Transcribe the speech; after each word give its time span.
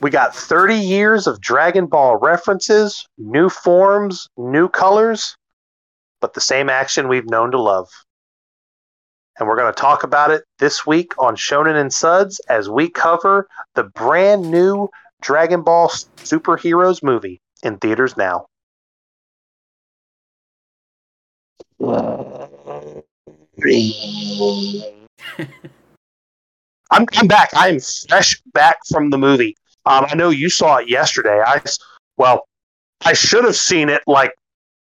We 0.00 0.10
got 0.10 0.34
30 0.34 0.76
years 0.76 1.26
of 1.26 1.40
Dragon 1.42 1.86
Ball 1.86 2.16
references, 2.16 3.06
new 3.18 3.50
forms, 3.50 4.28
new 4.38 4.68
colors, 4.68 5.36
but 6.20 6.32
the 6.32 6.40
same 6.40 6.70
action 6.70 7.06
we've 7.08 7.28
known 7.28 7.50
to 7.50 7.60
love. 7.60 7.88
And 9.38 9.46
we're 9.46 9.56
going 9.56 9.72
to 9.72 9.78
talk 9.78 10.02
about 10.02 10.30
it 10.30 10.44
this 10.58 10.86
week 10.86 11.12
on 11.18 11.36
Shonen 11.36 11.78
and 11.78 11.92
Suds 11.92 12.40
as 12.48 12.70
we 12.70 12.88
cover 12.88 13.46
the 13.74 13.84
brand 13.84 14.50
new 14.50 14.88
Dragon 15.20 15.62
Ball 15.62 15.88
Superheroes 15.88 17.02
movie 17.02 17.40
in 17.62 17.76
theaters 17.76 18.16
now. 18.16 18.46
I'm, 26.90 27.06
I'm 27.12 27.26
back. 27.26 27.50
I 27.54 27.68
am 27.68 27.80
fresh 28.08 28.40
back 28.52 28.78
from 28.88 29.10
the 29.10 29.18
movie. 29.18 29.56
Um, 29.90 30.06
I 30.08 30.14
know 30.14 30.30
you 30.30 30.48
saw 30.48 30.76
it 30.76 30.88
yesterday. 30.88 31.42
I 31.44 31.60
well, 32.16 32.46
I 33.04 33.12
should 33.12 33.44
have 33.44 33.56
seen 33.56 33.88
it 33.88 34.02
like 34.06 34.32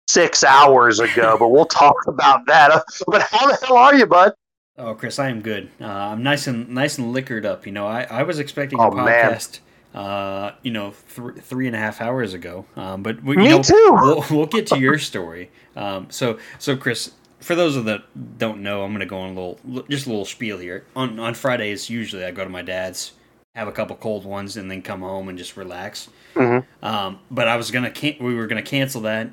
six 0.08 0.44
hours 0.44 1.00
ago, 1.00 1.36
but 1.40 1.50
we'll 1.50 1.66
talk 1.66 1.96
about 2.08 2.46
that. 2.48 2.84
But 3.08 3.24
how 3.24 3.48
the 3.48 3.58
hell 3.66 3.78
are 3.78 3.96
you, 3.96 4.06
bud? 4.06 4.34
Oh, 4.78 4.94
Chris, 4.94 5.20
I 5.20 5.30
am 5.30 5.42
good. 5.42 5.70
Uh, 5.82 5.86
I'm 5.86 6.24
nice 6.24 6.48
and 6.48 6.70
nice 6.70 6.98
and 6.98 7.12
liquored 7.12 7.46
up. 7.46 7.66
You 7.66 7.72
know, 7.72 7.88
I, 7.88 8.04
I 8.04 8.24
was 8.24 8.40
expecting 8.40 8.80
oh, 8.80 8.88
a 8.88 8.92
podcast. 8.92 9.60
Uh, 9.94 10.52
you 10.62 10.70
know, 10.70 10.94
th- 11.16 11.44
three 11.44 11.66
and 11.66 11.76
a 11.76 11.80
half 11.80 12.00
hours 12.00 12.36
ago. 12.36 12.64
Um, 12.76 13.02
but 13.02 13.24
we, 13.24 13.36
me 13.36 13.50
know, 13.50 13.64
too. 13.64 13.98
We'll, 14.00 14.24
we'll 14.30 14.46
get 14.46 14.68
to 14.68 14.80
your 14.80 15.00
story. 15.00 15.50
Um, 15.76 16.08
so 16.12 16.38
so 16.60 16.78
Chris, 16.78 17.12
for 17.40 17.56
those 17.56 17.76
of 17.76 17.86
that 17.86 18.04
don't 18.38 18.62
know, 18.62 18.84
I'm 18.84 18.92
going 18.92 19.00
to 19.00 19.08
go 19.08 19.18
on 19.18 19.32
a 19.32 19.34
little, 19.34 19.88
just 19.90 20.06
a 20.06 20.10
little 20.10 20.26
spiel 20.26 20.60
here. 20.60 20.86
On 20.96 21.20
on 21.20 21.34
Fridays, 21.34 21.90
usually 21.90 22.24
I 22.24 22.32
go 22.32 22.44
to 22.44 22.50
my 22.50 22.62
dad's, 22.62 23.14
have 23.56 23.68
a 23.68 23.72
couple 23.72 23.96
cold 23.96 24.26
ones, 24.26 24.58
and 24.58 24.70
then 24.70 24.82
come 24.82 25.02
home 25.02 25.30
and 25.30 25.38
just 25.38 25.58
relax. 25.58 26.10
Mm-hmm. 26.36 26.86
Um, 26.86 27.20
but 27.30 27.48
I 27.48 27.56
was 27.58 27.72
gonna, 27.72 27.92
can- 27.92 28.18
we 28.20 28.36
were 28.36 28.48
gonna 28.48 28.62
cancel 28.62 29.02
that 29.02 29.32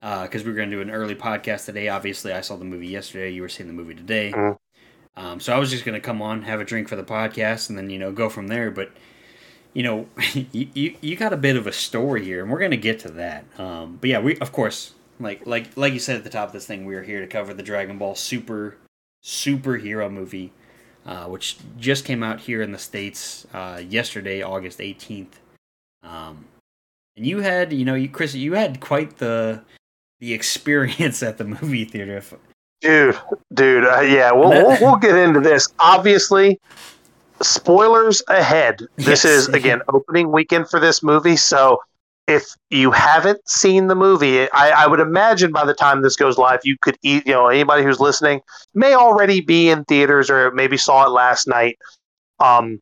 because 0.00 0.42
uh, 0.42 0.44
we 0.44 0.50
were 0.50 0.56
gonna 0.56 0.70
do 0.70 0.80
an 0.80 0.90
early 0.90 1.14
podcast 1.14 1.66
today. 1.66 1.88
Obviously, 1.88 2.32
I 2.32 2.40
saw 2.40 2.56
the 2.56 2.64
movie 2.64 2.88
yesterday. 2.88 3.30
You 3.30 3.42
were 3.42 3.48
seeing 3.48 3.68
the 3.68 3.74
movie 3.74 3.94
today. 3.94 4.32
Mm-hmm. 4.32 4.54
Um, 5.16 5.40
so 5.40 5.54
I 5.54 5.58
was 5.58 5.70
just 5.70 5.84
gonna 5.84 6.00
come 6.00 6.20
on, 6.20 6.42
have 6.42 6.60
a 6.60 6.64
drink 6.64 6.88
for 6.88 6.96
the 6.96 7.04
podcast, 7.04 7.68
and 7.68 7.78
then 7.78 7.90
you 7.90 7.98
know 7.98 8.12
go 8.12 8.28
from 8.28 8.48
there. 8.48 8.70
But 8.70 8.92
you 9.72 9.82
know, 9.82 10.06
you, 10.32 10.68
you, 10.74 10.96
you 11.00 11.16
got 11.16 11.32
a 11.32 11.36
bit 11.36 11.56
of 11.56 11.66
a 11.66 11.72
story 11.72 12.24
here, 12.24 12.42
and 12.42 12.50
we're 12.50 12.60
gonna 12.60 12.76
get 12.76 12.98
to 13.00 13.10
that. 13.12 13.44
Um, 13.58 13.98
but 14.00 14.10
yeah, 14.10 14.18
we 14.20 14.36
of 14.38 14.52
course 14.52 14.94
like 15.20 15.46
like 15.46 15.76
like 15.76 15.92
you 15.92 15.98
said 15.98 16.16
at 16.16 16.24
the 16.24 16.30
top 16.30 16.48
of 16.48 16.52
this 16.52 16.66
thing, 16.66 16.84
we 16.84 16.94
are 16.94 17.02
here 17.02 17.20
to 17.20 17.26
cover 17.26 17.54
the 17.54 17.62
Dragon 17.62 17.98
Ball 17.98 18.14
Super 18.14 18.76
superhero 19.22 20.12
movie, 20.12 20.52
uh, 21.06 21.26
which 21.26 21.56
just 21.78 22.04
came 22.04 22.22
out 22.22 22.40
here 22.40 22.62
in 22.62 22.72
the 22.72 22.78
states 22.78 23.46
uh, 23.52 23.80
yesterday, 23.86 24.42
August 24.42 24.80
eighteenth. 24.80 25.38
Um, 26.02 26.44
and 27.16 27.26
you 27.26 27.40
had, 27.40 27.72
you 27.72 27.84
know, 27.84 27.94
you 27.94 28.08
Chris, 28.08 28.34
you 28.34 28.54
had 28.54 28.80
quite 28.80 29.18
the 29.18 29.60
the 30.20 30.32
experience 30.32 31.22
at 31.22 31.38
the 31.38 31.44
movie 31.44 31.84
theater. 31.84 32.22
Dude, 32.80 33.18
dude, 33.52 33.84
uh, 33.84 34.00
yeah, 34.00 34.32
we'll, 34.32 34.50
we'll 34.50 34.78
we'll 34.80 34.96
get 35.00 35.16
into 35.16 35.40
this. 35.40 35.68
Obviously, 35.78 36.60
spoilers 37.42 38.22
ahead. 38.28 38.80
This 38.96 39.24
yes. 39.24 39.24
is 39.24 39.48
again 39.48 39.82
opening 39.88 40.32
weekend 40.32 40.68
for 40.68 40.80
this 40.80 41.02
movie, 41.02 41.36
so 41.36 41.80
if 42.26 42.54
you 42.70 42.90
haven't 42.90 43.46
seen 43.48 43.88
the 43.88 43.94
movie, 43.94 44.50
I, 44.52 44.84
I, 44.84 44.86
would 44.86 45.00
imagine 45.00 45.52
by 45.52 45.64
the 45.64 45.74
time 45.74 46.02
this 46.02 46.16
goes 46.16 46.38
live, 46.38 46.60
you 46.64 46.76
could 46.80 46.96
eat. 47.02 47.26
You 47.26 47.32
know, 47.32 47.48
anybody 47.48 47.82
who's 47.82 48.00
listening 48.00 48.40
may 48.74 48.94
already 48.94 49.40
be 49.40 49.68
in 49.68 49.84
theaters 49.84 50.30
or 50.30 50.50
maybe 50.52 50.76
saw 50.76 51.04
it 51.04 51.10
last 51.10 51.46
night. 51.46 51.78
Um, 52.40 52.80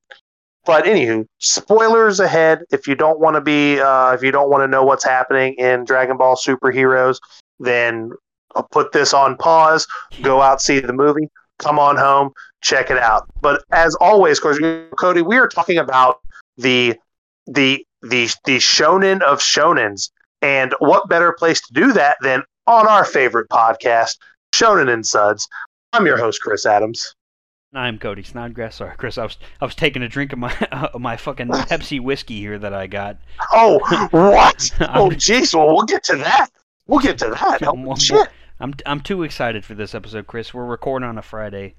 but 0.64 0.84
anywho, 0.84 1.26
spoilers 1.38 2.20
ahead. 2.20 2.60
If 2.70 2.86
you 2.86 2.94
don't 2.94 3.18
want 3.18 3.34
to 3.34 3.40
be, 3.40 3.80
uh, 3.80 4.12
if 4.12 4.22
you 4.22 4.30
don't 4.30 4.48
want 4.48 4.62
to 4.62 4.68
know 4.68 4.84
what's 4.84 5.04
happening 5.04 5.54
in 5.54 5.84
Dragon 5.84 6.16
Ball 6.16 6.36
Superheroes, 6.36 7.18
then 7.58 8.12
I'll 8.54 8.68
put 8.70 8.92
this 8.92 9.12
on 9.12 9.36
pause. 9.36 9.86
Go 10.22 10.40
out 10.40 10.62
see 10.62 10.78
the 10.78 10.92
movie. 10.92 11.28
Come 11.58 11.78
on 11.78 11.96
home, 11.96 12.32
check 12.60 12.90
it 12.90 12.98
out. 12.98 13.28
But 13.40 13.64
as 13.72 13.94
always, 13.96 14.40
Cody, 14.40 15.22
we 15.22 15.36
are 15.36 15.48
talking 15.48 15.78
about 15.78 16.20
the 16.56 16.96
the 17.46 17.84
the 18.02 18.26
the 18.44 18.58
shonen 18.58 19.22
of 19.22 19.38
shonens. 19.40 20.10
And 20.40 20.74
what 20.80 21.08
better 21.08 21.32
place 21.32 21.60
to 21.60 21.72
do 21.72 21.92
that 21.92 22.16
than 22.20 22.42
on 22.66 22.88
our 22.88 23.04
favorite 23.04 23.48
podcast, 23.48 24.18
Shonen 24.52 24.92
and 24.92 25.06
Suds. 25.06 25.48
I'm 25.92 26.06
your 26.06 26.18
host, 26.18 26.40
Chris 26.42 26.66
Adams. 26.66 27.14
I'm 27.74 27.98
Cody 27.98 28.22
Snodgrass. 28.22 28.76
Sorry, 28.76 28.94
Chris. 28.96 29.16
I 29.16 29.24
was 29.24 29.38
I 29.60 29.64
was 29.64 29.74
taking 29.74 30.02
a 30.02 30.08
drink 30.08 30.32
of 30.32 30.38
my 30.38 30.54
uh, 30.72 30.98
my 30.98 31.16
fucking 31.16 31.48
Pepsi 31.48 32.00
whiskey 32.00 32.38
here 32.38 32.58
that 32.58 32.74
I 32.74 32.86
got. 32.86 33.18
Oh, 33.52 33.78
what? 34.10 34.70
oh, 34.80 35.10
jeez. 35.10 35.54
Well, 35.54 35.74
we'll 35.74 35.86
get 35.86 36.04
to 36.04 36.16
that. 36.16 36.48
We'll 36.86 37.00
get 37.00 37.18
to 37.18 37.30
that. 37.30 37.60
Oh, 37.62 37.94
shit. 37.96 38.28
I'm 38.60 38.74
I'm 38.84 39.00
too 39.00 39.22
excited 39.22 39.64
for 39.64 39.74
this 39.74 39.94
episode, 39.94 40.26
Chris. 40.26 40.52
We're 40.52 40.66
recording 40.66 41.08
on 41.08 41.18
a 41.18 41.22
Friday. 41.22 41.74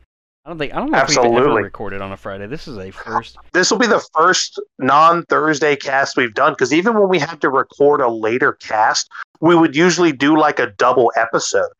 I 0.45 0.49
don't 0.49 0.57
think 0.57 0.73
I 0.73 0.79
don't 0.79 0.91
know 0.91 0.97
Absolutely. 0.97 1.37
if 1.37 1.41
we've 1.41 1.51
ever 1.51 1.63
recorded 1.63 2.01
on 2.01 2.11
a 2.11 2.17
Friday. 2.17 2.47
This 2.47 2.67
is 2.67 2.77
a 2.77 2.91
first. 2.91 3.37
This 3.53 3.71
will 3.71 3.77
be 3.77 3.87
the 3.87 4.05
first 4.13 4.61
non 4.77 5.23
Thursday 5.27 5.77
cast 5.77 6.17
we've 6.17 6.33
done 6.33 6.51
because 6.51 6.73
even 6.73 6.95
when 6.95 7.07
we 7.07 7.17
had 7.17 7.39
to 7.41 7.49
record 7.49 8.01
a 8.01 8.09
later 8.09 8.51
cast, 8.53 9.09
we 9.39 9.55
would 9.55 9.73
usually 9.73 10.11
do 10.11 10.37
like 10.37 10.59
a 10.59 10.67
double 10.67 11.13
episode. 11.15 11.71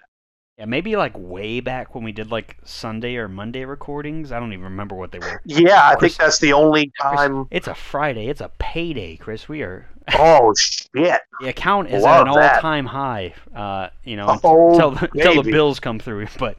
Yeah, 0.58 0.66
maybe 0.66 0.96
like 0.96 1.12
way 1.18 1.60
back 1.60 1.94
when 1.94 2.06
we 2.06 2.14
did 2.14 2.32
like 2.32 2.58
Sunday 2.64 3.18
or 3.18 3.28
Monday 3.28 3.66
recordings. 3.66 4.32
I 4.32 4.40
don't 4.40 4.54
even 4.54 4.64
remember 4.64 4.96
what 4.96 5.12
they 5.12 5.20
were. 5.20 5.42
Yeah, 5.44 5.90
I 5.90 5.96
Chris, 5.96 6.16
think 6.16 6.26
that's 6.26 6.40
the 6.40 6.54
only 6.54 6.90
time. 7.02 7.48
Chris, 7.48 7.48
it's 7.52 7.68
a 7.68 7.76
Friday. 7.76 8.28
It's 8.28 8.40
a 8.40 8.52
payday, 8.60 9.18
Chris. 9.18 9.50
We 9.50 9.62
are. 9.64 9.88
Oh 10.16 10.54
shit! 10.58 11.22
the 11.40 11.48
account 11.48 11.90
is 11.90 12.04
Love 12.04 12.28
at 12.28 12.34
an 12.34 12.38
all-time 12.38 12.86
high. 12.86 13.34
Uh, 13.56 13.88
you 14.04 14.18
know, 14.18 14.26
oh, 14.44 14.72
until, 14.72 14.98
until 14.98 15.42
the 15.42 15.50
bills 15.50 15.80
come 15.80 15.98
through. 15.98 16.28
But 16.38 16.58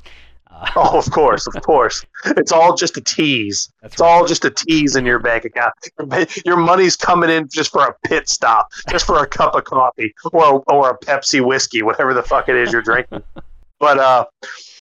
oh, 0.77 0.99
of 0.99 1.11
course, 1.11 1.47
of 1.47 1.63
course. 1.63 2.05
It's 2.25 2.53
all 2.53 2.75
just 2.75 2.97
a 2.97 3.01
tease. 3.01 3.71
That's 3.83 3.95
it's 3.95 4.01
right. 4.01 4.09
all 4.09 4.27
just 4.27 4.45
a 4.45 4.51
tease 4.51 4.97
in 4.97 5.05
your 5.05 5.19
bank 5.19 5.45
account. 5.45 5.75
Your 6.45 6.57
money's 6.57 6.97
coming 6.97 7.31
in 7.31 7.49
just 7.53 7.73
for 7.73 7.85
a 7.87 7.95
pit 8.07 8.29
stop, 8.29 8.69
just 8.89 9.07
for 9.07 9.23
a 9.23 9.27
cup 9.27 9.55
of 9.55 9.65
coffee 9.65 10.15
or 10.33 10.63
or 10.69 10.91
a 10.91 10.99
Pepsi 10.99 11.45
whiskey, 11.45 11.83
whatever 11.83 12.15
the 12.15 12.23
fuck 12.23 12.49
it 12.49 12.57
is 12.57 12.73
you're 12.73 12.83
drinking. 12.83 13.23
but 13.79 13.99
uh, 13.99 14.25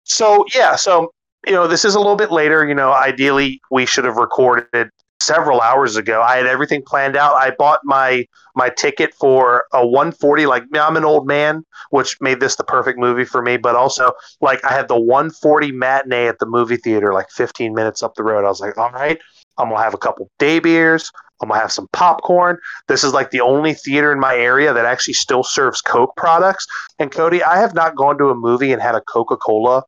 so 0.04 0.46
yeah, 0.56 0.76
so 0.76 1.14
you 1.46 1.54
know, 1.54 1.68
this 1.68 1.86
is 1.86 1.96
a 1.96 2.00
little 2.00 2.16
bit 2.16 2.32
later. 2.32 2.68
You 2.68 2.76
know, 2.76 2.94
ideally 2.94 3.62
we 3.72 3.86
should 3.86 4.06
have 4.06 4.18
recorded 4.18 4.90
several 5.22 5.62
hours 5.62 5.96
ago. 5.96 6.22
I 6.22 6.38
had 6.38 6.46
everything 6.46 6.82
planned 6.82 7.16
out. 7.16 7.36
I 7.36 7.52
bought 7.52 7.82
my 7.84 8.26
my 8.60 8.70
ticket 8.70 9.14
for 9.16 9.64
a 9.74 9.88
140. 9.88 10.46
Like 10.46 10.64
I'm 10.74 10.98
an 10.98 11.06
old 11.06 11.26
man, 11.26 11.66
which 11.92 12.20
made 12.20 12.42
this 12.42 12.58
the 12.58 12.64
perfect 12.64 13.00
movie 13.00 13.24
for 13.24 13.42
me. 13.42 13.56
But 13.56 13.76
also, 13.76 14.12
like 14.42 14.64
I 14.66 14.74
had 14.74 14.90
the 14.90 15.00
140 15.00 15.72
matinee 15.72 16.28
at 16.28 16.40
the 16.40 16.46
movie 16.46 16.76
theater, 16.76 17.14
like 17.14 17.30
15 17.32 17.74
minutes 17.74 18.04
up 18.04 18.16
the 18.16 18.24
road. 18.24 18.46
I 18.46 18.50
was 18.50 18.60
like, 18.60 18.78
all 18.78 18.92
right, 18.92 19.18
I'm 19.58 19.70
gonna 19.70 19.82
have 19.82 19.94
a 19.94 19.98
couple 19.98 20.30
day 20.38 20.60
beers. 20.60 21.10
I'm 21.42 21.48
gonna 21.48 21.62
have 21.62 21.72
some 21.72 21.88
popcorn. 21.94 22.58
This 22.90 23.06
is 23.06 23.14
like 23.14 23.32
the 23.32 23.40
only 23.40 23.74
theater 23.74 24.12
in 24.12 24.20
my 24.20 24.36
area 24.36 24.74
that 24.74 24.86
actually 24.86 25.14
still 25.14 25.44
serves 25.44 25.82
Coke 25.82 26.14
products. 26.18 26.68
And 27.00 27.12
Cody, 27.12 27.42
I 27.42 27.60
have 27.60 27.74
not 27.74 27.96
gone 27.96 28.18
to 28.18 28.26
a 28.26 28.36
movie 28.36 28.74
and 28.74 28.82
had 28.82 28.96
a 28.96 29.02
Coca 29.02 29.38
Cola 29.38 29.84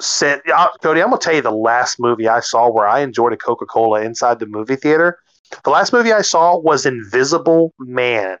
Said 0.00 0.42
Cody, 0.82 1.02
I'm 1.02 1.10
gonna 1.10 1.18
tell 1.18 1.34
you 1.34 1.40
the 1.40 1.52
last 1.52 2.00
movie 2.00 2.26
I 2.26 2.40
saw 2.40 2.68
where 2.68 2.88
I 2.88 3.00
enjoyed 3.00 3.32
a 3.32 3.36
Coca 3.36 3.64
Cola 3.64 4.02
inside 4.02 4.40
the 4.40 4.46
movie 4.46 4.74
theater. 4.76 5.18
The 5.62 5.70
last 5.70 5.92
movie 5.92 6.12
I 6.12 6.22
saw 6.22 6.58
was 6.58 6.86
Invisible 6.86 7.72
Man 7.78 8.38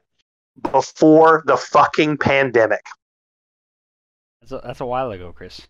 before 0.72 1.42
the 1.46 1.56
fucking 1.56 2.18
pandemic. 2.18 2.84
That's 4.40 4.52
a, 4.52 4.60
that's 4.64 4.80
a 4.80 4.86
while 4.86 5.10
ago, 5.10 5.32
Chris. 5.32 5.60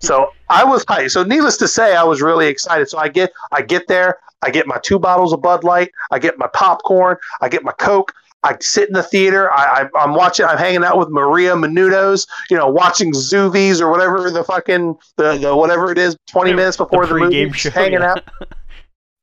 So 0.00 0.30
I 0.48 0.64
was 0.64 0.84
hyped. 0.86 1.10
So 1.10 1.24
needless 1.24 1.58
to 1.58 1.68
say, 1.68 1.94
I 1.94 2.04
was 2.04 2.22
really 2.22 2.46
excited. 2.46 2.88
So 2.88 2.98
I 2.98 3.08
get 3.08 3.32
I 3.52 3.60
get 3.60 3.86
there, 3.86 4.18
I 4.42 4.50
get 4.50 4.66
my 4.66 4.78
two 4.82 4.98
bottles 4.98 5.32
of 5.32 5.42
Bud 5.42 5.62
Light, 5.62 5.90
I 6.10 6.18
get 6.18 6.38
my 6.38 6.46
popcorn, 6.46 7.18
I 7.42 7.50
get 7.50 7.62
my 7.64 7.72
Coke, 7.72 8.12
I 8.44 8.56
sit 8.60 8.88
in 8.88 8.94
the 8.94 9.02
theater. 9.02 9.50
I, 9.50 9.88
I, 9.94 10.04
am 10.04 10.14
watching. 10.14 10.44
I'm 10.44 10.58
hanging 10.58 10.84
out 10.84 10.98
with 10.98 11.08
Maria 11.08 11.54
Menounos. 11.54 12.28
You 12.50 12.58
know, 12.58 12.68
watching 12.68 13.12
Noovies 13.12 13.80
or 13.80 13.90
whatever 13.90 14.30
the 14.30 14.44
fucking 14.44 14.96
the, 15.16 15.38
the 15.38 15.56
whatever 15.56 15.90
it 15.90 15.98
is. 15.98 16.16
Twenty 16.26 16.52
minutes 16.52 16.76
before 16.76 17.06
the, 17.06 17.14
the 17.14 17.20
movie, 17.20 17.50
show, 17.52 17.70
hanging 17.70 18.00
yeah. 18.00 18.12
out. 18.12 18.24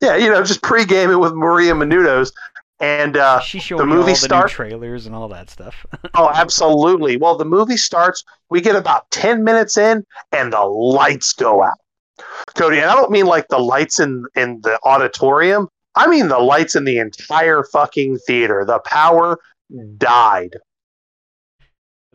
Yeah, 0.01 0.15
you 0.15 0.30
know, 0.30 0.44
just 0.44 0.62
pre-gaming 0.62 1.19
with 1.19 1.33
Maria 1.33 1.74
Menounos. 1.74 2.31
And 2.80 3.15
uh, 3.15 3.39
she 3.42 3.59
the 3.59 3.86
movie 3.86 4.15
starts 4.15 4.53
trailers 4.53 5.06
and 5.06 5.13
all 5.13 5.27
that 5.27 5.51
stuff. 5.51 5.86
oh, 6.15 6.31
absolutely. 6.33 7.15
Well, 7.15 7.38
the 7.38 7.45
movie 7.45 7.77
starts. 7.77 8.24
We 8.50 8.59
get 8.59 8.75
about 8.75 9.09
ten 9.12 9.44
minutes 9.44 9.77
in, 9.77 10.03
and 10.31 10.51
the 10.51 10.63
lights 10.63 11.31
go 11.31 11.62
out. 11.62 11.77
Cody, 12.56 12.80
and 12.80 12.89
I 12.89 12.95
don't 12.95 13.12
mean 13.12 13.27
like 13.27 13.48
the 13.50 13.59
lights 13.59 14.00
in 14.00 14.25
in 14.36 14.62
the 14.62 14.80
auditorium. 14.83 15.68
I 15.95 16.07
mean, 16.07 16.27
the 16.27 16.39
lights 16.39 16.75
in 16.75 16.86
the 16.86 16.98
entire 16.98 17.63
fucking 17.63 18.18
theater. 18.25 18.65
The 18.65 18.80
power 18.80 19.39
died. 19.98 20.56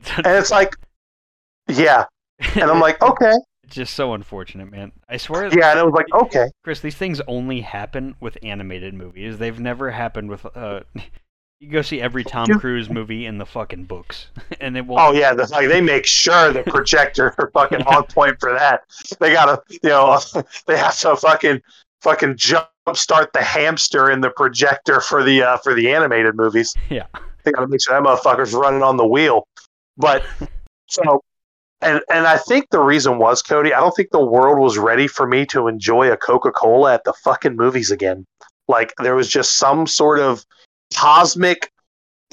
and 0.16 0.26
it's 0.26 0.50
like, 0.50 0.74
yeah. 1.68 2.06
And 2.54 2.64
I'm 2.64 2.80
like, 2.80 3.00
okay. 3.02 3.34
Just 3.68 3.94
so 3.94 4.14
unfortunate, 4.14 4.70
man. 4.70 4.92
I 5.08 5.16
swear. 5.16 5.46
Yeah, 5.46 5.70
and 5.70 5.80
it 5.80 5.84
was 5.84 5.94
like, 5.94 6.06
okay, 6.12 6.50
Chris, 6.62 6.80
these 6.80 6.94
things 6.94 7.20
only 7.26 7.60
happen 7.62 8.14
with 8.20 8.38
animated 8.42 8.94
movies. 8.94 9.38
They've 9.38 9.58
never 9.58 9.90
happened 9.90 10.30
with. 10.30 10.46
Uh, 10.54 10.80
you 11.60 11.70
go 11.70 11.82
see 11.82 12.00
every 12.00 12.22
Tom 12.22 12.46
Cruise 12.60 12.88
movie 12.90 13.26
in 13.26 13.38
the 13.38 13.46
fucking 13.46 13.84
books, 13.84 14.28
and 14.60 14.76
it 14.76 14.86
will. 14.86 14.98
oh 15.00 15.12
yeah, 15.12 15.34
the, 15.34 15.46
like 15.48 15.68
they 15.68 15.80
make 15.80 16.06
sure 16.06 16.52
the 16.52 16.62
projector 16.62 17.34
are 17.38 17.50
fucking 17.54 17.82
on 17.82 18.04
point 18.04 18.38
for 18.38 18.52
that. 18.52 18.82
They 19.18 19.32
gotta, 19.32 19.60
you 19.68 19.88
know, 19.88 20.20
they 20.66 20.76
have 20.76 20.98
to 21.00 21.16
fucking 21.16 21.60
fucking 22.02 22.36
jump 22.36 22.68
start 22.94 23.32
the 23.32 23.42
hamster 23.42 24.10
in 24.10 24.20
the 24.20 24.30
projector 24.30 25.00
for 25.00 25.24
the 25.24 25.42
uh, 25.42 25.56
for 25.58 25.74
the 25.74 25.92
animated 25.92 26.36
movies. 26.36 26.74
Yeah. 26.88 27.06
they 27.42 27.50
gotta 27.50 27.66
make 27.66 27.82
sure 27.82 28.00
that 28.00 28.06
motherfucker's 28.06 28.54
running 28.54 28.82
on 28.82 28.96
the 28.96 29.06
wheel. 29.06 29.46
But 29.96 30.24
so. 30.88 31.22
And 31.82 32.00
and 32.10 32.26
I 32.26 32.38
think 32.38 32.70
the 32.70 32.80
reason 32.80 33.18
was 33.18 33.42
Cody. 33.42 33.74
I 33.74 33.80
don't 33.80 33.92
think 33.92 34.10
the 34.10 34.24
world 34.24 34.58
was 34.58 34.78
ready 34.78 35.06
for 35.06 35.26
me 35.26 35.44
to 35.46 35.68
enjoy 35.68 36.10
a 36.10 36.16
Coca 36.16 36.50
Cola 36.50 36.94
at 36.94 37.04
the 37.04 37.12
fucking 37.12 37.56
movies 37.56 37.90
again. 37.90 38.26
Like 38.68 38.92
there 39.02 39.14
was 39.14 39.28
just 39.28 39.58
some 39.58 39.86
sort 39.86 40.18
of 40.18 40.44
cosmic 40.94 41.70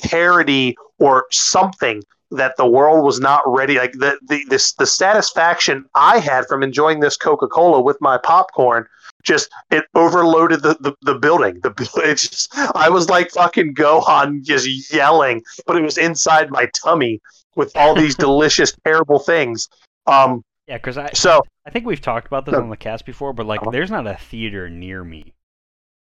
parody 0.02 0.76
or 1.00 1.26
something 1.32 2.02
that 2.32 2.56
the 2.58 2.66
world 2.66 3.06
was 3.06 3.20
not 3.20 3.42
ready. 3.46 3.78
Like 3.78 3.94
the 3.94 4.18
the 4.28 4.44
this 4.50 4.74
the 4.74 4.86
satisfaction 4.86 5.86
I 5.96 6.20
had 6.20 6.48
from 6.48 6.64
enjoying 6.64 7.02
this 7.02 7.18
Coca 7.18 7.48
Cola 7.48 7.82
with 7.82 7.98
my 8.02 8.18
popcorn. 8.18 8.86
Just 9.24 9.50
it 9.72 9.86
overloaded 9.96 10.64
the, 10.64 10.76
the, 10.82 10.96
the 11.02 11.16
building. 11.16 11.60
The 11.62 11.74
it's 12.06 12.28
just 12.28 12.58
I 12.76 12.90
was 12.90 13.10
like 13.10 13.32
fucking 13.32 13.76
Gohan 13.76 14.44
just 14.44 14.94
yelling, 14.94 15.44
but 15.68 15.76
it 15.76 15.84
was 15.84 15.98
inside 15.98 16.50
my 16.50 16.70
tummy 16.82 17.22
with 17.56 17.76
all 17.76 17.96
these 17.96 18.16
delicious, 18.16 18.74
terrible 18.86 19.20
things. 19.20 19.68
Um, 20.08 20.44
Yeah, 20.68 20.78
because 20.78 20.98
I 20.98 21.12
so 21.14 21.42
I 21.66 21.70
think 21.70 21.86
we've 21.86 22.02
talked 22.02 22.28
about 22.28 22.46
this 22.46 22.54
No. 22.54 22.62
on 22.62 22.70
the 22.70 22.78
cast 22.78 23.06
before, 23.06 23.34
but 23.34 23.46
like, 23.46 23.62
Uh-huh. 23.62 23.72
there's 23.72 23.92
not 23.92 24.08
a 24.08 24.16
theater 24.16 24.70
near 24.70 25.04
me 25.04 25.34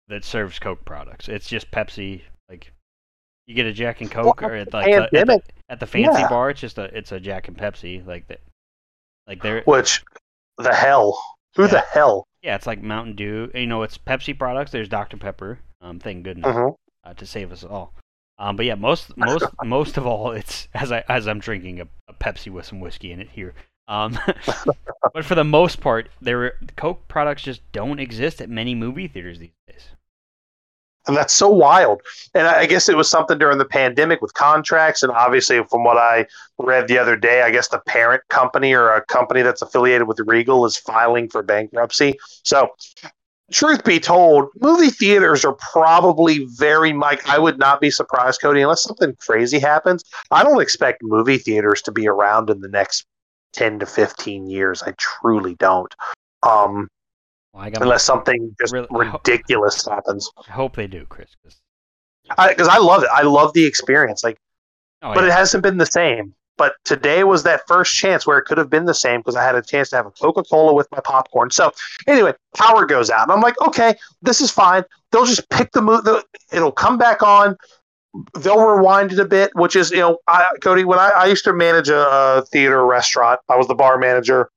that 0.08 0.24
serves 0.24 0.58
Coke 0.58 0.84
products. 0.84 1.28
It's 1.28 1.48
just 1.48 1.70
Pepsi. 1.70 2.22
Like, 2.48 2.72
you 3.46 3.54
get 3.54 3.66
a 3.66 3.72
Jack 3.72 4.00
and 4.00 4.10
Coke, 4.10 4.40
Well, 4.40 4.50
or 4.50 4.54
at, 4.54 4.72
like 4.72 4.86
the, 4.86 5.18
at, 5.20 5.26
the, 5.26 5.40
at 5.68 5.80
the 5.80 5.86
fancy 5.86 6.20
yeah. 6.20 6.28
bar, 6.28 6.50
it's 6.50 6.60
just 6.60 6.78
a 6.78 6.84
it's 6.96 7.12
a 7.12 7.20
Jack 7.20 7.48
and 7.48 7.56
Pepsi. 7.56 8.06
Like 8.06 8.26
that. 8.28 8.40
Like 9.26 9.42
they're 9.42 9.62
which 9.62 10.02
the 10.58 10.74
hell? 10.74 11.18
Who 11.56 11.66
the 11.66 11.80
hell? 11.80 12.24
yeah, 12.42 12.54
it's 12.56 12.66
like 12.66 12.82
Mountain 12.82 13.14
Dew. 13.16 13.50
You 13.54 13.66
know, 13.66 13.82
it's 13.82 13.96
Pepsi 13.98 14.36
products. 14.38 14.70
There's 14.72 14.88
Dr 14.88 15.16
Pepper. 15.16 15.58
Um, 15.80 15.98
thank 15.98 16.24
goodness. 16.24 16.54
Mhm. 16.54 16.74
uh, 17.04 17.14
to 17.14 17.26
save 17.26 17.52
us 17.52 17.62
all. 17.64 17.94
Um, 18.38 18.56
but 18.56 18.66
yeah, 18.66 18.74
most 18.74 19.16
most 19.16 19.44
most 19.64 19.96
of 19.96 20.06
all, 20.06 20.32
it's 20.32 20.68
as 20.74 20.90
I 20.90 21.04
as 21.08 21.28
I'm 21.28 21.38
drinking 21.38 21.80
a, 21.80 21.88
a 22.08 22.14
Pepsi 22.14 22.50
with 22.50 22.66
some 22.66 22.80
whiskey 22.80 23.12
in 23.12 23.20
it 23.20 23.30
here. 23.30 23.54
Um, 23.88 24.18
but 25.14 25.24
for 25.24 25.34
the 25.34 25.44
most 25.44 25.80
part, 25.80 26.08
there 26.20 26.54
Coke 26.76 27.08
products 27.08 27.42
just 27.42 27.60
don't 27.72 27.98
exist 27.98 28.40
at 28.40 28.48
many 28.48 28.74
movie 28.74 29.08
theaters 29.08 29.38
these 29.38 29.50
days. 29.68 29.88
And 31.06 31.16
that's 31.16 31.34
so 31.34 31.48
wild. 31.48 32.00
And 32.34 32.46
I 32.46 32.60
I 32.60 32.66
guess 32.66 32.88
it 32.88 32.96
was 32.96 33.10
something 33.10 33.38
during 33.38 33.58
the 33.58 33.64
pandemic 33.64 34.22
with 34.22 34.34
contracts. 34.34 35.02
And 35.02 35.12
obviously, 35.12 35.62
from 35.64 35.84
what 35.84 35.98
I 35.98 36.26
read 36.58 36.88
the 36.88 36.98
other 36.98 37.16
day, 37.16 37.42
I 37.42 37.50
guess 37.50 37.68
the 37.68 37.80
parent 37.80 38.22
company 38.28 38.72
or 38.72 38.94
a 38.94 39.04
company 39.06 39.42
that's 39.42 39.62
affiliated 39.62 40.06
with 40.06 40.20
Regal 40.20 40.64
is 40.64 40.76
filing 40.76 41.28
for 41.28 41.42
bankruptcy. 41.42 42.18
So, 42.44 42.68
truth 43.52 43.84
be 43.84 44.00
told, 44.00 44.48
movie 44.60 44.90
theaters 44.90 45.44
are 45.44 45.54
probably 45.54 46.46
very 46.56 46.92
much, 46.92 47.20
I 47.26 47.38
would 47.38 47.58
not 47.58 47.80
be 47.80 47.90
surprised, 47.90 48.40
Cody, 48.40 48.62
unless 48.62 48.82
something 48.82 49.14
crazy 49.20 49.58
happens. 49.58 50.02
I 50.30 50.42
don't 50.42 50.60
expect 50.60 51.02
movie 51.02 51.38
theaters 51.38 51.82
to 51.82 51.92
be 51.92 52.08
around 52.08 52.50
in 52.50 52.60
the 52.60 52.68
next 52.68 53.04
10 53.52 53.78
to 53.80 53.86
15 53.86 54.48
years. 54.48 54.82
I 54.82 54.94
truly 54.98 55.54
don't. 55.56 55.94
Um, 56.42 56.88
Well, 57.52 57.64
I 57.64 57.72
unless 57.80 58.04
something 58.04 58.54
just 58.60 58.72
Really- 58.72 58.88
I 58.90 59.04
ho- 59.04 59.20
ridiculous 59.24 59.86
happens. 59.86 60.30
I 60.48 60.52
hope 60.52 60.74
they 60.76 60.86
do, 60.86 61.04
Chris, 61.06 61.30
because 61.42 61.60
I, 62.68 62.78
love 62.78 63.02
it. 63.02 63.10
I 63.12 63.22
love 63.22 63.52
the 63.52 63.64
experience. 63.64 64.24
Like, 64.24 64.38
oh, 65.02 65.12
but 65.14 65.24
yeah. 65.24 65.30
it 65.30 65.32
hasn't 65.32 65.62
been 65.62 65.76
the 65.76 65.86
same. 65.86 66.34
But 66.58 66.74
today 66.84 67.24
was 67.24 67.42
that 67.44 67.62
first 67.66 67.94
chance 67.94 68.26
where 68.26 68.38
it 68.38 68.44
could 68.44 68.58
have 68.58 68.70
been 68.70 68.84
the 68.84 68.94
same 68.94 69.20
because 69.20 69.36
I 69.36 69.42
had 69.42 69.54
a 69.54 69.62
chance 69.62 69.90
to 69.90 69.96
have 69.96 70.06
a 70.06 70.10
Coca 70.10 70.42
Cola 70.44 70.74
with 70.74 70.88
my 70.92 71.00
popcorn. 71.00 71.50
So 71.50 71.72
anyway, 72.06 72.34
power 72.54 72.84
goes 72.86 73.10
out, 73.10 73.22
and 73.22 73.32
I'm 73.32 73.40
like, 73.40 73.60
okay, 73.62 73.94
this 74.20 74.40
is 74.40 74.50
fine. 74.50 74.84
They'll 75.10 75.24
just 75.24 75.48
pick 75.50 75.72
the 75.72 75.82
move. 75.82 76.06
It'll 76.52 76.72
come 76.72 76.98
back 76.98 77.22
on. 77.22 77.56
They'll 78.38 78.62
rewind 78.62 79.12
it 79.12 79.18
a 79.18 79.24
bit, 79.24 79.54
which 79.54 79.74
is 79.74 79.90
you 79.90 79.98
know, 79.98 80.18
I, 80.28 80.46
Cody. 80.62 80.84
When 80.84 80.98
I, 80.98 81.10
I 81.10 81.26
used 81.26 81.44
to 81.44 81.52
manage 81.54 81.88
a, 81.88 82.06
a 82.08 82.44
theater 82.52 82.84
restaurant, 82.84 83.40
I 83.48 83.56
was 83.56 83.68
the 83.68 83.74
bar 83.74 83.98
manager 83.98 84.50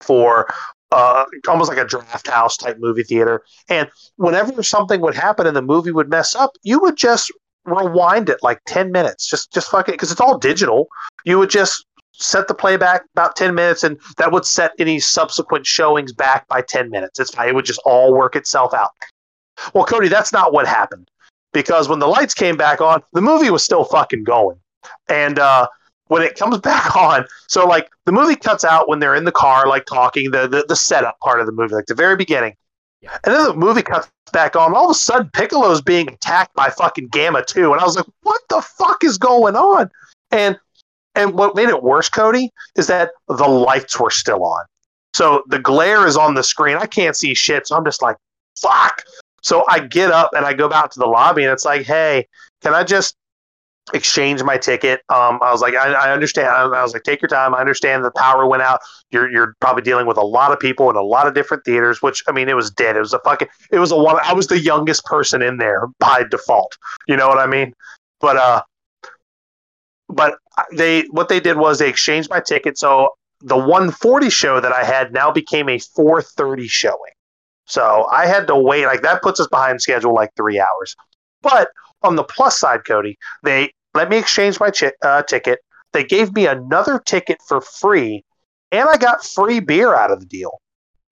for 0.00 0.48
uh, 0.92 1.24
almost 1.48 1.68
like 1.68 1.78
a 1.78 1.84
draft 1.84 2.28
house 2.28 2.56
type 2.56 2.78
movie 2.78 3.02
theater. 3.02 3.42
And 3.68 3.90
whenever 4.16 4.62
something 4.62 5.00
would 5.00 5.14
happen 5.14 5.46
and 5.46 5.56
the 5.56 5.62
movie 5.62 5.92
would 5.92 6.08
mess 6.08 6.34
up, 6.34 6.52
you 6.62 6.78
would 6.80 6.96
just 6.96 7.32
rewind 7.68 8.28
it 8.28 8.38
like 8.42 8.60
10 8.66 8.92
minutes. 8.92 9.26
Just 9.26 9.52
just 9.52 9.70
fuck 9.70 9.88
it 9.88 9.92
because 9.92 10.10
it's 10.10 10.20
all 10.20 10.38
digital. 10.38 10.88
You 11.24 11.38
would 11.38 11.50
just 11.50 11.84
set 12.12 12.48
the 12.48 12.54
playback 12.54 13.02
about 13.14 13.36
10 13.36 13.54
minutes 13.54 13.84
and 13.84 13.98
that 14.16 14.32
would 14.32 14.44
set 14.44 14.72
any 14.78 14.98
subsequent 14.98 15.66
showings 15.66 16.12
back 16.12 16.48
by 16.48 16.60
10 16.60 16.90
minutes. 16.90 17.20
It's 17.20 17.30
fine. 17.30 17.48
It 17.48 17.54
would 17.54 17.64
just 17.64 17.80
all 17.84 18.12
work 18.12 18.34
itself 18.34 18.74
out. 18.74 18.90
Well, 19.72 19.84
Cody, 19.84 20.08
that's 20.08 20.32
not 20.32 20.52
what 20.52 20.66
happened. 20.66 21.08
Because 21.52 21.88
when 21.88 21.98
the 21.98 22.06
lights 22.06 22.34
came 22.34 22.56
back 22.56 22.80
on, 22.80 23.02
the 23.12 23.22
movie 23.22 23.50
was 23.50 23.62
still 23.62 23.84
fucking 23.84 24.24
going. 24.24 24.58
And 25.08 25.38
uh 25.38 25.68
when 26.08 26.22
it 26.22 26.36
comes 26.36 26.58
back 26.72 26.96
on, 26.96 27.24
so 27.46 27.66
like 27.66 27.88
the 28.04 28.12
movie 28.12 28.36
cuts 28.36 28.64
out 28.64 28.88
when 28.88 28.98
they're 28.98 29.14
in 29.14 29.24
the 29.24 29.32
car, 29.32 29.68
like 29.68 29.86
talking, 29.86 30.30
the 30.30 30.48
the, 30.48 30.64
the 30.68 30.76
setup 30.76 31.18
part 31.20 31.40
of 31.40 31.46
the 31.46 31.52
movie, 31.52 31.74
like 31.74 31.86
the 31.86 31.94
very 31.94 32.16
beginning. 32.16 32.54
And 33.02 33.34
then 33.34 33.44
the 33.44 33.54
movie 33.54 33.82
cuts 33.82 34.10
back 34.32 34.56
on. 34.56 34.74
All 34.74 34.86
of 34.86 34.90
a 34.90 34.94
sudden, 34.94 35.30
Piccolo's 35.32 35.80
being 35.80 36.08
attacked 36.08 36.54
by 36.54 36.70
fucking 36.70 37.08
Gamma 37.08 37.44
2. 37.44 37.72
And 37.72 37.80
I 37.80 37.84
was 37.84 37.96
like, 37.96 38.06
what 38.22 38.40
the 38.48 38.60
fuck 38.60 39.04
is 39.04 39.18
going 39.18 39.56
on? 39.56 39.90
And 40.30 40.58
and 41.14 41.34
what 41.34 41.56
made 41.56 41.68
it 41.68 41.82
worse, 41.82 42.08
Cody, 42.08 42.50
is 42.76 42.86
that 42.86 43.10
the 43.26 43.48
lights 43.48 43.98
were 43.98 44.10
still 44.10 44.44
on. 44.44 44.64
So 45.14 45.42
the 45.48 45.58
glare 45.58 46.06
is 46.06 46.16
on 46.16 46.34
the 46.34 46.44
screen. 46.44 46.76
I 46.76 46.86
can't 46.86 47.16
see 47.16 47.34
shit. 47.34 47.66
So 47.66 47.76
I'm 47.76 47.84
just 47.84 48.02
like, 48.02 48.16
fuck. 48.60 49.02
So 49.42 49.64
I 49.68 49.80
get 49.80 50.12
up 50.12 50.30
and 50.34 50.46
I 50.46 50.52
go 50.52 50.72
out 50.72 50.92
to 50.92 51.00
the 51.00 51.06
lobby 51.06 51.42
and 51.42 51.52
it's 51.52 51.64
like, 51.64 51.82
hey, 51.82 52.28
can 52.62 52.72
I 52.72 52.84
just 52.84 53.16
exchange 53.94 54.42
my 54.42 54.56
ticket? 54.56 55.00
Um, 55.08 55.38
I 55.42 55.50
was 55.50 55.60
like, 55.60 55.74
I, 55.74 55.92
I 55.92 56.12
understand. 56.12 56.48
I, 56.48 56.62
I 56.62 56.82
was 56.82 56.92
like, 56.92 57.02
take 57.02 57.22
your 57.22 57.28
time. 57.28 57.54
I 57.54 57.60
understand 57.60 58.04
the 58.04 58.10
power 58.12 58.46
went 58.46 58.62
out. 58.62 58.80
You're 59.10 59.30
you're 59.30 59.54
probably 59.60 59.82
dealing 59.82 60.06
with 60.06 60.16
a 60.16 60.24
lot 60.24 60.52
of 60.52 60.60
people 60.60 60.90
in 60.90 60.96
a 60.96 61.02
lot 61.02 61.26
of 61.26 61.34
different 61.34 61.64
theaters, 61.64 62.02
which 62.02 62.22
I 62.28 62.32
mean, 62.32 62.48
it 62.48 62.56
was 62.56 62.70
dead. 62.70 62.96
It 62.96 63.00
was 63.00 63.12
a 63.12 63.20
fucking. 63.20 63.48
It 63.70 63.78
was 63.78 63.90
a 63.90 63.96
one. 63.96 64.18
I 64.22 64.32
was 64.32 64.46
the 64.46 64.58
youngest 64.58 65.04
person 65.04 65.42
in 65.42 65.58
there 65.58 65.86
by 65.98 66.24
default. 66.30 66.76
You 67.06 67.16
know 67.16 67.28
what 67.28 67.38
I 67.38 67.46
mean? 67.46 67.74
But 68.20 68.36
uh, 68.36 68.62
but 70.08 70.38
they 70.76 71.02
what 71.10 71.28
they 71.28 71.40
did 71.40 71.56
was 71.56 71.78
they 71.78 71.88
exchanged 71.88 72.30
my 72.30 72.40
ticket. 72.40 72.78
So 72.78 73.10
the 73.40 73.56
140 73.56 74.30
show 74.30 74.60
that 74.60 74.72
I 74.72 74.84
had 74.84 75.12
now 75.12 75.30
became 75.30 75.68
a 75.68 75.78
430 75.78 76.66
showing. 76.66 77.12
So 77.66 78.06
I 78.10 78.26
had 78.26 78.46
to 78.48 78.56
wait. 78.56 78.86
Like 78.86 79.02
that 79.02 79.22
puts 79.22 79.40
us 79.40 79.46
behind 79.46 79.80
schedule 79.80 80.14
like 80.14 80.30
three 80.36 80.58
hours. 80.58 80.96
But 81.42 81.68
on 82.02 82.16
the 82.16 82.24
plus 82.24 82.58
side, 82.58 82.84
Cody, 82.84 83.18
they 83.42 83.72
let 83.94 84.08
me 84.08 84.18
exchange 84.18 84.58
my 84.60 84.70
chi- 84.70 84.92
uh, 85.02 85.22
ticket. 85.22 85.60
They 85.92 86.04
gave 86.04 86.34
me 86.34 86.46
another 86.46 86.98
ticket 86.98 87.40
for 87.46 87.60
free, 87.60 88.24
and 88.72 88.88
I 88.88 88.96
got 88.96 89.24
free 89.24 89.60
beer 89.60 89.94
out 89.94 90.10
of 90.10 90.20
the 90.20 90.26
deal. 90.26 90.60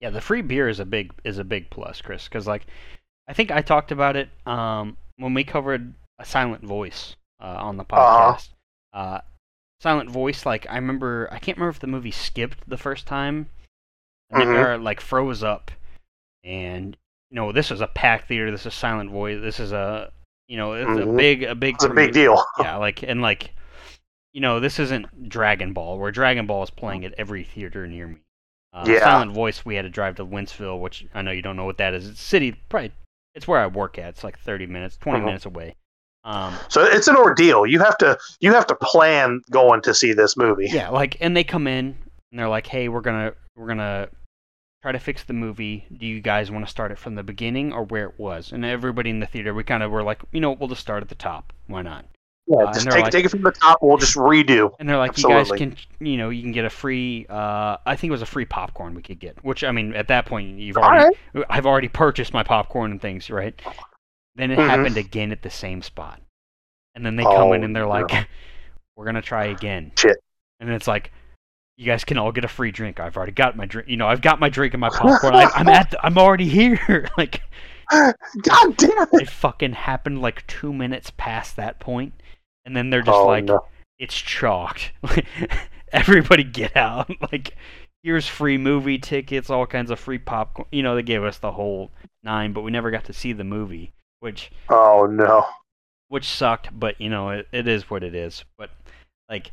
Yeah, 0.01 0.11
the 0.11 0.21
free 0.21 0.43
beer 0.43 0.69
is 0.69 0.79
a 0.81 0.85
big 0.85 1.13
is 1.25 1.39
a 1.39 1.45
big 1.45 1.71
plus, 1.71 2.01
Chris, 2.03 2.25
because 2.25 2.47
like 2.47 2.67
I 3.29 3.33
think 3.33 3.51
I 3.51 3.63
talked 3.63 3.91
about 3.91 4.17
it 4.17 4.29
um, 4.47 4.97
when 5.17 5.33
we 5.35 5.43
covered 5.45 5.95
a 6.19 6.25
silent 6.25 6.63
voice 6.65 7.17
uh, 7.41 7.57
on 7.59 7.77
the 7.77 7.85
Uh-huh. 7.91 8.35
podcast. 8.35 8.49
uh 8.93 9.21
silent 9.81 10.09
voice, 10.11 10.47
like 10.47 10.67
I 10.71 10.77
remember, 10.77 11.29
I 11.31 11.39
can't 11.39 11.59
remember 11.59 11.71
if 11.71 11.81
the 11.81 11.87
movie 11.87 12.11
skipped 12.11 12.69
the 12.69 12.79
first 12.79 13.07
time, 13.07 13.49
Mhm. 14.33 14.57
or 14.75 14.79
like 14.79 15.01
froze 15.01 15.43
up, 15.43 15.71
and 16.45 16.97
you 17.31 17.37
know 17.37 17.53
this 17.53 17.71
is 17.71 17.81
a 17.81 17.87
packed 17.87 18.29
theater. 18.29 18.51
This 18.51 18.67
is 18.67 18.75
silent 18.75 19.11
voice. 19.11 19.41
This 19.41 19.61
is 19.61 19.73
a 19.73 20.13
you 20.49 20.57
know 20.57 20.73
it's 20.75 20.91
a 20.99 21.05
Mhm. 21.07 21.17
big 21.17 21.43
a 21.43 21.55
big 21.55 21.75
It's 21.77 21.85
a 21.85 21.89
big 21.91 22.13
deal. 22.13 22.45
yeah, 22.61 22.77
like 22.77 23.03
and 23.03 23.21
like, 23.23 23.55
you 24.33 24.41
know, 24.41 24.61
this 24.61 24.79
isn't 24.79 25.29
Dragon 25.29 25.73
Ball, 25.73 25.99
where 25.99 26.11
Dragon 26.13 26.47
Ball 26.47 26.63
is 26.63 26.71
playing 26.71 27.05
at 27.05 27.15
every 27.19 27.43
theater 27.45 27.87
near 27.87 28.07
me. 28.09 28.17
Uh, 28.73 28.85
Yeah. 28.87 29.01
Silent 29.05 29.33
Voice, 29.33 29.65
we 29.65 29.75
had 29.75 29.83
to 29.83 29.89
drive 29.89 30.17
to 30.17 30.27
Wentzville, 30.27 30.81
which 30.81 31.07
I 31.15 31.23
know 31.23 31.31
you 31.31 31.43
don't 31.43 31.57
know 31.57 31.65
what 31.65 31.79
that 31.79 31.95
is. 31.95 32.09
It's 32.09 32.21
a 32.21 32.25
city, 32.25 32.53
probably. 32.69 32.93
It's 33.35 33.49
where 33.49 33.61
I 33.61 33.67
work 33.67 33.99
at. 33.99 34.11
It's 34.11 34.25
like 34.25 34.39
30 34.39 34.67
minutes, 34.67 34.97
20 34.99 35.21
Mhm. 35.21 35.25
minutes 35.25 35.47
away. 35.47 35.75
Um, 36.25 36.55
So 36.69 36.83
it's 36.83 37.07
an 37.09 37.17
ordeal. 37.17 37.67
You 37.67 37.79
have 37.81 37.97
to 37.99 38.19
you 38.41 38.53
have 38.53 38.67
to 38.67 38.75
plan 38.75 39.41
going 39.51 39.81
to 39.83 39.95
see 39.95 40.13
this 40.13 40.37
movie. 40.37 40.67
yeah, 40.71 40.89
like, 40.91 41.17
and 41.21 41.37
they 41.37 41.45
come 41.45 41.67
in 41.67 41.97
and 42.31 42.39
they're 42.39 42.49
like, 42.49 42.67
"Hey, 42.67 42.89
we're 42.89 43.01
gonna 43.01 43.33
we're 43.55 43.69
gonna 43.69 44.09
try 44.83 44.93
to 44.93 44.99
fix 44.99 45.25
the 45.25 45.33
movie. 45.33 45.87
Do 45.97 46.07
you 46.07 46.21
guys 46.21 46.51
want 46.51 46.65
to 46.65 46.71
start 46.71 46.91
it 46.93 46.99
from 46.99 47.15
the 47.15 47.23
beginning 47.23 47.73
or 47.73 47.85
where 47.85 48.07
it 48.07 48.19
was?" 48.19 48.53
And 48.53 48.65
everybody 48.65 49.11
in 49.11 49.21
the 49.21 49.27
theater, 49.27 49.53
we 49.55 49.65
kind 49.65 49.83
of 49.83 49.91
were 49.91 50.03
like, 50.03 50.21
you 50.33 50.41
know, 50.41 50.53
we'll 50.53 50.69
just 50.69 50.81
start 50.81 51.03
at 51.03 51.09
the 51.09 51.15
top. 51.15 51.53
Why 51.67 51.83
not? 51.83 52.05
Yeah, 52.49 52.59
Uh, 52.59 52.73
just 52.73 52.89
take, 52.89 53.03
like- 53.03 53.11
take 53.13 53.25
it 53.25 53.31
from 53.31 53.43
the 53.43 53.51
top. 53.51 53.79
We'll 53.83 53.97
just 53.97 54.15
redo. 54.15 54.71
And 54.79 54.89
they're 54.89 54.99
like, 54.99 55.19
you 55.19 55.29
guys 55.29 55.51
can, 55.51 55.77
you 55.99 56.17
know, 56.17 56.29
you 56.31 56.43
can 56.43 56.53
get 56.53 56.65
a 56.65 56.71
free. 56.71 57.27
Uh, 57.29 57.77
I 57.85 57.97
think 57.97 58.11
it 58.11 58.13
was 58.13 58.23
a 58.23 58.27
free 58.27 58.45
popcorn 58.45 58.95
we 58.95 59.03
could 59.03 59.19
get. 59.19 59.45
Which 59.45 59.65
I 59.65 59.73
mean, 59.73 59.95
at 59.95 60.07
that 60.09 60.27
point, 60.27 60.59
you've 60.61 60.77
All 60.77 60.85
already, 60.85 61.17
right. 61.35 61.45
I've 61.51 61.67
already 61.67 61.89
purchased 61.89 62.33
my 62.33 62.45
popcorn 62.45 62.93
and 62.93 63.03
things, 63.03 63.31
right? 63.31 63.61
Then 64.37 64.53
it 64.53 64.59
Mhm. 64.61 64.69
happened 64.69 64.97
again 64.97 65.33
at 65.33 65.43
the 65.43 65.51
same 65.51 65.83
spot, 65.83 66.21
and 66.95 67.05
then 67.05 67.17
they 67.17 67.25
come 67.25 67.53
in 67.55 67.63
Oh, 67.63 67.65
and 67.65 67.75
they're 67.75 67.87
like, 67.87 68.13
no. 68.13 68.23
"We're 68.95 69.07
gonna 69.07 69.23
try 69.23 69.47
again." 69.47 69.91
Shit. 69.99 70.19
And 70.61 70.71
it's 70.71 70.87
like, 70.87 71.11
you 71.77 71.85
guys 71.85 72.05
can 72.05 72.17
all 72.17 72.33
get 72.33 72.45
a 72.45 72.49
free 72.49 72.71
drink. 72.71 73.01
I've 73.01 73.17
already 73.17 73.33
got 73.33 73.57
my 73.57 73.67
drink. 73.67 73.89
You 73.89 73.97
know, 73.97 74.09
I've 74.09 74.23
got 74.23 74.41
my 74.41 74.49
drink 74.49 74.75
and 74.75 74.81
my 74.81 74.89
popcorn. 74.89 75.35
Like, 75.35 75.51
I'm 75.55 75.69
at. 75.69 75.91
The, 75.91 76.05
I'm 76.05 76.17
already 76.17 76.49
here. 76.49 77.09
like, 77.19 77.43
God 77.91 78.77
damn 78.77 79.03
it! 79.03 79.09
it 79.13 79.31
fucking 79.31 79.75
happened 79.75 80.23
like 80.23 80.47
two 80.47 80.73
minutes 80.73 81.13
past 81.17 81.57
that 81.57 81.79
point, 81.79 82.15
and 82.65 82.75
then 82.75 82.91
they're 82.91 83.03
just 83.03 83.15
oh, 83.15 83.27
like, 83.27 83.45
no. 83.45 83.65
it's 83.99 84.15
chalked. 84.15 84.93
Everybody 85.93 86.45
get 86.45 86.77
out. 86.77 87.11
like, 87.33 87.55
here's 88.03 88.27
free 88.27 88.57
movie 88.57 88.99
tickets, 88.99 89.51
all 89.51 89.67
kinds 89.67 89.91
of 89.91 90.01
free 90.01 90.19
popcorn. 90.19 90.69
You 90.73 90.83
know, 90.83 90.95
they 90.95 91.03
gave 91.03 91.23
us 91.23 91.39
the 91.39 91.53
whole 91.53 91.91
nine, 92.23 92.55
but 92.55 92.63
we 92.63 92.71
never 92.71 92.91
got 92.91 93.05
to 93.05 93.13
see 93.13 93.35
the 93.35 93.45
movie, 93.45 93.93
which 94.21 94.51
Oh 94.71 95.07
no. 95.11 95.45
which 96.09 96.27
sucked. 96.27 96.71
But 96.79 96.99
you 97.01 97.11
know, 97.11 97.29
it, 97.31 97.49
it 97.53 97.69
is 97.69 97.91
what 97.91 98.03
it 98.03 98.15
is. 98.15 98.45
But 98.57 98.71
like, 99.29 99.53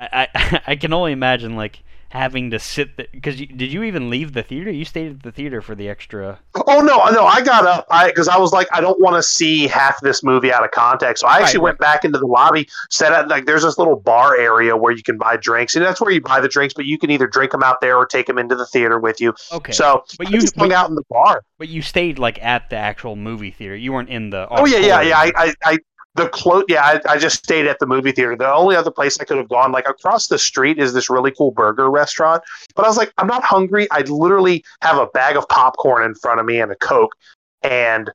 I 0.00 0.28
I, 0.34 0.62
I 0.68 0.76
can 0.76 0.92
only 0.92 1.12
imagine 1.12 1.54
like 1.56 1.82
having 2.10 2.50
to 2.50 2.58
sit 2.58 2.96
because 2.96 3.36
did 3.36 3.72
you 3.72 3.82
even 3.84 4.10
leave 4.10 4.32
the 4.32 4.42
theater? 4.42 4.70
You 4.70 4.84
stayed 4.84 5.12
at 5.12 5.22
the 5.22 5.32
theater 5.32 5.62
for 5.62 5.74
the 5.76 5.88
extra. 5.88 6.40
Oh 6.66 6.80
no, 6.80 6.98
uh, 7.00 7.10
no! 7.12 7.26
I 7.26 7.42
got 7.42 7.64
up 7.64 7.86
I 7.90 8.08
because 8.08 8.26
I 8.26 8.36
was 8.36 8.52
like, 8.52 8.66
I 8.72 8.80
don't 8.80 9.00
want 9.00 9.14
to 9.14 9.22
see 9.22 9.68
half 9.68 10.00
this 10.00 10.24
movie 10.24 10.52
out 10.52 10.64
of 10.64 10.72
context. 10.72 11.20
So 11.20 11.28
I 11.28 11.38
actually 11.38 11.60
Right, 11.60 11.60
went 11.60 11.78
back 11.78 12.04
into 12.04 12.18
the 12.18 12.26
lobby, 12.26 12.68
set 12.90 13.12
at 13.12 13.28
like 13.28 13.46
there's 13.46 13.62
this 13.62 13.78
little 13.78 13.94
bar 13.94 14.36
area 14.36 14.76
where 14.76 14.92
you 14.92 15.02
can 15.04 15.16
buy 15.16 15.36
drinks, 15.36 15.76
and 15.76 15.84
that's 15.84 16.00
where 16.00 16.10
you 16.10 16.20
buy 16.20 16.40
the 16.40 16.48
drinks. 16.48 16.74
But 16.74 16.86
you 16.86 16.98
can 16.98 17.08
either 17.12 17.28
drink 17.28 17.52
them 17.52 17.62
out 17.62 17.80
there 17.80 17.96
or 17.96 18.04
take 18.04 18.26
them 18.26 18.36
into 18.36 18.56
the 18.56 18.66
theater 18.66 18.98
with 18.98 19.20
you. 19.20 19.32
Okay, 19.52 19.74
So 19.74 20.04
but 20.18 20.26
I 20.26 20.30
you 20.30 20.40
just 20.40 20.56
hung 20.58 20.72
out 20.72 20.88
in 20.88 20.96
the 20.96 21.04
bar. 21.08 21.42
but 21.58 21.68
you 21.68 21.82
stayed 21.82 22.18
like 22.18 22.42
at 22.42 22.70
the 22.70 22.76
actual 22.76 23.16
movie 23.16 23.50
theater. 23.50 23.76
You 23.76 23.92
weren't 23.92 24.08
in 24.08 24.30
the. 24.30 24.48
Oh 24.56 24.66
yeah, 24.66 24.78
yeah, 24.78 25.00
yeah. 25.02 25.18
I. 25.18 25.32
I, 25.36 25.54
I 25.64 25.78
the 26.14 26.28
close. 26.28 26.64
Yeah, 26.68 26.82
I, 26.82 27.00
I 27.08 27.18
just 27.18 27.44
stayed 27.44 27.66
at 27.66 27.78
the 27.78 27.86
movie 27.86 28.12
theater. 28.12 28.36
The 28.36 28.52
only 28.52 28.76
other 28.76 28.90
place 28.90 29.18
I 29.20 29.24
could 29.24 29.38
have 29.38 29.48
gone, 29.48 29.72
like 29.72 29.88
across 29.88 30.26
the 30.26 30.38
street, 30.38 30.78
is 30.78 30.92
this 30.92 31.08
really 31.08 31.30
cool 31.30 31.50
burger 31.50 31.90
restaurant. 31.90 32.42
But 32.74 32.84
I 32.84 32.88
was 32.88 32.96
like, 32.96 33.12
I'm 33.18 33.26
not 33.26 33.44
hungry. 33.44 33.86
I 33.90 34.00
literally 34.02 34.64
have 34.82 34.98
a 34.98 35.06
bag 35.06 35.36
of 35.36 35.48
popcorn 35.48 36.04
in 36.04 36.14
front 36.14 36.40
of 36.40 36.46
me 36.46 36.60
and 36.60 36.72
a 36.72 36.76
coke, 36.76 37.14
and 37.62 38.10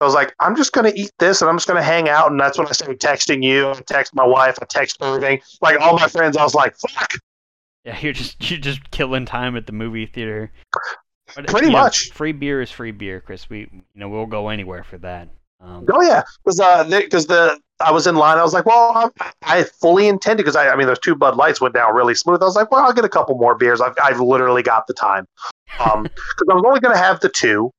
I 0.00 0.04
was 0.04 0.14
like, 0.14 0.34
I'm 0.40 0.56
just 0.56 0.72
gonna 0.72 0.92
eat 0.94 1.12
this 1.18 1.40
and 1.40 1.48
I'm 1.48 1.56
just 1.56 1.68
gonna 1.68 1.82
hang 1.82 2.08
out. 2.08 2.30
And 2.30 2.38
that's 2.38 2.58
when 2.58 2.66
I 2.66 2.72
started 2.72 3.00
texting 3.00 3.42
you. 3.42 3.70
I 3.70 3.74
text 3.86 4.14
my 4.14 4.26
wife. 4.26 4.58
I 4.60 4.66
text 4.68 4.98
Irving. 5.00 5.40
Like 5.60 5.80
all 5.80 5.96
my 5.96 6.08
friends, 6.08 6.36
I 6.36 6.42
was 6.42 6.54
like, 6.54 6.76
fuck. 6.76 7.14
Yeah, 7.84 7.98
you're 8.02 8.12
just 8.12 8.50
you're 8.50 8.60
just 8.60 8.90
killing 8.90 9.24
time 9.24 9.56
at 9.56 9.66
the 9.66 9.72
movie 9.72 10.06
theater. 10.06 10.52
But, 11.34 11.46
Pretty 11.46 11.68
you 11.68 11.72
know, 11.72 11.78
much. 11.78 12.10
free 12.10 12.32
beer 12.32 12.60
is 12.60 12.70
free 12.70 12.90
beer, 12.90 13.20
Chris. 13.20 13.48
We 13.48 13.60
you 13.60 13.82
know 13.94 14.08
we'll 14.08 14.26
go 14.26 14.48
anywhere 14.48 14.84
for 14.84 14.98
that. 14.98 15.28
Um, 15.64 15.86
Oh 15.90 16.02
yeah, 16.02 16.22
because 16.44 16.60
uh, 16.60 16.84
because 16.84 17.26
the 17.26 17.58
I 17.80 17.90
was 17.90 18.06
in 18.06 18.14
line. 18.14 18.38
I 18.38 18.42
was 18.42 18.54
like, 18.54 18.66
well, 18.66 19.12
I, 19.20 19.32
I 19.42 19.64
fully 19.64 20.06
intended 20.06 20.44
because 20.44 20.56
I, 20.56 20.68
I 20.68 20.76
mean, 20.76 20.86
those 20.86 20.98
two 20.98 21.14
Bud 21.14 21.36
Lights 21.36 21.60
went 21.60 21.74
down 21.74 21.94
really 21.94 22.14
smooth. 22.14 22.40
I 22.40 22.46
was 22.46 22.56
like, 22.56 22.70
well, 22.70 22.84
I'll 22.84 22.92
get 22.92 23.04
a 23.04 23.08
couple 23.08 23.36
more 23.36 23.56
beers. 23.56 23.80
I've, 23.80 23.94
I've 24.02 24.20
literally 24.20 24.62
got 24.62 24.86
the 24.86 24.94
time. 24.94 25.26
Um, 25.80 26.02
because 26.04 26.46
I 26.48 26.54
was 26.54 26.64
only 26.64 26.80
going 26.80 26.94
to 26.94 27.02
have 27.02 27.20
the 27.20 27.28
two 27.28 27.72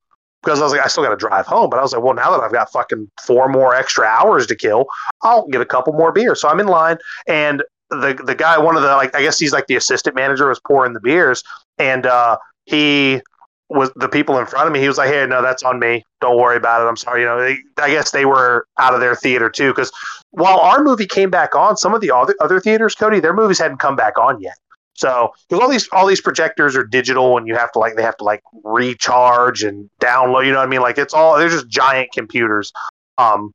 because 0.44 0.60
I 0.60 0.64
was 0.64 0.74
like, 0.74 0.82
I 0.82 0.88
still 0.88 1.04
got 1.04 1.10
to 1.10 1.16
drive 1.16 1.46
home. 1.46 1.70
But 1.70 1.80
I 1.80 1.82
was 1.82 1.94
like, 1.94 2.04
well, 2.04 2.14
now 2.14 2.30
that 2.32 2.42
I've 2.42 2.52
got 2.52 2.72
fucking 2.72 3.10
four 3.26 3.48
more 3.48 3.74
extra 3.74 4.06
hours 4.06 4.46
to 4.48 4.56
kill, 4.56 4.86
I'll 5.24 5.48
get 5.48 5.62
a 5.62 5.66
couple 5.66 5.94
more 5.94 6.12
beers. 6.12 6.42
So 6.42 6.50
I'm 6.50 6.60
in 6.60 6.68
line, 6.68 6.98
and 7.28 7.64
the 7.90 8.20
the 8.26 8.36
guy, 8.36 8.58
one 8.58 8.76
of 8.76 8.82
the 8.82 8.90
like, 8.90 9.16
I 9.16 9.22
guess 9.22 9.40
he's 9.40 9.54
like 9.54 9.68
the 9.68 9.76
assistant 9.76 10.16
manager, 10.16 10.50
was 10.50 10.60
pouring 10.68 10.94
the 10.94 11.00
beers, 11.00 11.42
and 11.78 12.06
uh, 12.06 12.38
he 12.66 13.22
was 13.70 13.92
the 13.96 14.08
people 14.08 14.38
in 14.38 14.46
front 14.46 14.68
of 14.68 14.74
me. 14.74 14.80
He 14.80 14.88
was 14.88 14.98
like, 14.98 15.10
"Hey, 15.10 15.26
no, 15.26 15.42
that's 15.42 15.64
on 15.64 15.80
me. 15.80 16.04
Don't 16.22 16.38
worry 16.38 16.58
about 16.58 16.82
it. 16.82 16.88
I'm 16.88 16.98
sorry." 16.98 17.22
You 17.22 17.28
know, 17.28 17.40
they, 17.40 17.58
I 17.82 17.90
guess 17.90 18.12
they 18.12 18.26
were 18.26 18.68
out 18.80 18.94
of 18.94 19.00
their 19.00 19.16
theater 19.16 19.50
too 19.50 19.72
because 19.72 19.92
while 20.32 20.60
our 20.60 20.84
movie 20.84 21.08
came 21.08 21.30
back 21.30 21.56
on, 21.56 21.78
some 21.78 21.94
of 21.94 22.02
the 22.02 22.12
other 22.12 22.36
other 22.40 22.60
theaters, 22.60 22.96
Cody, 22.96 23.20
their 23.20 23.34
movies 23.34 23.60
hadn't 23.60 23.78
come 23.78 23.96
back 23.96 24.18
on 24.20 24.40
yet. 24.42 24.58
So 24.94 25.34
because 25.50 25.62
all 25.62 25.70
these 25.70 25.90
all 25.92 26.06
these 26.08 26.22
projectors 26.22 26.76
are 26.76 26.84
digital 26.86 27.38
and 27.38 27.48
you 27.48 27.56
have 27.56 27.72
to 27.74 27.80
like 27.80 27.96
they 27.96 28.04
have 28.04 28.18
to 28.18 28.24
like 28.24 28.42
recharge 28.64 29.64
and 29.64 29.90
download. 30.00 30.46
You 30.46 30.52
know 30.52 30.60
what 30.60 30.68
I 30.68 30.70
mean? 30.70 30.82
Like 30.82 30.98
it's 30.98 31.14
all 31.14 31.38
they're 31.38 31.50
just 31.50 31.68
giant 31.68 32.12
computers. 32.14 32.72
Um, 33.18 33.52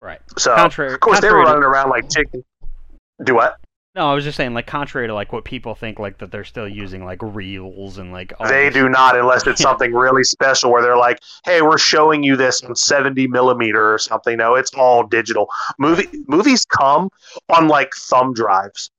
right. 0.00 0.20
so 0.38 0.54
Contrary, 0.54 0.92
of 0.92 1.00
course 1.00 1.20
they 1.20 1.28
were 1.28 1.44
contrary 1.44 1.46
to- 1.46 1.52
running 1.52 1.64
around 1.64 1.90
like 1.90 2.10
chicken. 2.10 2.44
Do 3.24 3.34
what? 3.34 3.58
No, 3.96 4.10
I 4.10 4.14
was 4.14 4.24
just 4.24 4.36
saying, 4.36 4.52
like, 4.52 4.66
contrary 4.66 5.06
to 5.06 5.14
like 5.14 5.32
what 5.32 5.46
people 5.46 5.74
think, 5.74 5.98
like 5.98 6.18
that 6.18 6.30
they're 6.30 6.44
still 6.44 6.68
using 6.68 7.02
like 7.06 7.18
reels 7.22 7.96
and 7.96 8.12
like. 8.12 8.34
They 8.46 8.68
do 8.68 8.90
not 8.90 9.18
unless 9.18 9.46
it's 9.46 9.62
something 9.62 9.94
really 9.94 10.22
special 10.22 10.70
where 10.70 10.82
they're 10.82 10.98
like, 10.98 11.18
"Hey, 11.46 11.62
we're 11.62 11.78
showing 11.78 12.22
you 12.22 12.36
this 12.36 12.62
on 12.62 12.76
70 12.76 13.26
millimeter 13.28 13.94
or 13.94 13.98
something." 13.98 14.36
No, 14.36 14.54
it's 14.54 14.70
all 14.74 15.06
digital. 15.06 15.48
Movie 15.78 16.10
movies 16.28 16.66
come 16.66 17.08
on 17.48 17.68
like 17.68 17.94
thumb 17.94 18.34
drives. 18.34 18.90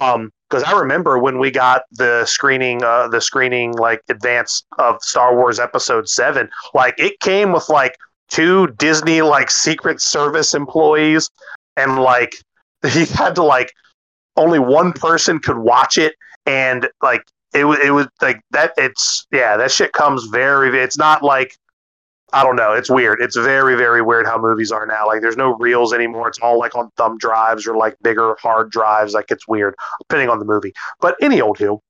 Um, 0.00 0.32
because 0.48 0.64
I 0.64 0.72
remember 0.72 1.18
when 1.18 1.38
we 1.38 1.50
got 1.50 1.82
the 1.92 2.24
screening, 2.24 2.82
uh, 2.82 3.08
the 3.08 3.20
screening 3.20 3.72
like 3.72 4.00
advance 4.08 4.64
of 4.78 5.02
Star 5.02 5.36
Wars 5.36 5.60
Episode 5.60 6.08
Seven, 6.08 6.48
like 6.72 6.94
it 6.96 7.20
came 7.20 7.52
with 7.52 7.68
like 7.68 7.98
two 8.30 8.68
Disney 8.78 9.20
like 9.20 9.50
Secret 9.50 10.00
Service 10.00 10.54
employees, 10.54 11.28
and 11.76 11.98
like 11.98 12.36
he 12.88 13.04
had 13.04 13.34
to 13.34 13.42
like 13.42 13.70
only 14.36 14.58
one 14.58 14.92
person 14.92 15.38
could 15.38 15.58
watch 15.58 15.98
it, 15.98 16.14
and 16.46 16.88
like 17.02 17.24
it 17.54 17.64
was 17.64 17.78
it 17.80 17.90
was 17.90 18.08
like 18.20 18.40
that 18.50 18.72
it's 18.76 19.26
yeah 19.32 19.56
that 19.56 19.70
shit 19.70 19.92
comes 19.92 20.24
very 20.26 20.76
it's 20.78 20.98
not 20.98 21.22
like 21.22 21.56
i 22.32 22.42
don't 22.42 22.56
know 22.56 22.72
it's 22.72 22.90
weird. 22.90 23.20
It's 23.20 23.36
very 23.36 23.76
very 23.76 24.02
weird 24.02 24.26
how 24.26 24.38
movies 24.38 24.72
are 24.72 24.86
now. 24.86 25.06
Like 25.06 25.20
there's 25.22 25.36
no 25.36 25.54
reels 25.54 25.92
anymore. 25.92 26.28
It's 26.28 26.40
all 26.40 26.58
like 26.58 26.74
on 26.74 26.90
thumb 26.96 27.16
drives 27.18 27.66
or 27.66 27.76
like 27.76 27.96
bigger 28.02 28.36
hard 28.40 28.70
drives. 28.70 29.14
Like 29.14 29.30
it's 29.30 29.46
weird 29.46 29.74
depending 30.00 30.28
on 30.28 30.38
the 30.40 30.44
movie. 30.44 30.72
But 31.00 31.16
any 31.20 31.40
old 31.40 31.58
who 31.58 31.80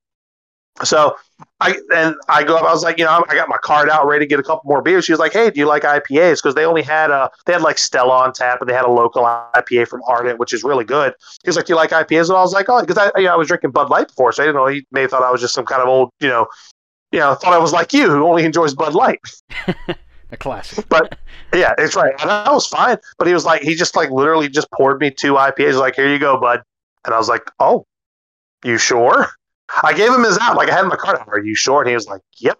so 0.83 1.15
i 1.61 1.75
and 1.95 2.15
i 2.27 2.43
go 2.43 2.57
up 2.57 2.63
i 2.63 2.71
was 2.71 2.83
like 2.83 2.97
you 2.97 3.05
know 3.05 3.23
i 3.29 3.35
got 3.35 3.47
my 3.47 3.57
card 3.57 3.89
out 3.89 4.05
ready 4.05 4.25
to 4.25 4.29
get 4.29 4.39
a 4.39 4.43
couple 4.43 4.63
more 4.65 4.81
beers 4.81 5.05
she 5.05 5.11
was 5.11 5.19
like 5.19 5.31
hey 5.31 5.49
do 5.49 5.59
you 5.59 5.65
like 5.65 5.83
ipas 5.83 6.35
because 6.41 6.53
they 6.53 6.65
only 6.65 6.81
had 6.81 7.11
a 7.11 7.29
they 7.45 7.53
had 7.53 7.61
like 7.61 7.77
stella 7.77 8.11
on 8.11 8.33
tap 8.33 8.59
and 8.59 8.69
they 8.69 8.73
had 8.73 8.85
a 8.85 8.91
local 8.91 9.23
ipa 9.23 9.87
from 9.87 10.01
ardent 10.07 10.37
which 10.37 10.53
is 10.53 10.63
really 10.63 10.83
good 10.83 11.13
he 11.45 11.49
was 11.49 11.57
like, 11.57 11.65
"Do 11.65 11.73
you 11.73 11.77
like 11.77 11.91
IPAs?" 11.91 12.29
And 12.29 12.37
I 12.37 12.41
was 12.41 12.53
like, 12.53 12.67
"Oh, 12.69 12.81
because 12.81 12.97
I, 12.97 13.11
you 13.19 13.25
know, 13.25 13.33
I 13.33 13.35
was 13.35 13.47
drinking 13.47 13.69
Bud 13.71 13.91
Light 13.91 14.07
before, 14.07 14.31
so 14.31 14.41
I 14.41 14.47
didn't 14.47 14.55
know 14.55 14.65
he 14.65 14.85
may 14.91 15.01
have 15.01 15.11
thought 15.11 15.23
I 15.23 15.31
was 15.31 15.41
just 15.41 15.53
some 15.53 15.65
kind 15.65 15.81
of 15.81 15.87
old, 15.87 16.09
you 16.19 16.27
know, 16.27 16.47
you 17.11 17.19
know, 17.19 17.35
thought 17.35 17.53
I 17.53 17.59
was 17.59 17.71
like 17.71 17.93
you 17.93 18.09
who 18.09 18.25
only 18.25 18.45
enjoys 18.45 18.73
Bud 18.73 18.95
Light." 18.95 19.19
a 20.31 20.37
classic. 20.37 20.89
But 20.89 21.19
yeah, 21.53 21.75
it's 21.77 21.95
right, 21.95 22.13
and 22.19 22.29
that 22.29 22.51
was 22.51 22.65
fine. 22.65 22.97
But 23.19 23.27
he 23.27 23.33
was 23.33 23.45
like, 23.45 23.61
he 23.61 23.75
just 23.75 23.95
like 23.95 24.09
literally 24.09 24.49
just 24.49 24.71
poured 24.71 24.99
me 24.99 25.11
two 25.11 25.33
IPAs, 25.33 25.79
like, 25.79 25.95
"Here 25.95 26.11
you 26.11 26.17
go, 26.19 26.39
bud," 26.39 26.63
and 27.05 27.13
I 27.13 27.17
was 27.17 27.29
like, 27.29 27.49
"Oh, 27.59 27.85
you 28.63 28.77
sure?" 28.77 29.27
I 29.83 29.93
gave 29.93 30.11
him 30.13 30.23
his 30.23 30.37
out, 30.39 30.55
like 30.55 30.69
I 30.69 30.75
had 30.75 30.85
my 30.85 30.95
card. 30.95 31.19
Are 31.27 31.39
you 31.39 31.55
sure? 31.55 31.81
And 31.81 31.89
he 31.89 31.95
was 31.95 32.07
like, 32.07 32.21
"Yep." 32.37 32.59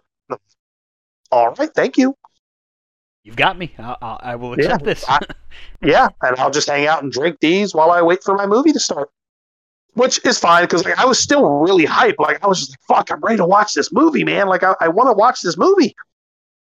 All 1.30 1.52
right, 1.54 1.70
thank 1.74 1.96
you. 1.96 2.16
You've 3.22 3.36
got 3.36 3.58
me. 3.58 3.74
I'll, 3.78 3.96
I'll, 4.00 4.20
I 4.22 4.36
will 4.36 4.56
Yeah, 4.58 4.66
accept 4.66 4.84
this. 4.84 5.04
I- 5.08 5.26
Yeah, 5.82 6.08
and 6.22 6.36
I'll 6.36 6.50
just 6.50 6.68
hang 6.68 6.86
out 6.86 7.02
and 7.02 7.10
drink 7.10 7.38
these 7.40 7.74
while 7.74 7.90
I 7.90 8.02
wait 8.02 8.22
for 8.22 8.34
my 8.36 8.46
movie 8.46 8.72
to 8.72 8.80
start. 8.80 9.10
Which 9.94 10.24
is 10.26 10.38
fine 10.38 10.64
because 10.64 10.84
like, 10.84 10.98
I 10.98 11.06
was 11.06 11.18
still 11.18 11.48
really 11.58 11.86
hyped. 11.86 12.16
Like 12.18 12.44
I 12.44 12.46
was 12.46 12.60
just 12.60 12.70
like, 12.72 12.98
"Fuck, 12.98 13.10
I'm 13.10 13.20
ready 13.20 13.38
to 13.38 13.46
watch 13.46 13.72
this 13.72 13.90
movie, 13.92 14.24
man!" 14.24 14.46
Like 14.46 14.62
I, 14.62 14.74
I 14.80 14.88
want 14.88 15.08
to 15.08 15.14
watch 15.14 15.40
this 15.40 15.56
movie. 15.56 15.94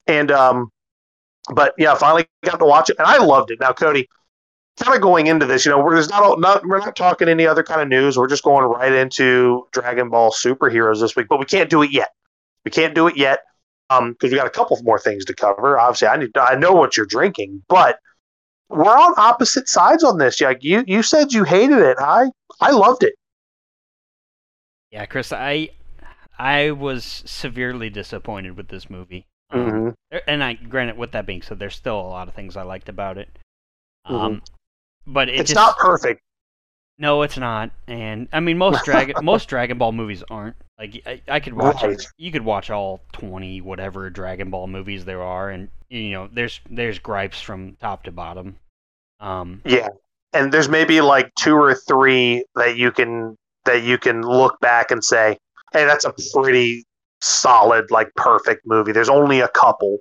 And 0.07 0.31
um, 0.31 0.71
but 1.53 1.75
yeah, 1.77 1.93
finally 1.95 2.27
got 2.43 2.57
to 2.57 2.65
watch 2.65 2.89
it, 2.89 2.97
and 2.97 3.07
I 3.07 3.17
loved 3.17 3.51
it. 3.51 3.59
Now, 3.59 3.73
Cody, 3.73 4.09
kind 4.80 4.96
of 4.96 5.01
going 5.01 5.28
into 5.28 5.46
this, 5.46 5.66
you 5.66 5.72
know, 5.72 5.80
we're 5.84 5.94
there's 5.96 6.10
not, 6.10 6.24
all- 6.24 6.38
not 6.40 6.66
we're 6.66 6.80
not 6.80 6.96
talking 6.96 7.28
any 7.30 7.46
other 7.46 7.63
kind 7.63 7.82
of 7.82 7.88
news. 7.88 8.18
We're 8.18 8.28
just 8.28 8.44
going 8.44 8.63
right 8.66 8.92
into 8.94 9.68
Dragon 9.72 10.10
Ball 10.10 10.32
superheroes 10.32 11.00
this 11.01 11.16
week, 11.16 11.28
but 11.30 11.40
we 11.40 11.46
can't 11.46 11.70
do 11.70 11.82
it 11.84 11.92
yet. 11.92 12.10
We 12.66 12.72
can't 12.72 12.96
do 12.96 13.08
it 13.08 13.18
yet 13.18 13.40
um 13.90 14.12
because 14.13 14.32
we 14.32 14.38
got 14.38 14.48
a 14.48 14.51
couple 14.51 14.78
more 14.84 15.00
things 15.00 15.25
to 15.25 15.34
cover. 15.36 15.78
Obviously, 15.80 16.08
I 16.08 16.18
need 16.18 16.30
I 16.38 16.56
know 16.56 16.74
what 16.74 16.96
you're 16.98 17.06
drinking, 17.06 17.63
but 17.68 17.98
we're 18.70 18.86
on 18.98 19.13
opposite 19.18 19.68
sides 19.68 20.04
on 20.04 20.18
this. 20.18 20.40
Like 20.40 20.63
you, 20.63 20.84
you 20.88 21.04
said 21.04 21.34
you 21.34 21.44
hated 21.44 21.80
it. 21.80 21.98
I, 22.00 22.28
I 22.62 22.72
loved 22.72 23.04
it. 23.04 23.13
yeah, 24.92 25.06
Chris, 25.06 25.32
I 25.34 25.70
I 26.40 26.72
was 26.72 27.22
severely 27.25 27.90
disappointed 27.90 28.56
with 28.58 28.70
this 28.70 28.90
movie. 28.90 29.28
Um, 29.50 29.60
Mm-hmm. 29.60 29.90
there- 30.10 30.30
and 30.30 30.42
I 30.44 30.54
granted, 30.54 30.98
with 30.98 31.12
that 31.12 31.25
being 31.25 31.42
said, 31.42 31.60
there's 31.60 31.75
still 31.75 32.00
a 32.00 32.08
lot 32.08 32.28
of 32.30 32.34
things 32.34 32.56
I 32.56 32.63
liked 32.63 32.88
about 32.90 33.18
it. 33.18 33.38
Um, 34.06 34.42
but 35.08 35.29
it. 35.29 35.36
It's 35.36 35.50
just, 35.50 35.55
not 35.55 35.77
perfect. 35.77 36.22
No, 36.98 37.24
it's 37.24 37.38
not. 37.38 37.72
And 37.88 38.27
I 38.31 38.39
mean, 38.39 38.58
most 38.58 38.86
Dragon 38.86 39.15
most 39.24 39.50
Dragon 39.50 39.77
Ball 39.77 39.91
movies 39.91 40.24
aren't. 40.29 40.55
Like 40.77 41.01
I, 41.05 41.22
I 41.27 41.39
could 41.39 41.53
watch 41.53 41.84
Right. 41.84 42.01
you 42.17 42.31
could 42.31 42.43
watch 42.43 42.70
all 42.70 43.01
twenty 43.12 43.62
whatever 43.62 44.10
Dragon 44.10 44.50
Ball 44.50 44.67
movies 44.67 45.05
there 45.05 45.22
are, 45.22 45.50
and 45.50 45.70
you 45.89 46.12
know, 46.12 46.29
there's 46.31 46.60
there's 46.70 47.00
gripes 47.00 47.41
from 47.41 47.75
top 47.79 48.03
to 48.03 48.12
bottom. 48.12 48.58
Um, 49.20 49.62
Yeah, 49.65 49.89
and 50.34 50.51
there's 50.51 50.70
maybe 50.70 51.01
like 51.01 51.34
two 51.36 51.55
or 51.55 51.75
three 51.75 52.46
that 52.55 52.77
you 52.77 52.91
can 52.91 53.36
that 53.65 53.84
you 53.84 53.98
can 53.98 54.22
look 54.22 54.60
back 54.60 54.89
and 54.89 55.03
say, 55.03 55.38
hey, 55.74 55.86
that's 55.86 56.05
a 56.05 56.13
pretty 56.34 56.84
solid, 57.22 57.91
like 57.91 58.10
perfect 58.15 58.65
movie. 58.65 58.91
There's 58.91 59.10
only 59.10 59.41
a 59.41 59.50
couple. 59.50 60.00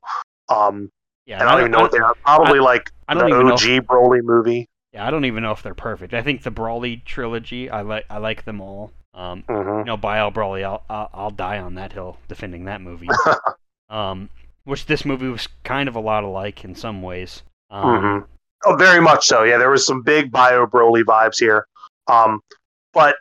Um, 0.49 0.91
Yeah, 1.27 1.41
and 1.41 1.49
I 1.49 1.53
don't 1.53 1.61
even 1.61 1.73
know 1.73 1.81
what 1.81 1.93
they 1.93 1.99
are. 1.99 2.15
Probably 2.25 2.61
like 2.61 2.91
I 3.09 3.15
don't 3.15 3.29
even 3.29 3.47
know 3.49 3.53
OG 3.53 3.87
Broly 3.87 4.23
movie. 4.23 4.69
Yeah, 4.93 5.07
I 5.07 5.11
don't 5.11 5.25
even 5.25 5.43
know 5.43 5.53
if 5.53 5.63
they're 5.63 5.75
perfect. 5.75 6.15
I 6.15 6.23
think 6.23 6.43
the 6.43 6.51
Broly 6.51 7.05
trilogy, 7.05 7.71
I 7.71 7.83
like, 7.83 8.05
I 8.11 8.19
like 8.19 8.45
them 8.45 8.61
all. 8.61 8.93
Um, 9.15 9.45
hmm 9.49 9.79
you 9.79 9.85
know, 9.85 9.97
Bio 9.97 10.31
Broly, 10.31 10.65
I'll, 10.65 10.83
I'll, 10.89 11.11
I'll 11.13 11.31
die 11.31 11.59
on 11.59 11.75
that 11.75 11.93
hill 11.93 12.19
defending 12.29 12.65
that 12.65 12.81
movie. 12.81 13.09
um, 13.91 14.31
which 14.65 14.87
this 14.87 15.05
movie 15.05 15.29
was 15.29 15.49
kind 15.65 15.89
of 15.89 15.97
a 15.97 16.01
lot 16.01 16.25
alike 16.25 16.65
in 16.65 16.75
some 16.75 17.03
ways. 17.03 17.43
Um, 17.71 18.01
hmm 18.01 18.19
Oh, 18.65 18.77
very 18.77 19.01
much 19.01 19.27
so. 19.27 19.43
Yeah, 19.43 19.57
there 19.57 19.71
was 19.71 19.87
some 19.87 20.03
big 20.03 20.31
Bio 20.31 20.67
Broly 20.67 21.03
vibes 21.03 21.39
here. 21.39 21.67
Um, 22.09 22.41
but 22.93 23.17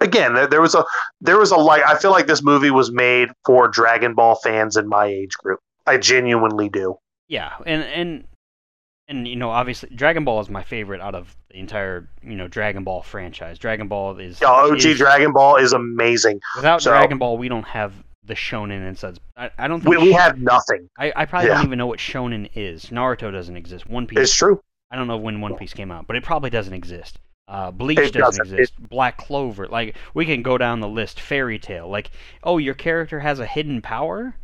again, 0.00 0.34
there, 0.34 0.46
there 0.46 0.60
was 0.62 0.74
a 0.74 0.84
there 1.20 1.38
was 1.38 1.50
a 1.50 1.56
like. 1.56 1.84
I 1.84 1.98
feel 1.98 2.10
like 2.10 2.26
this 2.26 2.42
movie 2.42 2.70
was 2.70 2.90
made 2.90 3.28
for 3.44 3.68
Dragon 3.68 4.14
Ball 4.14 4.36
fans 4.36 4.76
in 4.76 4.88
my 4.88 5.06
age 5.06 5.32
group. 5.42 5.60
I 5.86 5.98
genuinely 5.98 6.68
do. 6.68 6.96
Yeah, 7.28 7.52
and 7.66 7.82
and 7.82 8.24
and 9.10 9.28
you 9.28 9.36
know, 9.36 9.50
obviously, 9.50 9.90
Dragon 9.94 10.24
Ball 10.24 10.40
is 10.40 10.48
my 10.48 10.62
favorite 10.64 11.00
out 11.02 11.14
of 11.14 11.36
the 11.50 11.58
entire 11.58 12.08
you 12.22 12.36
know 12.36 12.48
Dragon 12.48 12.84
Ball 12.84 13.02
franchise. 13.02 13.58
Dragon 13.58 13.88
Ball 13.88 14.16
is 14.18 14.40
Yeah, 14.40 14.48
OG 14.48 14.84
is- 14.86 14.96
Dragon 14.98 15.32
Ball 15.32 15.56
is 15.56 15.72
amazing. 15.74 16.40
Without 16.56 16.80
so- 16.82 16.90
Dragon 16.90 17.18
Ball, 17.18 17.36
we 17.36 17.48
don't 17.48 17.66
have 17.66 17.92
the 18.24 18.34
shonen 18.34 18.86
and 18.86 18.96
such. 18.96 19.18
I, 19.36 19.50
I 19.58 19.66
don't 19.68 19.80
think 19.82 19.98
we 19.98 20.12
sh- 20.12 20.16
have 20.16 20.38
nothing. 20.38 20.88
I, 20.98 21.12
I 21.16 21.24
probably 21.26 21.48
yeah. 21.48 21.56
don't 21.56 21.66
even 21.66 21.78
know 21.78 21.86
what 21.88 21.98
shonen 21.98 22.48
is. 22.54 22.86
Naruto 22.86 23.32
doesn't 23.32 23.56
exist. 23.56 23.88
One 23.88 24.06
Piece. 24.06 24.18
It's 24.20 24.34
true. 24.34 24.62
I 24.90 24.96
don't 24.96 25.08
know 25.08 25.16
when 25.16 25.40
One 25.40 25.56
Piece 25.56 25.72
came 25.74 25.90
out, 25.90 26.06
but 26.06 26.16
it 26.16 26.22
probably 26.22 26.50
doesn't 26.50 26.74
exist. 26.74 27.18
Uh, 27.48 27.72
Bleach 27.72 27.96
doesn't, 27.96 28.20
doesn't. 28.20 28.42
exist. 28.46 28.74
Black 28.78 29.16
Clover, 29.16 29.66
like 29.66 29.96
we 30.14 30.24
can 30.24 30.42
go 30.42 30.56
down 30.56 30.78
the 30.78 30.88
list. 30.88 31.18
Fairy 31.20 31.58
Tail, 31.58 31.88
like 31.88 32.12
oh, 32.44 32.58
your 32.58 32.74
character 32.74 33.18
has 33.18 33.40
a 33.40 33.46
hidden 33.46 33.82
power. 33.82 34.36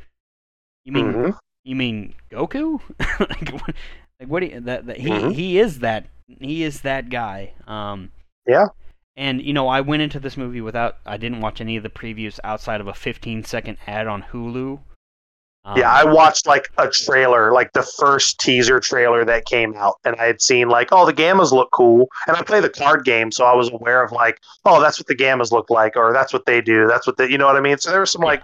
You 0.85 0.93
mean 0.93 1.13
Mhm. 1.13 1.39
you 1.63 1.77
mean 1.77 2.15
Goku? 2.33 2.81
like, 3.21 3.51
what, 3.53 3.77
like 4.21 4.29
what? 4.29 4.41
Do 4.41 4.47
you, 4.47 4.61
that, 4.61 4.87
that 4.87 4.99
he 4.99 5.11
Mhm. 5.11 5.35
he 5.35 5.59
is 5.59 5.81
that 5.81 6.07
he 6.27 6.63
is 6.63 6.83
that 6.83 7.09
guy. 7.11 7.53
Um, 7.67 8.11
Yeah. 8.47 8.67
And 9.17 9.41
you 9.41 9.53
know, 9.53 9.69
I 9.69 9.81
went 9.81 10.03
into 10.03 10.21
this 10.21 10.37
movie 10.37 10.61
without 10.61 10.99
I 11.07 11.17
didn't 11.17 11.41
watch 11.41 11.61
any 11.61 11.77
of 11.77 11.83
the 11.83 11.89
previews 11.89 12.39
outside 12.45 12.81
of 12.81 12.87
a 12.87 12.95
15 12.95 13.45
second 13.45 13.79
ad 13.87 14.07
on 14.07 14.23
Hulu. 14.23 14.81
Um, 15.65 15.79
Yeah, 15.79 15.91
I 15.91 16.05
watched 16.05 16.47
like 16.47 16.69
a 16.79 16.89
trailer, 16.89 17.53
like 17.53 17.73
the 17.73 17.83
first 17.83 18.39
teaser 18.39 18.79
trailer 18.79 19.25
that 19.25 19.47
came 19.47 19.75
out, 19.75 19.97
and 20.05 20.15
I 20.17 20.27
had 20.27 20.41
seen 20.41 20.69
like, 20.69 20.91
oh, 20.93 21.07
the 21.07 21.13
gammas 21.13 21.51
look 21.51 21.71
cool, 21.73 22.09
and 22.29 22.37
I 22.37 22.43
play 22.43 22.61
the 22.61 22.69
card 22.69 23.05
game, 23.05 23.33
so 23.33 23.45
I 23.45 23.55
was 23.55 23.71
aware 23.71 24.05
of 24.05 24.13
like, 24.13 24.39
oh, 24.65 24.81
that's 24.81 25.01
what 25.01 25.09
the 25.09 25.17
gammas 25.17 25.51
look 25.51 25.69
like, 25.69 25.97
or 25.97 26.13
that's 26.13 26.33
what 26.33 26.47
they 26.47 26.61
do, 26.61 26.87
that's 26.87 27.05
what 27.07 27.17
they, 27.17 27.29
you 27.29 27.37
know 27.37 27.47
what 27.47 27.57
I 27.57 27.61
mean. 27.61 27.79
So 27.79 27.91
there 27.91 27.99
were 27.99 28.07
some 28.07 28.23
like 28.23 28.43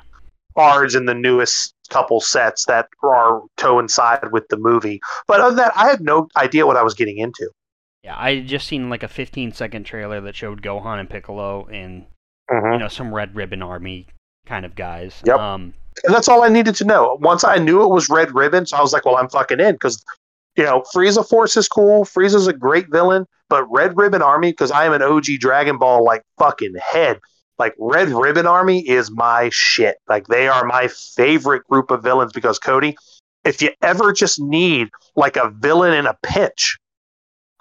cards 0.56 0.96
in 0.96 1.06
the 1.06 1.14
newest 1.14 1.74
couple 1.92 2.20
sets 2.20 2.64
that 2.66 2.88
are 3.02 3.42
coincide 3.58 4.32
with 4.32 4.48
the 4.48 4.56
movie, 4.56 5.00
but 5.26 5.40
other 5.40 5.50
than 5.54 5.64
that, 5.64 5.72
I 5.76 5.88
had 5.88 6.00
no 6.00 6.28
idea 6.36 6.66
what 6.66 6.76
I 6.76 6.82
was 6.82 6.94
getting 6.94 7.18
into. 7.18 7.48
yeah, 8.04 8.16
I 8.18 8.34
had 8.36 8.46
just 8.48 8.66
seen 8.66 8.90
like 8.90 9.02
a 9.04 9.08
15 9.08 9.52
second 9.52 9.84
trailer 9.84 10.20
that 10.22 10.34
showed 10.34 10.60
Gohan 10.62 10.98
and 10.98 11.08
Piccolo 11.08 11.66
and 11.70 12.06
Mhm. 12.50 12.72
you 12.72 12.78
know 12.80 12.88
some 12.88 13.14
Red 13.14 13.36
Ribbon 13.36 13.62
Army 13.62 14.08
kind 14.46 14.64
of 14.66 14.74
guys. 14.74 15.22
Yep. 15.24 15.38
Um, 15.38 15.74
And 16.04 16.12
that's 16.14 16.26
all 16.26 16.42
I 16.42 16.48
needed 16.48 16.74
to 16.76 16.84
know. 16.84 17.18
Once 17.20 17.44
I 17.44 17.56
knew 17.58 17.82
it 17.82 17.88
was 17.88 18.08
Red 18.08 18.34
Ribbon, 18.34 18.64
so 18.66 18.76
I 18.78 18.80
was 18.80 18.92
like, 18.94 19.04
well, 19.04 19.16
I'm 19.18 19.28
fucking 19.28 19.60
in 19.60 19.74
because, 19.74 20.02
you 20.56 20.64
know, 20.64 20.82
Frieza 20.92 21.22
Force 21.28 21.54
is 21.56 21.68
cool. 21.68 22.04
Frieza's 22.04 22.46
a 22.46 22.52
great 22.54 22.86
villain, 22.90 23.26
but 23.50 23.70
Red 23.70 23.96
Ribbon 23.96 24.22
Army, 24.22 24.50
because 24.52 24.70
I 24.70 24.86
am 24.86 24.94
an 24.94 25.02
OG 25.02 25.36
Dragon 25.38 25.76
Ball 25.78 26.02
like 26.02 26.22
fucking 26.38 26.74
head. 26.82 27.20
Like 27.62 27.76
Red 27.78 28.08
Ribbon 28.08 28.44
Army 28.44 28.80
is 28.88 29.08
my 29.12 29.48
shit. 29.52 29.98
Like 30.08 30.26
they 30.26 30.48
are 30.48 30.64
my 30.64 30.88
favorite 30.88 31.62
group 31.68 31.92
of 31.92 32.02
villains 32.02 32.32
because 32.32 32.58
Cody, 32.58 32.96
if 33.44 33.62
you 33.62 33.70
ever 33.82 34.12
just 34.12 34.40
need 34.40 34.88
like 35.14 35.36
a 35.36 35.48
villain 35.48 35.94
in 35.94 36.06
a 36.06 36.18
pinch, 36.24 36.76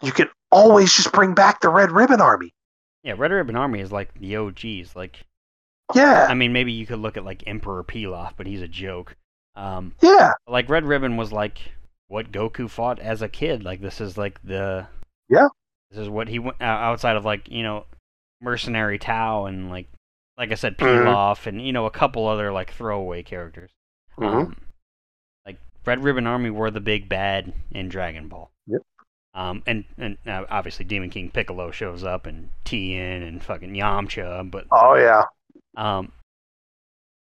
you 0.02 0.12
can 0.12 0.28
always 0.52 0.92
just 0.92 1.12
bring 1.12 1.36
back 1.36 1.62
the 1.62 1.70
Red 1.70 1.92
Ribbon 1.92 2.20
Army. 2.20 2.52
yeah, 3.04 3.14
Red 3.16 3.32
Ribbon 3.32 3.56
Army 3.56 3.80
is 3.80 3.92
like 3.92 4.12
the 4.20 4.38
OGs. 4.38 4.96
Like 4.96 5.24
Yeah, 5.94 6.26
I 6.28 6.34
mean, 6.34 6.52
maybe 6.52 6.72
you 6.72 6.88
could 6.88 6.98
look 6.98 7.16
at 7.16 7.24
like 7.24 7.44
Emperor 7.46 7.84
Pilaf, 7.84 8.32
but 8.36 8.48
he's 8.48 8.64
a 8.64 8.68
joke. 8.68 9.16
Um, 9.56 9.94
yeah, 10.02 10.32
like 10.48 10.68
Red 10.68 10.86
Ribbon 10.86 11.16
was 11.16 11.32
like 11.32 11.60
what 12.08 12.32
Goku 12.32 12.68
fought 12.68 12.98
as 12.98 13.22
a 13.22 13.30
kid. 13.30 13.64
Like 13.64 13.82
this 13.82 14.02
is 14.02 14.18
like 14.18 14.42
the 14.44 14.88
Yeah. 15.30 15.50
This 15.92 16.00
is 16.00 16.10
what 16.10 16.28
he 16.28 16.40
went 16.40 16.60
uh, 16.60 16.64
outside 16.64 17.18
of 17.18 17.24
like 17.24 17.48
you 17.52 17.62
know 17.62 17.86
mercenary 18.42 18.98
Tao 19.00 19.46
and 19.46 19.70
like 19.70 19.88
like 20.38 20.52
I 20.52 20.56
said 20.56 20.78
Mhm. 20.78 21.06
Pilaf 21.06 21.46
and 21.48 21.62
you 21.66 21.72
know 21.74 21.86
a 21.86 21.92
couple 21.92 22.28
other 22.28 22.52
like 22.52 22.72
throwaway 22.74 23.24
characters. 23.24 23.72
Mhm. 24.18 24.26
Um, 24.28 24.56
like 25.46 25.58
Red 25.86 26.04
Ribbon 26.04 26.28
Army 26.28 26.50
were 26.50 26.72
the 26.72 26.80
big 26.82 27.08
bad 27.08 27.54
in 27.72 27.90
Dragon 27.90 28.28
Ball. 28.28 28.50
Yep. 28.68 28.82
Um, 29.34 29.64
and 29.66 29.86
and 29.98 30.18
uh, 30.28 30.46
obviously 30.50 30.84
Demon 30.86 31.10
King 31.10 31.30
Piccolo 31.32 31.72
shows 31.72 32.04
up 32.04 32.26
and 32.26 32.50
Tien 32.66 33.22
and 33.24 33.42
fucking 33.44 33.74
Yamcha, 33.74 34.50
but 34.52 34.66
oh 34.72 34.96
yeah. 34.96 35.24
um, 35.78 36.12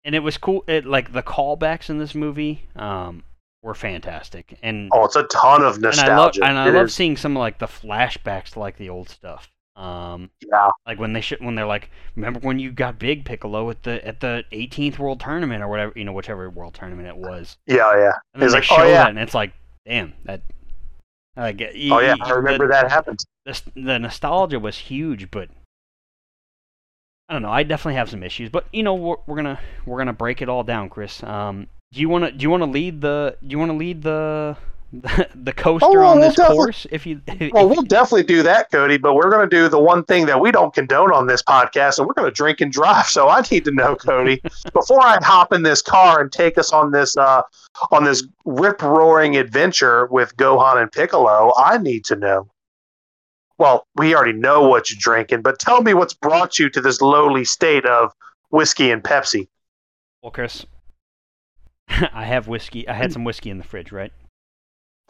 and 0.06 0.16
it 0.16 0.20
was 0.20 0.38
cool. 0.38 0.64
It 0.68 0.86
like 0.86 1.12
the 1.12 1.24
callbacks 1.24 1.90
in 1.90 1.98
this 1.98 2.16
movie 2.16 2.64
um 2.76 3.24
were 3.64 3.74
fantastic, 3.76 4.58
and 4.62 4.90
Oh, 4.94 5.04
it's 5.06 5.16
a 5.18 5.24
ton 5.24 5.64
of 5.64 5.76
and 5.78 5.86
I 5.86 5.90
love 5.90 5.96
nostalgia. 6.36 6.44
and 6.46 6.58
I 6.58 6.70
love 6.70 6.92
seeing 6.92 7.18
some 7.18 7.36
of 7.36 7.42
like 7.42 7.58
the 7.60 7.66
flashbacks 7.66 8.52
to 8.52 8.60
like 8.60 8.78
the 8.78 8.88
old 8.90 9.10
stuff. 9.10 9.52
Um, 9.78 10.32
yeah. 10.42 10.70
like 10.88 11.00
when 11.00 11.14
they 11.14 11.22
should, 11.22 11.40
when 11.40 11.54
they're 11.54 11.68
like, 11.68 11.92
remember 12.16 12.40
when 12.40 12.58
you 12.58 12.72
got 12.72 12.98
big 12.98 13.26
Piccolo 13.26 13.70
at 13.70 13.84
the 13.84 14.06
at 14.06 14.20
the 14.22 14.44
18th 14.52 14.98
World 14.98 15.20
Tournament 15.20 15.62
or 15.64 15.68
whatever 15.68 15.94
you 15.96 16.04
know 16.04 16.14
whichever 16.14 16.50
World 16.50 16.74
Tournament 16.74 17.08
it 17.08 17.16
was, 17.16 17.58
Yeah, 17.68 17.96
yeah. 17.96 18.14
and 18.34 18.42
they 18.42 18.48
like, 18.50 18.64
show 18.64 18.78
"Oh, 18.80 18.84
yeah." 18.88 19.04
that 19.04 19.10
and 19.10 19.20
it's 19.20 19.36
like, 19.36 19.54
damn 19.86 20.14
that. 20.26 20.42
Like, 21.36 21.62
Oh 21.62 22.00
yeah, 22.00 22.16
I 22.20 22.32
remember 22.32 22.66
the, 22.66 22.74
that 22.74 22.90
happened. 22.90 23.20
The, 23.46 23.62
the 23.76 24.00
nostalgia 24.00 24.60
was 24.60 24.76
huge, 24.76 25.30
but 25.30 25.50
I 27.30 27.34
don't 27.34 27.44
know. 27.44 27.52
I 27.52 27.62
definitely 27.62 27.96
have 27.96 28.10
some 28.10 28.24
issues, 28.24 28.50
but 28.50 28.66
you 28.74 28.82
know 28.82 28.96
we're, 28.96 29.18
we're 29.28 29.36
gonna 29.36 29.60
we're 29.86 30.00
gonna 30.00 30.14
break 30.14 30.42
it 30.42 30.50
all 30.50 30.64
down, 30.64 30.90
Chris. 30.90 31.22
Um, 31.22 31.68
do 31.94 32.02
you 32.02 32.10
want 32.10 32.26
to 32.26 32.32
do 32.32 32.42
you 32.42 32.50
want 32.50 32.64
to 32.64 32.70
lead 32.70 33.02
the 33.02 33.38
do 33.42 33.48
you 33.50 33.60
want 33.60 33.70
to 33.72 33.78
lead 33.78 34.02
the 34.02 34.58
the, 35.36 35.52
coaster 35.52 35.86
Oh, 35.86 35.92
well, 35.92 36.12
on 36.12 36.20
we'll 36.20 36.30
this 36.30 36.48
course? 36.48 36.88
If 36.92 37.06
you 37.06 37.20
if, 37.28 37.52
Well, 37.52 37.68
we'll 37.68 37.84
definitely 37.84 38.24
do 38.24 38.42
that, 38.44 38.72
Cody. 38.72 38.98
But 38.98 39.16
we're 39.16 39.30
going 39.30 39.50
to 39.50 39.54
do 39.54 39.68
the 39.68 39.80
one 39.80 40.04
thing 40.06 40.26
that 40.28 40.40
we 40.40 40.50
don't 40.50 40.74
condone 40.74 41.12
on 41.12 41.28
this 41.28 41.44
podcast, 41.44 41.98
and 41.98 42.08
we're 42.08 42.14
going 42.14 42.30
to 42.30 42.36
drink 42.36 42.62
and 42.62 42.72
drive. 42.72 43.08
So 43.18 43.30
I 43.30 43.42
need 43.52 43.66
to 43.66 43.72
know, 43.72 43.96
Cody, 43.96 44.42
before 44.74 45.02
I 45.02 45.18
hop 45.22 45.52
in 45.52 45.64
this 45.64 45.82
car 45.82 46.22
and 46.22 46.32
take 46.32 46.58
us 46.58 46.72
on 46.72 46.92
this 46.92 47.18
uh, 47.18 47.42
on 47.92 48.04
this 48.04 48.26
rip 48.46 48.82
roaring 48.82 49.38
adventure 49.38 50.06
with 50.08 50.36
Gohan 50.38 50.82
and 50.82 50.92
Piccolo, 50.92 51.52
I 51.58 51.80
need 51.80 52.06
to 52.06 52.16
know. 52.16 52.48
Well, 53.58 53.88
we 53.96 54.16
already 54.16 54.34
know 54.34 54.68
what 54.68 54.92
you're 54.92 55.00
drinking, 55.00 55.42
but 55.42 55.58
tell 55.58 55.82
me 55.82 55.96
what's 55.96 56.14
brought 56.14 56.60
you 56.60 56.70
to 56.70 56.80
this 56.80 57.02
lowly 57.02 57.44
state 57.44 57.86
of 57.86 58.14
whiskey 58.52 58.92
and 58.92 59.04
Pepsi. 59.04 59.48
well, 60.22 60.32
Chris, 60.32 60.66
I 61.90 62.26
have 62.26 62.48
whiskey. 62.48 62.88
I 62.88 62.94
had 62.94 63.12
some 63.12 63.24
whiskey 63.24 63.50
in 63.50 63.58
the 63.58 63.64
fridge, 63.64 63.92
right? 63.92 64.14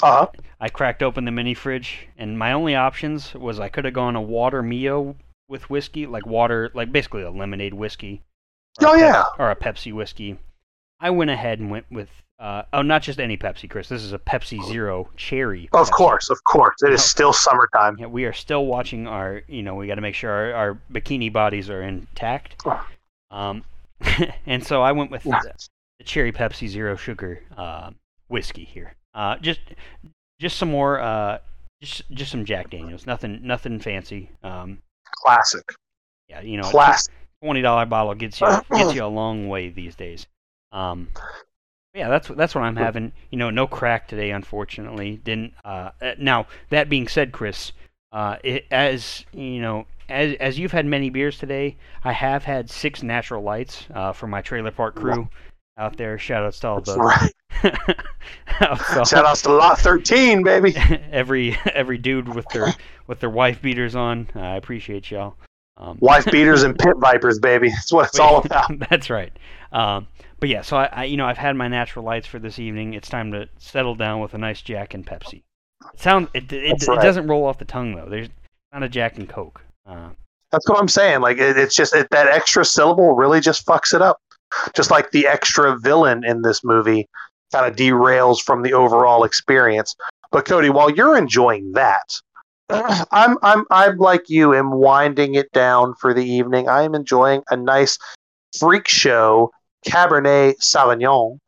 Uh 0.01 0.25
huh. 0.25 0.27
I 0.59 0.69
cracked 0.69 1.01
open 1.01 1.25
the 1.25 1.31
mini 1.31 1.53
fridge, 1.53 2.07
and 2.17 2.37
my 2.37 2.51
only 2.51 2.75
options 2.75 3.33
was 3.33 3.59
I 3.59 3.69
could 3.69 3.85
have 3.85 3.93
gone 3.93 4.15
a 4.15 4.21
water 4.21 4.61
Mio 4.61 5.15
with 5.47 5.69
whiskey, 5.69 6.05
like 6.05 6.25
water, 6.25 6.69
like 6.73 6.91
basically 6.91 7.23
a 7.23 7.31
lemonade 7.31 7.73
whiskey. 7.73 8.21
Oh, 8.81 8.95
yeah. 8.95 9.25
or 9.39 9.49
a 9.49 9.55
Pepsi 9.55 9.91
whiskey. 9.91 10.37
I 10.99 11.09
went 11.09 11.31
ahead 11.31 11.59
and 11.59 11.71
went 11.71 11.85
with 11.89 12.09
uh, 12.39 12.63
oh, 12.71 12.83
not 12.83 13.01
just 13.01 13.19
any 13.19 13.35
Pepsi, 13.35 13.67
Chris. 13.67 13.89
This 13.89 14.03
is 14.03 14.13
a 14.13 14.19
Pepsi 14.19 14.63
Zero 14.65 15.09
cherry. 15.15 15.69
Of 15.73 15.87
Pepsi. 15.87 15.91
course, 15.91 16.29
of 16.29 16.43
course. 16.43 16.75
It 16.83 16.93
is 16.93 17.03
still 17.03 17.33
summertime. 17.33 17.97
Yeah, 17.99 18.05
we 18.05 18.25
are 18.25 18.33
still 18.33 18.67
watching 18.67 19.07
our. 19.07 19.41
You 19.47 19.63
know, 19.63 19.73
we 19.73 19.87
got 19.87 19.95
to 19.95 20.01
make 20.01 20.13
sure 20.15 20.29
our, 20.29 20.53
our 20.53 20.81
bikini 20.91 21.33
bodies 21.33 21.69
are 21.69 21.81
intact. 21.81 22.63
Um, 23.31 23.63
and 24.45 24.63
so 24.63 24.83
I 24.83 24.91
went 24.91 25.09
with 25.09 25.23
the, 25.23 25.53
the 25.97 26.03
cherry 26.03 26.31
Pepsi 26.31 26.67
Zero 26.67 26.95
sugar 26.95 27.41
uh, 27.57 27.91
whiskey 28.27 28.65
here. 28.65 28.93
Uh, 29.17 29.35
just 29.39 29.59
just 30.39 30.57
some 30.57 30.69
more. 30.69 30.99
Uh, 30.99 31.39
just 31.81 32.03
just 32.11 32.31
some 32.31 32.45
Jack 32.45 32.69
Daniels. 32.69 33.07
Nothing 33.07 33.39
nothing 33.43 33.79
fancy. 33.79 34.29
Um, 34.43 34.77
Classic. 35.23 35.63
yeah, 36.29 36.41
you 36.41 36.57
know, 36.57 36.69
Classic. 36.69 37.13
twenty 37.43 37.61
dollar 37.61 37.87
bottle 37.87 38.13
gets 38.13 38.39
you 38.39 38.47
gets 38.71 38.93
you 38.93 39.03
a 39.03 39.07
long 39.07 39.49
way 39.49 39.69
these 39.69 39.95
days. 39.95 40.27
Um, 40.71 41.09
yeah, 41.95 42.09
that's 42.09 42.29
what 42.29 42.37
that's 42.37 42.53
what 42.53 42.61
I'm 42.61 42.75
having. 42.75 43.11
You 43.31 43.39
know, 43.39 43.49
no 43.49 43.65
crack 43.65 44.07
today, 44.07 44.29
unfortunately. 44.29 45.19
Didn't. 45.23 45.53
Uh, 45.65 45.89
uh, 45.99 46.11
now 46.19 46.45
that 46.69 46.87
being 46.87 47.07
said, 47.07 47.31
Chris, 47.31 47.71
uh, 48.11 48.37
it, 48.43 48.65
as 48.69 49.25
you 49.33 49.59
know, 49.61 49.87
as 50.09 50.35
as 50.39 50.59
you've 50.59 50.71
had 50.73 50.85
many 50.85 51.09
beers 51.09 51.39
today, 51.39 51.75
I 52.03 52.11
have 52.11 52.43
had 52.43 52.69
six 52.69 53.01
natural 53.01 53.41
lights 53.41 53.87
uh, 53.95 54.13
for 54.13 54.27
my 54.27 54.43
trailer 54.43 54.71
park 54.71 54.93
crew. 54.95 55.27
out 55.79 55.97
there. 55.97 56.17
Shout 56.19 56.43
out 56.43 56.53
to 56.53 56.67
all 56.67 56.81
That's 56.81 56.95
the 56.95 57.31
Shout 59.05 59.13
outs 59.13 59.41
to 59.43 59.51
Lot 59.51 59.79
13, 59.79 60.43
baby. 60.43 60.75
every 61.11 61.57
every 61.73 61.97
dude 61.97 62.33
with 62.33 62.47
their 62.49 62.73
with 63.07 63.19
their 63.19 63.29
wife 63.29 63.61
beaters 63.61 63.95
on. 63.95 64.27
I 64.35 64.55
appreciate 64.55 65.09
y'all. 65.11 65.35
Um, 65.77 65.97
Wife 66.01 66.25
beaters 66.31 66.63
and 66.63 66.77
pit 66.77 66.97
vipers, 66.97 67.39
baby. 67.39 67.69
That's 67.69 67.93
what 67.93 68.07
it's 68.07 68.19
all 68.19 68.37
about. 68.37 68.71
That's 68.89 69.09
right. 69.09 69.31
Um, 69.71 70.07
but 70.39 70.49
yeah, 70.49 70.61
so 70.61 70.77
I, 70.77 70.89
I, 70.91 71.03
you 71.05 71.17
know, 71.17 71.25
I've 71.25 71.37
had 71.37 71.55
my 71.55 71.67
natural 71.67 72.03
lights 72.03 72.27
for 72.27 72.39
this 72.39 72.59
evening. 72.59 72.93
It's 72.93 73.09
time 73.09 73.31
to 73.31 73.47
settle 73.57 73.95
down 73.95 74.19
with 74.19 74.33
a 74.33 74.37
nice 74.37 74.61
Jack 74.61 74.93
and 74.93 75.05
Pepsi. 75.05 75.43
It 75.93 75.99
sounds 75.99 76.29
it 76.33 76.51
it, 76.51 76.81
it 76.81 76.87
right. 76.87 77.01
doesn't 77.01 77.27
roll 77.27 77.45
off 77.45 77.59
the 77.59 77.65
tongue 77.65 77.95
though. 77.95 78.09
There's 78.09 78.29
not 78.73 78.83
a 78.83 78.89
Jack 78.89 79.17
and 79.17 79.29
Coke. 79.29 79.61
Uh, 79.85 80.09
That's 80.51 80.67
what 80.67 80.79
I'm 80.79 80.87
saying. 80.87 81.21
Like 81.21 81.37
it, 81.37 81.57
it's 81.57 81.75
just 81.75 81.95
it, 81.95 82.07
that 82.11 82.27
extra 82.27 82.65
syllable 82.65 83.15
really 83.15 83.39
just 83.39 83.65
fucks 83.65 83.93
it 83.93 84.01
up. 84.01 84.17
Just 84.73 84.91
like 84.91 85.11
the 85.11 85.27
extra 85.27 85.77
villain 85.77 86.23
in 86.23 86.41
this 86.41 86.63
movie 86.63 87.07
kind 87.51 87.65
of 87.65 87.75
derails 87.75 88.41
from 88.41 88.61
the 88.61 88.73
overall 88.73 89.23
experience. 89.23 89.95
But 90.31 90.45
Cody, 90.45 90.69
while 90.69 90.89
you're 90.89 91.17
enjoying 91.17 91.71
that, 91.73 92.19
I'm 92.69 93.37
I'm 93.41 93.65
I'm 93.71 93.97
like 93.97 94.29
you 94.29 94.53
am 94.53 94.71
winding 94.71 95.35
it 95.35 95.51
down 95.51 95.95
for 95.95 96.13
the 96.13 96.25
evening. 96.25 96.67
I 96.67 96.83
am 96.83 96.95
enjoying 96.95 97.43
a 97.49 97.55
nice 97.55 97.97
freak 98.59 98.87
show 98.87 99.51
Cabernet 99.85 100.55
Sauvignon 100.59 101.39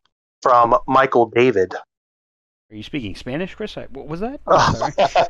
from 0.41 0.77
Michael 0.88 1.25
David. 1.25 1.73
are 1.73 2.75
you 2.75 2.83
speaking 2.83 3.15
Spanish, 3.15 3.53
Chris? 3.55 3.77
I, 3.77 3.88
what 3.91 4.07
was 4.07 4.21
that? 4.21 4.39
Oh. 4.47 4.89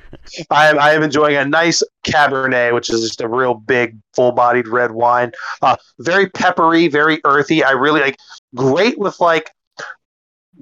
I 0.51 0.69
am, 0.69 0.77
I 0.77 0.91
am 0.91 1.01
enjoying 1.01 1.35
a 1.35 1.45
nice 1.45 1.81
Cabernet, 2.05 2.73
which 2.73 2.89
is 2.89 3.01
just 3.01 3.21
a 3.21 3.27
real 3.27 3.55
big, 3.55 3.97
full-bodied 4.13 4.67
red 4.67 4.91
wine. 4.91 5.31
Uh, 5.61 5.75
very 5.99 6.29
peppery, 6.29 6.87
very 6.87 7.19
earthy. 7.23 7.63
I 7.63 7.71
really 7.71 8.01
like. 8.01 8.17
Great 8.55 8.99
with 8.99 9.19
like 9.19 9.51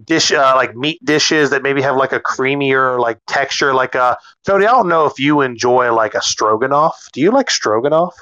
dish, 0.06 0.32
uh, 0.32 0.54
like 0.56 0.76
meat 0.76 1.04
dishes 1.04 1.50
that 1.50 1.64
maybe 1.64 1.82
have 1.82 1.96
like 1.96 2.14
a 2.14 2.20
creamier 2.20 3.00
like 3.00 3.20
texture. 3.28 3.74
Like 3.74 3.96
uh, 3.96 4.16
Cody, 4.46 4.66
I 4.66 4.72
don't 4.72 4.88
know 4.90 5.06
if 5.06 5.20
you 5.20 5.42
enjoy 5.42 5.94
like 5.94 6.14
a 6.14 6.22
stroganoff. 6.22 6.96
Do 7.14 7.22
you 7.22 7.32
like 7.32 7.50
stroganoff? 7.50 8.16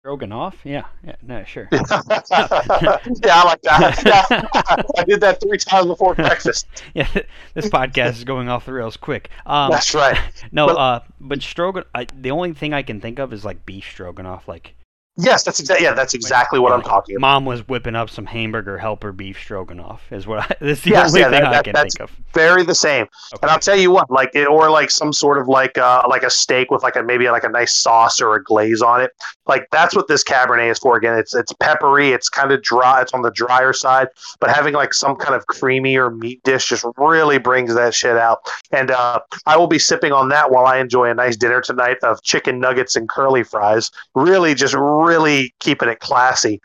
Stroganoff? 0.00 0.56
Yeah, 0.64 0.86
yeah, 1.04 1.14
no, 1.22 1.44
sure. 1.44 1.68
yeah, 1.72 1.80
I 1.86 3.44
like 3.44 3.62
that. 3.62 4.02
Yeah. 4.04 4.42
I 4.98 5.04
did 5.04 5.20
that 5.20 5.38
three 5.40 5.58
times 5.58 5.86
before 5.86 6.16
breakfast. 6.16 6.66
yeah, 6.92 7.06
this 7.54 7.68
podcast 7.68 8.14
is 8.14 8.24
going 8.24 8.48
off 8.48 8.66
the 8.66 8.72
rails 8.72 8.96
quick. 8.96 9.30
Um, 9.46 9.70
That's 9.70 9.94
right. 9.94 10.18
no, 10.50 10.66
but- 10.66 10.76
uh, 10.76 11.00
but 11.20 11.40
stroganoff. 11.40 11.86
I, 11.94 12.08
the 12.20 12.32
only 12.32 12.52
thing 12.52 12.74
I 12.74 12.82
can 12.82 13.00
think 13.00 13.20
of 13.20 13.32
is 13.32 13.44
like 13.44 13.64
beef 13.64 13.84
stroganoff, 13.84 14.48
like 14.48 14.74
Yes, 15.18 15.42
that's 15.42 15.60
exactly. 15.60 15.84
Yeah, 15.84 15.92
that's 15.92 16.14
exactly 16.14 16.58
what 16.58 16.72
I'm 16.72 16.80
talking 16.82 17.16
about. 17.16 17.20
Mom 17.28 17.44
was 17.44 17.68
whipping 17.68 17.94
up 17.94 18.08
some 18.08 18.24
hamburger 18.24 18.78
helper 18.78 19.12
beef 19.12 19.38
stroganoff. 19.38 20.02
Is 20.10 20.26
what 20.26 20.38
I, 20.40 20.56
that's 20.60 20.80
the 20.80 20.90
Yes, 20.90 21.08
only 21.10 21.20
yeah, 21.20 21.30
thing 21.30 21.42
that- 21.42 21.54
I 21.54 21.62
can 21.62 21.72
that's- 21.74 21.94
think 21.94 22.08
of. 22.10 22.16
very 22.32 22.62
the 22.64 22.74
same. 22.74 23.02
Okay. 23.02 23.38
And 23.42 23.50
I'll 23.50 23.58
tell 23.58 23.76
you 23.78 23.90
what, 23.90 24.10
like 24.10 24.30
it, 24.34 24.46
or 24.48 24.70
like 24.70 24.90
some 24.90 25.12
sort 25.12 25.36
of 25.38 25.48
like 25.48 25.76
uh 25.76 26.02
like 26.08 26.22
a 26.22 26.30
steak 26.30 26.70
with 26.70 26.82
like 26.82 26.96
a 26.96 27.02
maybe 27.02 27.28
like 27.28 27.44
a 27.44 27.50
nice 27.50 27.74
sauce 27.74 28.22
or 28.22 28.34
a 28.36 28.42
glaze 28.42 28.80
on 28.80 29.02
it. 29.02 29.10
Like 29.46 29.66
that's 29.70 29.94
what 29.94 30.08
this 30.08 30.24
Cabernet 30.24 30.70
is 30.70 30.78
for. 30.78 30.96
Again, 30.96 31.18
it's 31.18 31.34
it's 31.34 31.52
peppery, 31.60 32.12
it's 32.12 32.30
kind 32.30 32.50
of 32.50 32.62
dry, 32.62 33.02
it's 33.02 33.12
on 33.12 33.20
the 33.20 33.30
drier 33.32 33.74
side, 33.74 34.08
but 34.40 34.48
having 34.48 34.72
like 34.72 34.94
some 34.94 35.16
kind 35.16 35.34
of 35.34 35.46
creamy 35.46 35.94
or 35.98 36.10
meat 36.10 36.42
dish 36.42 36.68
just 36.70 36.86
really 36.96 37.36
brings 37.38 37.74
that 37.74 37.92
shit 37.94 38.16
out. 38.16 38.38
And 38.70 38.90
uh, 38.90 39.20
I 39.46 39.58
will 39.58 39.66
be 39.66 39.78
sipping 39.78 40.12
on 40.12 40.30
that 40.30 40.50
while 40.50 40.64
I 40.64 40.78
enjoy 40.78 41.10
a 41.10 41.14
nice 41.14 41.36
dinner 41.36 41.60
tonight 41.60 41.98
of 42.02 42.22
chicken 42.22 42.58
nuggets 42.60 42.96
and 42.96 43.08
curly 43.10 43.42
fries. 43.42 43.90
Really, 44.14 44.54
just 44.54 44.72
really 45.02 45.54
keeping 45.60 45.88
it 45.88 46.00
classy. 46.00 46.60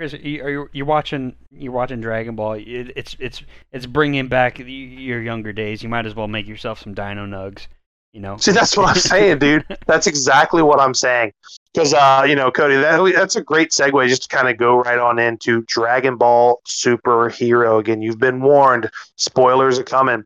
Chris, 0.00 0.14
are 0.14 0.18
you 0.18 0.68
you 0.72 0.86
watching 0.86 1.36
you 1.50 1.72
watching 1.72 2.00
Dragon 2.00 2.34
Ball? 2.34 2.54
It, 2.54 2.92
it's 2.96 3.16
it's 3.20 3.42
it's 3.70 3.84
bringing 3.84 4.28
back 4.28 4.58
your 4.58 5.20
younger 5.20 5.52
days. 5.52 5.82
You 5.82 5.90
might 5.90 6.06
as 6.06 6.14
well 6.14 6.26
make 6.26 6.46
yourself 6.46 6.80
some 6.80 6.94
Dino 6.94 7.26
Nugs. 7.26 7.66
You 8.14 8.20
know. 8.20 8.38
See, 8.38 8.52
that's 8.52 8.76
what 8.76 8.88
I'm 8.88 8.96
saying, 8.96 9.38
dude. 9.40 9.64
That's 9.86 10.06
exactly 10.06 10.62
what 10.62 10.80
I'm 10.80 10.94
saying. 10.94 11.32
Because, 11.72 11.94
uh, 11.94 12.24
you 12.26 12.34
know, 12.34 12.50
Cody, 12.50 12.76
that, 12.76 13.12
that's 13.14 13.36
a 13.36 13.42
great 13.42 13.70
segue 13.70 14.08
just 14.08 14.22
to 14.22 14.28
kind 14.34 14.48
of 14.48 14.56
go 14.56 14.80
right 14.80 14.98
on 14.98 15.18
into 15.18 15.62
Dragon 15.68 16.16
Ball 16.16 16.60
Superhero. 16.66 17.78
Again, 17.78 18.02
you've 18.02 18.18
been 18.18 18.40
warned. 18.40 18.90
Spoilers 19.16 19.78
are 19.78 19.84
coming. 19.84 20.24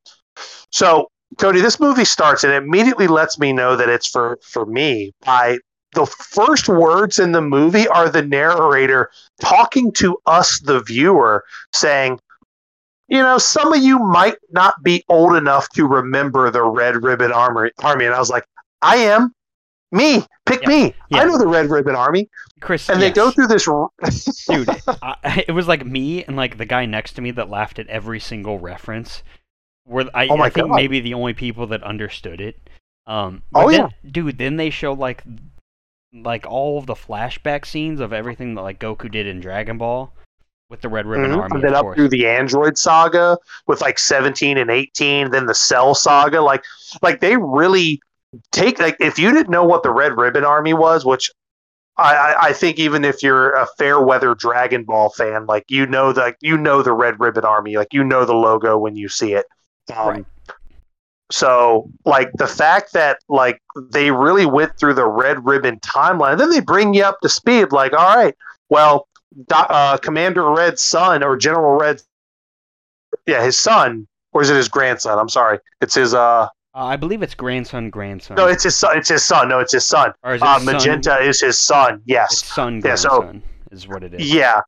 So, 0.71 1.09
Cody, 1.39 1.61
this 1.61 1.81
movie 1.81 2.07
starts 2.07 2.45
and 2.45 2.53
it 2.53 2.63
immediately 2.63 3.09
lets 3.09 3.39
me 3.39 3.53
know 3.53 3.77
that 3.77 3.89
it's 3.89 4.09
for, 4.09 4.39
for 4.43 4.65
me 4.65 5.13
by 5.25 5.59
the 5.95 6.07
first 6.07 6.69
words 6.69 7.19
in 7.19 7.33
the 7.33 7.41
movie 7.41 7.87
are 7.89 8.09
the 8.09 8.23
narrator 8.23 9.11
talking 9.41 9.93
to 9.93 10.17
us, 10.27 10.61
the 10.61 10.81
viewer, 10.81 11.45
saying, 11.73 12.21
you 13.09 13.19
know, 13.19 13.39
some 13.39 13.73
of 13.73 13.83
you 13.83 13.99
might 13.99 14.37
not 14.51 14.83
be 14.83 15.05
old 15.09 15.37
enough 15.37 15.69
to 15.71 15.87
remember 15.87 16.51
the 16.51 16.63
Red 16.63 17.03
Ribbon 17.03 17.33
Army. 17.33 17.71
Army, 17.83 18.07
and 18.07 18.15
I 18.15 18.19
was 18.19 18.31
like, 18.31 18.45
I 18.83 18.97
am. 18.97 19.35
Me, 19.93 20.25
pick 20.47 20.63
Yeah. 20.63 20.69
me. 20.69 20.95
Yeah. 21.11 21.21
I 21.21 21.25
know 21.25 21.39
the 21.39 21.47
Red 21.47 21.71
Ribbon 21.71 21.95
Army, 21.95 22.29
Chris, 22.61 22.89
and 22.91 23.01
they 23.01 23.13
go 23.13 23.31
through 23.31 23.47
this. 23.47 23.65
dude. 24.49 24.69
I, 25.03 25.45
it 25.47 25.53
was 25.53 25.69
like 25.69 25.87
me 25.87 26.25
and 26.25 26.35
like 26.37 26.59
the 26.59 26.65
guy 26.65 26.85
next 26.87 27.13
to 27.13 27.23
me 27.23 27.31
that 27.33 27.49
laughed 27.49 27.79
at 27.79 27.87
every 27.87 28.19
single 28.19 28.59
reference. 28.59 29.23
Were 29.87 30.07
I, 30.15 30.27
Oh 30.29 30.37
my 30.37 30.47
I 30.47 30.51
think 30.51 30.69
God. 30.69 30.75
maybe 30.77 30.99
the 31.01 31.15
only 31.15 31.35
people 31.35 31.67
that 31.69 31.83
understood 31.85 32.41
it. 32.41 32.59
Um, 33.07 33.43
Oh, 33.55 33.71
then, 33.71 33.81
yeah. 34.03 34.11
dude. 34.11 34.39
Then 34.39 34.57
they 34.57 34.71
show 34.71 34.95
like 34.95 35.23
like 36.14 36.46
all 36.46 36.79
of 36.79 36.87
the 36.87 36.94
flashback 36.94 37.66
scenes 37.66 38.00
of 38.00 38.12
everything 38.12 38.55
that 38.55 38.62
like 38.62 38.79
Goku 38.79 39.11
did 39.11 39.27
in 39.27 39.40
Dragon 39.40 39.79
Ball 39.79 40.12
with 40.70 40.81
the 40.81 40.88
Red 40.88 41.07
Ribbon 41.07 41.33
Mhm. 41.33 41.38
Army. 41.40 41.55
and 41.57 41.64
then 41.64 41.74
up 41.74 41.83
course. 41.83 41.96
through 41.96 42.09
the 42.09 42.27
Android 42.27 42.79
saga 42.79 43.37
with 43.66 43.81
like 43.81 43.98
17 43.98 44.57
and 44.57 44.70
18, 44.70 45.31
then 45.31 45.46
the 45.46 45.55
Cell 45.55 45.94
saga. 45.94 46.40
Like, 46.40 46.64
like 47.03 47.20
they 47.20 47.37
really 47.37 48.00
take 48.53 48.79
like 48.79 48.96
if 49.00 49.18
you 49.18 49.31
didn't 49.33 49.50
know 49.50 49.64
what 49.64 49.83
the 49.83 49.90
Red 49.92 50.16
Ribbon 50.16 50.44
Army 50.44 50.72
was, 50.74 51.05
which 51.05 51.31
I, 51.96 52.14
I, 52.16 52.46
I 52.48 52.53
think 52.53 52.79
even 52.79 53.05
if 53.05 53.22
you're 53.22 53.53
a 53.53 53.66
fair 53.79 54.00
weather 54.00 54.35
Dragon 54.35 54.85
Ball 54.85 55.11
fan, 55.11 55.46
like 55.46 55.64
you 55.68 55.87
know 55.87 56.12
the 56.12 56.35
you 56.40 56.57
know 56.57 56.83
the 56.83 56.92
Red 56.92 57.20
Ribbon 57.20 57.44
Army, 57.44 57.77
like 57.77 57.92
you 57.92 58.03
know 58.05 58.24
the 58.24 58.35
logo 58.35 58.77
when 58.79 58.96
you 58.96 59.09
see 59.09 59.35
it. 59.35 59.46
Um, 59.94 60.09
Right. 60.09 60.24
So, 61.33 61.91
like 62.05 62.31
the 62.35 62.47
fact 62.47 62.93
that 62.93 63.19
like 63.29 63.61
they 63.91 64.11
really 64.11 64.47
went 64.47 64.79
through 64.79 64.95
the 64.95 65.07
Red 65.07 65.45
Ribbon 65.45 65.81
timeline, 65.81 66.39
then 66.39 66.51
they 66.51 66.61
bring 66.61 66.95
you 66.95 67.03
up 67.05 67.21
to 67.23 67.29
speed. 67.29 67.73
Like, 67.73 67.93
all 67.93 68.15
right, 68.17 68.35
well, 68.69 69.09
uh, 69.53 69.97
Commander 69.99 70.51
Red's 70.51 70.83
son 70.83 71.23
or 71.23 71.37
General 71.37 71.79
Red, 71.79 72.03
yeah, 73.27 73.43
his 73.43 73.59
son, 73.59 74.07
or 74.33 74.43
is 74.43 74.51
it 74.51 74.57
his 74.57 74.69
grandson? 74.69 75.19
I'm 75.19 75.29
sorry, 75.31 75.59
it's 75.81 75.95
his. 75.95 76.13
Uh, 76.15 76.49
Uh, 76.77 76.85
I 76.87 76.97
believe 76.97 77.23
it's 77.23 77.35
grandson, 77.35 77.89
grandson. 77.89 78.37
no, 78.37 78.47
it's 78.49 78.65
his 78.65 78.77
son. 78.77 78.99
It's 78.99 79.09
his 79.09 79.25
son. 79.25 79.49
No, 79.49 79.61
it's 79.61 79.73
his 79.73 79.85
son. 79.87 80.13
or 80.25 80.35
is 80.35 80.43
it 80.43 80.47
Uh, 80.47 80.57
son? 80.59 80.65
Magenta 80.67 81.19
is 81.21 81.41
his 81.41 81.57
son. 81.59 82.03
Yes. 82.05 82.33
It's 82.43 82.53
son, 82.53 82.83
Yeah, 82.85 82.97
so- 82.97 83.33
is 83.71 83.87
what 83.89 84.03
it 84.05 84.15
is. 84.15 84.33
Yeah. 84.33 84.61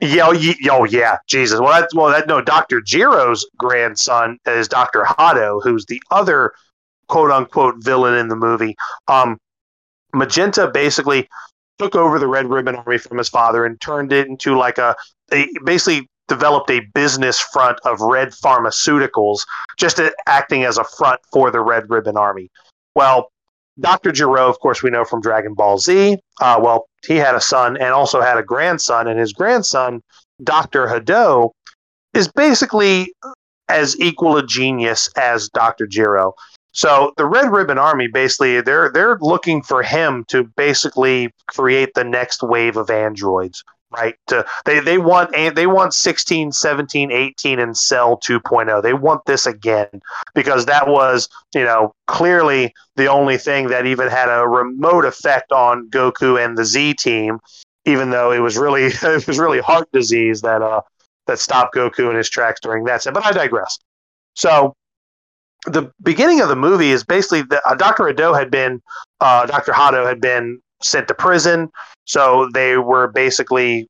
Yeah, 0.00 0.28
oh, 0.28 0.32
ye- 0.32 0.56
oh 0.70 0.84
yeah, 0.84 1.18
Jesus. 1.26 1.60
Well, 1.60 1.78
that's 1.78 1.94
well, 1.94 2.08
that 2.10 2.26
no. 2.26 2.40
Doctor 2.40 2.80
Gero's 2.80 3.46
grandson 3.58 4.38
is 4.46 4.66
Doctor 4.68 5.04
Hedo, 5.04 5.60
who's 5.62 5.84
the 5.86 6.02
other 6.10 6.52
quote 7.08 7.30
unquote 7.30 7.76
villain 7.84 8.14
in 8.14 8.28
the 8.28 8.36
movie. 8.36 8.76
Um, 9.08 9.38
Magenta 10.14 10.68
basically 10.70 11.28
took 11.78 11.94
over 11.94 12.18
the 12.18 12.28
Red 12.28 12.48
Ribbon 12.48 12.76
Army 12.76 12.98
from 12.98 13.18
his 13.18 13.28
father 13.28 13.64
and 13.64 13.80
turned 13.80 14.12
it 14.12 14.26
into 14.26 14.56
like 14.56 14.78
a, 14.78 14.96
a 15.32 15.48
basically 15.64 16.08
developed 16.28 16.70
a 16.70 16.80
business 16.94 17.40
front 17.40 17.78
of 17.84 18.00
Red 18.00 18.30
Pharmaceuticals, 18.30 19.40
just 19.78 20.00
acting 20.26 20.64
as 20.64 20.78
a 20.78 20.84
front 20.84 21.20
for 21.32 21.50
the 21.50 21.60
Red 21.60 21.90
Ribbon 21.90 22.16
Army. 22.16 22.50
Well, 22.94 23.30
Dr. 23.78 24.12
Gero, 24.12 24.48
of 24.48 24.58
course, 24.60 24.82
we 24.82 24.90
know 24.90 25.04
from 25.04 25.20
Dragon 25.20 25.54
Ball 25.54 25.78
Z. 25.78 26.18
Uh, 26.40 26.60
well, 26.62 26.86
he 27.06 27.16
had 27.16 27.34
a 27.34 27.40
son 27.40 27.76
and 27.76 27.92
also 27.92 28.20
had 28.20 28.36
a 28.36 28.42
grandson, 28.42 29.08
and 29.08 29.18
his 29.18 29.32
grandson, 29.32 30.02
Dr. 30.42 30.86
Hedo, 30.86 31.50
is 32.14 32.28
basically 32.28 33.12
as 33.68 33.98
equal 34.00 34.36
a 34.36 34.46
genius 34.46 35.08
as 35.16 35.48
Dr. 35.48 35.86
Gero. 35.86 36.34
So 36.72 37.12
the 37.16 37.26
Red 37.26 37.50
Ribbon 37.50 37.78
Army 37.78 38.06
basically 38.06 38.60
they're 38.60 38.90
they're 38.92 39.18
looking 39.20 39.62
for 39.62 39.82
him 39.82 40.24
to 40.28 40.44
basically 40.44 41.32
create 41.48 41.94
the 41.94 42.04
next 42.04 42.42
wave 42.42 42.76
of 42.76 42.90
androids, 42.90 43.64
right? 43.90 44.14
To, 44.28 44.44
they 44.64 44.80
they 44.80 44.98
want 44.98 45.32
they 45.32 45.66
want 45.66 45.94
16, 45.94 46.52
17, 46.52 47.10
18 47.10 47.58
and 47.58 47.76
Cell 47.76 48.18
2.0. 48.18 48.82
They 48.82 48.92
want 48.92 49.24
this 49.26 49.46
again 49.46 49.88
because 50.34 50.66
that 50.66 50.88
was, 50.88 51.28
you 51.54 51.64
know, 51.64 51.92
clearly 52.06 52.72
the 52.96 53.06
only 53.06 53.38
thing 53.38 53.68
that 53.68 53.86
even 53.86 54.08
had 54.08 54.28
a 54.28 54.46
remote 54.46 55.04
effect 55.04 55.52
on 55.52 55.88
Goku 55.90 56.42
and 56.42 56.56
the 56.56 56.64
Z 56.64 56.94
team, 56.94 57.40
even 57.84 58.10
though 58.10 58.32
it 58.32 58.40
was 58.40 58.56
really 58.56 58.84
it 59.02 59.26
was 59.26 59.38
really 59.38 59.60
heart 59.60 59.88
disease 59.92 60.40
that 60.42 60.62
uh 60.62 60.82
that 61.26 61.38
stopped 61.38 61.74
Goku 61.74 62.10
in 62.10 62.16
his 62.16 62.30
tracks 62.30 62.60
during 62.60 62.84
that. 62.84 63.02
Set. 63.02 63.14
But 63.14 63.24
I 63.24 63.32
digress. 63.32 63.78
So 64.34 64.74
the 65.66 65.92
beginning 66.02 66.40
of 66.40 66.48
the 66.48 66.56
movie 66.56 66.90
is 66.90 67.04
basically 67.04 67.42
that 67.42 67.62
uh, 67.66 67.74
Dr. 67.74 68.08
Ado 68.08 68.32
had 68.32 68.50
been 68.50 68.80
uh, 69.20 69.46
Dr. 69.46 69.72
Hedo 69.72 70.06
had 70.06 70.20
been 70.20 70.60
sent 70.82 71.08
to 71.08 71.14
prison, 71.14 71.68
so 72.10 72.48
they 72.52 72.76
were 72.76 73.06
basically 73.06 73.86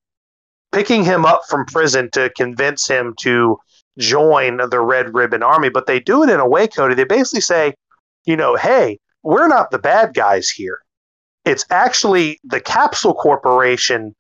picking 0.73 1.03
him 1.03 1.25
up 1.25 1.41
from 1.49 1.65
prison 1.65 2.11
to 2.13 2.31
convince 2.37 2.87
him 2.87 3.15
to 3.23 3.57
join 3.99 4.59
the 4.59 4.79
Red 4.79 5.15
Ribbon 5.15 5.43
Army. 5.43 5.71
But 5.71 5.87
they 5.87 6.01
do 6.01 6.23
it 6.23 6.29
in 6.29 6.39
a 6.39 6.47
way, 6.47 6.69
Cody. 6.69 6.95
They 6.95 7.05
basically 7.05 7.41
say, 7.41 7.73
you 8.27 8.37
know, 8.37 8.57
hey, 8.57 8.99
we're 9.23 9.49
not 9.49 9.71
the 9.71 9.79
bad 9.79 10.13
guys 10.13 10.51
here. 10.51 10.81
It's 11.47 11.65
actually 11.71 12.39
the 12.45 12.61
Capsule 12.61 13.15
Corporation 13.15 14.15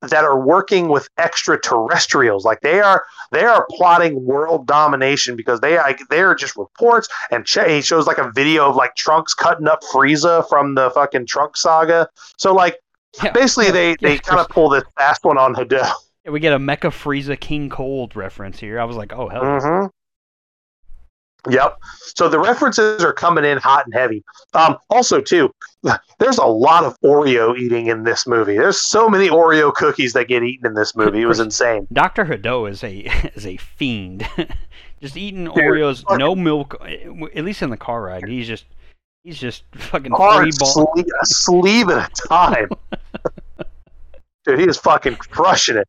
that 0.00 0.24
are 0.24 0.40
working 0.40 0.88
with 0.88 1.06
extraterrestrials. 1.18 2.46
Like 2.46 2.62
they 2.62 2.80
are, 2.80 3.04
they 3.30 3.44
are 3.44 3.66
plotting 3.72 4.24
world 4.24 4.66
domination 4.66 5.36
because 5.36 5.60
they 5.60 5.76
like 5.76 6.00
they 6.08 6.20
are 6.20 6.34
just 6.34 6.56
reports. 6.56 7.08
And 7.30 7.46
he 7.46 7.82
shows 7.82 8.06
like 8.06 8.16
a 8.16 8.32
video 8.34 8.70
of 8.70 8.76
like 8.76 8.94
Trunks 8.94 9.34
cutting 9.34 9.68
up 9.68 9.82
Frieza 9.92 10.48
from 10.48 10.76
the 10.76 10.90
fucking 10.92 11.26
Trunk 11.26 11.58
saga. 11.58 12.08
So 12.38 12.54
like 12.54 12.78
yeah, 13.22 13.32
basically, 13.32 13.66
yeah, 13.66 13.72
they 13.72 13.90
yeah, 13.90 13.96
they 14.00 14.18
kind 14.18 14.40
of 14.40 14.48
pull 14.48 14.68
this 14.68 14.84
fast 14.96 15.24
one 15.24 15.38
on 15.38 15.54
Hedo. 15.54 15.90
We 16.26 16.40
get 16.40 16.52
a 16.52 16.58
Mecha 16.58 16.90
Frieza 16.90 17.38
King 17.38 17.68
Cold 17.68 18.16
reference 18.16 18.58
here. 18.58 18.80
I 18.80 18.84
was 18.84 18.96
like, 18.96 19.12
oh 19.12 19.28
hell. 19.28 19.42
Mm-hmm. 19.42 19.86
Yep. 21.50 21.78
So 22.00 22.28
the 22.28 22.38
references 22.38 23.04
are 23.04 23.12
coming 23.12 23.44
in 23.44 23.58
hot 23.58 23.84
and 23.84 23.94
heavy. 23.94 24.24
Um, 24.54 24.78
also, 24.88 25.20
too, 25.20 25.54
there's 26.18 26.38
a 26.38 26.46
lot 26.46 26.84
of 26.84 26.98
Oreo 27.02 27.56
eating 27.56 27.88
in 27.88 28.04
this 28.04 28.26
movie. 28.26 28.56
There's 28.56 28.80
so 28.80 29.08
many 29.08 29.28
Oreo 29.28 29.72
cookies 29.72 30.14
that 30.14 30.28
get 30.28 30.42
eaten 30.42 30.66
in 30.66 30.74
this 30.74 30.96
movie. 30.96 31.22
It 31.22 31.26
was 31.26 31.40
insane. 31.40 31.86
Doctor 31.92 32.24
Hedo 32.24 32.70
is 32.70 32.82
a 32.82 33.00
is 33.34 33.46
a 33.46 33.56
fiend. 33.58 34.26
just 35.00 35.16
eating 35.16 35.46
Oreos, 35.46 36.04
no 36.18 36.34
milk. 36.34 36.82
At 36.82 37.44
least 37.44 37.62
in 37.62 37.70
the 37.70 37.76
car 37.76 38.02
ride, 38.02 38.26
he's 38.26 38.46
just 38.46 38.64
he's 39.24 39.38
just 39.38 39.64
fucking 39.74 40.12
free 40.14 40.52
ball. 40.58 40.92
Sleeve, 40.92 41.06
a 41.20 41.26
sleeve 41.26 41.90
at 41.90 42.10
a 42.10 42.28
time. 42.28 42.68
Dude, 44.44 44.60
he 44.60 44.66
is 44.66 44.76
fucking 44.76 45.16
crushing 45.16 45.78
it. 45.78 45.88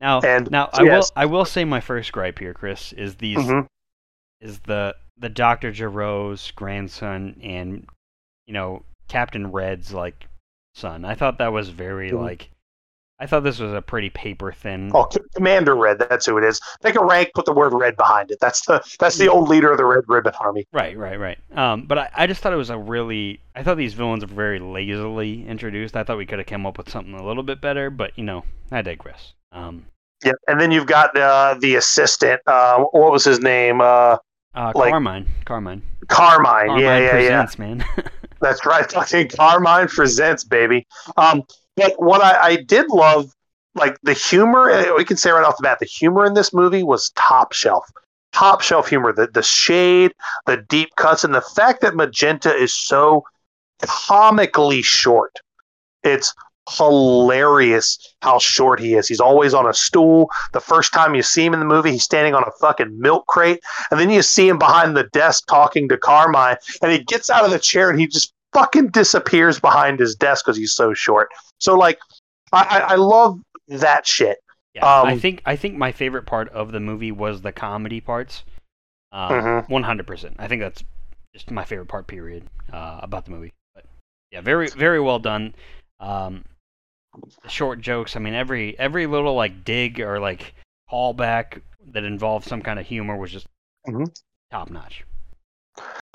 Now, 0.00 0.20
and 0.20 0.50
now 0.50 0.70
I 0.72 0.82
will 0.82 1.04
I 1.14 1.26
will 1.26 1.44
say 1.44 1.64
my 1.64 1.80
first 1.80 2.10
gripe 2.10 2.38
here, 2.38 2.52
Chris, 2.52 2.92
is 2.92 3.16
these 3.16 3.38
mm-hmm. 3.38 3.66
is 4.40 4.58
the 4.60 4.96
the 5.16 5.28
Doctor 5.28 5.70
Gero's 5.70 6.50
grandson 6.50 7.40
and 7.42 7.86
you 8.46 8.54
know 8.54 8.82
Captain 9.08 9.52
Red's 9.52 9.92
like 9.92 10.26
son. 10.74 11.04
I 11.04 11.14
thought 11.14 11.38
that 11.38 11.52
was 11.52 11.68
very 11.68 12.10
mm-hmm. 12.10 12.22
like 12.22 12.50
I 13.20 13.26
thought 13.26 13.44
this 13.44 13.60
was 13.60 13.72
a 13.72 13.80
pretty 13.80 14.10
paper 14.10 14.52
thin. 14.52 14.90
Oh, 14.92 15.08
Commander 15.36 15.76
Red, 15.76 15.98
that's 15.98 16.26
who 16.26 16.36
it 16.36 16.44
is. 16.44 16.60
Take 16.82 16.96
a 16.96 17.04
rank, 17.04 17.30
put 17.34 17.44
the 17.44 17.52
word 17.52 17.72
red 17.72 17.96
behind 17.96 18.30
it. 18.32 18.38
That's 18.40 18.66
the 18.66 18.82
that's 18.98 19.16
the 19.18 19.28
old 19.28 19.48
leader 19.48 19.70
of 19.70 19.78
the 19.78 19.84
Red 19.84 20.04
Ribbon 20.08 20.32
Army. 20.40 20.66
Right, 20.72 20.96
right, 20.98 21.18
right. 21.18 21.38
Um, 21.56 21.86
but 21.86 21.98
I, 21.98 22.10
I 22.14 22.26
just 22.26 22.40
thought 22.40 22.52
it 22.52 22.56
was 22.56 22.70
a 22.70 22.78
really 22.78 23.40
I 23.54 23.62
thought 23.62 23.76
these 23.76 23.94
villains 23.94 24.24
were 24.24 24.34
very 24.34 24.58
lazily 24.58 25.46
introduced. 25.46 25.96
I 25.96 26.02
thought 26.02 26.18
we 26.18 26.26
could 26.26 26.38
have 26.38 26.48
come 26.48 26.66
up 26.66 26.76
with 26.76 26.90
something 26.90 27.14
a 27.14 27.24
little 27.24 27.44
bit 27.44 27.60
better, 27.60 27.88
but 27.88 28.18
you 28.18 28.24
know, 28.24 28.44
I 28.72 28.82
digress. 28.82 29.32
Um, 29.52 29.86
yeah, 30.24 30.32
and 30.48 30.60
then 30.60 30.72
you've 30.72 30.86
got 30.86 31.16
uh, 31.16 31.54
the 31.60 31.76
assistant. 31.76 32.40
Uh, 32.46 32.84
what 32.92 33.12
was 33.12 33.24
his 33.24 33.40
name? 33.40 33.80
Uh, 33.80 34.16
uh, 34.54 34.72
like, 34.74 34.90
Carmine. 34.90 35.26
Carmine. 35.44 35.82
Carmine. 36.08 36.66
Carmine 36.68 36.82
yeah, 36.82 36.98
yeah, 36.98 37.10
presents, 37.10 37.58
yeah. 37.58 37.64
man. 37.64 37.84
That's 38.40 38.64
right. 38.66 38.90
Fucking 38.92 39.28
Carmine 39.28 39.88
presents, 39.88 40.44
baby. 40.44 40.86
Um, 41.16 41.42
but 41.76 42.00
what 42.00 42.22
I, 42.22 42.38
I 42.40 42.56
did 42.56 42.88
love, 42.88 43.32
like 43.74 43.98
the 44.02 44.12
humor, 44.12 44.70
eh, 44.70 44.92
we 44.96 45.04
can 45.04 45.16
say 45.16 45.30
right 45.30 45.44
off 45.44 45.56
the 45.56 45.62
bat, 45.62 45.78
the 45.80 45.86
humor 45.86 46.24
in 46.24 46.34
this 46.34 46.52
movie 46.52 46.82
was 46.82 47.10
top 47.10 47.52
shelf. 47.52 47.84
Top 48.32 48.60
shelf 48.60 48.88
humor. 48.88 49.12
The 49.12 49.28
the 49.28 49.42
shade, 49.42 50.12
the 50.46 50.56
deep 50.68 50.90
cuts, 50.96 51.22
and 51.22 51.34
the 51.34 51.40
fact 51.40 51.80
that 51.82 51.94
Magenta 51.94 52.52
is 52.52 52.74
so 52.74 53.24
comically 53.80 54.82
short. 54.82 55.38
It's 56.02 56.34
hilarious 56.70 57.98
how 58.22 58.38
short 58.38 58.80
he 58.80 58.94
is. 58.94 59.06
He's 59.06 59.20
always 59.20 59.54
on 59.54 59.68
a 59.68 59.74
stool. 59.74 60.30
The 60.52 60.60
first 60.60 60.92
time 60.92 61.14
you 61.14 61.22
see 61.22 61.44
him 61.44 61.54
in 61.54 61.60
the 61.60 61.66
movie, 61.66 61.92
he's 61.92 62.04
standing 62.04 62.34
on 62.34 62.42
a 62.42 62.50
fucking 62.60 62.98
milk 62.98 63.26
crate. 63.26 63.60
And 63.90 64.00
then 64.00 64.10
you 64.10 64.22
see 64.22 64.48
him 64.48 64.58
behind 64.58 64.96
the 64.96 65.04
desk 65.12 65.46
talking 65.46 65.88
to 65.88 65.98
Carmine. 65.98 66.56
And 66.82 66.90
he 66.90 66.98
gets 67.04 67.30
out 67.30 67.44
of 67.44 67.50
the 67.50 67.58
chair 67.58 67.90
and 67.90 68.00
he 68.00 68.06
just 68.06 68.32
fucking 68.54 68.88
disappears 68.88 69.60
behind 69.60 69.98
his 69.98 70.14
desk 70.14 70.46
because 70.46 70.56
he's 70.56 70.74
so 70.74 70.94
short. 70.94 71.28
So 71.58 71.74
like, 71.74 71.98
I, 72.52 72.84
I 72.88 72.94
love 72.94 73.40
that 73.68 74.06
shit. 74.06 74.38
Yeah, 74.74 75.00
um, 75.00 75.06
I 75.06 75.18
think 75.18 75.42
I 75.44 75.56
think 75.56 75.76
my 75.76 75.92
favorite 75.92 76.26
part 76.26 76.48
of 76.48 76.72
the 76.72 76.80
movie 76.80 77.12
was 77.12 77.42
the 77.42 77.52
comedy 77.52 78.00
parts. 78.00 78.44
Um, 79.12 79.30
mm-hmm. 79.30 79.72
One 79.72 79.82
hundred 79.82 80.06
percent. 80.06 80.36
I 80.38 80.48
think 80.48 80.62
that's 80.62 80.82
just 81.32 81.50
my 81.50 81.64
favorite 81.64 81.88
part. 81.88 82.06
Period. 82.06 82.44
Uh, 82.72 82.98
about 83.02 83.24
the 83.24 83.30
movie. 83.30 83.52
But 83.74 83.84
yeah, 84.32 84.40
very 84.40 84.68
very 84.68 85.00
well 85.00 85.18
done. 85.18 85.54
Um, 86.00 86.44
short 87.48 87.80
jokes. 87.80 88.16
I 88.16 88.18
mean, 88.18 88.34
every 88.34 88.78
every 88.78 89.06
little 89.06 89.34
like 89.34 89.64
dig 89.64 90.00
or 90.00 90.18
like 90.18 90.54
callback 90.90 91.60
that 91.92 92.04
involved 92.04 92.46
some 92.46 92.62
kind 92.62 92.78
of 92.78 92.86
humor 92.86 93.16
was 93.16 93.30
just 93.30 93.46
mm-hmm. 93.86 94.04
top 94.50 94.70
notch. 94.70 95.04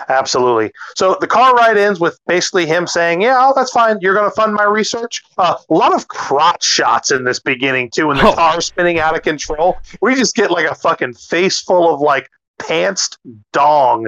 Absolutely. 0.08 0.72
So 0.96 1.18
the 1.20 1.28
car 1.28 1.54
ride 1.54 1.78
ends 1.78 2.00
with 2.00 2.18
basically 2.26 2.66
him 2.66 2.88
saying, 2.88 3.22
"Yeah, 3.22 3.38
oh, 3.40 3.54
that's 3.56 3.72
fine. 3.72 3.98
You're 4.02 4.14
going 4.14 4.30
to 4.30 4.36
fund 4.36 4.54
my 4.54 4.64
research." 4.64 5.22
Uh, 5.38 5.56
a 5.70 5.74
lot 5.74 5.94
of 5.94 6.08
crotch 6.08 6.64
shots 6.64 7.12
in 7.12 7.26
this 7.26 7.40
beginning 7.40 7.90
too, 7.90 8.08
when 8.08 8.18
the 8.18 8.28
oh. 8.28 8.34
car's 8.34 8.66
spinning 8.66 9.00
out 9.00 9.16
of 9.16 9.24
control. 9.24 9.78
We 10.02 10.16
just 10.16 10.36
get 10.36 10.52
like 10.52 10.66
a 10.66 10.76
fucking 10.76 11.14
face 11.14 11.60
full 11.60 11.94
of 11.94 12.00
like 12.00 12.30
pantsed 12.60 13.18
dong 13.52 14.08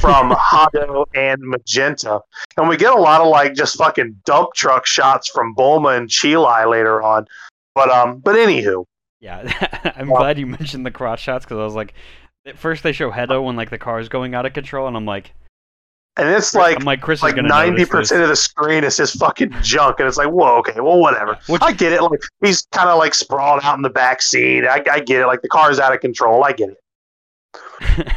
from 0.00 0.30
Hedo 0.52 1.06
and 1.14 1.40
Magenta, 1.42 2.20
and 2.56 2.68
we 2.68 2.76
get 2.76 2.92
a 2.92 3.00
lot 3.00 3.20
of 3.20 3.28
like 3.28 3.54
just 3.54 3.76
fucking 3.76 4.20
dump 4.24 4.52
truck 4.54 4.86
shots 4.86 5.28
from 5.28 5.54
Bulma 5.54 5.96
and 5.96 6.08
Cheelai 6.08 6.68
later 6.68 7.02
on. 7.02 7.26
But 7.74 7.90
um, 7.90 8.18
but 8.18 8.36
anywho, 8.36 8.84
yeah, 9.20 9.92
I'm 9.96 10.08
glad 10.08 10.38
you 10.38 10.46
mentioned 10.46 10.84
the 10.84 10.90
crotch 10.90 11.20
shots 11.20 11.44
because 11.44 11.58
I 11.58 11.64
was 11.64 11.74
like, 11.74 11.94
at 12.46 12.58
first 12.58 12.82
they 12.82 12.92
show 12.92 13.10
Hedo 13.10 13.44
when 13.44 13.56
like 13.56 13.70
the 13.70 13.78
car 13.78 14.00
is 14.00 14.08
going 14.08 14.34
out 14.34 14.46
of 14.46 14.52
control, 14.52 14.86
and 14.86 14.96
I'm 14.96 15.04
like, 15.06 15.32
and 16.16 16.28
it's 16.28 16.54
like 16.54 16.76
I'm 16.78 16.84
like 16.84 17.00
Chris 17.00 17.22
like 17.22 17.36
ninety 17.36 17.84
percent 17.84 18.22
of 18.22 18.28
the 18.28 18.36
screen 18.36 18.84
is 18.84 18.96
just 18.96 19.18
fucking 19.18 19.54
junk, 19.62 20.00
and 20.00 20.08
it's 20.08 20.16
like, 20.16 20.28
whoa, 20.28 20.56
okay, 20.58 20.80
well, 20.80 20.98
whatever. 20.98 21.38
Which, 21.46 21.62
I 21.62 21.72
get 21.72 21.92
it. 21.92 22.02
Like 22.02 22.20
he's 22.44 22.66
kind 22.72 22.88
of 22.88 22.98
like 22.98 23.14
sprawled 23.14 23.60
out 23.62 23.76
in 23.76 23.82
the 23.82 23.90
back 23.90 24.22
seat. 24.22 24.64
I, 24.66 24.82
I 24.90 25.00
get 25.00 25.22
it. 25.22 25.26
Like 25.26 25.42
the 25.42 25.48
car's 25.48 25.78
out 25.78 25.94
of 25.94 26.00
control. 26.00 26.44
I 26.44 26.52
get 26.52 26.70
it. 26.70 28.12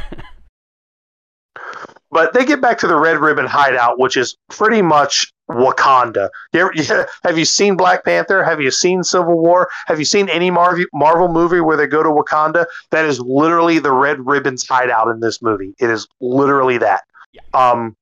but 2.10 2.32
they 2.32 2.44
get 2.44 2.60
back 2.60 2.78
to 2.78 2.86
the 2.86 2.96
Red 2.96 3.18
Ribbon 3.18 3.46
Hideout, 3.46 3.98
which 3.98 4.16
is 4.16 4.36
pretty 4.48 4.82
much 4.82 5.32
Wakanda. 5.50 6.30
You 6.52 6.60
ever, 6.60 7.06
have 7.24 7.38
you 7.38 7.44
seen 7.44 7.76
Black 7.76 8.04
Panther? 8.04 8.42
Have 8.42 8.60
you 8.60 8.70
seen 8.70 9.02
Civil 9.04 9.38
War? 9.38 9.68
Have 9.86 9.98
you 9.98 10.04
seen 10.04 10.28
any 10.28 10.50
Marvel 10.50 10.84
Marvel 10.92 11.28
movie 11.28 11.60
where 11.60 11.76
they 11.76 11.86
go 11.86 12.02
to 12.02 12.08
Wakanda? 12.08 12.66
That 12.90 13.04
is 13.04 13.20
literally 13.20 13.78
the 13.78 13.92
Red 13.92 14.24
Ribbon's 14.26 14.66
hideout 14.66 15.08
in 15.08 15.20
this 15.20 15.42
movie. 15.42 15.74
It 15.78 15.90
is 15.90 16.06
literally 16.20 16.78
that. 16.78 17.02
Yeah. 17.32 17.42
Um, 17.52 17.96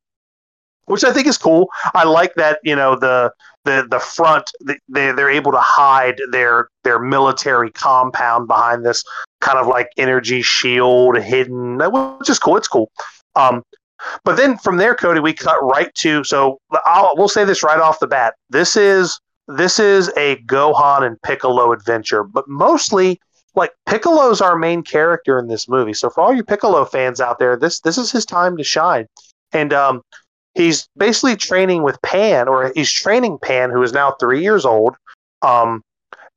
which 0.87 1.05
I 1.05 1.12
think 1.12 1.26
is 1.26 1.38
cool. 1.38 1.70
I 1.94 2.05
like 2.05 2.35
that 2.35 2.59
you 2.64 2.76
know 2.76 2.96
the 2.96 3.33
the 3.64 3.87
the 3.88 4.00
front 4.00 4.50
they 4.61 5.12
they're 5.12 5.31
able 5.31 5.52
to 5.52 5.61
hide 5.61 6.20
their 6.31 6.68
their 6.85 6.98
military 6.98 7.70
compound 7.70 8.48
behind 8.48 8.85
this 8.85 9.05
kind 9.40 9.59
of 9.59 9.66
like 9.66 9.88
energy 9.96 10.42
shield 10.42 11.18
hidden, 11.18 11.78
which 12.18 12.28
is 12.31 12.38
cool. 12.38 12.57
It's 12.57 12.68
cool. 12.68 12.90
Um, 13.37 13.62
but 14.24 14.36
then 14.36 14.58
from 14.58 14.76
there, 14.76 14.94
Cody, 14.94 15.20
we 15.20 15.32
cut 15.32 15.62
right 15.62 15.94
to 15.96 16.24
so 16.24 16.60
I'll, 16.84 17.12
we'll 17.16 17.28
say 17.28 17.44
this 17.44 17.62
right 17.62 17.80
off 17.80 18.00
the 18.00 18.06
bat. 18.06 18.34
This 18.50 18.76
is 18.76 19.20
this 19.48 19.78
is 19.78 20.08
a 20.16 20.36
Gohan 20.46 21.06
and 21.06 21.20
Piccolo 21.22 21.72
adventure, 21.72 22.24
but 22.24 22.48
mostly 22.48 23.20
like 23.54 23.72
Piccolo's 23.86 24.40
our 24.40 24.56
main 24.56 24.82
character 24.82 25.38
in 25.38 25.48
this 25.48 25.68
movie. 25.68 25.92
So 25.92 26.08
for 26.08 26.20
all 26.22 26.34
you 26.34 26.44
Piccolo 26.44 26.84
fans 26.84 27.20
out 27.20 27.38
there, 27.38 27.56
this 27.56 27.80
this 27.80 27.98
is 27.98 28.10
his 28.10 28.24
time 28.24 28.56
to 28.56 28.64
shine. 28.64 29.06
And 29.52 29.72
um, 29.72 30.02
he's 30.54 30.88
basically 30.96 31.36
training 31.36 31.82
with 31.82 32.00
Pan, 32.02 32.48
or 32.48 32.72
he's 32.74 32.90
training 32.90 33.38
Pan, 33.42 33.70
who 33.70 33.82
is 33.82 33.92
now 33.92 34.12
three 34.12 34.42
years 34.42 34.64
old. 34.64 34.94
Um, 35.42 35.82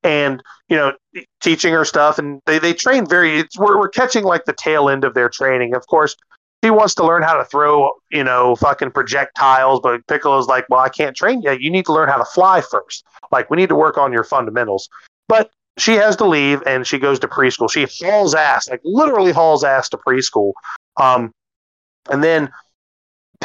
and 0.04 0.41
you 0.69 0.78
know, 0.78 0.93
teaching 1.41 1.73
her 1.73 1.86
stuff, 1.86 2.19
and 2.19 2.41
they, 2.45 2.60
they 2.60 2.73
train 2.73 3.08
very. 3.08 3.43
we're 3.58 3.78
we're 3.78 3.89
catching 3.89 4.23
like 4.23 4.45
the 4.45 4.54
tail 4.54 4.89
end 4.89 5.04
of 5.04 5.13
their 5.13 5.30
training. 5.30 5.73
Of 5.73 5.88
course, 5.88 6.15
he 6.65 6.71
wants 6.71 6.95
to 6.95 7.06
learn 7.06 7.21
how 7.21 7.36
to 7.38 7.45
throw, 7.45 7.91
you 8.12 8.23
know, 8.23 8.56
fucking 8.56 8.91
projectiles, 8.91 9.80
but 9.82 10.06
Piccolo's 10.08 10.47
like, 10.47 10.65
well, 10.67 10.80
I 10.80 10.89
can't 10.89 11.15
train 11.15 11.43
yet. 11.43 11.62
You 11.62 11.69
need 11.69 11.86
to 11.86 11.93
learn 11.93 12.10
how 12.10 12.17
to 12.17 12.25
fly 12.25 12.62
first. 12.62 13.06
Like, 13.32 13.49
we 13.51 13.58
need 13.58 13.69
to 13.69 13.75
work 13.75 13.97
on 13.97 14.12
your 14.12 14.23
fundamentals. 14.23 14.89
But 15.28 15.51
she 15.78 15.93
has 15.93 16.15
to 16.15 16.25
leave 16.25 16.63
and 16.65 16.88
she 16.88 16.97
goes 16.97 17.19
to 17.19 17.28
preschool. 17.28 17.71
She 17.71 17.86
hauls 18.04 18.34
ass, 18.34 18.67
like 18.69 18.82
literally 18.84 19.32
hauls 19.32 19.63
ass 19.63 19.89
to 19.89 19.97
preschool. 19.97 20.54
Um, 20.97 21.32
and 22.10 22.23
then 22.23 22.51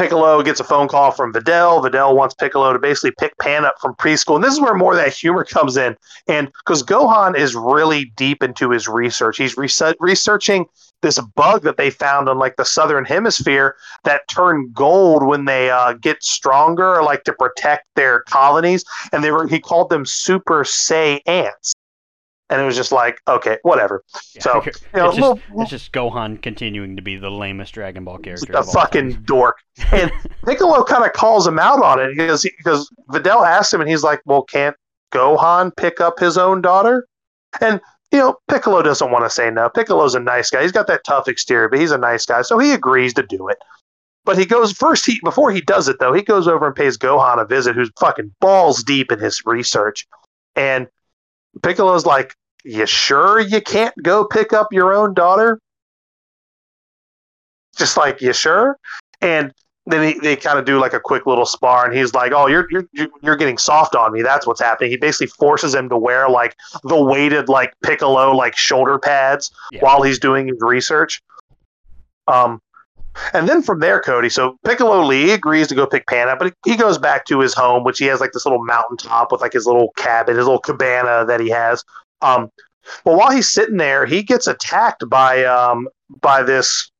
Piccolo 0.00 0.42
gets 0.42 0.60
a 0.60 0.64
phone 0.64 0.88
call 0.88 1.10
from 1.10 1.30
Videl. 1.30 1.84
Videl 1.84 2.16
wants 2.16 2.34
Piccolo 2.34 2.72
to 2.72 2.78
basically 2.78 3.10
pick 3.18 3.36
Pan 3.36 3.66
up 3.66 3.74
from 3.82 3.94
preschool. 3.96 4.36
And 4.36 4.42
this 4.42 4.54
is 4.54 4.60
where 4.60 4.74
more 4.74 4.92
of 4.92 4.98
that 4.98 5.12
humor 5.12 5.44
comes 5.44 5.76
in. 5.76 5.94
And 6.26 6.50
because 6.64 6.82
Gohan 6.82 7.36
is 7.36 7.54
really 7.54 8.06
deep 8.16 8.42
into 8.42 8.70
his 8.70 8.88
research, 8.88 9.36
he's 9.36 9.58
researching 9.58 10.64
this 11.02 11.20
bug 11.34 11.64
that 11.64 11.76
they 11.76 11.90
found 11.90 12.30
on 12.30 12.38
like 12.38 12.56
the 12.56 12.64
southern 12.64 13.04
hemisphere 13.04 13.76
that 14.04 14.26
turn 14.30 14.70
gold 14.72 15.26
when 15.26 15.44
they 15.44 15.68
uh, 15.68 15.92
get 15.92 16.22
stronger, 16.22 17.02
like 17.02 17.24
to 17.24 17.34
protect 17.34 17.84
their 17.94 18.20
colonies. 18.20 18.82
And 19.12 19.22
they 19.22 19.30
were 19.30 19.46
he 19.48 19.60
called 19.60 19.90
them 19.90 20.06
Super 20.06 20.64
Say 20.64 21.20
ants. 21.26 21.74
And 22.50 22.60
it 22.60 22.64
was 22.64 22.76
just 22.76 22.92
like, 22.92 23.18
okay, 23.28 23.58
whatever. 23.62 24.02
Yeah, 24.34 24.42
So, 24.42 24.62
it's, 24.66 24.82
you 24.82 24.88
know, 25.00 25.06
just, 25.12 25.20
little- 25.20 25.40
it's 25.62 25.70
just 25.70 25.92
Gohan 25.92 26.42
continuing 26.42 26.96
to 26.96 27.02
be 27.02 27.16
the 27.16 27.30
lamest 27.30 27.72
Dragon 27.74 28.04
Ball 28.04 28.18
character. 28.18 28.52
a 28.54 28.62
fucking 28.64 29.12
time. 29.12 29.22
dork. 29.24 29.56
And 29.92 30.10
Piccolo 30.44 30.84
kind 30.84 31.04
of 31.04 31.12
calls 31.14 31.46
him 31.46 31.58
out 31.58 31.82
on 31.82 32.00
it 32.00 32.14
because 32.16 32.42
because 32.58 32.90
Videl 33.10 33.46
asks 33.46 33.72
him, 33.72 33.80
and 33.80 33.88
he's 33.88 34.02
like, 34.02 34.20
"Well, 34.26 34.42
can't 34.42 34.76
Gohan 35.12 35.74
pick 35.74 36.00
up 36.02 36.18
his 36.18 36.36
own 36.36 36.60
daughter?" 36.60 37.06
And 37.62 37.80
you 38.12 38.18
know, 38.18 38.36
Piccolo 38.50 38.82
doesn't 38.82 39.10
want 39.10 39.24
to 39.24 39.30
say 39.30 39.50
no. 39.50 39.68
Piccolo's 39.70 40.14
a 40.14 40.20
nice 40.20 40.50
guy. 40.50 40.62
He's 40.62 40.72
got 40.72 40.86
that 40.88 41.02
tough 41.04 41.28
exterior, 41.28 41.68
but 41.68 41.78
he's 41.78 41.92
a 41.92 41.98
nice 41.98 42.26
guy, 42.26 42.42
so 42.42 42.58
he 42.58 42.72
agrees 42.72 43.14
to 43.14 43.22
do 43.22 43.48
it. 43.48 43.56
But 44.24 44.36
he 44.36 44.44
goes 44.44 44.70
first. 44.72 45.06
He 45.06 45.18
before 45.24 45.50
he 45.50 45.60
does 45.62 45.88
it 45.88 45.96
though, 45.98 46.12
he 46.12 46.22
goes 46.22 46.46
over 46.46 46.66
and 46.66 46.76
pays 46.76 46.98
Gohan 46.98 47.40
a 47.40 47.46
visit, 47.46 47.74
who's 47.74 47.90
fucking 47.98 48.34
balls 48.40 48.82
deep 48.84 49.10
in 49.10 49.18
his 49.18 49.40
research. 49.46 50.06
And 50.56 50.88
Piccolo's 51.62 52.04
like, 52.06 52.34
"You 52.64 52.86
sure 52.86 53.40
you 53.40 53.60
can't 53.60 53.94
go 54.02 54.24
pick 54.24 54.52
up 54.52 54.72
your 54.72 54.92
own 54.92 55.14
daughter?" 55.14 55.60
Just 57.76 57.96
like, 57.96 58.20
"You 58.20 58.32
sure?" 58.32 58.76
And 59.20 59.52
then 59.86 60.12
he, 60.12 60.18
they 60.20 60.36
kind 60.36 60.58
of 60.58 60.64
do 60.64 60.78
like 60.78 60.92
a 60.92 61.00
quick 61.00 61.26
little 61.26 61.46
spar, 61.46 61.86
and 61.86 61.96
he's 61.96 62.14
like, 62.14 62.32
"Oh, 62.32 62.46
you're 62.46 62.66
you're 62.70 62.84
you're 63.22 63.36
getting 63.36 63.58
soft 63.58 63.94
on 63.94 64.12
me. 64.12 64.22
That's 64.22 64.46
what's 64.46 64.60
happening." 64.60 64.90
He 64.90 64.96
basically 64.96 65.28
forces 65.28 65.74
him 65.74 65.88
to 65.88 65.96
wear 65.96 66.28
like 66.28 66.54
the 66.84 67.00
weighted 67.02 67.48
like 67.48 67.72
Piccolo 67.82 68.34
like 68.34 68.56
shoulder 68.56 68.98
pads 68.98 69.50
Yeah. 69.72 69.80
while 69.80 70.02
he's 70.02 70.18
doing 70.18 70.48
his 70.48 70.58
research. 70.60 71.22
Um, 72.28 72.60
and 73.32 73.48
then 73.48 73.62
from 73.62 73.80
there, 73.80 74.00
Cody. 74.00 74.28
So 74.28 74.56
Piccolo 74.64 75.04
Lee 75.04 75.32
agrees 75.32 75.66
to 75.68 75.74
go 75.74 75.86
pick 75.86 76.06
Pan 76.06 76.28
up, 76.28 76.38
but 76.38 76.52
he 76.64 76.76
goes 76.76 76.96
back 76.98 77.24
to 77.26 77.40
his 77.40 77.54
home, 77.54 77.82
which 77.84 77.98
he 77.98 78.04
has 78.06 78.20
like 78.20 78.32
this 78.32 78.46
little 78.46 78.64
mountaintop 78.64 79.32
with 79.32 79.40
like 79.40 79.52
his 79.52 79.66
little 79.66 79.92
cabin, 79.96 80.36
his 80.36 80.46
little 80.46 80.60
cabana 80.60 81.24
that 81.26 81.40
he 81.40 81.48
has. 81.50 81.84
Um, 82.22 82.50
but 83.04 83.16
while 83.16 83.30
he's 83.30 83.48
sitting 83.48 83.76
there, 83.76 84.06
he 84.06 84.22
gets 84.22 84.46
attacked 84.46 85.08
by 85.08 85.44
um 85.44 85.88
by 86.20 86.42
this 86.42 86.90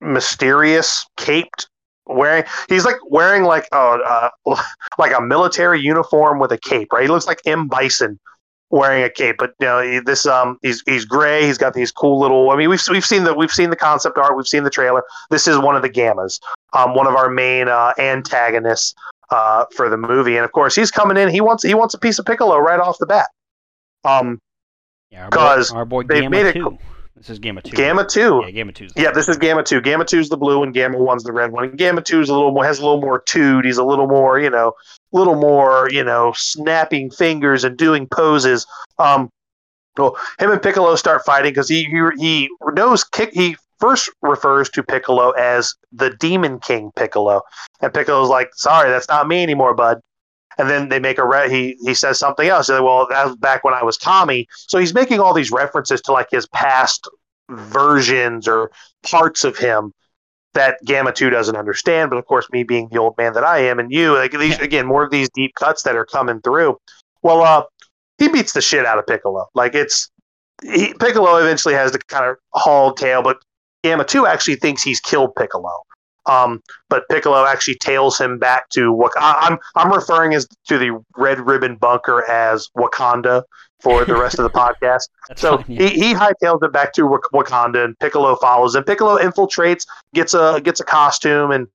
mysterious 0.00 1.06
caped 1.16 1.68
wearing 2.06 2.44
he's 2.68 2.84
like 2.84 2.96
wearing 3.08 3.44
like 3.44 3.68
a 3.72 3.76
uh, 3.76 4.30
like 4.98 5.16
a 5.16 5.20
military 5.20 5.80
uniform 5.80 6.38
with 6.38 6.52
a 6.52 6.58
cape 6.58 6.92
right? 6.92 7.02
He 7.02 7.08
looks 7.08 7.26
like 7.26 7.40
m. 7.46 7.68
Bison 7.68 8.18
wearing 8.70 9.02
a 9.02 9.10
cape 9.10 9.36
but 9.38 9.52
you 9.60 9.66
know 9.66 10.00
this 10.00 10.26
um 10.26 10.56
he's 10.62 10.82
he's 10.86 11.04
gray 11.04 11.44
he's 11.44 11.58
got 11.58 11.74
these 11.74 11.90
cool 11.90 12.20
little 12.20 12.50
i 12.50 12.56
mean 12.56 12.70
we've 12.70 12.80
we've 12.88 13.04
seen 13.04 13.24
the 13.24 13.34
we've 13.34 13.50
seen 13.50 13.68
the 13.68 13.74
concept 13.74 14.16
art 14.16 14.36
we've 14.36 14.46
seen 14.46 14.62
the 14.62 14.70
trailer. 14.70 15.02
This 15.28 15.48
is 15.48 15.58
one 15.58 15.74
of 15.74 15.82
the 15.82 15.90
gammas 15.90 16.38
um 16.72 16.94
one 16.94 17.08
of 17.08 17.16
our 17.16 17.28
main 17.28 17.68
uh 17.68 17.92
antagonists 17.98 18.94
uh 19.30 19.64
for 19.74 19.88
the 19.88 19.96
movie 19.96 20.36
and 20.36 20.44
of 20.44 20.52
course 20.52 20.76
he's 20.76 20.92
coming 20.92 21.16
in 21.16 21.28
he 21.28 21.40
wants 21.40 21.64
he 21.64 21.74
wants 21.74 21.94
a 21.94 21.98
piece 21.98 22.20
of 22.20 22.26
piccolo 22.26 22.58
right 22.58 22.78
off 22.78 22.96
the 22.98 23.06
bat 23.06 23.26
um 24.04 24.38
Yeah, 25.10 25.24
our 25.24 25.30
'cause 25.30 25.70
boy, 25.70 25.76
our 25.76 25.84
boy 25.84 26.02
Gamma 26.04 26.30
made 26.30 26.46
it 26.46 26.52
two. 26.54 26.78
This 27.16 27.28
is 27.28 27.38
Gamma 27.38 27.60
two. 27.60 27.76
gamma 27.76 28.06
2 28.06 28.40
Yeah, 28.46 28.50
Gamma 28.50 28.72
two. 28.72 28.88
Yeah, 28.96 29.10
this 29.10 29.28
is 29.28 29.36
Gamma 29.36 29.62
Two. 29.62 29.82
Gamma 29.82 30.06
Two's 30.06 30.30
the 30.30 30.38
blue, 30.38 30.62
and 30.62 30.72
Gamma 30.72 30.96
One's 30.96 31.22
the 31.22 31.32
red 31.34 31.52
one. 31.52 31.64
And 31.64 31.76
Gamma 31.76 32.00
Two's 32.00 32.30
a 32.30 32.34
little 32.34 32.52
more 32.52 32.64
has 32.64 32.78
a 32.78 32.82
little 32.82 33.00
more 33.02 33.20
toot. 33.20 33.66
He's 33.66 33.76
a 33.76 33.84
little 33.84 34.06
more, 34.06 34.38
you 34.38 34.48
know, 34.48 34.72
little 35.12 35.34
more, 35.34 35.88
you 35.90 36.02
know, 36.02 36.32
snapping 36.34 37.10
fingers 37.10 37.62
and 37.62 37.76
doing 37.76 38.06
poses. 38.06 38.66
Um, 38.98 39.28
well, 39.98 40.16
him 40.38 40.50
and 40.50 40.62
Piccolo 40.62 40.94
start 40.96 41.22
fighting 41.26 41.50
because 41.50 41.68
he, 41.68 41.84
he 41.84 42.00
he 42.16 42.48
knows 42.72 43.04
kick. 43.04 43.30
He 43.34 43.56
first 43.80 44.08
refers 44.22 44.70
to 44.70 44.82
Piccolo 44.82 45.32
as 45.32 45.74
the 45.92 46.10
Demon 46.10 46.58
King 46.60 46.90
Piccolo, 46.96 47.42
and 47.82 47.92
Piccolo's 47.92 48.30
like, 48.30 48.48
"Sorry, 48.54 48.88
that's 48.88 49.08
not 49.08 49.28
me 49.28 49.42
anymore, 49.42 49.74
bud." 49.74 50.00
And 50.58 50.68
then 50.68 50.88
they 50.88 50.98
make 50.98 51.18
a 51.18 51.26
re- 51.26 51.48
he 51.48 51.76
he 51.84 51.94
says 51.94 52.18
something 52.18 52.48
else. 52.48 52.68
Well, 52.68 53.06
that 53.10 53.26
was 53.26 53.36
back 53.36 53.64
when 53.64 53.74
I 53.74 53.82
was 53.82 53.96
Kami. 53.96 54.46
So 54.50 54.78
he's 54.78 54.92
making 54.92 55.20
all 55.20 55.32
these 55.32 55.50
references 55.50 56.00
to 56.02 56.12
like 56.12 56.28
his 56.30 56.46
past 56.48 57.08
versions 57.48 58.46
or 58.46 58.70
parts 59.02 59.44
of 59.44 59.56
him 59.56 59.92
that 60.54 60.78
Gamma 60.84 61.12
2 61.12 61.30
doesn't 61.30 61.56
understand. 61.56 62.10
But 62.10 62.18
of 62.18 62.26
course, 62.26 62.48
me 62.52 62.62
being 62.64 62.88
the 62.90 62.98
old 62.98 63.16
man 63.16 63.32
that 63.34 63.44
I 63.44 63.58
am 63.58 63.78
and 63.78 63.92
you, 63.92 64.14
like 64.14 64.32
these, 64.32 64.58
again, 64.58 64.86
more 64.86 65.04
of 65.04 65.10
these 65.10 65.28
deep 65.30 65.54
cuts 65.54 65.82
that 65.84 65.96
are 65.96 66.04
coming 66.06 66.40
through. 66.40 66.78
Well, 67.22 67.42
uh, 67.42 67.64
he 68.18 68.28
beats 68.28 68.52
the 68.52 68.60
shit 68.60 68.86
out 68.86 68.98
of 68.98 69.06
Piccolo. 69.06 69.46
Like 69.54 69.74
it's, 69.74 70.10
he, 70.62 70.94
Piccolo 70.94 71.36
eventually 71.36 71.74
has 71.74 71.92
the 71.92 71.98
kind 71.98 72.26
of 72.26 72.36
hauled 72.52 72.96
tail, 72.96 73.22
but 73.22 73.38
Gamma 73.84 74.04
2 74.04 74.26
actually 74.26 74.56
thinks 74.56 74.82
he's 74.82 75.00
killed 75.00 75.34
Piccolo. 75.36 75.70
Um, 76.26 76.62
but 76.88 77.08
Piccolo 77.08 77.46
actually 77.46 77.76
tails 77.76 78.18
him 78.18 78.38
back 78.38 78.68
to 78.70 78.92
what 78.92 79.12
I'm 79.16 79.58
I'm 79.76 79.92
referring 79.92 80.34
as 80.34 80.46
to 80.68 80.78
the 80.78 81.02
Red 81.16 81.40
Ribbon 81.40 81.76
Bunker 81.76 82.28
as 82.30 82.68
Wakanda 82.76 83.42
for 83.80 84.04
the 84.04 84.14
rest 84.14 84.38
of 84.38 84.44
the 84.44 84.50
podcast. 84.58 85.08
So 85.36 85.58
fine, 85.58 85.64
yeah. 85.68 85.88
he, 85.88 86.00
he 86.08 86.14
hightails 86.14 86.62
it 86.62 86.72
back 86.72 86.92
to 86.94 87.02
Wakanda, 87.32 87.84
and 87.84 87.98
Piccolo 87.98 88.36
follows. 88.36 88.74
And 88.74 88.84
Piccolo 88.84 89.18
infiltrates, 89.18 89.86
gets 90.14 90.34
a 90.34 90.60
gets 90.62 90.80
a 90.80 90.84
costume, 90.84 91.50
and 91.50 91.66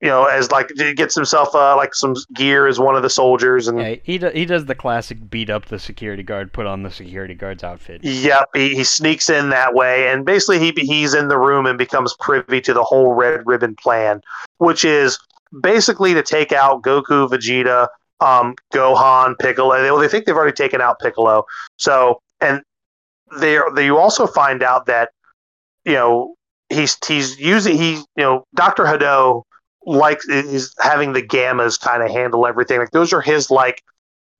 you 0.00 0.08
know, 0.08 0.24
as 0.24 0.50
like 0.50 0.70
he 0.76 0.92
gets 0.92 1.14
himself 1.14 1.54
uh, 1.54 1.76
like 1.76 1.94
some 1.94 2.14
gear 2.34 2.66
as 2.66 2.78
one 2.78 2.94
of 2.94 3.02
the 3.02 3.10
soldiers. 3.10 3.68
And 3.68 3.78
Yeah, 3.78 3.96
he 4.02 4.18
do, 4.18 4.28
he 4.30 4.44
does 4.44 4.66
the 4.66 4.74
classic 4.74 5.30
beat 5.30 5.50
up 5.50 5.66
the 5.66 5.78
security 5.78 6.22
guard, 6.22 6.52
put 6.52 6.66
on 6.66 6.82
the 6.82 6.90
security 6.90 7.34
guard's 7.34 7.64
outfit. 7.64 8.02
Yep, 8.04 8.50
he, 8.54 8.74
he 8.74 8.84
sneaks 8.84 9.30
in 9.30 9.50
that 9.50 9.74
way, 9.74 10.08
and 10.08 10.26
basically 10.26 10.58
he 10.58 10.72
he's 10.76 11.14
in 11.14 11.28
the 11.28 11.38
room 11.38 11.66
and 11.66 11.78
becomes 11.78 12.14
privy 12.20 12.60
to 12.62 12.74
the 12.74 12.82
whole 12.82 13.14
Red 13.14 13.42
Ribbon 13.46 13.76
plan, 13.76 14.20
which 14.58 14.84
is 14.84 15.18
basically 15.62 16.12
to 16.14 16.22
take 16.22 16.52
out 16.52 16.82
Goku, 16.82 17.28
Vegeta, 17.28 17.88
um, 18.20 18.54
Gohan, 18.72 19.38
Piccolo. 19.38 19.80
They, 19.80 19.90
well, 19.90 20.00
they 20.00 20.08
think 20.08 20.26
they've 20.26 20.36
already 20.36 20.52
taken 20.52 20.80
out 20.80 20.98
Piccolo, 20.98 21.44
so 21.76 22.20
and 22.40 22.62
they 23.38 23.58
they 23.74 23.90
also 23.90 24.26
find 24.26 24.62
out 24.62 24.86
that 24.86 25.10
you 25.84 25.94
know 25.94 26.34
he's 26.68 26.98
he's 27.06 27.38
using 27.38 27.76
he 27.76 27.94
you 27.94 28.04
know 28.18 28.44
Doctor 28.54 28.84
Hedo 28.84 29.44
likes 29.86 30.26
is 30.28 30.74
having 30.80 31.12
the 31.12 31.22
gammas 31.22 31.78
kind 31.78 32.02
of 32.02 32.10
handle 32.10 32.46
everything. 32.46 32.78
Like 32.78 32.90
those 32.90 33.12
are 33.12 33.20
his 33.20 33.50
like 33.50 33.82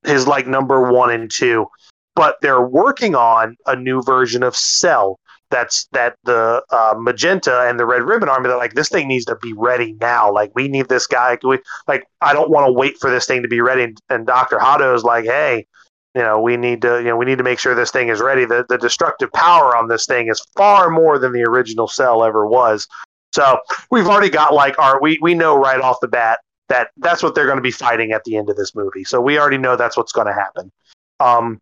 his 0.05 0.27
like 0.27 0.47
number 0.47 0.93
one 0.93 1.11
and 1.11 1.31
two 1.31 1.67
but 2.15 2.37
they're 2.41 2.63
working 2.63 3.15
on 3.15 3.57
a 3.67 3.77
new 3.77 4.03
version 4.03 4.43
of 4.43 4.57
Cell. 4.57 5.19
That's 5.51 5.87
that 5.93 6.17
the 6.25 6.63
uh, 6.71 6.95
Magenta 6.97 7.69
and 7.69 7.79
the 7.79 7.87
Red 7.87 8.03
Ribbon 8.03 8.29
Army. 8.29 8.49
They're 8.49 8.57
like, 8.57 8.75
this 8.75 8.89
thing 8.89 9.09
needs 9.09 9.25
to 9.27 9.37
be 9.37 9.53
ready 9.53 9.97
now. 10.01 10.33
Like, 10.33 10.51
we 10.55 10.69
need 10.69 10.89
this 10.89 11.07
guy. 11.07 11.39
We, 11.43 11.59
like, 11.87 12.07
I 12.21 12.33
don't 12.33 12.51
want 12.51 12.67
to 12.67 12.73
wait 12.73 12.99
for 12.99 13.11
this 13.11 13.27
thing 13.27 13.43
to 13.43 13.49
be 13.49 13.61
ready. 13.61 13.85
And, 13.85 13.99
and 14.09 14.27
Doctor 14.27 14.59
Hedo 14.59 14.95
is 14.95 15.05
like, 15.05 15.25
hey, 15.25 15.67
you 16.15 16.23
know, 16.23 16.41
we 16.41 16.57
need 16.57 16.83
to, 16.83 16.99
you 16.99 17.05
know, 17.05 17.17
we 17.17 17.25
need 17.25 17.39
to 17.39 17.45
make 17.45 17.59
sure 17.59 17.75
this 17.75 17.91
thing 17.91 18.09
is 18.09 18.21
ready. 18.21 18.45
The 18.45 18.65
the 18.69 18.79
destructive 18.79 19.33
power 19.33 19.77
on 19.77 19.89
this 19.89 20.07
thing 20.07 20.29
is 20.29 20.45
far 20.57 20.91
more 20.91 21.19
than 21.19 21.33
the 21.33 21.43
original 21.43 21.89
Cell 21.89 22.25
ever 22.25 22.47
was. 22.47 22.89
So 23.35 23.59
we've 23.91 24.07
already 24.07 24.31
got 24.31 24.55
like 24.55 24.79
our 24.79 25.01
we 25.03 25.19
we 25.21 25.35
know 25.35 25.57
right 25.57 25.81
off 25.81 25.99
the 26.01 26.07
bat 26.07 26.39
that 26.69 26.91
that's 26.99 27.21
what 27.21 27.35
they're 27.35 27.47
going 27.47 27.59
to 27.59 27.63
be 27.63 27.73
fighting 27.73 28.13
at 28.13 28.23
the 28.23 28.37
end 28.37 28.49
of 28.49 28.57
this 28.57 28.77
movie. 28.77 29.03
So 29.03 29.21
we 29.21 29.41
already 29.41 29.59
know 29.59 29.75
that's 29.75 29.97
what's 29.97 30.13
going 30.13 30.29
to 30.29 30.33
happen. 30.33 30.71
Um, 31.19 31.61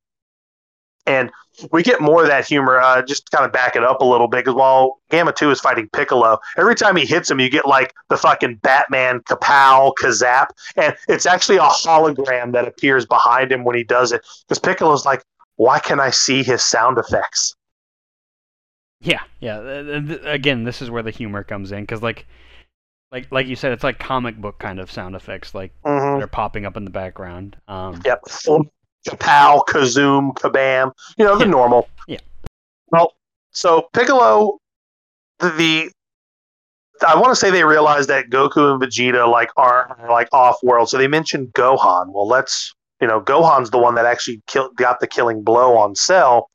and 1.06 1.30
we 1.72 1.82
get 1.82 2.02
more 2.02 2.20
of 2.20 2.28
that 2.28 2.46
humor. 2.46 2.78
Uh, 2.78 3.00
just 3.00 3.30
kind 3.30 3.46
of 3.46 3.52
back 3.52 3.74
it 3.74 3.82
up 3.82 4.02
a 4.02 4.04
little 4.04 4.28
bit, 4.28 4.44
because 4.44 4.54
while 4.54 4.98
Gamma 5.10 5.32
Two 5.32 5.50
is 5.50 5.60
fighting 5.60 5.88
Piccolo, 5.94 6.38
every 6.58 6.74
time 6.74 6.94
he 6.94 7.06
hits 7.06 7.30
him, 7.30 7.40
you 7.40 7.48
get 7.48 7.66
like 7.66 7.94
the 8.10 8.18
fucking 8.18 8.56
Batman 8.56 9.20
kapow 9.20 9.94
kazap, 9.98 10.48
and 10.76 10.94
it's 11.08 11.24
actually 11.24 11.56
a 11.56 11.62
hologram 11.62 12.52
that 12.52 12.68
appears 12.68 13.06
behind 13.06 13.50
him 13.50 13.64
when 13.64 13.76
he 13.76 13.82
does 13.82 14.12
it. 14.12 14.20
Because 14.46 14.58
Piccolo's 14.58 15.06
like, 15.06 15.22
"Why 15.56 15.78
can 15.78 16.00
I 16.00 16.10
see 16.10 16.42
his 16.42 16.62
sound 16.62 16.98
effects?" 16.98 17.56
Yeah, 19.02 19.22
yeah. 19.40 19.58
Again, 20.24 20.64
this 20.64 20.80
is 20.80 20.90
where 20.90 21.02
the 21.02 21.10
humor 21.10 21.42
comes 21.42 21.72
in, 21.72 21.80
because 21.82 22.02
like, 22.02 22.26
like 23.10 23.30
like 23.32 23.46
you 23.46 23.56
said, 23.56 23.72
it's 23.72 23.84
like 23.84 23.98
comic 23.98 24.36
book 24.36 24.58
kind 24.58 24.78
of 24.80 24.90
sound 24.90 25.14
effects, 25.16 25.54
like 25.54 25.72
Mm-hmm. 25.84 26.18
they're 26.18 26.26
popping 26.28 26.64
up 26.64 26.76
in 26.76 26.84
the 26.84 26.90
background. 26.90 27.56
Um, 27.68 28.00
Yep. 28.04 28.22
Kapow, 29.08 29.64
kazoom, 29.66 30.32
kabam. 30.34 30.92
You 31.18 31.24
know, 31.24 31.36
the 31.36 31.44
Yeah. 31.44 31.50
normal. 31.50 31.88
Yeah. 32.06 32.20
Well, 32.92 33.14
so 33.50 33.88
Piccolo, 33.92 34.58
the, 35.40 35.50
the 35.50 35.90
I 37.08 37.16
want 37.18 37.32
to 37.32 37.36
say 37.36 37.50
they 37.50 37.64
realized 37.64 38.08
that 38.10 38.30
Goku 38.30 38.72
and 38.72 38.80
Vegeta 38.80 39.28
like 39.28 39.50
are, 39.56 39.96
are 39.98 40.08
like 40.10 40.28
off 40.32 40.56
world. 40.62 40.88
So 40.88 40.98
they 40.98 41.08
mentioned 41.08 41.48
Gohan. 41.54 42.12
Well, 42.12 42.28
let's 42.28 42.72
you 43.00 43.08
know, 43.08 43.20
Gohan's 43.20 43.70
the 43.70 43.78
one 43.78 43.96
that 43.96 44.06
actually 44.06 44.40
kill, 44.46 44.70
got 44.76 45.00
the 45.00 45.08
killing 45.08 45.42
blow 45.42 45.76
on 45.76 45.96
Cell. 45.96 46.48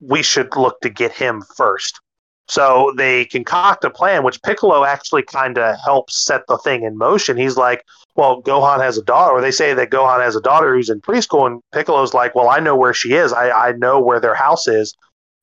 We 0.00 0.22
should 0.22 0.54
look 0.56 0.80
to 0.80 0.90
get 0.90 1.12
him 1.12 1.42
first. 1.56 2.00
So 2.48 2.92
they 2.96 3.24
concoct 3.24 3.84
a 3.84 3.90
plan, 3.90 4.22
which 4.22 4.40
Piccolo 4.42 4.84
actually 4.84 5.22
kind 5.22 5.58
of 5.58 5.76
helps 5.84 6.24
set 6.24 6.46
the 6.46 6.58
thing 6.58 6.84
in 6.84 6.96
motion. 6.96 7.36
He's 7.36 7.56
like, 7.56 7.84
well, 8.14 8.40
Gohan 8.42 8.80
has 8.80 8.96
a 8.96 9.02
daughter, 9.02 9.32
or 9.32 9.40
they 9.40 9.50
say 9.50 9.74
that 9.74 9.90
Gohan 9.90 10.20
has 10.20 10.36
a 10.36 10.40
daughter 10.40 10.74
who's 10.74 10.88
in 10.88 11.00
preschool, 11.00 11.46
and 11.46 11.60
Piccolo's 11.72 12.14
like, 12.14 12.34
well, 12.34 12.48
I 12.48 12.60
know 12.60 12.76
where 12.76 12.94
she 12.94 13.14
is. 13.14 13.32
I, 13.32 13.50
I 13.50 13.72
know 13.72 13.98
where 14.00 14.20
their 14.20 14.34
house 14.34 14.68
is. 14.68 14.94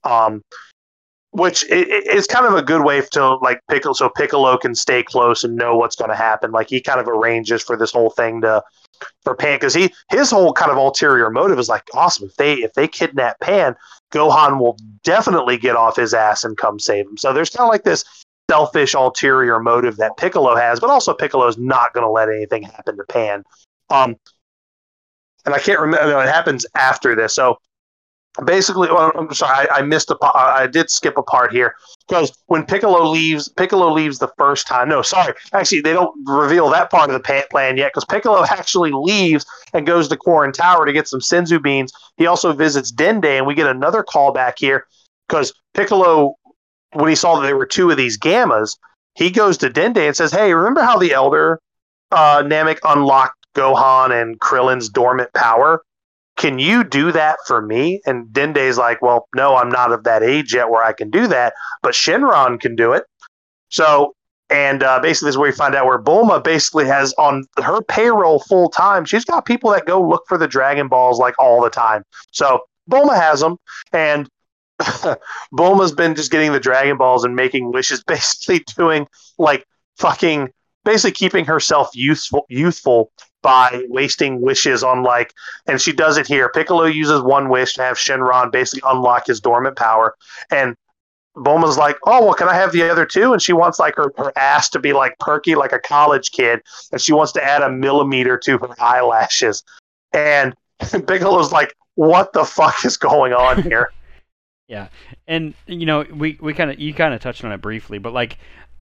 Um, 0.05 0.41
which 1.31 1.65
is 1.69 2.27
kind 2.27 2.45
of 2.45 2.53
a 2.53 2.61
good 2.61 2.83
way 2.83 3.01
to 3.01 3.35
like 3.37 3.59
Piccolo, 3.67 3.93
so 3.93 4.07
Piccolo 4.07 4.55
can 4.55 4.75
stay 4.75 5.01
close 5.01 5.43
and 5.43 5.55
know 5.55 5.75
what's 5.75 5.95
going 5.95 6.11
to 6.11 6.15
happen. 6.15 6.51
Like 6.51 6.69
he 6.69 6.79
kind 6.79 6.99
of 6.99 7.07
arranges 7.07 7.63
for 7.63 7.75
this 7.75 7.91
whole 7.91 8.11
thing 8.11 8.41
to 8.41 8.63
for 9.23 9.35
Pan 9.35 9.57
because 9.57 9.73
he 9.73 9.93
his 10.09 10.31
whole 10.31 10.53
kind 10.53 10.71
of 10.71 10.77
ulterior 10.77 11.29
motive 11.29 11.59
is 11.59 11.69
like 11.69 11.87
awesome. 11.93 12.27
If 12.27 12.35
they 12.35 12.53
if 12.55 12.73
they 12.73 12.87
kidnap 12.87 13.39
Pan, 13.39 13.75
Gohan 14.11 14.59
will 14.59 14.77
definitely 15.03 15.57
get 15.57 15.75
off 15.75 15.95
his 15.95 16.13
ass 16.13 16.43
and 16.43 16.57
come 16.57 16.79
save 16.79 17.05
him. 17.05 17.17
So 17.17 17.33
there's 17.33 17.49
kind 17.49 17.67
of 17.67 17.71
like 17.71 17.83
this 17.83 18.05
selfish 18.49 18.93
ulterior 18.93 19.59
motive 19.59 19.97
that 19.97 20.17
Piccolo 20.17 20.55
has, 20.55 20.79
but 20.79 20.89
also 20.89 21.13
Piccolo's 21.13 21.57
not 21.57 21.93
going 21.93 22.05
to 22.05 22.09
let 22.09 22.29
anything 22.29 22.63
happen 22.63 22.97
to 22.97 23.03
Pan. 23.05 23.43
Um, 23.89 24.15
and 25.45 25.53
I 25.53 25.59
can't 25.59 25.79
remember. 25.79 26.11
No, 26.11 26.19
it 26.19 26.29
happens 26.29 26.65
after 26.75 27.15
this. 27.15 27.33
So 27.33 27.57
basically, 28.45 28.89
well, 28.89 29.11
I'm 29.15 29.31
sorry, 29.33 29.67
I, 29.69 29.79
I 29.79 29.81
missed 29.81 30.09
a. 30.09 30.17
I 30.23 30.67
did 30.67 30.89
skip 30.89 31.17
a 31.17 31.23
part 31.23 31.51
here 31.51 31.75
because 32.07 32.35
when 32.47 32.65
Piccolo 32.65 33.09
leaves, 33.09 33.47
Piccolo 33.49 33.91
leaves 33.91 34.19
the 34.19 34.31
first 34.37 34.67
time. 34.67 34.89
No, 34.89 35.01
sorry, 35.01 35.33
actually, 35.53 35.81
they 35.81 35.93
don't 35.93 36.15
reveal 36.25 36.69
that 36.69 36.89
part 36.89 37.09
of 37.09 37.13
the 37.13 37.45
plan 37.51 37.77
yet 37.77 37.91
because 37.91 38.05
Piccolo 38.05 38.43
actually 38.49 38.91
leaves 38.91 39.45
and 39.73 39.85
goes 39.85 40.07
to 40.07 40.17
Korin 40.17 40.53
Tower 40.53 40.85
to 40.85 40.93
get 40.93 41.07
some 41.07 41.19
Senzu 41.19 41.61
beans. 41.61 41.93
He 42.17 42.25
also 42.25 42.53
visits 42.53 42.91
Dende, 42.91 43.37
and 43.37 43.45
we 43.45 43.53
get 43.53 43.67
another 43.67 44.03
callback 44.03 44.53
here 44.57 44.87
because 45.27 45.53
Piccolo, 45.73 46.35
when 46.93 47.09
he 47.09 47.15
saw 47.15 47.39
that 47.39 47.45
there 47.45 47.57
were 47.57 47.65
two 47.65 47.91
of 47.91 47.97
these 47.97 48.17
gammas, 48.17 48.77
he 49.15 49.29
goes 49.29 49.57
to 49.59 49.69
Dende 49.69 49.97
and 49.97 50.15
says, 50.15 50.31
"Hey, 50.31 50.53
remember 50.53 50.81
how 50.81 50.97
the 50.97 51.13
Elder 51.13 51.59
uh, 52.11 52.41
Namek 52.43 52.79
unlocked 52.83 53.37
Gohan 53.55 54.11
and 54.19 54.39
Krillin's 54.39 54.89
dormant 54.89 55.31
power?" 55.33 55.83
Can 56.35 56.59
you 56.59 56.83
do 56.83 57.11
that 57.11 57.37
for 57.45 57.61
me? 57.61 58.01
And 58.05 58.31
Dende's 58.33 58.77
like, 58.77 59.01
well, 59.01 59.27
no, 59.35 59.55
I'm 59.55 59.69
not 59.69 59.91
of 59.91 60.03
that 60.03 60.23
age 60.23 60.53
yet 60.53 60.69
where 60.69 60.83
I 60.83 60.93
can 60.93 61.09
do 61.09 61.27
that, 61.27 61.53
but 61.81 61.93
Shenron 61.93 62.59
can 62.59 62.75
do 62.75 62.93
it. 62.93 63.03
So, 63.69 64.15
and 64.49 64.83
uh, 64.83 64.99
basically, 64.99 65.27
this 65.27 65.33
is 65.33 65.37
where 65.37 65.49
we 65.49 65.55
find 65.55 65.75
out 65.75 65.85
where 65.85 66.01
Bulma 66.01 66.43
basically 66.43 66.85
has 66.85 67.13
on 67.13 67.45
her 67.63 67.81
payroll 67.81 68.39
full 68.39 68.69
time. 68.69 69.05
She's 69.05 69.25
got 69.25 69.45
people 69.45 69.71
that 69.71 69.85
go 69.85 70.01
look 70.01 70.23
for 70.27 70.37
the 70.37 70.47
Dragon 70.47 70.87
Balls 70.87 71.19
like 71.19 71.35
all 71.39 71.61
the 71.61 71.69
time. 71.69 72.03
So 72.31 72.61
Bulma 72.89 73.15
has 73.15 73.39
them, 73.39 73.57
and 73.91 74.29
Bulma's 75.53 75.91
been 75.91 76.15
just 76.15 76.31
getting 76.31 76.51
the 76.51 76.59
Dragon 76.59 76.97
Balls 76.97 77.23
and 77.23 77.35
making 77.35 77.71
wishes, 77.71 78.03
basically 78.07 78.63
doing 78.75 79.07
like 79.37 79.65
fucking, 79.97 80.49
basically 80.83 81.13
keeping 81.13 81.45
herself 81.45 81.89
youthful, 81.93 82.45
youthful 82.49 83.11
by 83.43 83.85
wasting 83.89 84.41
wishes 84.41 84.83
on 84.83 85.03
like, 85.03 85.33
and 85.67 85.79
she 85.79 85.93
does 85.93 86.17
it 86.17 86.25
here. 86.25 86.49
Piccolo 86.49 86.85
uses 86.85 87.21
one 87.21 87.49
wish 87.49 87.75
to 87.75 87.83
have 87.83 87.97
Shenron 87.97 88.51
basically 88.51 88.89
unlock 88.89 89.27
his 89.27 89.39
dormant 89.39 89.77
power, 89.77 90.15
and 90.49 90.75
Bulma's 91.35 91.77
like, 91.77 91.97
oh 92.05 92.25
well, 92.25 92.33
can 92.33 92.47
I 92.47 92.55
have 92.55 92.71
the 92.71 92.89
other 92.89 93.05
two? 93.05 93.33
And 93.33 93.41
she 93.41 93.53
wants 93.53 93.77
like 93.77 93.95
her, 93.95 94.11
her 94.17 94.31
ass 94.35 94.69
to 94.69 94.79
be 94.79 94.93
like 94.93 95.17
perky 95.19 95.55
like 95.55 95.71
a 95.71 95.79
college 95.79 96.31
kid, 96.31 96.61
and 96.91 96.99
she 96.99 97.13
wants 97.13 97.31
to 97.33 97.43
add 97.43 97.61
a 97.61 97.69
millimeter 97.69 98.37
to 98.39 98.57
her 98.57 98.69
eyelashes. 98.81 99.63
And 100.13 100.55
Piccolo's 100.79 101.51
like, 101.51 101.75
what 101.95 102.33
the 102.33 102.45
fuck 102.45 102.85
is 102.85 102.97
going 102.97 103.33
on 103.33 103.61
here? 103.63 103.91
yeah, 104.67 104.87
and 105.27 105.53
you 105.67 105.85
know, 105.85 106.05
we 106.13 106.37
we 106.41 106.53
kind 106.53 106.71
of 106.71 106.79
you 106.79 106.93
kind 106.93 107.13
of 107.13 107.21
touched 107.21 107.43
on 107.43 107.51
it 107.51 107.61
briefly, 107.61 107.99
but 107.99 108.13
like. 108.13 108.37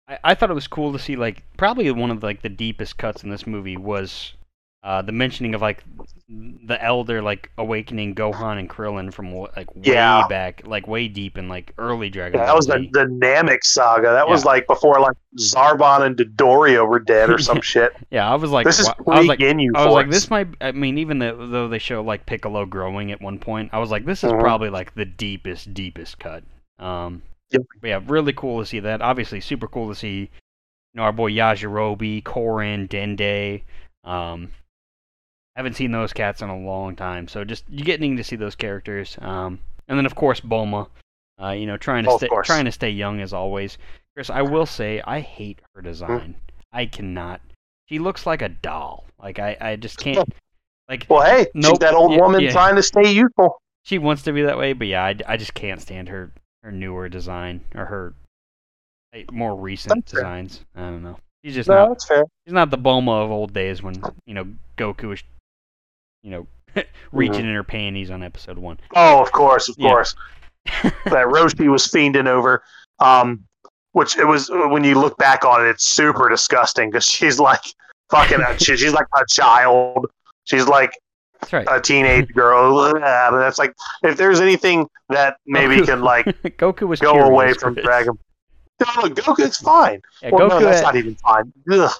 I, 0.08 0.18
I 0.24 0.34
thought 0.34 0.50
it 0.50 0.54
was 0.54 0.66
cool 0.66 0.92
to 0.92 0.98
see 0.98 1.14
like 1.14 1.44
probably 1.56 1.88
one 1.92 2.10
of 2.10 2.24
like 2.24 2.42
the 2.42 2.48
deepest 2.48 2.98
cuts 2.98 3.22
in 3.22 3.30
this 3.30 3.46
movie 3.46 3.76
was 3.76 4.32
uh, 4.84 5.00
the 5.00 5.12
mentioning 5.12 5.54
of 5.54 5.62
like 5.62 5.84
the 6.28 6.82
elder 6.82 7.22
like 7.22 7.50
awakening 7.58 8.14
Gohan 8.14 8.58
and 8.58 8.68
Krillin 8.68 9.12
from 9.12 9.32
like 9.32 9.72
way 9.76 9.82
yeah. 9.84 10.26
back, 10.28 10.62
like 10.66 10.88
way 10.88 11.06
deep 11.06 11.38
in 11.38 11.48
like 11.48 11.72
early 11.78 12.10
Dragon. 12.10 12.40
Yeah, 12.40 12.46
that 12.46 12.56
was 12.56 12.66
the, 12.66 12.88
the 12.92 13.04
Namek 13.04 13.62
saga. 13.62 14.10
That 14.10 14.26
yeah. 14.26 14.32
was 14.32 14.44
like 14.44 14.66
before 14.66 14.98
like 14.98 15.16
Zarbon 15.38 16.02
and 16.06 16.16
Dodoria 16.16 16.88
were 16.88 16.98
dead 16.98 17.30
or 17.30 17.38
some 17.38 17.60
shit. 17.62 17.92
yeah, 18.10 18.30
I 18.30 18.34
was 18.34 18.50
like, 18.50 18.66
this 18.66 18.80
is 18.80 18.88
I 18.88 18.94
was 19.18 19.26
like, 19.26 19.38
Ginyu 19.38 19.70
I 19.76 19.84
was 19.86 19.94
like, 19.94 20.10
this 20.10 20.30
might. 20.30 20.48
I 20.60 20.72
mean, 20.72 20.98
even 20.98 21.18
though, 21.20 21.46
though 21.46 21.68
they 21.68 21.78
show 21.78 22.02
like 22.02 22.26
Piccolo 22.26 22.66
growing 22.66 23.12
at 23.12 23.20
one 23.20 23.38
point, 23.38 23.70
I 23.72 23.78
was 23.78 23.90
like, 23.90 24.04
this 24.04 24.24
is 24.24 24.32
mm-hmm. 24.32 24.40
probably 24.40 24.70
like 24.70 24.94
the 24.94 25.04
deepest, 25.04 25.72
deepest 25.74 26.18
cut. 26.18 26.42
Um, 26.80 27.22
yep. 27.50 27.62
yeah, 27.84 28.00
really 28.06 28.32
cool 28.32 28.60
to 28.60 28.66
see 28.66 28.80
that. 28.80 29.00
Obviously, 29.00 29.40
super 29.40 29.68
cool 29.68 29.88
to 29.90 29.94
see. 29.94 30.30
You 30.94 30.98
know, 30.98 31.04
our 31.04 31.12
boy 31.12 31.30
Yajirobe, 31.30 32.22
Korin, 32.22 32.88
Dende. 32.88 33.62
Um, 34.04 34.50
haven't 35.56 35.74
seen 35.74 35.92
those 35.92 36.12
cats 36.12 36.42
in 36.42 36.48
a 36.48 36.58
long 36.58 36.96
time, 36.96 37.28
so 37.28 37.44
just 37.44 37.64
you 37.68 37.84
getting 37.84 38.16
to 38.16 38.24
see 38.24 38.36
those 38.36 38.54
characters. 38.54 39.16
Um, 39.20 39.58
and 39.88 39.98
then 39.98 40.06
of 40.06 40.14
course 40.14 40.40
Bulma, 40.40 40.88
uh, 41.40 41.50
you 41.50 41.66
know, 41.66 41.76
trying 41.76 42.04
to 42.04 42.10
oh, 42.10 42.16
stay 42.18 42.28
trying 42.44 42.64
to 42.64 42.72
stay 42.72 42.90
young 42.90 43.20
as 43.20 43.32
always. 43.32 43.78
Chris, 44.14 44.30
I 44.30 44.42
will 44.42 44.66
say 44.66 45.02
I 45.06 45.20
hate 45.20 45.60
her 45.74 45.80
hmm. 45.80 45.86
design. 45.86 46.34
I 46.72 46.86
cannot. 46.86 47.40
She 47.86 47.98
looks 47.98 48.26
like 48.26 48.42
a 48.42 48.48
doll. 48.48 49.04
Like 49.20 49.38
I, 49.38 49.56
I 49.60 49.76
just 49.76 49.98
can't. 49.98 50.28
Like 50.88 51.06
well, 51.08 51.22
hey, 51.22 51.46
nope, 51.54 51.72
she's 51.72 51.78
that 51.80 51.94
old 51.94 52.12
yeah, 52.12 52.20
woman 52.20 52.40
yeah. 52.40 52.50
trying 52.50 52.76
to 52.76 52.82
stay 52.82 53.12
youthful. 53.12 53.60
She 53.84 53.98
wants 53.98 54.22
to 54.22 54.32
be 54.32 54.42
that 54.42 54.58
way, 54.58 54.72
but 54.72 54.86
yeah, 54.86 55.04
I, 55.04 55.16
I 55.26 55.36
just 55.36 55.54
can't 55.54 55.80
stand 55.80 56.08
her 56.08 56.32
her 56.62 56.70
newer 56.70 57.08
design 57.08 57.62
or 57.74 57.84
her 57.86 58.14
like, 59.12 59.32
more 59.32 59.54
recent 59.56 60.04
that's 60.04 60.12
designs. 60.12 60.64
Fair. 60.74 60.84
I 60.84 60.90
don't 60.90 61.02
know. 61.02 61.18
She's 61.44 61.54
just 61.54 61.68
no, 61.68 61.74
not. 61.74 61.88
That's 61.90 62.06
fair. 62.06 62.24
She's 62.44 62.54
not 62.54 62.70
the 62.70 62.78
Bulma 62.78 63.24
of 63.24 63.30
old 63.30 63.52
days 63.52 63.82
when 63.82 64.02
you 64.26 64.34
know 64.34 64.46
Goku 64.76 65.08
was 65.08 65.22
you 66.22 66.30
know, 66.30 66.46
reaching 67.12 67.40
mm-hmm. 67.40 67.48
in 67.48 67.54
her 67.54 67.64
panties 67.64 68.10
on 68.10 68.22
episode 68.22 68.58
one. 68.58 68.78
Oh, 68.94 69.22
of 69.22 69.32
course, 69.32 69.68
of 69.68 69.76
yeah. 69.78 69.88
course. 69.88 70.14
that 70.82 71.26
Roshi 71.26 71.70
was 71.70 71.86
fiending 71.88 72.28
over. 72.28 72.62
Um, 73.00 73.44
which 73.92 74.16
it 74.16 74.24
was 74.24 74.48
when 74.50 74.84
you 74.84 74.98
look 74.98 75.18
back 75.18 75.44
on 75.44 75.64
it, 75.64 75.68
it's 75.68 75.86
super 75.86 76.28
disgusting 76.28 76.90
because 76.90 77.04
she's 77.04 77.38
like 77.38 77.60
fucking. 78.10 78.38
she's 78.58 78.92
like 78.92 79.06
a 79.16 79.24
child. 79.28 80.06
She's 80.44 80.66
like 80.66 80.92
right. 81.52 81.66
a 81.70 81.80
teenage 81.80 82.28
girl. 82.34 82.92
that's 82.94 83.58
like 83.58 83.74
if 84.02 84.16
there's 84.16 84.40
anything 84.40 84.88
that 85.08 85.36
maybe 85.46 85.76
Goku. 85.76 85.86
can 85.86 86.00
like 86.02 86.26
Goku 86.56 86.88
was 86.88 87.00
go 87.00 87.12
away 87.12 87.52
from 87.54 87.74
Dragon. 87.74 88.18
No, 88.80 88.86
Goku's 88.86 89.58
fine. 89.58 90.00
Yeah, 90.22 90.30
well, 90.32 90.48
Goku, 90.48 90.60
no, 90.60 90.64
that's 90.64 90.82
not 90.82 90.96
even 90.96 91.14
fine. 91.16 91.52
Ugh. 91.70 91.90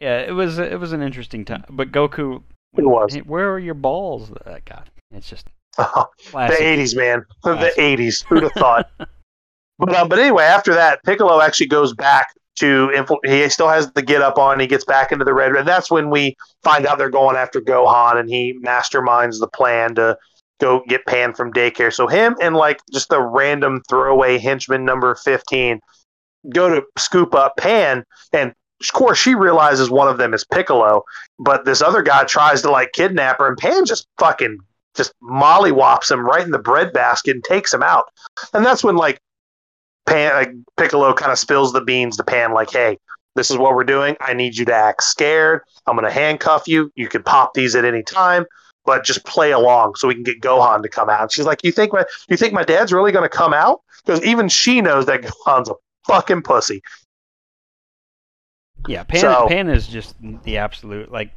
Yeah, 0.00 0.20
it 0.20 0.32
was 0.32 0.58
it 0.58 0.80
was 0.80 0.92
an 0.92 1.02
interesting 1.02 1.44
time, 1.44 1.64
but 1.70 1.92
Goku 1.92 2.42
it 2.76 2.86
was. 2.86 3.16
Where 3.24 3.52
are 3.52 3.58
your 3.58 3.74
balls? 3.74 4.30
That 4.44 4.64
God, 4.64 4.90
it's 5.12 5.28
just 5.28 5.46
oh, 5.78 6.06
the 6.32 6.38
'80s, 6.38 6.96
man. 6.96 7.24
Classic. 7.42 7.74
The 7.76 7.82
'80s. 7.82 8.24
Who'd 8.28 8.42
have 8.44 8.52
thought? 8.52 8.90
but 9.78 9.94
um, 9.94 10.08
but 10.08 10.18
anyway, 10.18 10.44
after 10.44 10.74
that, 10.74 11.02
Piccolo 11.04 11.40
actually 11.40 11.68
goes 11.68 11.94
back 11.94 12.28
to 12.56 12.90
infl- 12.94 13.18
he 13.24 13.48
still 13.48 13.68
has 13.68 13.90
the 13.92 14.02
get 14.02 14.22
up 14.22 14.38
on. 14.38 14.60
He 14.60 14.66
gets 14.66 14.84
back 14.84 15.12
into 15.12 15.24
the 15.24 15.34
red, 15.34 15.54
and 15.54 15.66
that's 15.66 15.90
when 15.90 16.10
we 16.10 16.36
find 16.62 16.86
out 16.86 16.98
they're 16.98 17.10
going 17.10 17.36
after 17.36 17.60
Gohan, 17.60 18.16
and 18.16 18.28
he 18.28 18.58
masterminds 18.64 19.40
the 19.40 19.48
plan 19.48 19.94
to 19.96 20.16
go 20.60 20.82
get 20.88 21.06
Pan 21.06 21.34
from 21.34 21.52
daycare. 21.52 21.92
So 21.92 22.06
him 22.06 22.36
and 22.40 22.54
like 22.54 22.80
just 22.92 23.12
a 23.12 23.20
random 23.20 23.82
throwaway 23.88 24.38
henchman 24.38 24.84
number 24.84 25.14
fifteen 25.14 25.80
go 26.48 26.68
to 26.68 26.82
scoop 26.98 27.34
up 27.34 27.56
Pan, 27.56 28.04
and 28.32 28.54
of 28.80 28.92
course, 28.92 29.18
she 29.18 29.34
realizes 29.34 29.90
one 29.90 30.08
of 30.08 30.18
them 30.18 30.32
is 30.32 30.44
Piccolo, 30.44 31.04
but 31.38 31.64
this 31.64 31.82
other 31.82 32.02
guy 32.02 32.24
tries 32.24 32.62
to 32.62 32.70
like 32.70 32.92
kidnap 32.92 33.38
her, 33.38 33.46
and 33.46 33.56
Pan 33.56 33.84
just 33.84 34.06
fucking 34.18 34.58
just 34.96 35.12
mollywops 35.22 36.10
him 36.10 36.26
right 36.26 36.42
in 36.42 36.50
the 36.50 36.58
breadbasket 36.58 37.34
and 37.34 37.44
takes 37.44 37.72
him 37.72 37.82
out. 37.82 38.06
And 38.52 38.64
that's 38.64 38.82
when 38.82 38.96
like 38.96 39.20
Pan 40.06 40.34
like, 40.34 40.52
Piccolo 40.76 41.12
kind 41.12 41.30
of 41.30 41.38
spills 41.38 41.72
the 41.72 41.82
beans 41.82 42.16
to 42.16 42.24
Pan, 42.24 42.52
like, 42.52 42.70
"Hey, 42.70 42.98
this 43.36 43.50
is 43.50 43.58
what 43.58 43.74
we're 43.74 43.84
doing. 43.84 44.16
I 44.20 44.32
need 44.32 44.56
you 44.56 44.64
to 44.64 44.74
act 44.74 45.02
scared. 45.02 45.60
I'm 45.86 45.96
going 45.96 46.06
to 46.06 46.12
handcuff 46.12 46.66
you. 46.66 46.90
You 46.96 47.08
can 47.08 47.22
pop 47.22 47.54
these 47.54 47.74
at 47.74 47.84
any 47.84 48.02
time." 48.02 48.46
But 48.86 49.04
just 49.04 49.24
play 49.26 49.52
along 49.52 49.96
so 49.96 50.08
we 50.08 50.14
can 50.14 50.22
get 50.22 50.40
Gohan 50.40 50.82
to 50.82 50.88
come 50.88 51.10
out. 51.10 51.20
And 51.20 51.32
she's 51.32 51.44
like, 51.44 51.62
"You 51.62 51.70
think 51.70 51.92
my 51.92 52.04
you 52.30 52.38
think 52.38 52.54
my 52.54 52.64
dad's 52.64 52.94
really 52.94 53.12
going 53.12 53.28
to 53.28 53.36
come 53.36 53.52
out?" 53.52 53.82
Because 54.04 54.24
even 54.24 54.48
she 54.48 54.80
knows 54.80 55.04
that 55.04 55.20
Gohan's 55.20 55.68
a 55.68 55.74
fucking 56.06 56.42
pussy. 56.42 56.82
Yeah, 58.88 59.04
Pan, 59.04 59.20
so, 59.20 59.48
Pan 59.48 59.68
is 59.68 59.86
just 59.86 60.14
the 60.44 60.58
absolute 60.58 61.12
like. 61.12 61.30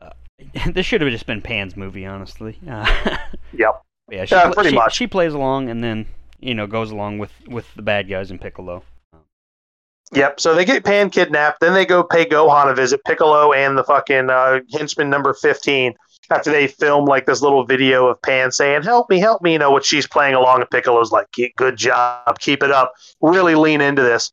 Uh, 0.00 0.10
this 0.72 0.86
should 0.86 1.00
have 1.00 1.10
just 1.10 1.26
been 1.26 1.42
Pan's 1.42 1.76
movie, 1.76 2.06
honestly. 2.06 2.58
Uh, 2.68 3.16
yep. 3.52 3.82
Yeah, 4.10 4.24
she, 4.24 4.34
yeah, 4.34 4.50
pretty 4.50 4.70
she, 4.70 4.74
much. 4.74 4.94
She 4.94 5.06
plays 5.06 5.32
along 5.32 5.68
and 5.70 5.82
then 5.82 6.06
you 6.40 6.54
know 6.54 6.66
goes 6.66 6.90
along 6.90 7.18
with 7.18 7.32
with 7.46 7.72
the 7.74 7.82
bad 7.82 8.08
guys 8.08 8.30
in 8.30 8.38
Piccolo. 8.38 8.82
Yep. 10.12 10.40
So 10.40 10.54
they 10.54 10.64
get 10.64 10.84
Pan 10.84 11.10
kidnapped. 11.10 11.60
Then 11.60 11.72
they 11.72 11.86
go 11.86 12.02
pay 12.02 12.26
Gohan 12.26 12.70
a 12.70 12.74
visit. 12.74 13.02
Piccolo 13.04 13.52
and 13.52 13.78
the 13.78 13.84
fucking 13.84 14.28
uh, 14.28 14.60
henchman 14.72 15.08
number 15.08 15.32
fifteen. 15.34 15.94
After 16.30 16.50
they 16.50 16.66
film 16.66 17.04
like 17.04 17.26
this 17.26 17.42
little 17.42 17.64
video 17.64 18.06
of 18.06 18.20
Pan 18.22 18.52
saying, 18.52 18.82
"Help 18.82 19.10
me, 19.10 19.18
help 19.18 19.42
me," 19.42 19.52
you 19.52 19.58
know 19.58 19.70
what 19.70 19.84
she's 19.84 20.06
playing 20.06 20.34
along, 20.34 20.60
and 20.60 20.70
Piccolo's 20.70 21.12
like, 21.12 21.26
"Good 21.56 21.76
job, 21.76 22.38
keep 22.38 22.62
it 22.62 22.70
up." 22.70 22.92
Really 23.20 23.54
lean 23.54 23.80
into 23.80 24.02
this. 24.02 24.32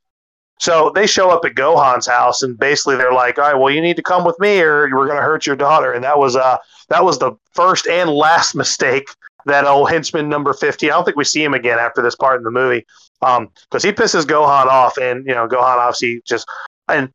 So 0.60 0.92
they 0.94 1.08
show 1.08 1.30
up 1.30 1.46
at 1.46 1.56
Gohan's 1.56 2.08
house 2.08 2.42
and 2.42 2.58
basically 2.58 2.98
they're 2.98 3.14
like, 3.14 3.38
"All 3.38 3.46
right, 3.46 3.54
well, 3.54 3.74
you 3.74 3.82
need 3.82 3.96
to 3.96 4.04
come 4.04 4.26
with 4.26 4.40
me, 4.40 4.60
or 4.62 4.90
we're 4.94 5.08
going 5.08 5.18
to 5.18 5.24
hurt 5.24 5.46
your 5.46 5.56
daughter." 5.56 5.94
And 5.94 6.04
that 6.04 6.20
was 6.20 6.36
uh 6.36 6.58
that 6.90 7.04
was 7.04 7.20
the 7.20 7.34
first 7.54 7.88
and 7.88 8.10
last 8.10 8.56
mistake 8.56 9.08
that 9.46 9.66
old 9.66 9.90
henchman 9.90 10.28
number 10.30 10.54
fifty. 10.54 10.92
I 10.92 10.96
don't 10.96 11.06
think 11.06 11.18
we 11.18 11.24
see 11.24 11.44
him 11.44 11.54
again 11.54 11.80
after 11.80 12.02
this 12.02 12.16
part 12.16 12.40
in 12.40 12.44
the 12.44 12.52
movie. 12.52 12.86
because 13.22 13.38
um, 13.38 13.90
he 13.90 13.92
pisses 13.92 14.24
Gohan 14.26 14.66
off, 14.66 14.98
and 14.98 15.26
you 15.26 15.34
know 15.34 15.48
Gohan 15.48 15.78
obviously 15.78 16.22
just 16.26 16.46
and 16.90 17.10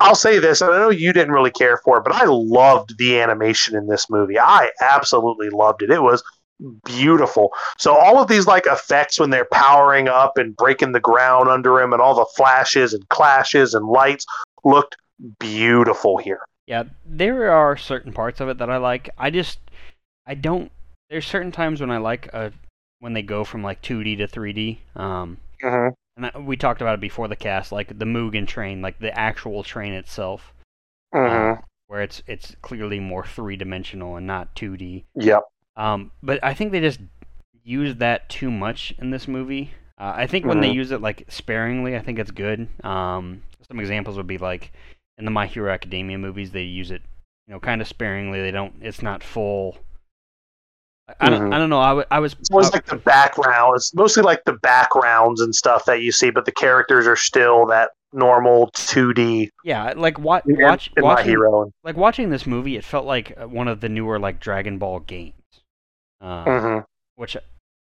I'll 0.00 0.14
say 0.14 0.38
this, 0.38 0.60
and 0.60 0.70
I 0.72 0.78
know 0.78 0.90
you 0.90 1.12
didn't 1.12 1.32
really 1.32 1.50
care 1.50 1.78
for 1.78 1.98
it, 1.98 2.04
but 2.04 2.14
I 2.14 2.24
loved 2.26 2.96
the 2.98 3.18
animation 3.20 3.76
in 3.76 3.88
this 3.88 4.08
movie. 4.08 4.38
I 4.38 4.70
absolutely 4.80 5.50
loved 5.50 5.82
it. 5.82 5.90
It 5.90 6.02
was 6.02 6.22
beautiful. 6.84 7.52
So 7.78 7.94
all 7.94 8.20
of 8.20 8.28
these 8.28 8.46
like 8.46 8.66
effects 8.66 9.20
when 9.20 9.30
they're 9.30 9.48
powering 9.52 10.08
up 10.08 10.38
and 10.38 10.56
breaking 10.56 10.92
the 10.92 11.00
ground 11.00 11.48
under 11.48 11.80
him 11.80 11.92
and 11.92 12.02
all 12.02 12.14
the 12.14 12.26
flashes 12.36 12.94
and 12.94 13.08
clashes 13.08 13.74
and 13.74 13.86
lights 13.86 14.26
looked 14.64 14.96
beautiful 15.38 16.18
here. 16.18 16.40
Yeah, 16.66 16.84
there 17.06 17.50
are 17.50 17.76
certain 17.76 18.12
parts 18.12 18.40
of 18.40 18.48
it 18.48 18.58
that 18.58 18.70
I 18.70 18.76
like. 18.76 19.10
I 19.16 19.30
just 19.30 19.58
I 20.26 20.34
don't 20.34 20.70
there's 21.08 21.26
certain 21.26 21.52
times 21.52 21.80
when 21.80 21.90
I 21.90 21.98
like 21.98 22.26
a 22.34 22.52
when 23.00 23.14
they 23.14 23.22
go 23.22 23.44
from 23.44 23.62
like 23.62 23.80
2D 23.82 24.18
to 24.18 24.26
3D. 24.26 24.78
Um 24.96 25.38
uh-huh. 25.62 25.90
and 26.16 26.26
I, 26.26 26.38
we 26.38 26.56
talked 26.56 26.80
about 26.80 26.94
it 26.94 27.00
before 27.00 27.28
the 27.28 27.36
cast 27.36 27.72
like 27.72 27.98
the 27.98 28.04
Mugen 28.04 28.46
train, 28.46 28.82
like 28.82 28.98
the 28.98 29.16
actual 29.18 29.62
train 29.62 29.92
itself. 29.92 30.52
Uh-huh. 31.14 31.24
Uh, 31.24 31.56
where 31.86 32.02
it's 32.02 32.22
it's 32.26 32.54
clearly 32.60 33.00
more 33.00 33.24
three-dimensional 33.24 34.16
and 34.16 34.26
not 34.26 34.54
2D. 34.54 35.04
Yep. 35.14 35.42
Um, 35.78 36.10
but 36.22 36.42
I 36.42 36.52
think 36.52 36.72
they 36.72 36.80
just 36.80 37.00
use 37.62 37.96
that 37.96 38.28
too 38.28 38.50
much 38.50 38.92
in 38.98 39.10
this 39.10 39.28
movie. 39.28 39.70
Uh, 39.96 40.12
I 40.14 40.26
think 40.26 40.44
when 40.44 40.60
they 40.60 40.70
use 40.70 40.90
it 40.90 41.00
like 41.00 41.24
sparingly, 41.28 41.96
I 41.96 42.00
think 42.00 42.18
it's 42.18 42.30
good. 42.30 42.68
Um, 42.84 43.42
some 43.66 43.80
examples 43.80 44.16
would 44.16 44.26
be 44.26 44.38
like 44.38 44.72
in 45.18 45.24
the 45.24 45.30
My 45.30 45.46
Hero 45.46 45.72
Academia 45.72 46.18
movies, 46.18 46.50
they 46.50 46.62
use 46.62 46.90
it, 46.90 47.02
you 47.46 47.54
know, 47.54 47.60
kind 47.60 47.80
of 47.80 47.88
sparingly. 47.88 48.40
They 48.40 48.50
don't. 48.50 48.74
It's 48.80 49.02
not 49.02 49.22
full. 49.22 49.76
I 51.20 51.30
don't. 51.30 51.42
Mm-hmm. 51.42 51.52
I 51.52 51.58
don't 51.58 51.70
know. 51.70 51.80
I, 51.80 51.88
w- 51.88 52.06
I 52.10 52.18
was. 52.20 52.34
It's 52.38 52.50
always 52.50 52.72
like 52.72 52.86
the 52.86 52.96
background. 52.96 53.74
It's 53.76 53.94
mostly 53.94 54.22
like 54.22 54.44
the 54.44 54.54
backgrounds 54.54 55.40
and 55.40 55.54
stuff 55.54 55.84
that 55.86 56.02
you 56.02 56.12
see, 56.12 56.30
but 56.30 56.44
the 56.44 56.52
characters 56.52 57.06
are 57.06 57.16
still 57.16 57.66
that 57.66 57.90
normal 58.12 58.70
2D. 58.72 59.50
Yeah, 59.64 59.94
like 59.96 60.18
wa- 60.18 60.42
watch 60.44 60.90
in 60.96 61.02
watching, 61.02 61.02
My 61.02 61.22
Hero. 61.22 61.72
Like 61.82 61.96
watching 61.96 62.30
this 62.30 62.46
movie, 62.46 62.76
it 62.76 62.84
felt 62.84 63.06
like 63.06 63.38
one 63.38 63.68
of 63.68 63.80
the 63.80 63.88
newer 63.88 64.18
like 64.18 64.40
Dragon 64.40 64.78
Ball 64.78 65.00
games. 65.00 65.34
Uh, 66.20 66.44
mm-hmm. 66.44 66.84
Which, 67.16 67.36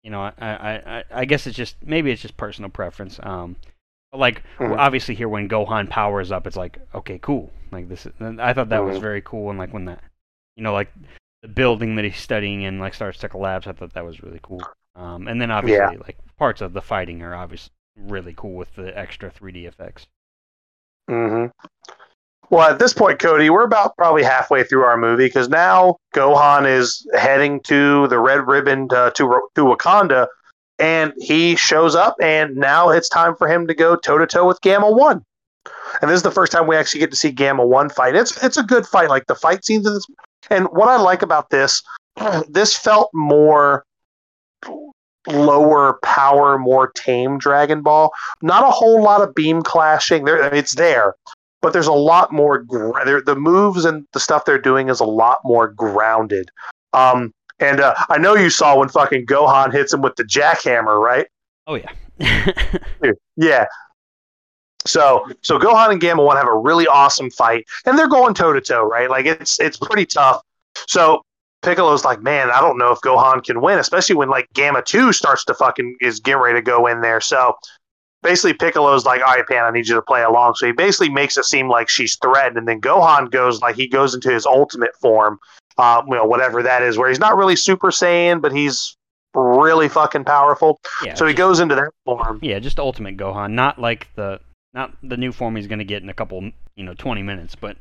you 0.04 0.12
know, 0.12 0.22
I, 0.22 0.34
I, 0.40 1.04
I 1.12 1.26
guess 1.26 1.48
it's 1.48 1.58
just 1.58 1.76
maybe 1.86 2.12
it's 2.12 2.22
just 2.22 2.38
personal 2.38 2.70
preference. 2.70 3.20
Um, 3.24 3.56
but 4.12 4.20
like 4.20 4.44
mm-hmm. 4.60 4.80
obviously 4.80 5.16
here 5.16 5.30
when 5.30 5.50
Gohan 5.50 5.90
powers 5.90 6.32
up, 6.32 6.46
it's 6.46 6.58
like 6.58 6.80
okay, 6.94 7.20
cool. 7.20 7.52
Like 7.72 7.90
this, 7.90 8.06
is, 8.06 8.14
I 8.20 8.54
thought 8.54 8.70
that 8.70 8.82
mm-hmm. 8.82 8.90
was 8.90 9.00
very 9.00 9.22
cool. 9.22 9.50
And 9.50 9.58
like 9.58 9.74
when 9.74 9.86
that, 9.86 10.00
you 10.56 10.64
know, 10.64 10.74
like 10.74 10.92
the 11.42 11.48
building 11.48 11.96
that 11.96 12.06
he's 12.06 12.18
studying 12.20 12.62
in 12.62 12.80
like 12.80 12.94
starts 12.94 13.20
to 13.20 13.30
collapse, 13.30 13.68
I 13.68 13.74
thought 13.74 13.94
that 13.94 14.06
was 14.06 14.22
really 14.22 14.40
cool. 14.42 14.62
Um, 14.96 15.28
and 15.28 15.42
then 15.42 15.50
obviously 15.52 15.96
yeah. 15.96 16.04
like 16.06 16.18
parts 16.38 16.62
of 16.62 16.74
the 16.74 16.82
fighting 16.82 17.22
are 17.24 17.34
obviously 17.34 17.72
really 17.98 18.34
cool 18.36 18.54
with 18.54 18.76
the 18.76 18.98
extra 18.98 19.32
3D 19.32 19.66
effects. 19.66 20.08
Mm-hmm. 21.10 21.48
Well, 22.50 22.70
at 22.70 22.80
this 22.80 22.94
point, 22.94 23.20
Cody, 23.20 23.50
we're 23.50 23.64
about 23.64 23.96
probably 23.98 24.24
halfway 24.24 24.64
through 24.64 24.84
our 24.84 24.98
movie 24.98 25.26
because 25.26 25.50
now 25.50 25.98
Gohan 26.14 26.68
is 26.68 27.08
heading 27.16 27.60
to 27.62 28.08
the 28.10 28.20
Red 28.20 28.48
Ribbon 28.48 28.88
uh, 28.92 29.10
to 29.12 29.42
to 29.56 29.62
Wakanda, 29.62 30.28
and 30.78 31.14
he 31.18 31.56
shows 31.56 31.96
up, 31.96 32.16
and 32.22 32.56
now 32.56 32.90
it's 32.90 33.10
time 33.10 33.36
for 33.36 33.48
him 33.48 33.68
to 33.68 33.74
go 33.74 33.96
toe 33.96 34.18
to 34.18 34.28
toe 34.28 34.48
with 34.48 34.62
Gamma 34.62 34.92
One. 34.92 35.24
And 36.02 36.10
this 36.10 36.18
is 36.18 36.24
the 36.24 36.32
first 36.32 36.52
time 36.52 36.68
we 36.68 36.76
actually 36.76 37.00
get 37.00 37.12
to 37.12 37.18
see 37.18 37.32
Gamma 37.32 37.66
One 37.66 37.90
fight. 37.90 38.16
It's 38.16 38.42
it's 38.44 38.58
a 38.58 38.64
good 38.64 38.86
fight. 38.86 39.10
Like 39.10 39.28
the 39.28 39.36
fight 39.36 39.66
scenes 39.66 39.88
in 39.88 39.94
this, 39.94 40.06
and 40.50 40.68
what 40.68 40.90
I 40.90 40.98
like 40.98 41.22
about 41.22 41.50
this, 41.50 41.82
this 42.50 42.78
felt 42.78 43.10
more 43.14 43.86
lower 45.28 46.00
power, 46.04 46.58
more 46.58 46.92
tame 46.92 47.38
Dragon 47.38 47.82
Ball. 47.82 48.12
Not 48.42 48.64
a 48.64 48.72
whole 48.72 49.02
lot 49.02 49.22
of 49.22 49.34
beam 49.34 49.62
clashing. 49.62 50.26
There, 50.26 50.54
it's 50.54 50.76
there, 50.76 51.16
but 51.64 51.72
there's 51.72 51.88
a 51.88 51.94
lot 51.94 52.32
more. 52.32 52.60
Gr- 52.60 53.22
the 53.26 53.36
moves 53.36 53.86
and 53.86 54.06
the 54.12 54.20
stuff 54.20 54.44
they're 54.46 54.60
doing 54.60 54.90
is 54.90 55.00
a 55.00 55.06
lot 55.06 55.40
more 55.46 55.70
grounded. 55.70 56.52
Um, 56.92 57.34
and 57.60 57.80
uh, 57.80 57.96
I 58.10 58.18
know 58.18 58.36
you 58.36 58.50
saw 58.50 58.78
when 58.78 58.90
fucking 58.90 59.26
Gohan 59.26 59.72
hits 59.72 59.94
him 59.94 60.02
with 60.02 60.18
the 60.18 60.26
jackhammer, 60.26 61.00
right? 61.00 61.26
Oh 61.66 61.76
yeah, 61.76 62.52
yeah. 63.38 63.66
So 64.86 65.26
so 65.42 65.58
Gohan 65.58 65.92
and 65.92 66.02
Gamma 66.02 66.22
One 66.22 66.36
have 66.36 66.48
a 66.48 66.58
really 66.58 66.86
awesome 66.86 67.32
fight, 67.32 67.66
and 67.86 67.98
they're 67.98 68.10
going 68.10 68.34
toe 68.34 68.52
to 68.52 68.60
toe, 68.60 68.84
right? 68.84 69.10
Like 69.10 69.26
it's 69.26 69.58
it's 69.62 69.78
pretty 69.78 70.06
tough. 70.06 70.42
So 70.88 71.22
Piccolo's 71.62 72.04
like, 72.04 72.22
man, 72.22 72.52
I 72.52 72.60
don't 72.60 72.78
know 72.78 72.92
if 72.92 73.00
Gohan 73.00 73.42
can 73.42 73.62
win, 73.62 73.80
especially 73.80 74.16
when 74.16 74.30
like 74.30 74.50
Gamma 74.54 74.82
Two 74.82 75.14
starts 75.14 75.46
to 75.46 75.54
fucking 75.54 75.96
is 76.02 76.20
getting 76.20 76.42
ready 76.42 76.60
to 76.60 76.62
go 76.62 76.88
in 76.88 77.00
there. 77.00 77.22
So 77.22 77.56
basically 78.24 78.54
Piccolo's 78.54 79.06
like, 79.06 79.22
all 79.22 79.36
right, 79.36 79.46
Pan, 79.46 79.64
I 79.66 79.72
need 79.72 79.88
you 79.88 79.96
to 79.96 80.02
play 80.02 80.24
along. 80.24 80.56
So 80.56 80.66
he 80.66 80.72
basically 80.72 81.10
makes 81.10 81.38
it 81.38 81.46
seem 81.46 81.70
like 81.70 81.90
she's 81.90 82.16
threatened, 82.16 82.58
and 82.58 82.68
then 82.68 82.82
Gohan 82.82 83.30
goes 83.30 83.62
like 83.62 83.76
he 83.76 83.88
goes 83.88 84.16
into 84.16 84.32
his 84.32 84.46
ultimate 84.46 84.96
form, 84.96 85.40
uh, 85.78 86.02
you 86.08 86.16
know, 86.16 86.26
whatever 86.26 86.64
that 86.64 86.82
is, 86.82 86.98
where 86.98 87.10
he's 87.10 87.20
not 87.20 87.36
really 87.36 87.56
Super 87.56 87.92
Saiyan, 87.92 88.42
but 88.42 88.52
he's 88.52 88.96
really 89.36 89.90
fucking 89.90 90.24
powerful. 90.24 90.80
Yeah, 91.04 91.16
so 91.16 91.26
he 91.26 91.34
goes 91.34 91.60
into 91.60 91.76
that 91.76 91.92
form. 92.06 92.40
Yeah, 92.42 92.60
just 92.60 92.80
ultimate 92.80 93.18
Gohan, 93.18 93.52
not 93.52 93.80
like 93.80 94.08
the 94.16 94.40
not 94.74 94.96
the 95.04 95.18
new 95.18 95.32
form 95.32 95.56
he's 95.56 95.68
going 95.68 95.80
to 95.80 95.86
get 95.86 96.02
in 96.02 96.10
a 96.10 96.14
couple, 96.14 96.52
you 96.76 96.84
know, 96.84 96.94
twenty 96.94 97.22
minutes, 97.22 97.56
but 97.56 97.78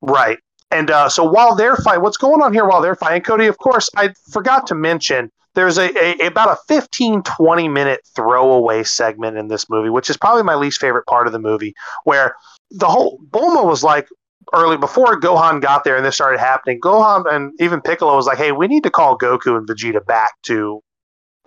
right. 0.00 0.38
And 0.70 0.90
uh, 0.90 1.08
so 1.08 1.24
while 1.24 1.54
they're 1.54 1.76
fighting, 1.76 2.02
what's 2.02 2.18
going 2.18 2.42
on 2.42 2.52
here 2.52 2.66
while 2.66 2.82
they're 2.82 2.94
fighting, 2.94 3.22
Cody? 3.22 3.46
Of 3.46 3.56
course, 3.56 3.88
I 3.96 4.12
forgot 4.30 4.66
to 4.66 4.74
mention 4.74 5.30
there's 5.58 5.76
a, 5.76 5.90
a, 6.22 6.26
about 6.26 6.50
a 6.50 6.56
15 6.68 7.22
20 7.22 7.68
minute 7.68 8.00
throwaway 8.14 8.84
segment 8.84 9.36
in 9.36 9.48
this 9.48 9.68
movie 9.68 9.90
which 9.90 10.08
is 10.08 10.16
probably 10.16 10.44
my 10.44 10.54
least 10.54 10.80
favorite 10.80 11.06
part 11.06 11.26
of 11.26 11.32
the 11.32 11.38
movie 11.38 11.74
where 12.04 12.36
the 12.70 12.86
whole 12.86 13.18
Bulma 13.30 13.66
was 13.66 13.82
like 13.82 14.06
early 14.54 14.76
before 14.76 15.20
Gohan 15.20 15.60
got 15.60 15.82
there 15.82 15.96
and 15.96 16.04
this 16.06 16.14
started 16.14 16.38
happening 16.38 16.80
Gohan 16.80 17.24
and 17.32 17.52
even 17.58 17.80
Piccolo 17.80 18.14
was 18.14 18.26
like 18.26 18.38
hey 18.38 18.52
we 18.52 18.68
need 18.68 18.84
to 18.84 18.90
call 18.90 19.18
Goku 19.18 19.56
and 19.56 19.66
Vegeta 19.66 20.04
back 20.06 20.30
to 20.44 20.80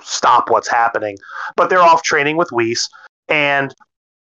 stop 0.03 0.49
what's 0.49 0.67
happening. 0.67 1.17
But 1.55 1.69
they're 1.69 1.79
off 1.79 2.03
training 2.03 2.37
with 2.37 2.51
Whis 2.51 2.89
and 3.27 3.73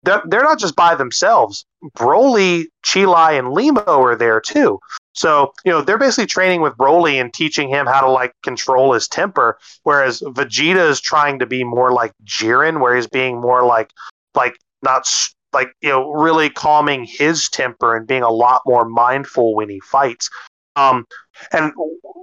they're, 0.03 0.22
they're 0.26 0.43
not 0.43 0.59
just 0.59 0.76
by 0.76 0.95
themselves. 0.95 1.66
Broly 1.97 2.66
Cheelai 2.84 3.38
and 3.38 3.49
Lemo 3.49 3.86
are 3.86 4.16
there 4.16 4.41
too 4.41 4.78
so, 5.13 5.53
you 5.65 5.73
know, 5.73 5.83
they're 5.83 5.99
basically 5.99 6.27
training 6.27 6.61
with 6.61 6.77
Broly 6.77 7.21
and 7.21 7.33
teaching 7.33 7.69
him 7.69 7.87
how 7.87 8.01
to 8.01 8.11
like 8.11 8.35
control 8.43 8.93
his 8.93 9.09
temper, 9.09 9.59
whereas 9.83 10.21
Vegeta 10.21 10.89
is 10.89 11.01
trying 11.01 11.39
to 11.41 11.47
be 11.47 11.65
more 11.65 11.93
like 11.93 12.13
Jiren, 12.25 12.81
where 12.81 12.95
he's 12.95 13.07
being 13.07 13.41
more 13.41 13.65
like 13.65 13.93
like 14.35 14.57
not 14.83 15.09
like 15.53 15.73
you 15.81 15.89
know 15.89 16.13
really 16.13 16.49
calming 16.49 17.05
his 17.05 17.49
temper 17.49 17.97
and 17.97 18.07
being 18.07 18.23
a 18.23 18.31
lot 18.31 18.63
more 18.67 18.85
mindful 18.85 19.55
when 19.55 19.69
he 19.69 19.81
fights. 19.81 20.31
Um, 20.77 21.07
and 21.53 21.73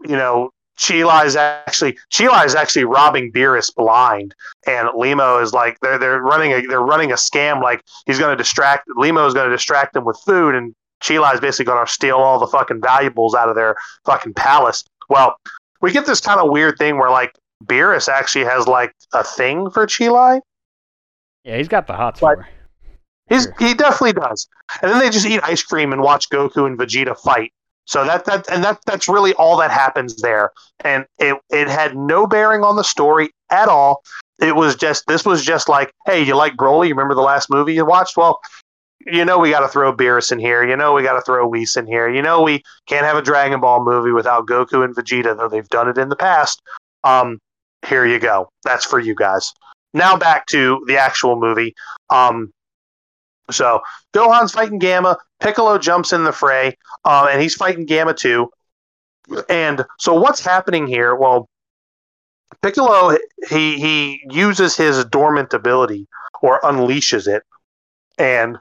you 0.06 0.16
know, 0.16 0.52
Cheelai 0.78 1.26
is 1.26 1.36
actually 1.36 1.98
Cheelai 2.12 2.46
is 2.46 2.56
actually 2.56 2.86
robbing 2.86 3.32
Beerus 3.34 3.74
blind, 3.74 4.34
and 4.66 4.88
Lemo 4.90 5.42
is 5.42 5.52
like 5.52 5.78
they're 5.82 5.98
they're 5.98 6.22
running 6.22 6.54
a 6.54 6.66
they're 6.68 6.82
running 6.82 7.12
a 7.12 7.16
scam 7.16 7.62
like 7.62 7.84
he's 8.06 8.20
going 8.20 8.32
to 8.32 8.42
distract 8.42 8.88
Lemo 8.98 9.28
is 9.28 9.34
going 9.34 9.50
to 9.50 9.56
distract 9.56 9.94
them 9.94 10.06
with 10.06 10.18
food, 10.26 10.56
and 10.56 10.74
Cheelai 11.04 11.34
is 11.34 11.40
basically 11.40 11.66
going 11.66 11.86
to 11.86 11.92
steal 11.92 12.18
all 12.18 12.40
the 12.40 12.48
fucking 12.48 12.82
valuables 12.82 13.36
out 13.36 13.50
of 13.50 13.56
their 13.56 13.76
fucking 14.06 14.34
palace. 14.34 14.84
Well, 15.10 15.36
we 15.82 15.92
get 15.92 16.06
this 16.06 16.20
kind 16.20 16.40
of 16.40 16.50
weird 16.50 16.78
thing 16.78 16.98
where 16.98 17.12
like 17.12 17.38
Beerus 17.66 18.08
actually 18.08 18.46
has 18.46 18.68
like 18.68 18.94
a 19.14 19.24
thing 19.24 19.70
for 19.70 19.86
Cheelai. 19.86 20.42
Yeah, 21.44 21.58
he's 21.58 21.68
got 21.68 21.88
the 21.88 21.94
hot 21.94 22.20
her. 22.20 22.48
He's 23.30 23.48
he 23.60 23.74
definitely 23.74 24.14
does. 24.14 24.48
And 24.82 24.92
then 24.92 25.00
they 25.00 25.10
just 25.10 25.26
eat 25.26 25.42
ice 25.44 25.64
cream 25.64 25.92
and 25.92 26.02
watch 26.02 26.30
Goku 26.30 26.66
and 26.66 26.78
Vegeta 26.78 27.18
fight. 27.18 27.52
So 27.86 28.04
that 28.06 28.26
that 28.26 28.50
and 28.52 28.64
that 28.64 28.80
that's 28.86 29.08
really 29.08 29.34
all 29.34 29.58
that 29.58 29.72
happens 29.72 30.18
there. 30.18 30.52
And 30.82 31.06
it 31.20 31.38
it 31.50 31.68
had 31.68 31.96
no 31.96 32.28
bearing 32.28 32.64
on 32.64 32.76
the 32.76 32.84
story 32.84 33.30
at 33.50 33.70
all. 33.70 34.04
It 34.40 34.56
was 34.56 34.76
just 34.76 35.08
this 35.08 35.26
was 35.26 35.44
just 35.44 35.68
like, 35.68 35.94
hey, 36.06 36.24
you 36.24 36.36
like 36.36 36.56
Broly? 36.56 36.88
You 36.88 36.94
remember 36.94 37.16
the 37.16 37.22
last 37.22 37.50
movie 37.50 37.74
you 37.74 37.86
watched? 37.86 38.18
Well, 38.18 38.40
you 39.06 39.24
know 39.24 39.38
we 39.38 39.50
got 39.50 39.62
to 39.62 39.68
throw 39.68 39.96
Beerus 39.96 40.32
in 40.32 40.40
here. 40.40 40.68
You 40.68 40.76
know 40.76 40.94
we 40.94 41.04
got 41.04 41.14
to 41.14 41.22
throw 41.22 41.48
Whis 41.48 41.76
in 41.76 41.88
here. 41.88 42.10
You 42.10 42.22
know 42.22 42.42
we 42.42 42.64
can't 42.88 43.06
have 43.06 43.18
a 43.18 43.22
Dragon 43.22 43.60
Ball 43.60 43.84
movie 43.84 44.12
without 44.12 44.48
Goku 44.48 44.84
and 44.84 44.96
Vegeta, 44.96 45.36
though 45.38 45.50
they've 45.50 45.70
done 45.70 45.88
it 45.88 45.98
in 45.98 46.10
the 46.10 46.16
past. 46.16 46.62
Um, 47.04 47.40
here 47.86 48.06
you 48.06 48.20
go. 48.20 48.50
That's 48.64 48.86
for 48.86 49.00
you 49.00 49.16
guys. 49.16 49.54
Now 49.94 50.18
back 50.18 50.46
to 50.48 50.84
the 50.88 50.98
actual 50.98 51.40
movie. 51.40 51.74
Um, 52.10 52.52
so 53.52 53.82
Gohan's 54.14 54.52
fighting 54.52 54.80
Gamma. 54.80 55.18
Piccolo 55.40 55.78
jumps 55.78 56.12
in 56.12 56.24
the 56.24 56.32
fray, 56.32 56.76
uh, 57.06 57.30
and 57.32 57.42
he's 57.42 57.56
fighting 57.56 57.86
Gamma 57.86 58.14
too. 58.14 58.50
And 59.50 59.86
so 60.00 60.14
what's 60.14 60.44
happening 60.44 60.88
here? 60.88 61.16
Well, 61.16 61.48
Piccolo 62.62 63.18
he 63.50 63.80
he 63.80 64.22
uses 64.30 64.76
his 64.76 65.04
dormant 65.06 65.54
ability 65.54 66.08
or 66.42 66.60
unleashes 66.62 67.28
it, 67.28 67.44
and 68.18 68.58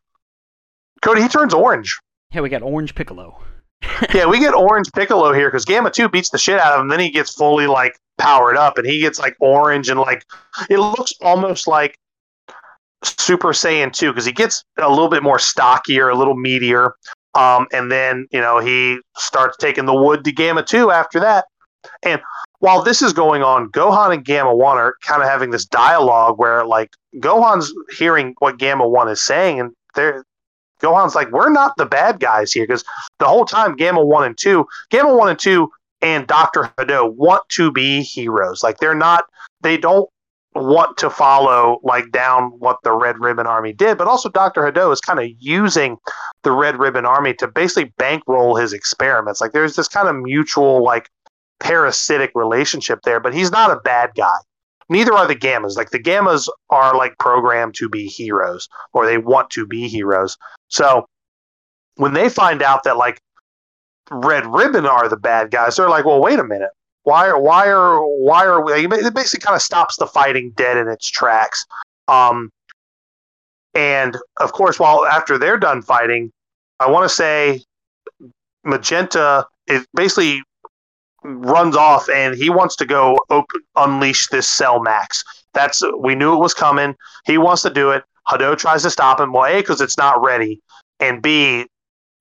Cody, 1.03 1.23
he 1.23 1.29
turns 1.29 1.55
orange. 1.55 1.99
Yeah, 2.33 2.41
we 2.41 2.49
got 2.49 2.63
Orange 2.63 2.95
Piccolo. 2.95 3.39
yeah, 4.15 4.27
we 4.27 4.39
get 4.41 4.55
Orange 4.55 4.91
Piccolo 4.93 5.33
here 5.33 5.49
because 5.49 5.65
Gamma 5.65 5.91
2 5.91 6.09
beats 6.09 6.31
the 6.31 6.39
shit 6.39 6.59
out 6.59 6.73
of 6.73 6.81
him. 6.81 6.89
Then 6.89 7.01
he 7.01 7.11
gets 7.11 7.35
fully, 7.35 7.67
like, 7.67 7.99
powered 8.19 8.57
up, 8.57 8.79
and 8.79 8.87
he 8.87 9.01
gets 9.01 9.19
like 9.19 9.37
orange 9.41 9.89
and 9.89 10.01
like 10.01 10.25
it 10.71 10.79
looks 10.79 11.13
almost 11.21 11.67
like 11.67 11.99
Super 13.03 13.49
Saiyan 13.49 13.93
2 13.93 14.11
because 14.11 14.25
he 14.25 14.33
gets 14.33 14.65
a 14.79 14.89
little 14.89 15.09
bit 15.09 15.23
more 15.23 15.39
stockier, 15.39 16.09
a 16.09 16.15
little 16.15 16.37
meatier. 16.37 16.93
Um, 17.35 17.67
and 17.73 17.93
then, 17.93 18.27
you 18.31 18.41
know, 18.41 18.59
he 18.59 18.99
starts 19.17 19.57
taking 19.59 19.85
the 19.85 19.95
wood 19.95 20.25
to 20.25 20.33
Gamma 20.33 20.63
2 20.63 20.91
after 20.91 21.21
that. 21.21 21.45
And 22.03 22.21
while 22.61 22.83
this 22.83 23.03
is 23.03 23.13
going 23.13 23.43
on, 23.43 23.71
Gohan 23.71 24.15
and 24.15 24.25
Gamma 24.25 24.55
1 24.55 24.79
are 24.79 24.95
kind 25.03 25.23
of 25.23 25.29
having 25.29 25.51
this 25.51 25.67
dialogue 25.67 26.39
where, 26.39 26.65
like, 26.65 26.91
Gohan's 27.17 27.73
hearing 27.99 28.35
what 28.39 28.59
Gamma 28.59 28.89
1 28.89 29.09
is 29.09 29.23
saying, 29.23 29.61
and 29.61 29.73
they're. 29.95 30.25
Gohan's 30.81 31.15
like, 31.15 31.31
we're 31.31 31.51
not 31.51 31.77
the 31.77 31.87
bad 31.87 32.21
guys 32.21 32.53
here 32.53 32.65
because 32.67 32.85
the 33.19 33.27
whole 33.27 33.45
time 33.45 33.77
Gamma 33.77 34.05
1 34.05 34.25
and 34.25 34.39
2, 34.39 34.67
Gamma 34.91 35.15
1 35.15 35.29
and 35.31 35.39
2 35.39 35.71
and 36.03 36.27
Dr. 36.27 36.71
Hedo 36.79 37.13
want 37.15 37.43
to 37.51 37.73
be 37.73 38.03
heroes. 38.03 38.63
Like, 38.63 38.79
they're 38.79 38.95
not, 38.95 39.25
they 39.63 39.77
don't 39.77 40.09
want 40.55 40.97
to 40.99 41.11
follow 41.11 41.81
like 41.83 42.11
down 42.13 42.51
what 42.59 42.79
the 42.83 42.93
Red 42.93 43.19
Ribbon 43.19 43.47
Army 43.47 43.73
did, 43.73 43.99
but 43.99 44.09
also 44.09 44.29
Dr. 44.29 44.63
Hedo 44.63 44.93
is 44.93 45.01
kind 45.01 45.19
of 45.19 45.29
using 45.39 45.99
the 46.43 46.53
Red 46.53 46.79
Ribbon 46.79 47.05
Army 47.05 47.35
to 47.35 47.49
basically 47.49 47.93
bankroll 47.99 48.57
his 48.57 48.73
experiments. 48.73 49.41
Like 49.41 49.53
there's 49.53 49.77
this 49.77 49.89
kind 49.89 50.09
of 50.09 50.17
mutual 50.17 50.83
like 50.83 51.11
parasitic 51.61 52.31
relationship 52.35 53.01
there, 53.05 53.21
but 53.21 53.35
he's 53.35 53.51
not 53.51 53.71
a 53.71 53.77
bad 53.77 54.13
guy. 54.17 54.37
Neither 54.89 55.13
are 55.15 55.27
the 55.27 55.37
Gammas. 55.37 55.77
Like 55.77 55.91
the 55.91 55.99
Gammas 55.99 56.49
are 56.71 56.97
like 56.97 57.19
programmed 57.19 57.75
to 57.77 57.89
be 57.89 58.07
heroes 58.07 58.69
or 58.93 59.07
they 59.07 59.19
want 59.19 59.51
to 59.51 59.67
be 59.67 59.89
heroes. 59.89 60.37
So 60.69 61.07
when 61.97 62.15
they 62.15 62.29
find 62.29 62.63
out 62.63 62.85
that 62.85 62.97
like 62.97 63.21
Red 64.11 64.47
Ribbon 64.47 64.87
are 64.87 65.09
the 65.09 65.17
bad 65.17 65.51
guys, 65.51 65.77
they're 65.77 65.89
like, 65.89 66.05
well, 66.05 66.21
wait 66.21 66.39
a 66.39 66.45
minute 66.45 66.71
why 67.07 67.29
are 67.29 67.39
why 67.39 67.69
are 67.69 68.05
why 68.05 68.45
are 68.45 68.61
we? 68.61 68.73
It 68.73 69.15
basically 69.15 69.45
kind 69.45 69.55
of 69.55 69.63
stops 69.63 69.97
the 69.97 70.09
fighting 70.09 70.51
dead 70.57 70.77
in 70.77 70.89
its 70.89 71.09
tracks. 71.09 71.65
Um, 72.09 72.51
and 73.75 74.17
of 74.41 74.53
course, 74.53 74.81
while 74.81 75.07
after 75.07 75.39
they're 75.39 75.57
done 75.57 75.83
fighting, 75.83 76.33
I 76.81 76.91
want 76.91 77.05
to 77.05 77.09
say 77.09 77.63
Magenta 78.65 79.47
is 79.69 79.87
basically 79.95 80.43
runs 81.27 81.77
off 81.77 82.09
and 82.09 82.35
he 82.35 82.51
wants 82.51 82.77
to 82.77 82.87
go 82.87 83.19
open, 83.31 83.61
unleash 83.77 84.29
this 84.29 84.49
cell 84.49 84.81
max. 84.81 85.23
That's 85.55 85.83
we 85.99 86.15
knew 86.15 86.35
it 86.35 86.39
was 86.39 86.55
coming. 86.55 86.95
He 87.25 87.39
wants 87.39 87.63
to 87.63 87.71
do 87.71 87.91
it. 87.91 88.05
Hedo 88.29 88.57
tries 88.57 88.83
to 88.83 88.91
stop 88.91 89.21
him. 89.21 89.33
Well, 89.33 89.45
a 89.45 89.61
because 89.61 89.81
it's 89.81 89.97
not 89.97 90.23
ready, 90.23 90.61
and 91.01 91.23
b 91.23 91.67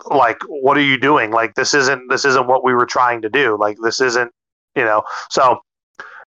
like 0.08 0.38
what 0.47 0.78
are 0.78 0.82
you 0.82 0.99
doing? 0.99 1.32
Like 1.32 1.56
this 1.56 1.74
isn't 1.74 2.10
this 2.10 2.26
isn't 2.26 2.47
what 2.47 2.64
we 2.64 2.74
were 2.74 2.86
trying 2.86 3.22
to 3.22 3.30
do. 3.30 3.58
Like 3.60 3.78
this 3.82 4.01
isn't 4.01 4.32
you 4.76 4.84
know. 4.84 5.03
So, 5.30 5.60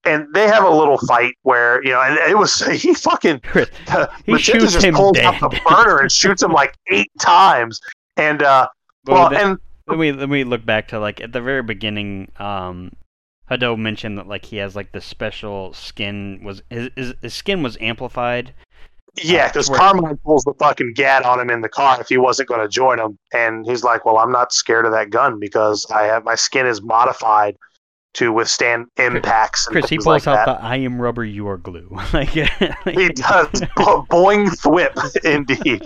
and 0.05 0.28
they 0.34 0.47
have 0.47 0.63
a 0.63 0.69
little 0.69 0.97
fight 0.99 1.36
where 1.43 1.84
you 1.84 1.91
know, 1.91 2.01
and 2.01 2.17
it 2.30 2.38
was 2.38 2.59
he 2.82 2.93
fucking 2.93 3.41
uh, 3.88 4.07
he 4.26 4.38
shoots 4.38 4.74
just 4.74 4.86
him 4.86 4.95
pulls 4.95 5.13
dead. 5.13 5.26
out 5.26 5.39
the 5.39 5.59
burner 5.67 5.99
and 5.99 6.11
shoots 6.11 6.43
him 6.43 6.51
like 6.51 6.76
eight 6.89 7.11
times, 7.19 7.80
and 8.17 8.43
uh, 8.43 8.67
well, 9.05 9.30
well 9.30 9.41
and 9.41 9.59
let 9.91 9.99
me 9.99 10.11
let 10.11 10.29
me 10.29 10.43
look 10.43 10.65
back 10.65 10.87
to 10.89 10.99
like 10.99 11.21
at 11.21 11.31
the 11.31 11.41
very 11.41 11.63
beginning. 11.63 12.31
Um, 12.37 12.93
Hedo 13.49 13.77
mentioned 13.77 14.17
that 14.17 14.27
like 14.27 14.45
he 14.45 14.57
has 14.57 14.75
like 14.75 14.91
the 14.91 15.01
special 15.01 15.73
skin 15.73 16.41
was 16.43 16.61
his 16.69 16.89
his, 16.95 17.13
his 17.21 17.33
skin 17.33 17.61
was 17.61 17.77
amplified. 17.81 18.53
Yeah, 19.21 19.49
because 19.49 19.69
uh, 19.69 19.75
Carmine 19.75 20.17
pulls 20.23 20.43
the 20.43 20.53
fucking 20.57 20.93
gat 20.95 21.25
on 21.25 21.39
him 21.39 21.49
in 21.49 21.61
the 21.61 21.69
car 21.69 21.99
if 21.99 22.07
he 22.07 22.17
wasn't 22.17 22.47
going 22.47 22.61
to 22.61 22.69
join 22.69 22.97
him, 22.97 23.19
and 23.33 23.65
he's 23.65 23.83
like, 23.83 24.05
"Well, 24.05 24.17
I'm 24.17 24.31
not 24.31 24.53
scared 24.53 24.85
of 24.85 24.93
that 24.93 25.09
gun 25.09 25.37
because 25.37 25.85
I 25.93 26.03
have 26.03 26.23
my 26.23 26.35
skin 26.35 26.65
is 26.65 26.81
modified 26.81 27.57
to 28.13 28.31
withstand 28.31 28.87
impacts. 28.97 29.65
Chris, 29.65 29.89
he 29.89 29.97
pulls 29.97 30.05
like 30.05 30.27
out 30.27 30.45
that. 30.45 30.59
the 30.59 30.65
"I 30.65 30.77
am 30.77 31.01
rubber, 31.01 31.25
you 31.25 31.47
are 31.49 31.57
glue." 31.57 31.89
like, 32.13 32.29
he 32.29 32.43
does. 33.09 33.49
boing 34.09 34.47
thwip, 34.47 34.95
indeed. 35.25 35.83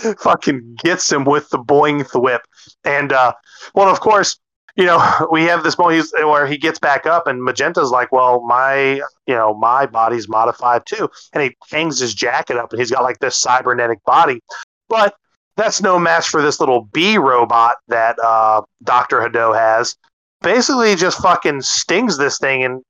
Fucking 0.20 0.76
gets 0.82 1.10
him 1.10 1.24
with 1.24 1.48
the 1.50 1.58
boing 1.58 2.02
thwip, 2.08 2.40
and 2.84 3.12
uh, 3.12 3.32
well, 3.74 3.88
of 3.88 4.00
course, 4.00 4.38
you 4.76 4.84
know 4.84 5.28
we 5.30 5.44
have 5.44 5.62
this 5.62 5.78
moment 5.78 6.08
where 6.18 6.46
he 6.46 6.56
gets 6.58 6.78
back 6.78 7.06
up, 7.06 7.26
and 7.26 7.42
Magenta's 7.42 7.90
like, 7.90 8.12
"Well, 8.12 8.42
my, 8.46 8.94
you 9.26 9.34
know, 9.34 9.54
my 9.54 9.86
body's 9.86 10.28
modified 10.28 10.82
too," 10.86 11.08
and 11.32 11.42
he 11.42 11.56
hangs 11.70 12.00
his 12.00 12.14
jacket 12.14 12.56
up, 12.56 12.72
and 12.72 12.80
he's 12.80 12.90
got 12.90 13.02
like 13.02 13.18
this 13.18 13.36
cybernetic 13.36 14.02
body, 14.04 14.40
but 14.88 15.14
that's 15.56 15.82
no 15.82 15.98
match 15.98 16.28
for 16.28 16.40
this 16.40 16.60
little 16.60 16.88
bee 16.92 17.18
robot 17.18 17.76
that 17.88 18.18
uh, 18.22 18.62
Doctor 18.82 19.20
Hedo 19.20 19.54
has. 19.54 19.96
Basically 20.42 20.94
just 20.96 21.20
fucking 21.20 21.60
stings 21.60 22.16
this 22.16 22.38
thing 22.38 22.64
and 22.64 22.82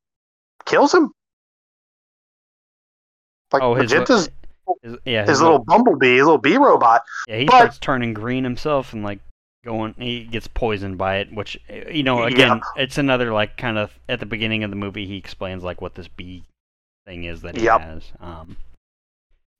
kills 0.66 0.94
him. 0.94 1.10
Like 3.52 3.62
oh, 3.62 3.74
his, 3.74 3.90
Magenta's, 3.90 4.28
his, 4.82 4.96
yeah, 5.04 5.22
his, 5.22 5.30
his 5.30 5.40
little, 5.40 5.58
little 5.58 5.64
bumblebee, 5.64 6.16
his 6.16 6.24
little 6.24 6.38
bee 6.38 6.56
robot. 6.56 7.02
Yeah, 7.28 7.38
he 7.38 7.44
but, 7.44 7.56
starts 7.56 7.78
turning 7.78 8.14
green 8.14 8.44
himself 8.44 8.92
and 8.92 9.02
like 9.02 9.20
going. 9.64 9.94
He 9.98 10.24
gets 10.24 10.46
poisoned 10.46 10.98
by 10.98 11.16
it, 11.16 11.32
which 11.32 11.58
you 11.90 12.02
know, 12.02 12.24
again, 12.24 12.60
yeah. 12.76 12.82
it's 12.82 12.98
another 12.98 13.32
like 13.32 13.56
kind 13.56 13.78
of 13.78 13.92
at 14.08 14.20
the 14.20 14.26
beginning 14.26 14.64
of 14.64 14.70
the 14.70 14.76
movie 14.76 15.06
he 15.06 15.16
explains 15.16 15.62
like 15.62 15.80
what 15.80 15.94
this 15.94 16.08
bee 16.08 16.44
thing 17.06 17.24
is 17.24 17.42
that 17.42 17.56
he 17.56 17.64
yep. 17.64 17.80
has. 17.80 18.04
Um, 18.20 18.56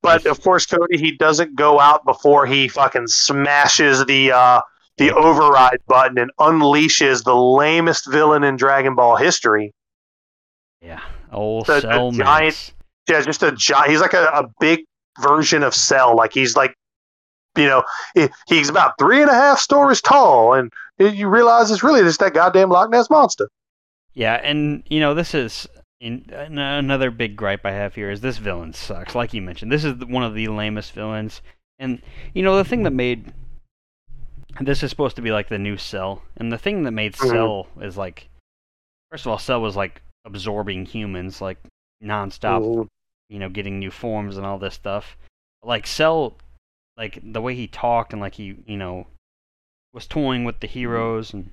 but 0.03 0.27
of 0.27 0.41
course, 0.43 0.67
Cody, 0.67 0.97
he 0.97 1.13
doesn't 1.13 1.57
go 1.57 1.79
out 1.79 2.05
before 2.05 2.47
he 2.47 2.69
fucking 2.69 3.07
smashes 3.07 4.05
the 4.07 4.33
uh, 4.33 4.61
the 4.97 5.15
override 5.15 5.81
button 5.87 6.19
and 6.19 6.31
unleashes 6.39 7.25
the 7.25 7.35
lamest 7.35 8.11
villain 8.11 8.45
in 8.45 8.57
Dragon 8.57 8.95
Ball 8.95 9.17
history. 9.17 9.75
Yeah, 10.81 11.01
old 11.33 11.67
the 11.67 11.81
giant. 12.13 12.73
Yeah, 13.09 13.21
just 13.23 13.43
a 13.43 13.53
giant. 13.53 13.91
He's 13.91 14.01
like 14.01 14.15
a, 14.15 14.27
a 14.33 14.49
big 14.61 14.81
version 15.19 15.63
of 15.63 15.75
Cell. 15.75 16.17
Like 16.17 16.33
he's 16.33 16.57
like, 16.57 16.75
you 17.57 17.67
know, 17.67 17.83
he, 18.15 18.29
he's 18.47 18.69
about 18.69 18.95
three 18.99 19.21
and 19.21 19.31
a 19.31 19.35
half 19.35 19.59
stories 19.59 20.01
tall, 20.01 20.55
and 20.55 20.71
you 20.99 21.29
realize 21.29 21.71
it's 21.71 21.83
really 21.83 22.03
just 22.03 22.21
that 22.21 22.35
goddamn 22.35 22.71
Loch 22.71 22.91
Ness 22.91 23.11
monster. 23.11 23.49
Yeah, 24.15 24.35
and 24.35 24.83
you 24.89 25.01
know 25.01 25.15
this 25.15 25.35
is 25.35 25.67
in, 26.01 26.25
another 26.31 27.11
big 27.11 27.37
gripe 27.37 27.65
I 27.65 27.73
have 27.73 27.95
here 27.95 28.11
is 28.11 28.21
this 28.21 28.39
villain 28.39 28.73
sucks. 28.73 29.15
Like 29.15 29.35
you 29.35 29.43
mentioned, 29.43 29.71
this 29.71 29.85
is 29.85 30.05
one 30.05 30.23
of 30.23 30.35
the 30.35 30.49
lamest 30.49 30.93
villains, 30.93 31.43
and 31.79 32.03
you 32.35 32.43
know 32.43 32.57
the 32.57 32.65
thing 32.65 32.85
that 32.85 32.93
made 32.93 33.33
this 34.61 34.83
is 34.83 34.91
supposed 34.91 35.17
to 35.17 35.23
be 35.23 35.31
like 35.31 35.49
the 35.49 35.59
new 35.59 35.77
Cell, 35.77 36.23
and 36.37 36.53
the 36.53 36.59
thing 36.59 36.83
that 36.85 36.93
made 36.93 37.15
mm-hmm. 37.15 37.29
Cell 37.29 37.67
is 37.81 37.97
like, 37.97 38.29
first 39.11 39.27
of 39.27 39.33
all, 39.33 39.39
Cell 39.39 39.61
was 39.61 39.77
like 39.77 40.03
absorbing 40.25 40.87
humans 40.87 41.41
like 41.41 41.59
nonstop, 42.03 42.63
mm-hmm. 42.63 42.83
You 43.31 43.39
know, 43.39 43.49
getting 43.49 43.79
new 43.79 43.91
forms 43.91 44.37
and 44.37 44.45
all 44.45 44.59
this 44.59 44.75
stuff. 44.75 45.17
Like 45.63 45.87
Cell, 45.87 46.37
like 46.99 47.19
the 47.23 47.41
way 47.41 47.55
he 47.55 47.67
talked 47.67 48.13
and 48.13 48.21
like 48.21 48.35
he, 48.35 48.57
you 48.67 48.77
know, 48.77 49.07
was 49.95 50.07
toying 50.07 50.45
with 50.45 50.61
the 50.61 50.67
heroes 50.67 51.33
and. 51.33 51.51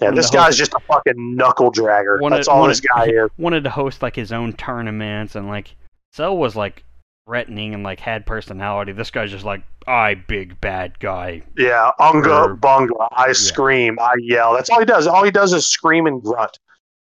Yeah, 0.00 0.10
this 0.10 0.30
guy's 0.30 0.46
host, 0.46 0.58
just 0.58 0.74
a 0.74 0.80
fucking 0.80 1.36
knuckle 1.36 1.70
dragger. 1.70 2.20
Wanted, 2.20 2.38
That's 2.38 2.48
all 2.48 2.60
wanted, 2.60 2.70
this 2.72 2.80
guy 2.80 3.04
is. 3.08 3.30
Wanted 3.38 3.62
to 3.64 3.70
host 3.70 4.02
like 4.02 4.16
his 4.16 4.32
own 4.32 4.54
tournaments 4.54 5.36
and 5.36 5.46
like 5.46 5.76
Cell 6.12 6.36
was 6.36 6.56
like 6.56 6.82
threatening 7.26 7.74
and 7.74 7.84
like 7.84 8.00
had 8.00 8.26
personality. 8.26 8.92
This 8.92 9.10
guy's 9.10 9.30
just 9.30 9.44
like, 9.44 9.62
I 9.86 10.14
big 10.14 10.60
bad 10.60 10.98
guy. 10.98 11.42
Yeah, 11.56 11.92
unga 11.98 12.44
or, 12.44 12.56
bunga. 12.56 13.08
I 13.12 13.28
yeah. 13.28 13.32
scream, 13.34 13.98
I 14.00 14.14
yell. 14.18 14.54
That's 14.54 14.70
all 14.70 14.80
he 14.80 14.86
does. 14.86 15.06
All 15.06 15.22
he 15.22 15.30
does 15.30 15.52
is 15.52 15.66
scream 15.66 16.06
and 16.06 16.22
grunt. 16.22 16.58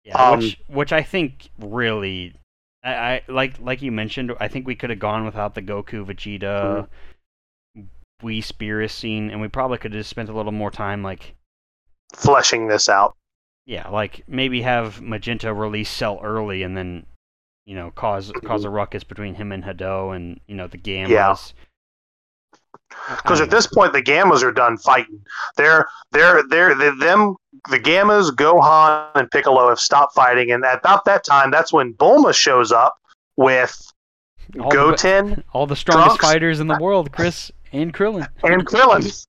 Yeah, 0.03 0.17
um, 0.17 0.39
which, 0.39 0.61
which 0.67 0.93
I 0.93 1.01
think 1.01 1.49
really, 1.59 2.33
I, 2.83 2.93
I, 2.93 3.21
like 3.27 3.59
like 3.59 3.81
you 3.81 3.91
mentioned. 3.91 4.33
I 4.39 4.47
think 4.47 4.67
we 4.67 4.75
could 4.75 4.89
have 4.89 4.99
gone 4.99 5.25
without 5.25 5.55
the 5.55 5.61
Goku 5.61 6.05
Vegeta, 6.05 6.87
mm-hmm. 7.77 7.81
Whis 8.21 8.51
Beerus 8.51 8.91
scene, 8.91 9.29
and 9.29 9.41
we 9.41 9.47
probably 9.47 9.77
could 9.77 9.93
have 9.93 10.01
just 10.01 10.09
spent 10.09 10.29
a 10.29 10.33
little 10.33 10.51
more 10.51 10.71
time 10.71 11.03
like 11.03 11.35
fleshing 12.13 12.67
this 12.67 12.89
out. 12.89 13.15
Yeah, 13.65 13.89
like 13.89 14.23
maybe 14.27 14.61
have 14.61 15.01
Magenta 15.01 15.53
release 15.53 15.89
Cell 15.89 16.19
early, 16.21 16.63
and 16.63 16.75
then 16.75 17.05
you 17.65 17.75
know, 17.75 17.91
cause 17.91 18.31
cause 18.43 18.65
a 18.65 18.69
ruckus 18.69 19.03
between 19.03 19.35
him 19.35 19.51
and 19.51 19.63
Hedo 19.63 20.15
and 20.15 20.39
you 20.47 20.55
know 20.55 20.67
the 20.67 20.77
Gammas. 20.77 21.09
Yeah. 21.09 21.35
Because 23.17 23.41
at 23.41 23.49
this 23.49 23.67
point, 23.67 23.93
the 23.93 24.01
Gammas 24.01 24.43
are 24.43 24.51
done 24.51 24.77
fighting. 24.77 25.19
They're 25.57 25.87
they're 26.11 26.43
they're, 26.47 26.75
they're 26.75 26.95
them. 26.95 27.35
The 27.69 27.79
Gammas, 27.79 28.31
Gohan, 28.31 29.09
and 29.15 29.29
Piccolo 29.31 29.69
have 29.69 29.79
stopped 29.79 30.15
fighting, 30.15 30.51
and 30.51 30.63
at 30.65 30.79
about 30.79 31.05
that 31.05 31.23
time, 31.23 31.51
that's 31.51 31.71
when 31.71 31.93
Bulma 31.93 32.33
shows 32.33 32.71
up 32.71 32.95
with 33.37 33.79
all 34.59 34.71
Goten, 34.71 35.29
the, 35.29 35.43
all 35.53 35.67
the 35.67 35.75
strongest 35.75 36.19
Trunks, 36.19 36.25
fighters 36.25 36.59
in 36.59 36.67
the 36.67 36.77
world, 36.79 37.11
Chris 37.11 37.51
and 37.71 37.93
Krillin, 37.93 38.27
and 38.43 38.65
Krillin. 38.65 39.25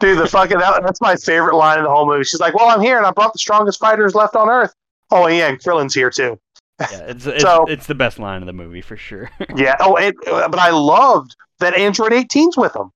Dude, 0.00 0.18
the 0.18 0.26
fucking 0.26 0.58
that, 0.58 0.82
that's 0.82 1.00
my 1.00 1.16
favorite 1.16 1.56
line 1.56 1.78
in 1.78 1.84
the 1.84 1.90
whole 1.90 2.06
movie. 2.06 2.24
She's 2.24 2.40
like, 2.40 2.54
"Well, 2.54 2.68
I'm 2.68 2.80
here, 2.80 2.98
and 2.98 3.06
I 3.06 3.10
brought 3.10 3.32
the 3.32 3.38
strongest 3.38 3.78
fighters 3.80 4.14
left 4.14 4.36
on 4.36 4.48
Earth." 4.48 4.74
Oh, 5.10 5.26
yeah, 5.26 5.48
and 5.48 5.58
Krillin's 5.58 5.94
here 5.94 6.10
too. 6.10 6.38
Yeah, 6.80 6.98
it's 7.08 7.26
it's, 7.26 7.42
so, 7.42 7.64
it's 7.66 7.86
the 7.86 7.94
best 7.94 8.18
line 8.18 8.42
of 8.42 8.46
the 8.46 8.52
movie 8.52 8.80
for 8.80 8.96
sure. 8.96 9.30
yeah. 9.56 9.76
Oh, 9.80 9.96
it, 9.96 10.14
but 10.24 10.58
I 10.58 10.70
loved 10.70 11.34
that 11.58 11.74
Android 11.74 12.12
18's 12.12 12.56
with 12.56 12.74
him. 12.74 12.90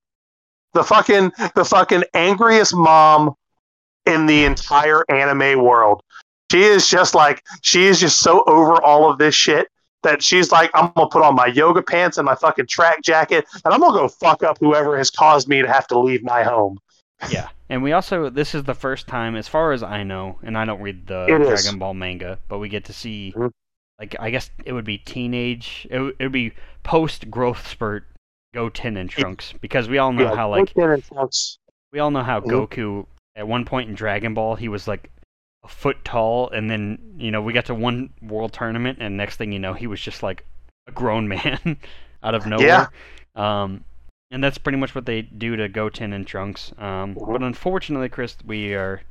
The 0.73 0.83
fucking 0.83 1.31
the 1.55 1.65
fucking 1.65 2.03
angriest 2.13 2.75
mom 2.75 3.35
in 4.05 4.25
the 4.25 4.45
entire 4.45 5.03
anime 5.09 5.63
world. 5.63 6.01
She 6.51 6.63
is 6.63 6.87
just 6.87 7.15
like 7.15 7.43
she 7.61 7.85
is 7.85 7.99
just 7.99 8.19
so 8.19 8.43
over 8.45 8.81
all 8.81 9.09
of 9.09 9.17
this 9.17 9.35
shit 9.35 9.67
that 10.03 10.21
she's 10.21 10.51
like, 10.51 10.69
I'm 10.73 10.91
gonna 10.95 11.09
put 11.09 11.23
on 11.23 11.35
my 11.35 11.47
yoga 11.47 11.81
pants 11.81 12.17
and 12.17 12.25
my 12.25 12.35
fucking 12.35 12.67
track 12.67 13.01
jacket, 13.01 13.45
and 13.65 13.73
I'm 13.73 13.79
gonna 13.79 13.97
go 13.97 14.07
fuck 14.07 14.43
up 14.43 14.57
whoever 14.59 14.97
has 14.97 15.09
caused 15.09 15.47
me 15.47 15.61
to 15.61 15.67
have 15.67 15.87
to 15.87 15.99
leave 15.99 16.23
my 16.23 16.43
home. 16.43 16.77
Yeah, 17.31 17.49
and 17.69 17.81
we 17.81 17.93
also 17.93 18.29
this 18.29 18.53
is 18.53 18.63
the 18.63 18.73
first 18.73 19.07
time, 19.07 19.35
as 19.35 19.47
far 19.47 19.71
as 19.71 19.81
I 19.81 20.03
know, 20.03 20.37
and 20.43 20.57
I 20.57 20.65
don't 20.65 20.81
read 20.81 21.07
the 21.07 21.23
it 21.23 21.37
Dragon 21.37 21.53
is. 21.53 21.75
Ball 21.75 21.93
manga, 21.93 22.37
but 22.47 22.59
we 22.59 22.69
get 22.69 22.85
to 22.85 22.93
see, 22.93 23.33
mm-hmm. 23.35 23.47
Like, 23.99 24.15
I 24.19 24.29
guess 24.29 24.49
it 24.65 24.73
would 24.73 24.85
be 24.85 24.97
teenage, 24.97 25.87
it, 25.89 25.99
would, 25.99 26.15
it 26.19 26.23
would 26.23 26.31
be 26.31 26.53
post 26.83 27.29
growth 27.29 27.67
spurt 27.67 28.05
Goten 28.53 28.97
and 28.97 29.09
Trunks, 29.09 29.53
because 29.61 29.87
we 29.87 29.97
all 29.97 30.13
know 30.13 30.23
yeah, 30.23 30.35
how 30.35 30.49
like 30.49 30.73
we 31.91 31.99
all 31.99 32.11
know 32.11 32.23
how 32.23 32.39
mm-hmm. 32.39 32.51
Goku 32.51 33.05
at 33.35 33.47
one 33.47 33.65
point 33.65 33.89
in 33.89 33.95
Dragon 33.95 34.33
Ball 34.33 34.55
he 34.55 34.67
was 34.67 34.87
like 34.87 35.09
a 35.63 35.67
foot 35.67 36.03
tall, 36.03 36.49
and 36.49 36.69
then 36.69 37.15
you 37.17 37.31
know 37.31 37.41
we 37.41 37.53
got 37.53 37.65
to 37.65 37.75
one 37.75 38.11
world 38.21 38.53
tournament, 38.53 38.99
and 39.01 39.17
next 39.17 39.37
thing 39.37 39.51
you 39.51 39.59
know 39.59 39.73
he 39.73 39.87
was 39.87 39.99
just 39.99 40.23
like 40.23 40.45
a 40.87 40.91
grown 40.91 41.27
man 41.27 41.77
out 42.21 42.35
of 42.35 42.45
nowhere. 42.45 42.89
Yeah. 43.35 43.63
Um, 43.63 43.83
and 44.31 44.43
that's 44.43 44.57
pretty 44.57 44.77
much 44.77 44.95
what 44.95 45.05
they 45.05 45.21
do 45.21 45.55
to 45.55 45.69
Goten 45.69 46.11
and 46.11 46.25
Trunks. 46.25 46.73
Um, 46.77 47.15
mm-hmm. 47.15 47.31
but 47.31 47.43
unfortunately, 47.43 48.09
Chris, 48.09 48.35
we 48.45 48.73
are 48.73 49.01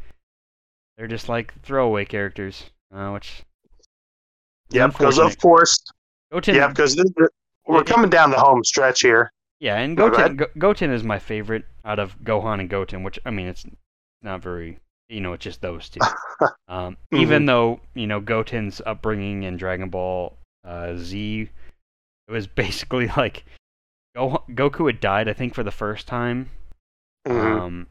they're 0.97 1.07
just 1.07 1.29
like 1.29 1.55
throwaway 1.63 2.05
characters, 2.05 2.71
uh, 2.95 3.11
which 3.11 3.43
yeah, 4.73 4.87
because 4.87 5.19
of 5.19 5.39
course, 5.39 5.83
Goten. 6.33 6.55
Yeah, 6.55 6.69
because 6.69 6.97
we're 7.67 7.85
coming 7.85 8.11
down 8.11 8.31
the 8.31 8.39
home 8.39 8.65
stretch 8.65 9.01
here. 9.01 9.33
Yeah, 9.61 9.79
and 9.79 9.97
Goten, 9.97 10.37
Go, 10.37 10.47
Goten 10.59 10.91
is 10.91 11.05
my 11.05 11.19
favorite 11.19 11.65
out 11.85 11.99
of 11.99 12.19
Gohan 12.21 12.61
and 12.61 12.69
Goten, 12.69 13.03
which 13.03 13.19
I 13.25 13.31
mean, 13.31 13.47
it's 13.47 13.65
not 14.23 14.43
very 14.43 14.79
you 15.13 15.21
know, 15.21 15.35
it's 15.35 15.45
just 15.45 15.61
those 15.61 15.89
two. 15.89 16.01
Um, 16.67 16.97
mm-hmm. 17.13 17.19
Even 17.19 17.47
though 17.47 17.79
you 17.95 18.09
know 18.09 18.21
Goten's 18.21 18.81
upbringing 18.85 19.45
in 19.45 19.57
Dragon 19.57 19.91
Ball 19.91 20.37
uh, 20.65 20.97
Z, 20.97 21.49
it 22.27 22.33
was 22.33 22.47
basically 22.49 23.07
like 23.17 23.45
Go- 24.17 24.43
Goku 24.51 24.87
had 24.87 24.99
died, 24.99 25.29
I 25.29 25.35
think, 25.35 25.55
for 25.55 25.63
the 25.63 25.71
first 25.71 26.09
time. 26.09 26.51
Mm-hmm. 27.29 27.63
Um, 27.63 27.87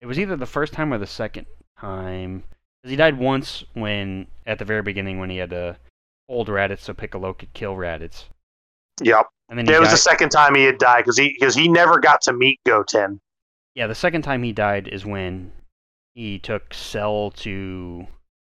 it 0.00 0.06
was 0.06 0.18
either 0.18 0.34
the 0.34 0.46
first 0.46 0.72
time 0.72 0.92
or 0.92 0.98
the 0.98 1.06
second 1.06 1.46
time. 1.78 2.42
Because 2.80 2.90
he 2.90 2.96
died 2.96 3.18
once 3.18 3.62
when, 3.74 4.26
at 4.46 4.58
the 4.58 4.64
very 4.64 4.82
beginning, 4.82 5.20
when 5.20 5.30
he 5.30 5.36
had 5.36 5.50
to 5.50 5.76
hold 6.32 6.48
Raditz 6.48 6.80
so 6.80 6.94
Piccolo 6.94 7.34
could 7.34 7.52
kill 7.52 7.74
Raditz. 7.74 8.24
Yep. 9.02 9.26
And 9.50 9.58
then 9.58 9.68
it 9.68 9.78
was 9.78 9.90
the 9.90 9.98
second 9.98 10.30
time 10.30 10.54
he 10.54 10.64
had 10.64 10.78
died 10.78 11.00
because 11.00 11.18
he 11.18 11.36
because 11.38 11.54
he 11.54 11.68
never 11.68 12.00
got 12.00 12.22
to 12.22 12.32
meet 12.32 12.58
Goten. 12.64 13.20
Yeah, 13.74 13.86
the 13.86 13.94
second 13.94 14.22
time 14.22 14.42
he 14.42 14.52
died 14.52 14.88
is 14.88 15.04
when 15.04 15.52
he 16.14 16.38
took 16.38 16.72
Cell 16.72 17.32
to 17.36 18.06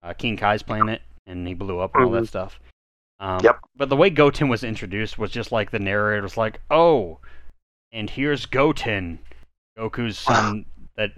uh, 0.04 0.14
King 0.14 0.36
Kai's 0.36 0.62
planet 0.62 1.02
and 1.26 1.48
he 1.48 1.54
blew 1.54 1.80
up 1.80 1.96
and 1.96 2.04
all 2.04 2.12
mm-hmm. 2.12 2.22
that 2.22 2.28
stuff. 2.28 2.60
Um, 3.22 3.40
yep. 3.44 3.60
But 3.78 3.88
the 3.88 3.96
way 3.96 4.10
Goten 4.10 4.50
was 4.50 4.64
introduced 4.66 5.18
was 5.18 5.32
just 5.32 5.54
like 5.54 5.72
the 5.72 5.80
narrator 5.80 6.24
was 6.24 6.36
like, 6.36 6.60
"Oh, 6.70 7.20
and 7.94 8.10
here's 8.10 8.46
Goten, 8.46 9.20
Goku's 9.78 10.18
son 10.18 10.66
that 10.98 11.12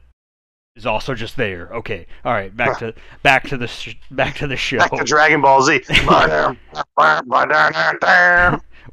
is 0.75 0.85
also 0.85 1.13
just 1.13 1.37
there." 1.37 1.69
Okay, 1.73 2.07
all 2.23 2.33
right, 2.33 2.55
back 2.55 2.79
to 2.79 2.93
back 3.23 3.47
to 3.49 3.57
the 3.57 3.67
sh- 3.67 3.97
back 4.11 4.35
to 4.37 4.47
the 4.47 4.57
show. 4.57 4.77
Back 4.77 4.91
to 4.91 5.03
Dragon 5.03 5.41
Ball 5.41 5.61
Z. 5.61 5.81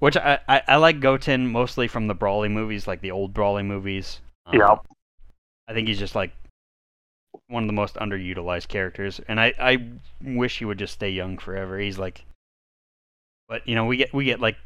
Which 0.01 0.17
I, 0.17 0.39
I, 0.49 0.63
I 0.69 0.77
like 0.77 1.01
Goten 1.01 1.51
mostly 1.51 1.89
from 1.89 2.07
the 2.07 2.15
Broly 2.15 2.51
movies, 2.51 2.87
like 2.87 3.01
the 3.01 3.11
old 3.11 3.33
Broly 3.33 3.65
movies. 3.65 4.21
Um, 4.47 4.59
yep. 4.59 4.87
I 5.67 5.73
think 5.73 5.89
he's 5.89 5.99
just 5.99 6.15
like 6.15 6.33
one 7.49 7.63
of 7.63 7.67
the 7.67 7.73
most 7.73 7.95
underutilized 7.97 8.69
characters, 8.69 9.21
and 9.29 9.41
I 9.41 9.55
I 9.59 9.89
wish 10.23 10.59
he 10.59 10.65
would 10.65 10.79
just 10.79 10.95
stay 10.95 11.11
young 11.11 11.39
forever. 11.39 11.79
He's 11.79 11.99
like, 11.99 12.25
but 13.49 13.67
you 13.67 13.75
know 13.75 13.87
we 13.87 13.97
get 13.97 14.13
we 14.13 14.25
get 14.25 14.41
like 14.41 14.57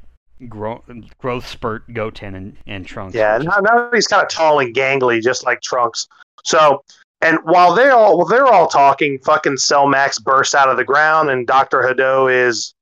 growth 0.49 0.83
growth 1.19 1.47
spurt 1.47 1.93
Goten 1.93 2.35
and, 2.35 2.57
and 2.67 2.87
Trunks. 2.87 3.15
Yeah, 3.15 3.39
now, 3.39 3.59
now 3.61 3.91
he's 3.93 4.07
kind 4.07 4.23
of 4.23 4.29
tall 4.29 4.59
and 4.59 4.75
gangly, 4.75 5.23
just 5.23 5.45
like 5.45 5.61
Trunks. 5.61 6.09
So, 6.43 6.85
and 7.21 7.39
while 7.45 7.75
they 7.75 7.89
all 7.89 8.19
while 8.19 8.27
they're 8.27 8.47
all 8.47 8.67
talking, 8.67 9.19
fucking 9.25 9.57
Cell 9.59 9.87
Max 9.87 10.19
bursts 10.19 10.55
out 10.55 10.69
of 10.69 10.77
the 10.77 10.85
ground, 10.85 11.31
and 11.31 11.47
Doctor 11.47 11.83
Hedo 11.83 12.33
is 12.33 12.75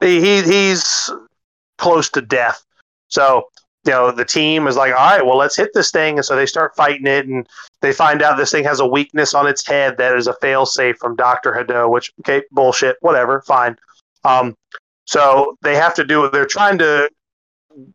he 0.00 0.42
he's 0.42 1.10
close 1.78 2.10
to 2.10 2.20
death. 2.20 2.64
So 3.08 3.48
you 3.86 3.92
know 3.92 4.10
the 4.10 4.24
team 4.24 4.66
is 4.66 4.76
like 4.76 4.92
all 4.92 4.98
right 4.98 5.24
well 5.24 5.36
let's 5.36 5.56
hit 5.56 5.70
this 5.72 5.90
thing 5.90 6.18
and 6.18 6.24
so 6.24 6.34
they 6.34 6.44
start 6.44 6.74
fighting 6.76 7.06
it 7.06 7.26
and 7.26 7.46
they 7.80 7.92
find 7.92 8.20
out 8.20 8.36
this 8.36 8.50
thing 8.50 8.64
has 8.64 8.80
a 8.80 8.86
weakness 8.86 9.32
on 9.32 9.46
its 9.46 9.64
head 9.66 9.96
that 9.96 10.16
is 10.16 10.26
a 10.26 10.34
failsafe 10.34 10.96
from 10.96 11.14
dr 11.14 11.50
Hedo, 11.52 11.88
which 11.88 12.12
okay 12.20 12.42
bullshit 12.50 12.96
whatever 13.00 13.42
fine 13.42 13.76
um, 14.24 14.56
so 15.04 15.56
they 15.62 15.76
have 15.76 15.94
to 15.94 16.04
do 16.04 16.28
they're 16.30 16.46
trying 16.46 16.78
to 16.78 17.08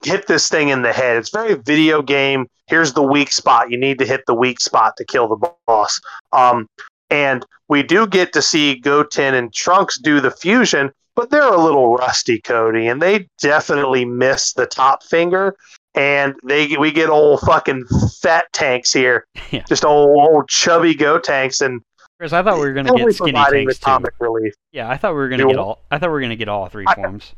hit 0.03 0.27
this 0.27 0.49
thing 0.49 0.69
in 0.69 0.81
the 0.81 0.93
head 0.93 1.17
it's 1.17 1.29
very 1.29 1.55
video 1.55 2.01
game 2.01 2.47
here's 2.67 2.93
the 2.93 3.03
weak 3.03 3.31
spot 3.31 3.71
you 3.71 3.77
need 3.77 3.99
to 3.99 4.05
hit 4.05 4.23
the 4.27 4.33
weak 4.33 4.59
spot 4.59 4.95
to 4.97 5.05
kill 5.05 5.27
the 5.27 5.51
boss 5.67 5.99
um, 6.33 6.67
and 7.09 7.45
we 7.67 7.83
do 7.83 8.07
get 8.07 8.33
to 8.33 8.41
see 8.41 8.75
goten 8.75 9.33
and 9.33 9.53
trunks 9.53 9.99
do 9.99 10.19
the 10.19 10.31
fusion 10.31 10.91
but 11.13 11.29
they're 11.29 11.43
a 11.43 11.61
little 11.61 11.95
rusty, 11.95 12.39
Cody, 12.39 12.87
and 12.87 13.01
they 13.01 13.27
definitely 13.37 14.05
miss 14.05 14.53
the 14.53 14.65
top 14.65 15.03
finger 15.03 15.55
and 15.95 16.35
they 16.43 16.75
we 16.77 16.91
get 16.91 17.09
old 17.09 17.41
fucking 17.41 17.85
fat 18.21 18.45
tanks 18.53 18.93
here, 18.93 19.25
yeah. 19.51 19.63
just 19.67 19.83
old 19.83 20.09
old 20.17 20.47
chubby 20.47 20.95
Gotenks, 20.95 21.65
and 21.65 21.81
Chris, 22.19 22.33
I 22.33 22.43
thought 22.43 22.55
we 22.55 22.61
were 22.61 22.73
gonna 22.73 22.95
get 22.95 23.13
skinny 23.13 23.33
tanks 23.33 23.79
too. 23.79 23.97
Relief. 24.19 24.53
Yeah, 24.71 24.89
I 24.89 24.97
thought 24.97 25.11
we 25.11 25.17
were 25.17 25.29
gonna 25.29 25.47
get 25.47 25.57
all. 25.57 25.81
I 25.91 25.97
thought 25.97 26.09
we 26.09 26.13
were 26.13 26.21
gonna 26.21 26.35
get 26.35 26.47
all 26.47 26.67
three 26.67 26.85
I, 26.87 26.95
forms. 26.95 27.33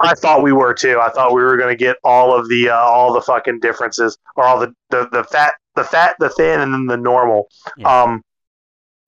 I 0.00 0.14
thought 0.14 0.42
we 0.42 0.52
were 0.52 0.74
too. 0.74 1.00
I 1.00 1.10
thought 1.10 1.34
we 1.34 1.42
were 1.42 1.56
gonna 1.56 1.76
get 1.76 1.96
all 2.04 2.38
of 2.38 2.48
the 2.48 2.68
uh, 2.68 2.76
all 2.76 3.12
the 3.12 3.20
fucking 3.20 3.60
differences, 3.60 4.16
or 4.36 4.44
all 4.44 4.58
the, 4.58 4.72
the 4.90 5.08
the 5.10 5.24
fat, 5.24 5.54
the 5.74 5.84
fat, 5.84 6.16
the 6.18 6.28
thin, 6.30 6.60
and 6.60 6.72
then 6.72 6.86
the 6.86 6.96
normal. 6.96 7.48
Yeah. 7.76 8.02
Um, 8.02 8.22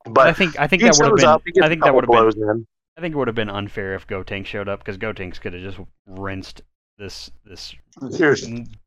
but 0.07 0.26
I 0.26 0.32
think 0.32 0.59
I 0.59 0.66
think 0.66 0.82
that 0.82 0.97
would 0.99 1.22
have 1.22 1.45
been. 1.45 1.62
I 1.62 1.68
think 1.68 1.84
that 1.84 1.95
would 1.95 2.05
have 2.05 2.34
been. 2.34 2.49
In. 2.49 2.66
I 2.97 3.01
think 3.01 3.14
it 3.14 3.18
would 3.18 3.28
have 3.28 3.34
been 3.34 3.51
unfair 3.51 3.95
if 3.95 4.07
Gotenks 4.07 4.47
showed 4.47 4.68
up 4.68 4.80
because 4.80 4.99
Gotenks 4.99 5.41
could 5.41 5.53
have 5.53 5.62
just 5.62 5.78
rinsed 6.07 6.62
this 6.99 7.30
this 7.45 7.74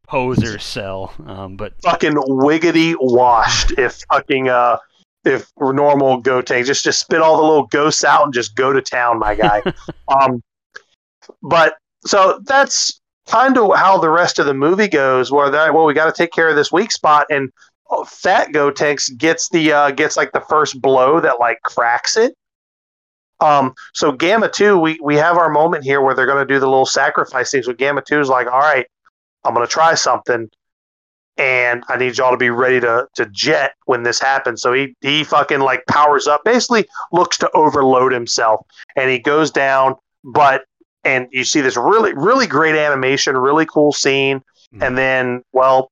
poser 0.08 0.60
cell. 0.60 1.14
Um, 1.26 1.56
but 1.56 1.74
fucking 1.82 2.14
wiggity 2.14 2.95
washed 2.99 3.74
if 3.78 4.04
fucking 4.10 4.49
uh 4.49 4.78
if 5.26 5.49
normal 5.60 6.22
Gotenks 6.22 6.66
just 6.66 6.84
just 6.84 6.99
spit 6.99 7.22
all 7.22 7.38
the 7.38 7.43
little 7.43 7.68
ghosts 7.68 8.04
out 8.04 8.24
and 8.24 8.34
just 8.34 8.56
go 8.56 8.74
to 8.74 8.82
town, 8.82 9.20
my 9.20 9.36
guy. 9.36 9.62
um, 10.08 10.41
but 11.41 11.78
so 12.06 12.39
that's 12.45 12.99
kind 13.28 13.58
of 13.58 13.76
how 13.76 13.97
the 13.97 14.10
rest 14.10 14.39
of 14.39 14.45
the 14.45 14.54
movie 14.54 14.88
goes. 14.88 15.32
Where 15.32 15.49
that 15.49 15.74
well, 15.74 15.86
we 15.86 15.93
got 15.93 16.06
to 16.06 16.24
take 16.24 16.32
care 16.32 16.49
of 16.49 16.56
this 16.56 16.72
weak 16.72 16.91
spot, 16.91 17.28
and 17.30 17.51
Fat 18.08 18.49
Gotenks 18.49 19.16
gets 19.18 19.49
the 19.49 19.72
uh, 19.72 19.91
gets 19.91 20.18
like 20.18 20.32
the 20.32 20.41
first 20.41 20.82
blow 20.82 21.20
that 21.20 21.39
like 21.39 21.62
cracks 21.64 22.18
it, 22.18 22.36
um, 23.43 23.74
so 23.93 24.12
Gamma 24.12 24.49
2, 24.49 24.80
we, 24.80 24.97
we 25.04 25.16
have 25.16 25.38
our 25.38 25.49
moment 25.49 25.84
here 25.84 26.01
where 26.01 26.16
they're 26.16 26.26
going 26.26 26.45
to 26.45 26.54
do 26.54 26.60
the 26.60 26.68
little 26.68 26.86
sacrifice 26.86 27.51
things. 27.51 27.68
With 27.68 27.78
Gamma 27.78 28.01
2 28.01 28.22
is 28.22 28.30
like, 28.30 28.47
all 28.47 28.60
right, 28.60 28.88
I'm 29.43 29.54
going 29.54 29.66
to 29.66 29.72
try 29.72 29.93
something. 29.95 30.49
And 31.38 31.84
I 31.89 31.97
need 31.97 32.18
y'all 32.18 32.32
to 32.32 32.38
be 32.38 32.51
ready 32.51 32.80
to, 32.80 33.08
to 33.16 33.26
jet 33.32 33.74
when 33.86 34.04
this 34.04 34.20
happens. 34.20 34.62
So 34.62 34.72
he, 34.72 34.95
he 35.01 35.24
fucking 35.24 35.60
like 35.60 35.84
powers 35.88 36.28
up, 36.28 36.43
basically 36.45 36.86
looks 37.12 37.38
to 37.39 37.49
overload 37.54 38.14
himself. 38.14 38.66
And 38.95 39.10
he 39.10 39.20
goes 39.20 39.51
down, 39.51 39.95
but, 40.24 40.64
and 41.04 41.28
you 41.32 41.43
see 41.43 41.62
this 41.62 41.78
really, 41.78 42.14
really 42.14 42.47
great 42.47 42.76
animation, 42.76 43.38
really 43.38 43.66
cool 43.66 43.91
scene. 43.91 44.39
Mm-hmm. 44.39 44.84
And 44.84 44.97
then, 44.97 45.43
well, 45.51 45.91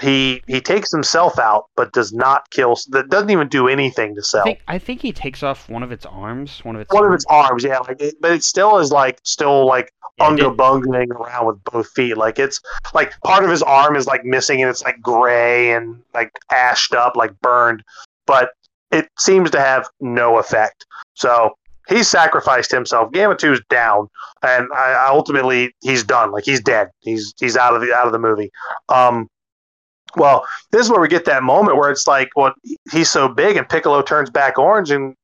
he 0.00 0.42
he 0.46 0.60
takes 0.60 0.90
himself 0.90 1.38
out, 1.38 1.66
but 1.76 1.92
does 1.92 2.12
not 2.12 2.50
kill. 2.50 2.76
That 2.88 3.10
doesn't 3.10 3.30
even 3.30 3.48
do 3.48 3.68
anything 3.68 4.14
to 4.16 4.22
Cell. 4.22 4.40
I 4.40 4.44
think, 4.44 4.60
I 4.66 4.78
think 4.78 5.00
he 5.00 5.12
takes 5.12 5.42
off 5.42 5.68
one 5.68 5.82
of 5.82 5.92
its 5.92 6.04
arms, 6.04 6.64
one 6.64 6.74
of 6.74 6.82
its 6.82 6.92
one 6.92 7.04
arms. 7.04 7.12
of 7.12 7.14
its 7.14 7.26
arms. 7.28 7.64
Yeah, 7.64 7.78
like 7.78 8.00
it, 8.00 8.14
but 8.20 8.32
it 8.32 8.42
still 8.42 8.78
is 8.78 8.90
like 8.90 9.20
still 9.22 9.66
like 9.66 9.92
yeah, 10.18 10.48
bungling 10.48 11.12
around 11.12 11.46
with 11.46 11.62
both 11.64 11.88
feet. 11.90 12.16
Like 12.16 12.38
it's 12.38 12.60
like 12.92 13.12
part 13.20 13.44
of 13.44 13.50
his 13.50 13.62
arm 13.62 13.94
is 13.94 14.06
like 14.06 14.24
missing, 14.24 14.62
and 14.62 14.70
it's 14.70 14.82
like 14.82 15.00
gray 15.00 15.72
and 15.72 16.02
like 16.12 16.32
ashed 16.50 16.94
up, 16.94 17.14
like 17.14 17.38
burned. 17.40 17.82
But 18.26 18.50
it 18.90 19.08
seems 19.18 19.50
to 19.52 19.60
have 19.60 19.88
no 20.00 20.38
effect. 20.38 20.86
So 21.14 21.56
he 21.88 22.02
sacrificed 22.02 22.70
himself. 22.70 23.12
Gamma 23.12 23.34
2's 23.34 23.60
down, 23.68 24.08
and 24.42 24.68
I, 24.74 25.08
ultimately 25.10 25.74
he's 25.82 26.02
done. 26.02 26.32
Like 26.32 26.44
he's 26.44 26.60
dead. 26.60 26.88
He's 27.00 27.34
he's 27.38 27.56
out 27.56 27.74
of 27.74 27.80
the 27.80 27.94
out 27.94 28.06
of 28.06 28.12
the 28.12 28.18
movie. 28.18 28.50
Um, 28.88 29.28
well, 30.16 30.46
this 30.70 30.86
is 30.86 30.90
where 30.90 31.00
we 31.00 31.08
get 31.08 31.24
that 31.24 31.42
moment 31.42 31.76
where 31.76 31.90
it's 31.90 32.06
like, 32.06 32.30
well, 32.36 32.52
he's 32.92 33.10
so 33.10 33.28
big, 33.28 33.56
and 33.56 33.68
Piccolo 33.68 34.02
turns 34.02 34.30
back 34.30 34.58
orange, 34.58 34.90
and 34.90 35.14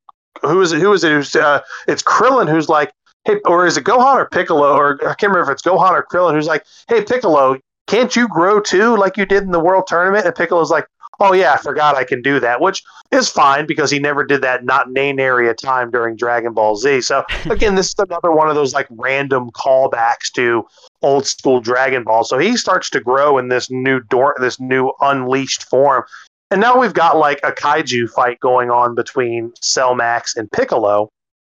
who 0.43 0.61
is 0.61 0.73
it? 0.73 0.81
Who 0.81 0.93
is 0.93 1.05
it? 1.05 1.13
Who's, 1.13 1.35
uh, 1.37 1.61
it's 1.87 2.03
Krillin 2.03 2.49
who's 2.49 2.69
like, 2.69 2.93
hey, 3.25 3.41
or 3.45 3.67
is 3.67 3.77
it 3.77 3.85
Gohan 3.85 4.17
or 4.17 4.29
Piccolo, 4.29 4.77
or 4.77 4.99
I 5.03 5.15
can't 5.15 5.33
remember 5.33 5.51
if 5.51 5.55
it's 5.55 5.63
Gohan 5.63 5.93
or 5.93 6.07
Krillin 6.11 6.35
who's 6.35 6.47
like, 6.47 6.65
hey, 6.89 7.05
Piccolo, 7.05 7.59
can't 7.87 8.15
you 8.15 8.29
grow 8.29 8.61
too 8.61 8.97
like 8.97 9.17
you 9.17 9.27
did 9.27 9.43
in 9.43 9.51
the 9.51 9.61
World 9.61 9.87
Tournament? 9.87 10.27
And 10.27 10.35
Piccolo's 10.35 10.71
like, 10.71 10.87
oh 11.21 11.33
yeah, 11.33 11.53
I 11.53 11.57
forgot 11.59 11.97
I 11.97 12.05
can 12.05 12.23
do 12.23 12.41
that, 12.41 12.61
which 12.61 12.83
is 13.11 13.29
fine 13.29 13.67
because 13.67 13.91
he 13.91 13.99
never 13.99 14.25
did 14.25 14.43
that 14.43 14.65
not 14.65 14.89
in 14.97 15.21
area 15.21 15.55
time 15.55 15.91
during 15.91 16.17
Dragon 16.17 16.53
Ball 16.53 16.77
Z. 16.77 17.03
So 17.03 17.25
again, 17.51 17.75
this 17.75 17.89
is 17.89 17.95
another 17.99 18.33
one 18.33 18.49
of 18.49 18.55
those 18.55 18.73
like 18.73 18.87
random 18.91 19.51
callbacks 19.51 20.33
to 20.35 20.67
old 21.03 21.27
school 21.27 21.61
Dragon 21.61 22.05
Ball. 22.05 22.25
So 22.25 22.39
he 22.39 22.57
starts 22.57 22.91
to 22.91 23.01
grow 23.01 23.39
in 23.39 23.49
this 23.49 23.71
new 23.71 24.01
door, 24.01 24.35
this 24.41 24.59
new 24.59 24.93
unleashed 25.01 25.65
form. 25.65 26.05
And 26.51 26.61
now 26.61 26.79
we've 26.79 26.95
got 26.95 27.17
like 27.17 27.39
a 27.45 27.53
kaiju 27.53 28.11
fight 28.11 28.41
going 28.41 28.71
on 28.71 28.95
between 28.95 29.53
Cell 29.61 29.95
Max 29.95 30.37
and 30.37 30.51
Piccolo. 30.51 31.09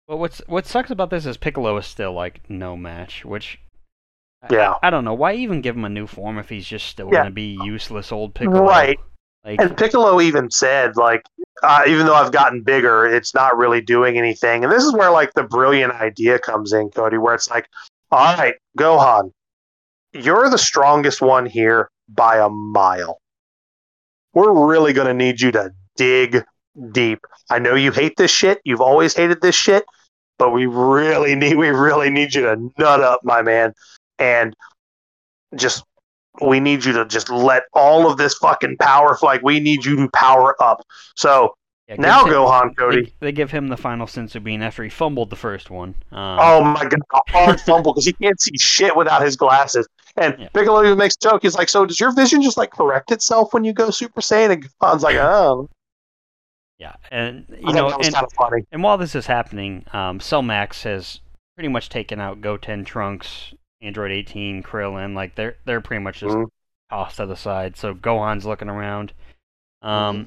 Well, 0.06 0.18
what's 0.18 0.40
what 0.46 0.66
sucks 0.66 0.90
about 0.90 1.10
this 1.10 1.26
is 1.26 1.36
Piccolo 1.36 1.76
is 1.78 1.86
still 1.86 2.12
like 2.12 2.48
no 2.48 2.76
match, 2.76 3.24
which 3.24 3.58
yeah, 4.50 4.74
I, 4.82 4.88
I 4.88 4.90
don't 4.90 5.04
know 5.04 5.14
why 5.14 5.32
even 5.34 5.62
give 5.62 5.76
him 5.76 5.84
a 5.84 5.88
new 5.88 6.06
form 6.06 6.38
if 6.38 6.50
he's 6.50 6.66
just 6.66 6.86
still 6.86 7.08
yeah. 7.10 7.20
gonna 7.20 7.30
be 7.30 7.58
useless 7.62 8.12
old 8.12 8.34
Piccolo. 8.34 8.66
Right. 8.66 8.98
Like, 9.44 9.60
and 9.60 9.76
Piccolo 9.76 10.20
even 10.20 10.50
said 10.50 10.96
like, 10.96 11.24
uh, 11.62 11.82
even 11.86 12.06
though 12.06 12.14
I've 12.14 12.32
gotten 12.32 12.62
bigger, 12.62 13.06
it's 13.06 13.34
not 13.34 13.56
really 13.56 13.80
doing 13.80 14.16
anything. 14.16 14.64
And 14.64 14.72
this 14.72 14.82
is 14.82 14.92
where 14.94 15.10
like 15.10 15.34
the 15.34 15.44
brilliant 15.44 15.92
idea 15.92 16.38
comes 16.38 16.72
in, 16.72 16.90
Cody, 16.90 17.18
where 17.18 17.34
it's 17.34 17.50
like, 17.50 17.68
all 18.10 18.36
right, 18.36 18.54
Gohan, 18.78 19.32
you're 20.12 20.48
the 20.48 20.58
strongest 20.58 21.20
one 21.20 21.46
here 21.46 21.90
by 22.08 22.38
a 22.38 22.48
mile. 22.48 23.20
We're 24.32 24.66
really 24.66 24.92
going 24.92 25.08
to 25.08 25.14
need 25.14 25.40
you 25.40 25.52
to 25.52 25.72
dig 25.96 26.44
deep. 26.92 27.20
I 27.50 27.58
know 27.58 27.74
you 27.74 27.92
hate 27.92 28.16
this 28.16 28.30
shit. 28.30 28.60
You've 28.64 28.80
always 28.80 29.14
hated 29.14 29.40
this 29.40 29.54
shit, 29.54 29.84
but 30.38 30.50
we 30.50 30.66
really 30.66 31.34
need 31.36 31.56
we 31.56 31.68
really 31.68 32.10
need 32.10 32.34
you 32.34 32.42
to 32.42 32.72
nut 32.78 33.00
up, 33.00 33.20
my 33.22 33.42
man, 33.42 33.74
and 34.18 34.56
just 35.54 35.84
we 36.40 36.60
need 36.60 36.84
you 36.84 36.92
to 36.92 37.04
just 37.04 37.30
let 37.30 37.64
all 37.72 38.10
of 38.10 38.16
this 38.16 38.34
fucking 38.34 38.76
power 38.78 39.16
like 39.22 39.42
we 39.42 39.60
need 39.60 39.84
you 39.84 39.96
to 39.96 40.08
power 40.10 40.60
up. 40.62 40.84
So 41.16 41.54
yeah, 41.88 41.96
now 41.98 42.24
him, 42.24 42.32
Gohan, 42.32 42.76
Cody. 42.76 43.04
They, 43.04 43.12
they, 43.20 43.32
give 43.32 43.50
him 43.50 43.68
the 43.68 43.76
final 43.76 44.06
senzu 44.06 44.42
bean 44.42 44.62
after 44.62 44.82
he 44.82 44.88
fumbled 44.88 45.30
the 45.30 45.36
first 45.36 45.70
one. 45.70 45.94
Um, 46.12 46.38
oh 46.40 46.64
my 46.64 46.84
god, 46.84 47.00
hard 47.28 47.60
fumble 47.60 47.92
because 47.92 48.06
he 48.06 48.14
can't 48.14 48.40
see 48.40 48.56
shit 48.56 48.96
without 48.96 49.22
his 49.22 49.36
glasses. 49.36 49.86
And 50.16 50.34
yeah. 50.38 50.48
Piccolo 50.54 50.82
even 50.84 50.96
makes 50.96 51.16
a 51.16 51.28
joke. 51.28 51.42
He's 51.42 51.54
like, 51.54 51.68
"So 51.68 51.84
does 51.84 52.00
your 52.00 52.12
vision 52.12 52.42
just 52.42 52.56
like 52.56 52.70
correct 52.70 53.12
itself 53.12 53.52
when 53.52 53.64
you 53.64 53.72
go 53.72 53.90
Super 53.90 54.20
Saiyan?" 54.20 54.52
And 54.52 54.68
Gohan's 54.80 55.02
like, 55.02 55.16
"Oh." 55.16 55.68
Yeah, 56.78 56.94
and 57.10 57.44
you 57.48 57.72
know, 57.72 57.90
and, 57.90 58.12
kind 58.12 58.26
of 58.26 58.52
and, 58.72 58.82
while 58.82 58.98
this 58.98 59.14
is 59.14 59.26
happening, 59.26 59.84
um, 59.92 60.20
Cell 60.20 60.42
Max 60.42 60.82
has 60.82 61.20
pretty 61.54 61.68
much 61.68 61.88
taken 61.88 62.18
out 62.18 62.40
Goten, 62.40 62.84
Trunks, 62.84 63.54
Android 63.84 64.10
18, 64.10 64.62
Krillin. 64.62 65.14
Like 65.14 65.34
they're 65.34 65.56
they're 65.64 65.80
pretty 65.80 66.02
much 66.02 66.20
just 66.20 66.34
mm-hmm. 66.34 66.44
tossed 66.90 67.16
to 67.16 67.26
the 67.26 67.36
side. 67.36 67.76
So 67.76 67.94
Gohan's 67.94 68.46
looking 68.46 68.68
around. 68.68 69.12
Um, 69.82 70.26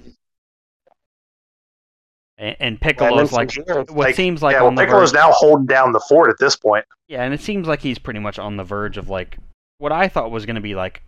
and, 2.38 2.56
and 2.60 2.82
Piccolo's 2.82 3.32
like 3.32 3.52
what 3.68 3.90
like, 3.92 4.16
seems 4.16 4.44
like 4.44 4.54
yeah, 4.54 4.70
the 4.70 4.76
Piccolo's 4.76 5.12
verge, 5.12 5.20
now 5.20 5.32
holding 5.32 5.66
down 5.66 5.92
the 5.92 6.00
fort 6.08 6.30
at 6.30 6.38
this 6.40 6.56
point. 6.56 6.86
Yeah, 7.08 7.24
and 7.24 7.34
it 7.34 7.42
seems 7.42 7.68
like 7.68 7.82
he's 7.82 7.98
pretty 8.00 8.20
much 8.20 8.38
on 8.38 8.58
the 8.58 8.64
verge 8.64 8.98
of 8.98 9.10
like 9.10 9.38
what 9.80 9.92
I 9.92 10.08
thought 10.08 10.32
was 10.32 10.46
going 10.46 10.56
to 10.56 10.62
be 10.62 10.76
like. 10.76 11.04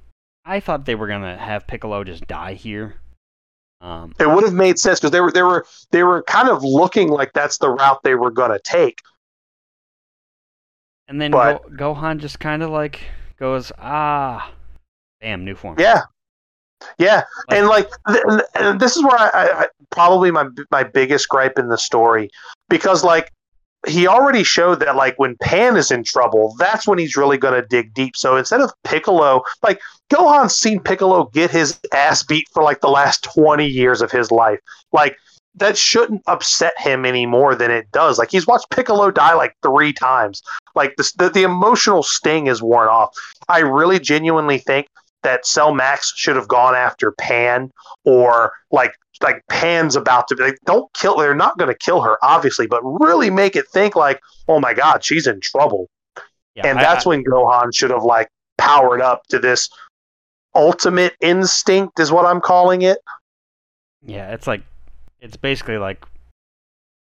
I 0.45 0.59
thought 0.61 0.85
they 0.85 0.95
were 0.95 1.07
going 1.07 1.21
to 1.21 1.37
have 1.37 1.67
Piccolo 1.67 2.03
just 2.03 2.25
die 2.25 2.53
here 2.53 2.95
um, 3.81 4.13
it 4.19 4.29
would 4.29 4.43
have 4.43 4.53
made 4.53 4.77
sense 4.77 4.99
because 4.99 5.11
they 5.11 5.21
were 5.21 5.31
they 5.31 5.41
were 5.41 5.65
they 5.91 6.03
were 6.03 6.23
kind 6.23 6.49
of 6.49 6.63
looking 6.63 7.09
like 7.09 7.31
that's 7.33 7.57
the 7.57 7.69
route 7.69 8.01
they 8.03 8.15
were 8.15 8.31
going 8.31 8.51
to 8.51 8.59
take. 8.59 9.01
And 11.09 11.19
then 11.19 11.31
but, 11.31 11.75
Go- 11.75 11.93
Gohan 11.95 12.19
just 12.19 12.39
kind 12.39 12.63
of 12.63 12.69
like 12.69 13.01
goes, 13.37 13.71
ah, 13.79 14.51
bam, 15.19 15.43
new 15.43 15.55
form. 15.55 15.75
Yeah, 15.79 16.03
yeah, 16.97 17.23
like, 17.49 17.57
and 17.57 17.67
like, 17.67 17.89
th- 18.07 18.43
and 18.55 18.79
this 18.79 18.95
is 18.95 19.03
where 19.03 19.17
I, 19.17 19.29
I, 19.35 19.67
probably 19.89 20.31
my 20.31 20.47
my 20.71 20.83
biggest 20.83 21.27
gripe 21.27 21.57
in 21.57 21.69
the 21.69 21.77
story 21.77 22.29
because 22.69 23.03
like 23.03 23.31
he 23.87 24.07
already 24.07 24.43
showed 24.43 24.79
that 24.81 24.95
like 24.95 25.17
when 25.17 25.35
Pan 25.41 25.77
is 25.77 25.89
in 25.89 26.03
trouble, 26.03 26.55
that's 26.59 26.87
when 26.87 26.97
he's 26.99 27.15
really 27.15 27.37
going 27.37 27.59
to 27.59 27.67
dig 27.67 27.93
deep. 27.93 28.15
So 28.15 28.35
instead 28.35 28.61
of 28.61 28.71
Piccolo, 28.83 29.41
like 29.63 29.81
Gohan's 30.11 30.55
seen 30.55 30.79
Piccolo 30.79 31.25
get 31.33 31.49
his 31.49 31.79
ass 31.93 32.23
beat 32.23 32.47
for 32.53 32.61
like 32.61 32.81
the 32.81 32.89
last 32.89 33.23
20 33.23 33.65
years 33.65 34.01
of 34.01 34.11
his 34.11 34.31
life. 34.31 34.59
Like 34.91 35.15
that 35.55 35.77
shouldn't 35.77 36.21
upset 36.27 36.73
him 36.77 37.05
any 37.05 37.25
more 37.25 37.55
than 37.55 37.71
it 37.71 37.91
does. 37.91 38.17
Like 38.17 38.31
he's 38.31 38.47
watched 38.47 38.69
Piccolo 38.69 39.11
die 39.11 39.33
like 39.33 39.55
three 39.61 39.93
times. 39.93 40.41
Like 40.75 40.95
the, 40.95 41.11
the, 41.17 41.29
the 41.29 41.43
emotional 41.43 42.03
sting 42.03 42.47
is 42.47 42.61
worn 42.61 42.87
off. 42.87 43.13
I 43.47 43.59
really 43.59 43.99
genuinely 43.99 44.59
think 44.59 44.87
that 45.23 45.45
Cell 45.45 45.73
Max 45.73 46.13
should 46.15 46.35
have 46.35 46.47
gone 46.47 46.75
after 46.75 47.11
Pan 47.11 47.71
or 48.05 48.53
like 48.71 48.93
like 49.21 49.43
Pan's 49.49 49.97
about 49.97 50.29
to 50.29 50.35
be 50.35 50.43
like, 50.43 50.57
don't 50.65 50.91
kill 50.93 51.17
they're 51.17 51.35
not 51.35 51.57
gonna 51.57 51.75
kill 51.75 52.01
her, 52.01 52.17
obviously, 52.23 52.67
but 52.67 52.81
really 52.83 53.29
make 53.29 53.55
it 53.55 53.67
think 53.67 53.95
like, 53.95 54.21
oh 54.47 54.59
my 54.59 54.73
god, 54.73 55.03
she's 55.03 55.27
in 55.27 55.41
trouble. 55.41 55.89
Yeah, 56.55 56.67
and 56.67 56.79
I, 56.79 56.83
that's 56.83 57.05
I, 57.05 57.09
when 57.09 57.23
Gohan 57.23 57.75
should 57.75 57.91
have 57.91 58.03
like 58.03 58.29
powered 58.57 59.01
up 59.01 59.23
to 59.27 59.39
this 59.39 59.69
ultimate 60.55 61.15
instinct 61.21 61.99
is 61.99 62.11
what 62.11 62.25
I'm 62.25 62.39
calling 62.39 62.81
it. 62.83 62.99
Yeah, 64.05 64.31
it's 64.31 64.47
like 64.47 64.61
it's 65.21 65.37
basically 65.37 65.77
like 65.77 66.05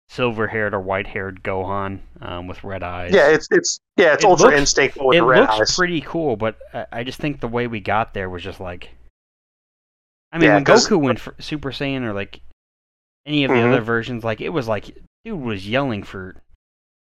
silver 0.09 0.47
haired 0.47 0.75
or 0.75 0.81
white 0.81 1.07
haired 1.07 1.43
Gohan 1.43 2.01
um, 2.21 2.47
with 2.47 2.63
red 2.65 2.83
eyes. 2.83 3.13
Yeah, 3.13 3.29
it's 3.29 3.49
it's 3.51 3.81
yeah, 3.97 4.15
it's 4.15 4.25
it 4.25 4.29
ultra 4.29 4.47
looks, 4.49 4.61
instinct 4.61 4.99
with 5.01 5.17
it 5.17 5.23
red 5.23 5.41
looks 5.41 5.61
eyes. 5.61 5.77
pretty 5.77 6.01
cool, 6.01 6.37
but 6.37 6.59
I 6.93 7.05
just 7.05 7.19
think 7.19 7.41
the 7.41 7.49
way 7.49 7.67
we 7.67 7.81
got 7.81 8.15
there 8.15 8.31
was 8.31 8.43
just 8.43 8.61
like 8.61 8.91
I 10.33 10.39
mean, 10.39 10.49
yeah, 10.49 10.55
when 10.57 10.65
Goku 10.65 11.01
went 11.01 11.21
for 11.21 11.35
Super 11.39 11.71
Saiyan 11.71 12.03
or 12.03 12.13
like 12.13 12.41
any 13.25 13.45
of 13.45 13.51
the 13.51 13.57
mm-hmm. 13.57 13.73
other 13.73 13.81
versions, 13.81 14.25
like 14.25 14.41
it 14.41 14.51
was 14.51 14.69
like 14.69 14.97
dude 15.25 15.41
was 15.41 15.69
yelling 15.69 16.03
for. 16.03 16.37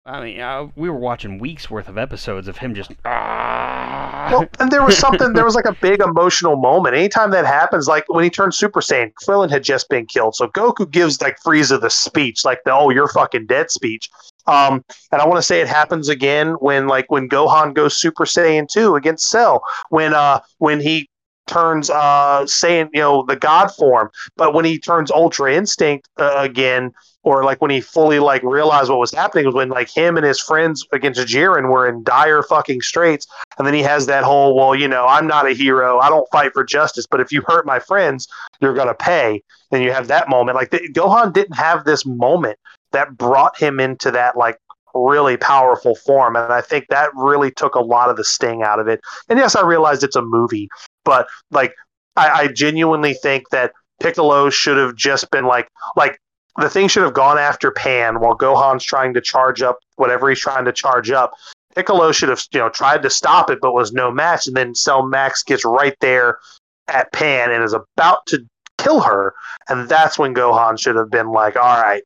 I 0.05 0.23
mean, 0.23 0.39
uh, 0.39 0.67
we 0.75 0.89
were 0.89 0.97
watching 0.97 1.37
weeks 1.37 1.69
worth 1.69 1.87
of 1.87 1.97
episodes 1.97 2.47
of 2.47 2.57
him 2.57 2.73
just. 2.73 2.91
Ah. 3.05 4.29
Well, 4.31 4.47
and 4.59 4.71
there 4.71 4.83
was 4.83 4.97
something. 4.97 5.33
there 5.33 5.45
was 5.45 5.55
like 5.55 5.65
a 5.65 5.75
big 5.81 6.01
emotional 6.01 6.55
moment. 6.55 6.95
Anytime 6.95 7.31
that 7.31 7.45
happens, 7.45 7.87
like 7.87 8.05
when 8.07 8.23
he 8.23 8.29
turned 8.29 8.55
Super 8.55 8.79
Saiyan, 8.79 9.11
Krillin 9.13 9.49
had 9.49 9.63
just 9.63 9.89
been 9.89 10.05
killed, 10.05 10.35
so 10.35 10.47
Goku 10.47 10.89
gives 10.89 11.21
like 11.21 11.37
Frieza 11.45 11.79
the 11.79 11.89
speech, 11.89 12.45
like 12.45 12.59
the 12.65 12.73
"Oh, 12.73 12.89
you're 12.89 13.07
fucking 13.07 13.45
dead" 13.47 13.69
speech. 13.69 14.09
Um, 14.47 14.83
and 15.11 15.21
I 15.21 15.27
want 15.27 15.37
to 15.37 15.43
say 15.43 15.61
it 15.61 15.67
happens 15.67 16.09
again 16.09 16.53
when 16.53 16.87
like 16.87 17.11
when 17.11 17.29
Gohan 17.29 17.73
goes 17.73 17.95
Super 17.95 18.25
Saiyan 18.25 18.67
2 18.67 18.95
against 18.95 19.29
Cell 19.29 19.61
when 19.89 20.13
uh 20.13 20.39
when 20.57 20.79
he 20.79 21.09
turns 21.45 21.89
uh 21.89 22.45
saying 22.45 22.89
you 22.93 23.01
know 23.01 23.25
the 23.27 23.35
god 23.35 23.69
form 23.71 24.07
but 24.37 24.53
when 24.53 24.65
he 24.65 24.77
turns 24.77 25.09
ultra 25.09 25.51
instinct 25.51 26.07
uh, 26.19 26.35
again 26.37 26.91
or 27.23 27.43
like 27.43 27.61
when 27.61 27.71
he 27.71 27.81
fully 27.81 28.19
like 28.19 28.41
realized 28.43 28.89
what 28.89 28.99
was 28.99 29.11
happening 29.11 29.45
was 29.45 29.55
when 29.55 29.69
like 29.69 29.89
him 29.89 30.17
and 30.17 30.25
his 30.25 30.39
friends 30.39 30.85
against 30.91 31.19
Jiren 31.21 31.69
were 31.69 31.87
in 31.87 32.03
dire 32.03 32.43
fucking 32.43 32.81
straits 32.81 33.27
and 33.57 33.67
then 33.67 33.73
he 33.73 33.81
has 33.81 34.05
that 34.05 34.23
whole 34.23 34.55
well 34.55 34.75
you 34.75 34.87
know 34.87 35.05
I'm 35.05 35.27
not 35.27 35.47
a 35.47 35.53
hero 35.53 35.99
I 35.99 36.09
don't 36.09 36.27
fight 36.31 36.53
for 36.53 36.63
justice 36.63 37.05
but 37.09 37.19
if 37.19 37.31
you 37.31 37.41
hurt 37.45 37.65
my 37.65 37.79
friends 37.79 38.27
you're 38.61 38.73
gonna 38.73 38.93
pay 38.93 39.43
then 39.71 39.81
you 39.81 39.91
have 39.91 40.07
that 40.07 40.29
moment. 40.29 40.55
Like 40.55 40.71
the, 40.71 40.79
Gohan 40.93 41.31
didn't 41.31 41.55
have 41.55 41.85
this 41.85 42.05
moment 42.05 42.57
that 42.91 43.17
brought 43.17 43.57
him 43.57 43.79
into 43.79 44.09
that 44.11 44.35
like 44.35 44.57
really 44.95 45.37
powerful 45.37 45.95
form 45.95 46.35
and 46.35 46.51
I 46.51 46.61
think 46.61 46.87
that 46.89 47.11
really 47.15 47.51
took 47.51 47.75
a 47.75 47.81
lot 47.81 48.09
of 48.09 48.17
the 48.17 48.23
sting 48.23 48.63
out 48.63 48.79
of 48.79 48.87
it. 48.87 48.99
And 49.27 49.37
yes 49.37 49.55
I 49.55 49.61
realized 49.61 50.03
it's 50.03 50.15
a 50.15 50.21
movie 50.21 50.69
but 51.05 51.27
like 51.51 51.73
I, 52.15 52.29
I 52.29 52.47
genuinely 52.47 53.13
think 53.13 53.49
that 53.49 53.73
Piccolo 53.99 54.49
should 54.49 54.77
have 54.77 54.95
just 54.95 55.29
been 55.29 55.45
like 55.45 55.67
like 55.95 56.19
the 56.61 56.69
thing 56.69 56.87
should 56.87 57.03
have 57.03 57.13
gone 57.13 57.37
after 57.37 57.71
Pan 57.71 58.19
while 58.19 58.37
Gohan's 58.37 58.83
trying 58.83 59.13
to 59.13 59.21
charge 59.21 59.61
up 59.61 59.79
whatever 59.95 60.29
he's 60.29 60.39
trying 60.39 60.65
to 60.65 60.71
charge 60.71 61.11
up. 61.11 61.33
Piccolo 61.75 62.11
should 62.11 62.29
have 62.29 62.43
you 62.51 62.59
know 62.59 62.69
tried 62.69 63.03
to 63.03 63.09
stop 63.09 63.49
it 63.49 63.59
but 63.61 63.73
was 63.73 63.91
no 63.91 64.11
match, 64.11 64.47
and 64.47 64.55
then 64.55 64.75
Cell 64.75 65.05
Max 65.05 65.43
gets 65.43 65.63
right 65.65 65.95
there 66.01 66.39
at 66.87 67.11
Pan 67.13 67.51
and 67.51 67.63
is 67.63 67.73
about 67.73 68.25
to 68.27 68.45
kill 68.77 69.01
her, 69.01 69.33
and 69.69 69.87
that's 69.87 70.17
when 70.17 70.33
Gohan 70.33 70.79
should 70.79 70.95
have 70.95 71.09
been 71.09 71.31
like, 71.31 71.55
"All 71.55 71.81
right." 71.81 72.03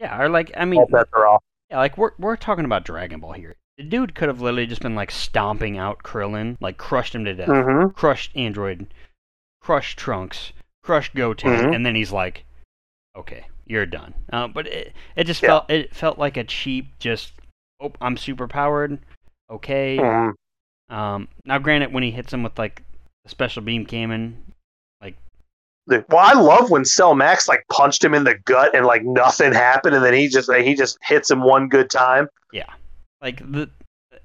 Yeah, 0.00 0.20
or 0.20 0.28
like 0.28 0.52
I 0.56 0.64
mean. 0.64 0.84
Yeah, 1.70 1.78
like 1.78 1.98
we're 1.98 2.12
we're 2.18 2.36
talking 2.36 2.64
about 2.64 2.84
Dragon 2.84 3.20
Ball 3.20 3.32
here. 3.32 3.56
The 3.76 3.84
dude 3.84 4.14
could 4.14 4.28
have 4.28 4.40
literally 4.40 4.66
just 4.66 4.80
been 4.80 4.94
like 4.94 5.10
stomping 5.10 5.78
out 5.78 6.02
Krillin, 6.02 6.56
like 6.60 6.78
crushed 6.78 7.14
him 7.14 7.24
to 7.26 7.34
death, 7.34 7.48
mm-hmm. 7.48 7.90
crushed 7.90 8.34
Android, 8.34 8.92
crushed 9.60 9.98
Trunks, 9.98 10.52
crushed 10.82 11.14
Goten, 11.14 11.50
mm-hmm. 11.50 11.72
and 11.74 11.84
then 11.86 11.94
he's 11.94 12.10
like, 12.10 12.44
"Okay, 13.14 13.46
you're 13.68 13.86
done." 13.86 14.14
Uh, 14.32 14.48
but 14.48 14.66
it 14.66 14.92
it 15.16 15.24
just 15.24 15.42
yeah. 15.42 15.48
felt 15.48 15.70
it 15.70 15.94
felt 15.94 16.18
like 16.18 16.36
a 16.36 16.44
cheap 16.44 16.98
just 16.98 17.32
oh 17.80 17.92
I'm 18.00 18.16
super 18.16 18.48
powered, 18.48 18.98
okay. 19.50 19.98
Mm-hmm. 19.98 20.94
Um, 20.94 21.28
now 21.44 21.58
granted, 21.58 21.92
when 21.92 22.02
he 22.02 22.10
hits 22.10 22.32
him 22.32 22.42
with 22.42 22.58
like 22.58 22.82
a 23.26 23.28
special 23.28 23.62
beam 23.62 23.84
cannon, 23.86 24.42
like 25.00 25.16
well, 25.86 26.18
I 26.18 26.32
love 26.32 26.70
when 26.70 26.84
Cell 26.84 27.14
Max 27.14 27.48
like 27.48 27.64
punched 27.70 28.02
him 28.02 28.14
in 28.14 28.24
the 28.24 28.34
gut 28.44 28.74
and 28.74 28.86
like 28.86 29.04
nothing 29.04 29.52
happened, 29.52 29.94
and 29.94 30.04
then 30.04 30.14
he 30.14 30.28
just 30.28 30.48
like, 30.48 30.64
he 30.64 30.74
just 30.74 30.98
hits 31.02 31.30
him 31.30 31.42
one 31.42 31.68
good 31.68 31.90
time. 31.90 32.28
Yeah, 32.52 32.72
like 33.20 33.38
the 33.50 33.70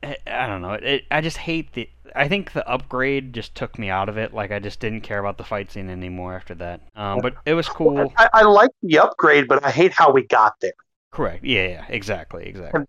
I 0.04 0.48
don't 0.48 0.62
know. 0.62 0.74
It, 0.74 1.04
I 1.12 1.22
just 1.22 1.38
hate 1.38 1.74
the. 1.74 1.90
I 2.16 2.28
think 2.28 2.54
the 2.54 2.68
upgrade 2.68 3.34
just 3.34 3.56
took 3.56 3.78
me 3.80 3.90
out 3.90 4.10
of 4.10 4.18
it. 4.18 4.34
Like 4.34 4.52
I 4.52 4.60
just 4.60 4.80
didn't 4.80 5.02
care 5.02 5.20
about 5.20 5.38
the 5.38 5.44
fight 5.44 5.72
scene 5.72 5.90
anymore 5.90 6.36
after 6.36 6.56
that. 6.56 6.82
Um, 6.96 7.20
but 7.22 7.36
it 7.46 7.54
was 7.54 7.68
cool. 7.68 8.12
I, 8.18 8.30
I 8.34 8.44
like 8.44 8.72
the 8.82 9.00
upgrade, 9.00 9.48
but 9.48 9.64
I 9.64 9.72
hate 9.72 9.94
how 9.94 10.12
we 10.12 10.26
got 10.28 10.54
there. 10.62 10.74
Correct. 11.12 11.44
Yeah. 11.44 11.68
Yeah. 11.68 11.86
Exactly. 11.90 12.46
Exactly. 12.46 12.80
And, 12.80 12.88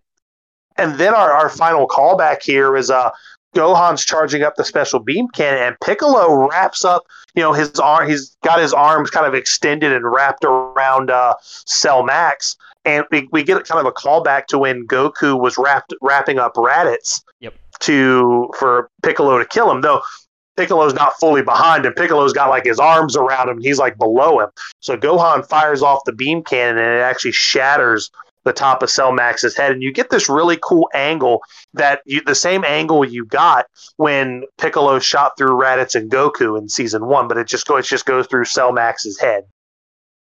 and 0.76 0.98
then 0.98 1.14
our, 1.14 1.32
our 1.32 1.48
final 1.48 1.86
callback 1.86 2.42
here 2.42 2.76
is 2.76 2.90
uh 2.90 3.10
Gohan's 3.54 4.04
charging 4.04 4.42
up 4.42 4.56
the 4.56 4.64
special 4.64 4.98
beam 4.98 5.28
cannon, 5.28 5.62
and 5.62 5.76
Piccolo 5.80 6.48
wraps 6.48 6.84
up. 6.84 7.04
You 7.34 7.42
know, 7.42 7.52
his 7.52 7.78
arm. 7.78 8.08
He's 8.08 8.36
got 8.42 8.60
his 8.60 8.72
arms 8.72 9.10
kind 9.10 9.26
of 9.26 9.34
extended 9.34 9.92
and 9.92 10.04
wrapped 10.04 10.44
around 10.44 11.10
uh, 11.10 11.34
Cell 11.40 12.02
Max, 12.02 12.56
and 12.84 13.04
we, 13.10 13.28
we 13.32 13.42
get 13.42 13.64
kind 13.64 13.80
of 13.80 13.86
a 13.86 13.92
callback 13.92 14.46
to 14.46 14.58
when 14.58 14.86
Goku 14.86 15.40
was 15.40 15.56
wrapped 15.56 15.94
wrapping 16.02 16.38
up 16.38 16.54
Raditz. 16.54 17.22
Yep. 17.40 17.54
To 17.80 18.50
for 18.58 18.88
Piccolo 19.02 19.38
to 19.38 19.44
kill 19.44 19.70
him, 19.70 19.80
though 19.80 20.00
Piccolo's 20.56 20.94
not 20.94 21.14
fully 21.18 21.42
behind 21.42 21.84
him. 21.84 21.92
Piccolo's 21.94 22.32
got 22.32 22.50
like 22.50 22.64
his 22.64 22.78
arms 22.78 23.16
around 23.16 23.48
him. 23.48 23.60
He's 23.60 23.78
like 23.78 23.98
below 23.98 24.40
him. 24.40 24.50
So 24.80 24.96
Gohan 24.96 25.46
fires 25.46 25.82
off 25.82 26.04
the 26.06 26.12
beam 26.12 26.42
cannon 26.42 26.78
and 26.78 26.98
it 26.98 27.02
actually 27.02 27.32
shatters 27.32 28.10
the 28.44 28.52
top 28.52 28.82
of 28.82 28.90
Cell 28.90 29.12
Max's 29.12 29.56
head, 29.56 29.72
and 29.72 29.82
you 29.82 29.92
get 29.92 30.10
this 30.10 30.28
really 30.28 30.58
cool 30.62 30.88
angle 30.94 31.42
that 31.72 32.02
you 32.04 32.20
the 32.24 32.34
same 32.34 32.62
angle 32.64 33.04
you 33.04 33.24
got 33.24 33.66
when 33.96 34.44
Piccolo 34.58 34.98
shot 34.98 35.32
through 35.36 35.58
Raditz 35.58 35.94
and 35.94 36.10
Goku 36.10 36.58
in 36.58 36.68
season 36.68 37.06
one, 37.06 37.26
but 37.26 37.38
it 37.38 37.48
just 37.48 37.66
goes 37.66 37.86
it 37.86 37.88
just 37.88 38.06
goes 38.06 38.26
through 38.26 38.44
Cell 38.44 38.72
Max's 38.72 39.18
head. 39.18 39.44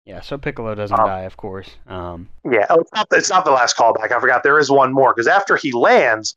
Yeah, 0.05 0.21
so 0.21 0.39
Piccolo 0.39 0.73
doesn't 0.73 0.99
um, 0.99 1.05
die, 1.05 1.21
of 1.21 1.37
course. 1.37 1.69
Um, 1.87 2.29
yeah, 2.43 2.65
oh, 2.71 2.79
it's, 2.79 2.91
not, 2.93 3.07
it's 3.11 3.29
not 3.29 3.45
the 3.45 3.51
last 3.51 3.77
callback. 3.77 4.11
I 4.11 4.19
forgot 4.19 4.41
there 4.41 4.57
is 4.57 4.71
one 4.71 4.91
more 4.91 5.13
because 5.13 5.27
after 5.27 5.55
he 5.55 5.71
lands, 5.71 6.35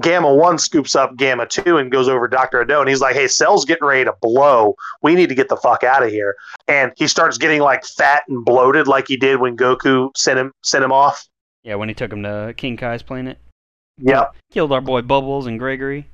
Gamma 0.00 0.32
One 0.32 0.58
scoops 0.58 0.94
up 0.94 1.16
Gamma 1.16 1.46
Two 1.46 1.78
and 1.78 1.90
goes 1.90 2.08
over 2.08 2.28
Doctor 2.28 2.64
Hedo, 2.64 2.80
and 2.80 2.88
he's 2.88 3.00
like, 3.00 3.14
"Hey, 3.14 3.26
Cell's 3.28 3.64
getting 3.64 3.86
ready 3.86 4.04
to 4.04 4.14
blow. 4.20 4.76
We 5.02 5.14
need 5.14 5.28
to 5.28 5.34
get 5.34 5.48
the 5.48 5.56
fuck 5.56 5.82
out 5.82 6.02
of 6.02 6.10
here." 6.10 6.36
And 6.68 6.92
he 6.96 7.08
starts 7.08 7.38
getting 7.38 7.60
like 7.60 7.84
fat 7.84 8.22
and 8.28 8.44
bloated, 8.44 8.86
like 8.86 9.08
he 9.08 9.16
did 9.16 9.40
when 9.40 9.56
Goku 9.56 10.16
sent 10.16 10.38
him 10.38 10.52
sent 10.62 10.84
him 10.84 10.92
off. 10.92 11.26
Yeah, 11.62 11.74
when 11.74 11.88
he 11.88 11.94
took 11.94 12.12
him 12.12 12.22
to 12.22 12.54
King 12.56 12.76
Kai's 12.76 13.02
planet. 13.02 13.38
Yeah, 13.98 14.26
Killed 14.50 14.72
our 14.72 14.80
boy 14.80 15.02
Bubbles 15.02 15.46
and 15.46 15.58
Gregory. 15.58 16.06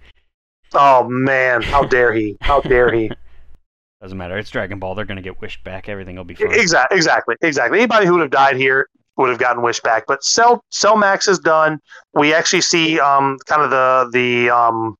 Oh 0.75 1.09
man, 1.09 1.63
how 1.63 1.85
dare 1.85 2.13
he? 2.13 2.37
How 2.41 2.61
dare 2.61 2.93
he? 2.93 3.11
Doesn't 4.01 4.19
matter. 4.19 4.37
It's 4.37 4.51
Dragon 4.51 4.79
Ball. 4.79 4.95
They're 4.95 5.05
gonna 5.05 5.23
get 5.23 5.41
wished 5.41 5.63
back. 5.65 5.89
Everything 5.89 6.17
will 6.17 6.25
be 6.25 6.35
fine. 6.35 6.53
Exactly. 6.53 6.97
Exactly. 6.97 7.37
Exactly. 7.43 7.79
Anybody 7.79 8.07
who 8.07 8.15
would 8.15 8.23
have 8.23 8.31
died 8.31 8.57
here 8.57 8.89
would 9.17 9.31
have 9.31 9.39
gotten 9.39 9.63
Wish 9.63 9.81
back. 9.81 10.05
But 10.07 10.25
Cell 10.25 10.65
Cell 10.71 10.97
Max 10.97 11.29
is 11.29 11.39
done. 11.39 11.81
We 12.15 12.35
actually 12.35 12.61
see 12.61 13.01
um 13.01 13.39
kind 13.47 13.63
of 13.63 13.71
the 13.71 14.09
the 14.13 14.51
um 14.51 14.97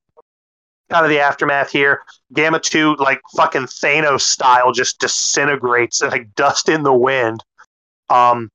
kind 0.89 1.05
of 1.05 1.09
the 1.09 1.19
aftermath 1.19 1.71
here. 1.71 2.01
Gamma 2.33 2.59
two 2.59 2.95
like 2.95 3.21
fucking 3.35 3.63
Thanos 3.63 4.21
style 4.21 4.71
just 4.71 4.99
disintegrates 4.99 6.01
like 6.01 6.33
dust 6.35 6.69
in 6.69 6.83
the 6.83 6.93
wind. 6.93 7.43
Um 8.09 8.49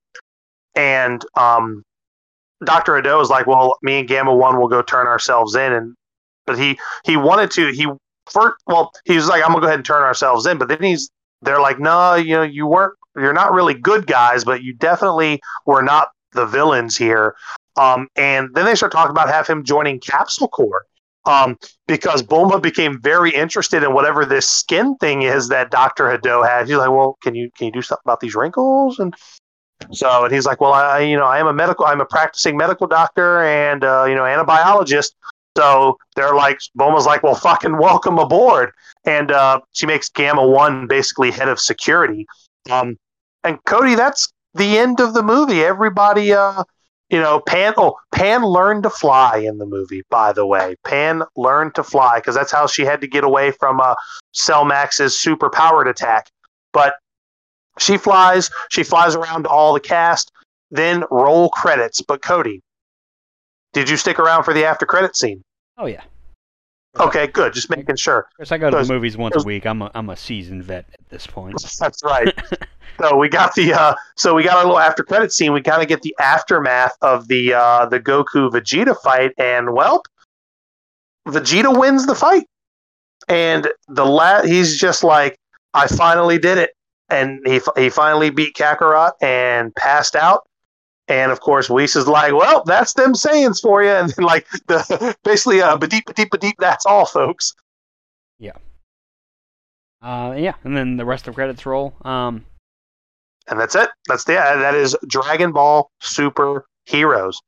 and 0.74 1.24
um 1.36 1.82
Dr. 2.64 2.92
Hedo 2.92 3.20
is 3.20 3.28
like, 3.28 3.48
well, 3.48 3.76
me 3.82 3.98
and 4.00 4.08
Gamma 4.08 4.34
One 4.34 4.60
will 4.60 4.68
go 4.68 4.82
turn 4.82 5.06
ourselves 5.06 5.54
in 5.54 5.72
and 5.72 5.94
but 6.46 6.58
he 6.58 6.78
he 7.04 7.16
wanted 7.16 7.50
to 7.52 7.72
he 7.72 7.86
first 8.30 8.56
well, 8.66 8.92
he 9.04 9.16
was 9.16 9.28
like, 9.28 9.42
I'm 9.42 9.48
gonna 9.48 9.60
go 9.60 9.66
ahead 9.66 9.78
and 9.78 9.84
turn 9.84 10.02
ourselves 10.02 10.46
in, 10.46 10.58
but 10.58 10.68
then 10.68 10.82
he's 10.82 11.10
they're 11.42 11.60
like, 11.60 11.78
no, 11.78 12.14
you 12.14 12.34
know, 12.34 12.42
you 12.42 12.66
weren't 12.66 12.94
you're 13.16 13.32
not 13.32 13.52
really 13.52 13.74
good 13.74 14.06
guys, 14.06 14.44
but 14.44 14.62
you 14.62 14.74
definitely 14.74 15.40
were 15.66 15.82
not 15.82 16.08
the 16.32 16.46
villains 16.46 16.96
here. 16.96 17.34
Um, 17.76 18.08
and 18.16 18.50
then 18.54 18.64
they 18.64 18.74
start 18.74 18.92
talking 18.92 19.10
about 19.10 19.28
have 19.28 19.46
him 19.46 19.64
joining 19.64 20.00
Capsule 20.00 20.48
Corp. 20.48 20.84
Um, 21.24 21.56
because 21.86 22.20
Bulma 22.20 22.60
became 22.60 23.00
very 23.00 23.30
interested 23.32 23.84
in 23.84 23.94
whatever 23.94 24.26
this 24.26 24.44
skin 24.44 24.96
thing 24.96 25.22
is 25.22 25.48
that 25.50 25.70
Doctor 25.70 26.06
Hedo 26.06 26.44
had. 26.44 26.66
He's 26.66 26.76
like, 26.76 26.90
"Well, 26.90 27.16
can 27.22 27.36
you 27.36 27.48
can 27.56 27.66
you 27.66 27.72
do 27.72 27.80
something 27.80 28.02
about 28.04 28.18
these 28.18 28.34
wrinkles?" 28.34 28.98
And 28.98 29.14
so, 29.92 30.24
and 30.24 30.34
he's 30.34 30.46
like, 30.46 30.60
"Well, 30.60 30.72
I 30.72 30.98
you 30.98 31.16
know 31.16 31.26
I 31.26 31.38
am 31.38 31.46
a 31.46 31.52
medical, 31.52 31.84
I'm 31.84 32.00
a 32.00 32.04
practicing 32.04 32.56
medical 32.56 32.88
doctor 32.88 33.44
and 33.44 33.84
uh, 33.84 34.04
you 34.08 34.16
know 34.16 34.24
and 34.24 34.40
a 34.40 34.44
biologist. 34.44 35.14
So 35.56 35.98
they're 36.16 36.34
like, 36.34 36.58
Bulma's 36.78 37.06
like, 37.06 37.22
well, 37.22 37.34
fucking 37.34 37.76
welcome 37.76 38.18
aboard. 38.18 38.70
And 39.04 39.30
uh, 39.30 39.60
she 39.72 39.86
makes 39.86 40.08
Gamma 40.08 40.46
One 40.46 40.86
basically 40.86 41.30
head 41.30 41.48
of 41.48 41.60
security. 41.60 42.26
Um, 42.70 42.96
and 43.44 43.62
Cody, 43.64 43.94
that's 43.94 44.32
the 44.54 44.78
end 44.78 45.00
of 45.00 45.14
the 45.14 45.22
movie. 45.22 45.64
Everybody, 45.64 46.32
uh, 46.32 46.64
you 47.10 47.20
know, 47.20 47.40
Pan. 47.40 47.74
Oh, 47.76 47.96
Pan 48.12 48.44
learned 48.44 48.84
to 48.84 48.90
fly 48.90 49.38
in 49.38 49.58
the 49.58 49.66
movie. 49.66 50.02
By 50.10 50.32
the 50.32 50.46
way, 50.46 50.76
Pan 50.84 51.22
learned 51.36 51.74
to 51.74 51.82
fly 51.82 52.18
because 52.18 52.34
that's 52.34 52.52
how 52.52 52.66
she 52.66 52.84
had 52.84 53.00
to 53.00 53.06
get 53.06 53.24
away 53.24 53.50
from 53.50 53.80
uh, 53.80 53.94
Cell 54.32 54.64
Max's 54.64 55.18
super 55.18 55.50
powered 55.50 55.88
attack. 55.88 56.28
But 56.72 56.94
she 57.78 57.96
flies. 57.96 58.50
She 58.70 58.82
flies 58.82 59.14
around 59.14 59.46
all 59.46 59.72
the 59.72 59.80
cast. 59.80 60.30
Then 60.70 61.04
roll 61.10 61.50
credits. 61.50 62.00
But 62.00 62.22
Cody, 62.22 62.62
did 63.72 63.90
you 63.90 63.96
stick 63.96 64.18
around 64.18 64.44
for 64.44 64.54
the 64.54 64.64
after 64.64 64.86
credit 64.86 65.16
scene? 65.16 65.42
Oh 65.76 65.86
yeah. 65.86 66.02
Okay, 67.00 67.26
good. 67.26 67.54
Just 67.54 67.70
making 67.70 67.96
sure. 67.96 68.18
Of 68.18 68.36
course, 68.36 68.52
I 68.52 68.58
go 68.58 68.70
to 68.70 68.76
the 68.84 68.92
movies 68.92 69.16
once 69.16 69.36
a 69.36 69.46
week. 69.46 69.64
I'm 69.64 69.80
a 69.80 69.90
I'm 69.94 70.10
a 70.10 70.16
seasoned 70.16 70.64
vet 70.64 70.86
at 70.92 71.08
this 71.08 71.26
point. 71.26 71.56
That's 71.78 72.02
right. 72.04 72.34
so 73.00 73.16
we 73.16 73.30
got 73.30 73.54
the 73.54 73.72
uh, 73.72 73.94
so 74.16 74.34
we 74.34 74.42
got 74.44 74.58
our 74.58 74.64
little 74.64 74.78
after 74.78 75.02
credit 75.02 75.32
scene. 75.32 75.52
We 75.54 75.62
kind 75.62 75.80
of 75.80 75.88
get 75.88 76.02
the 76.02 76.14
aftermath 76.20 76.94
of 77.00 77.28
the 77.28 77.54
uh, 77.54 77.86
the 77.86 77.98
Goku 77.98 78.50
Vegeta 78.50 78.94
fight, 79.02 79.32
and 79.38 79.72
well, 79.72 80.02
Vegeta 81.26 81.78
wins 81.78 82.06
the 82.06 82.14
fight, 82.14 82.44
and 83.26 83.68
the 83.88 84.04
la- 84.04 84.42
he's 84.42 84.78
just 84.78 85.02
like, 85.02 85.38
I 85.72 85.86
finally 85.86 86.38
did 86.38 86.58
it, 86.58 86.72
and 87.08 87.40
he 87.46 87.60
he 87.76 87.88
finally 87.88 88.28
beat 88.28 88.54
Kakarot 88.54 89.12
and 89.22 89.74
passed 89.76 90.14
out, 90.14 90.42
and 91.08 91.32
of 91.32 91.40
course, 91.40 91.68
Whis 91.68 91.96
is 91.96 92.06
like, 92.06 92.32
"Well, 92.32 92.62
that's 92.64 92.94
them 92.94 93.14
Saiyans 93.14 93.60
for 93.60 93.82
you," 93.82 93.90
and 94.00 94.10
then 94.10 94.24
like 94.24 94.48
the 94.66 95.16
basically 95.24 95.60
uh, 95.60 95.76
deep, 95.76 96.04
deep, 96.14 96.30
deep. 96.40 96.56
That's 96.58 96.86
all, 96.86 97.06
folks. 97.06 97.54
Yeah. 98.38 98.56
Uh, 100.00 100.34
yeah, 100.36 100.54
and 100.64 100.76
then 100.76 100.96
the 100.96 101.04
rest 101.04 101.28
of 101.28 101.34
credits 101.34 101.64
roll. 101.64 101.94
Um, 102.02 102.44
and 103.48 103.58
that's 103.58 103.74
it. 103.74 103.90
That's 104.08 104.24
the 104.24 104.34
that 104.34 104.74
is 104.74 104.96
Dragon 105.06 105.52
Ball 105.52 105.90
Super 106.00 106.66
Heroes. 106.84 107.40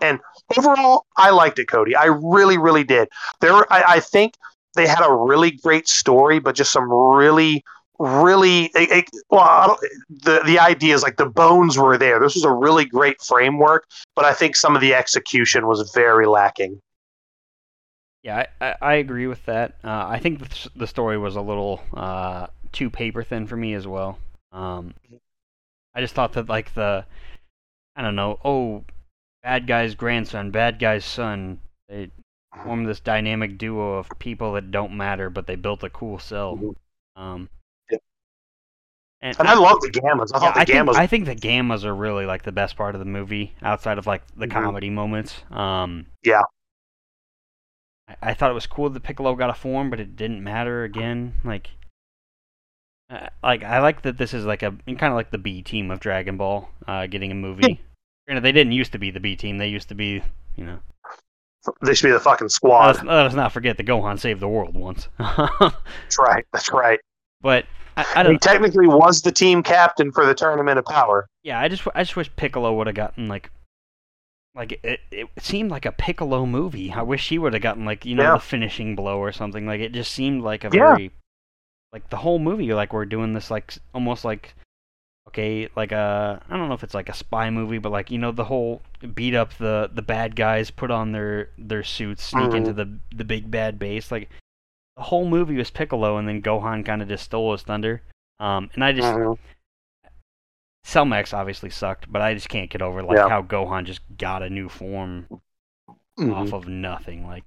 And 0.00 0.20
overall, 0.56 1.06
I 1.16 1.30
liked 1.30 1.58
it, 1.58 1.66
Cody. 1.66 1.96
I 1.96 2.06
really, 2.06 2.58
really 2.58 2.84
did. 2.84 3.08
There, 3.40 3.54
I, 3.72 3.94
I 3.94 4.00
think 4.00 4.34
they 4.74 4.86
had 4.86 5.02
a 5.02 5.12
really 5.12 5.52
great 5.52 5.88
story, 5.88 6.38
but 6.38 6.54
just 6.54 6.70
some 6.70 6.92
really 6.92 7.64
really 7.98 8.64
it, 8.74 8.90
it, 8.90 9.10
well 9.30 9.78
the 10.08 10.40
the 10.44 10.58
idea 10.58 10.94
is 10.94 11.02
like 11.02 11.16
the 11.16 11.26
bones 11.26 11.78
were 11.78 11.96
there. 11.96 12.20
This 12.20 12.34
was 12.34 12.44
a 12.44 12.52
really 12.52 12.84
great 12.84 13.20
framework 13.20 13.86
but 14.14 14.24
i 14.24 14.32
think 14.32 14.56
some 14.56 14.74
of 14.74 14.80
the 14.80 14.94
execution 14.94 15.66
was 15.66 15.90
very 15.92 16.26
lacking. 16.26 16.80
Yeah 18.22 18.46
i, 18.60 18.74
I 18.80 18.94
agree 18.94 19.26
with 19.26 19.44
that. 19.46 19.76
Uh, 19.84 20.06
i 20.08 20.18
think 20.18 20.40
the, 20.40 20.70
the 20.76 20.86
story 20.86 21.18
was 21.18 21.36
a 21.36 21.40
little 21.40 21.82
uh, 21.94 22.48
too 22.72 22.90
paper 22.90 23.22
thin 23.22 23.46
for 23.46 23.56
me 23.56 23.74
as 23.74 23.86
well. 23.86 24.18
Um, 24.52 24.94
i 25.94 26.00
just 26.00 26.14
thought 26.14 26.32
that 26.34 26.48
like 26.48 26.74
the 26.74 27.04
i 27.94 28.02
don't 28.02 28.16
know 28.16 28.38
oh 28.44 28.84
bad 29.42 29.66
guy's 29.66 29.94
grandson 29.94 30.50
bad 30.50 30.78
guy's 30.78 31.04
son. 31.04 31.60
They 31.88 32.10
formed 32.64 32.88
this 32.88 33.00
dynamic 33.00 33.58
duo 33.58 33.94
of 33.94 34.08
people 34.18 34.54
that 34.54 34.70
don't 34.70 34.96
matter 34.96 35.30
but 35.30 35.46
they 35.46 35.56
built 35.56 35.84
a 35.84 35.90
cool 35.90 36.18
cell. 36.18 36.56
Mm-hmm. 36.56 37.22
um, 37.22 37.48
and, 39.22 39.38
and 39.38 39.48
I, 39.48 39.52
I 39.52 39.58
love 39.58 39.80
the 39.80 39.90
gammas. 39.90 40.30
I 40.34 40.38
thought 40.38 40.56
yeah, 40.56 40.64
the 40.64 40.72
I 40.72 40.82
gammas. 40.82 40.86
Think, 40.86 40.98
I 40.98 41.06
think 41.06 41.24
the 41.26 41.36
gammas 41.36 41.84
are 41.84 41.94
really 41.94 42.26
like 42.26 42.42
the 42.42 42.52
best 42.52 42.76
part 42.76 42.94
of 42.94 42.98
the 42.98 43.06
movie, 43.06 43.54
outside 43.62 43.98
of 43.98 44.06
like 44.06 44.22
the 44.36 44.46
mm-hmm. 44.46 44.64
comedy 44.64 44.90
moments. 44.90 45.42
Um, 45.50 46.06
yeah. 46.22 46.42
I, 48.08 48.16
I, 48.22 48.34
thought 48.34 48.50
it 48.50 48.54
was 48.54 48.66
cool 48.66 48.90
that 48.90 49.02
Piccolo 49.02 49.34
got 49.34 49.50
a 49.50 49.54
form, 49.54 49.90
but 49.90 50.00
it 50.00 50.16
didn't 50.16 50.44
matter 50.44 50.84
again. 50.84 51.34
Like, 51.44 51.70
uh, 53.08 53.28
like 53.42 53.64
I 53.64 53.80
like 53.80 54.02
that 54.02 54.18
this 54.18 54.34
is 54.34 54.44
like 54.44 54.62
a 54.62 54.72
kind 54.86 55.04
of 55.04 55.14
like 55.14 55.30
the 55.30 55.38
B 55.38 55.62
team 55.62 55.90
of 55.90 56.00
Dragon 56.00 56.36
Ball, 56.36 56.68
uh, 56.86 57.06
getting 57.06 57.32
a 57.32 57.34
movie. 57.34 57.80
Granted, 58.26 58.42
they 58.42 58.52
didn't 58.52 58.72
used 58.72 58.92
to 58.92 58.98
be 58.98 59.10
the 59.10 59.20
B 59.20 59.36
team. 59.36 59.58
They 59.58 59.68
used 59.68 59.88
to 59.88 59.94
be, 59.94 60.22
you 60.56 60.64
know. 60.64 60.78
They 61.82 61.94
should 61.94 62.08
be 62.08 62.12
the 62.12 62.20
fucking 62.20 62.48
squad. 62.48 62.86
Let 62.86 62.96
us, 62.96 63.04
let 63.04 63.26
us 63.26 63.34
not 63.34 63.52
forget 63.52 63.76
that 63.76 63.86
Gohan 63.86 64.20
saved 64.20 64.40
the 64.40 64.48
world 64.48 64.74
once. 64.74 65.08
that's 65.18 66.18
right. 66.18 66.44
That's 66.52 66.70
right. 66.70 67.00
But 67.40 67.66
I, 67.96 68.06
I 68.16 68.22
don't. 68.22 68.32
He 68.32 68.38
technically 68.38 68.86
was 68.86 69.22
the 69.22 69.32
team 69.32 69.62
captain 69.62 70.12
for 70.12 70.26
the 70.26 70.34
tournament 70.34 70.78
of 70.78 70.84
power. 70.84 71.28
Yeah, 71.42 71.60
I 71.60 71.68
just 71.68 71.86
I 71.94 72.02
just 72.02 72.16
wish 72.16 72.34
Piccolo 72.36 72.74
would 72.74 72.86
have 72.86 72.96
gotten 72.96 73.28
like, 73.28 73.50
like 74.54 74.78
it, 74.82 75.00
it 75.10 75.28
seemed 75.38 75.70
like 75.70 75.86
a 75.86 75.92
Piccolo 75.92 76.44
movie. 76.44 76.92
I 76.92 77.02
wish 77.02 77.28
he 77.28 77.38
would 77.38 77.54
have 77.54 77.62
gotten 77.62 77.84
like 77.84 78.04
you 78.04 78.14
know 78.14 78.24
yeah. 78.24 78.34
the 78.34 78.40
finishing 78.40 78.96
blow 78.96 79.18
or 79.18 79.32
something. 79.32 79.66
Like 79.66 79.80
it 79.80 79.92
just 79.92 80.12
seemed 80.12 80.42
like 80.42 80.64
a 80.64 80.70
yeah. 80.72 80.94
very, 80.94 81.10
like 81.92 82.10
the 82.10 82.18
whole 82.18 82.38
movie. 82.38 82.72
Like 82.74 82.92
we're 82.92 83.06
doing 83.06 83.32
this 83.32 83.50
like 83.50 83.74
almost 83.94 84.24
like, 84.24 84.54
okay 85.28 85.68
like 85.74 85.92
a 85.92 86.40
I 86.48 86.56
don't 86.56 86.68
know 86.68 86.74
if 86.74 86.84
it's 86.84 86.94
like 86.94 87.08
a 87.08 87.14
spy 87.14 87.48
movie, 87.48 87.78
but 87.78 87.92
like 87.92 88.10
you 88.10 88.18
know 88.18 88.32
the 88.32 88.44
whole 88.44 88.82
beat 89.14 89.34
up 89.34 89.56
the 89.56 89.90
the 89.92 90.02
bad 90.02 90.36
guys, 90.36 90.70
put 90.70 90.90
on 90.90 91.12
their 91.12 91.48
their 91.56 91.82
suits, 91.82 92.22
sneak 92.24 92.44
mm-hmm. 92.44 92.56
into 92.56 92.72
the 92.74 92.98
the 93.14 93.24
big 93.24 93.50
bad 93.50 93.78
base. 93.78 94.12
Like 94.12 94.28
the 94.96 95.02
whole 95.02 95.28
movie 95.28 95.56
was 95.56 95.70
Piccolo, 95.70 96.16
and 96.16 96.28
then 96.28 96.42
Gohan 96.42 96.84
kind 96.84 97.02
of 97.02 97.08
just 97.08 97.24
stole 97.24 97.52
his 97.52 97.62
thunder. 97.62 98.02
Um, 98.40 98.70
and 98.74 98.84
I 98.84 98.92
just 98.92 99.08
mm-hmm. 99.08 99.40
Cellmax 100.86 101.34
obviously 101.34 101.70
sucked, 101.70 102.10
but 102.10 102.22
I 102.22 102.34
just 102.34 102.48
can't 102.48 102.70
get 102.70 102.82
over 102.82 103.02
like 103.02 103.16
yeah. 103.16 103.28
how 103.28 103.42
Gohan 103.42 103.84
just 103.84 104.00
got 104.16 104.42
a 104.42 104.50
new 104.50 104.68
form 104.68 105.26
mm-hmm. 106.18 106.32
off 106.32 106.52
of 106.52 106.68
nothing. 106.68 107.26
Like 107.26 107.44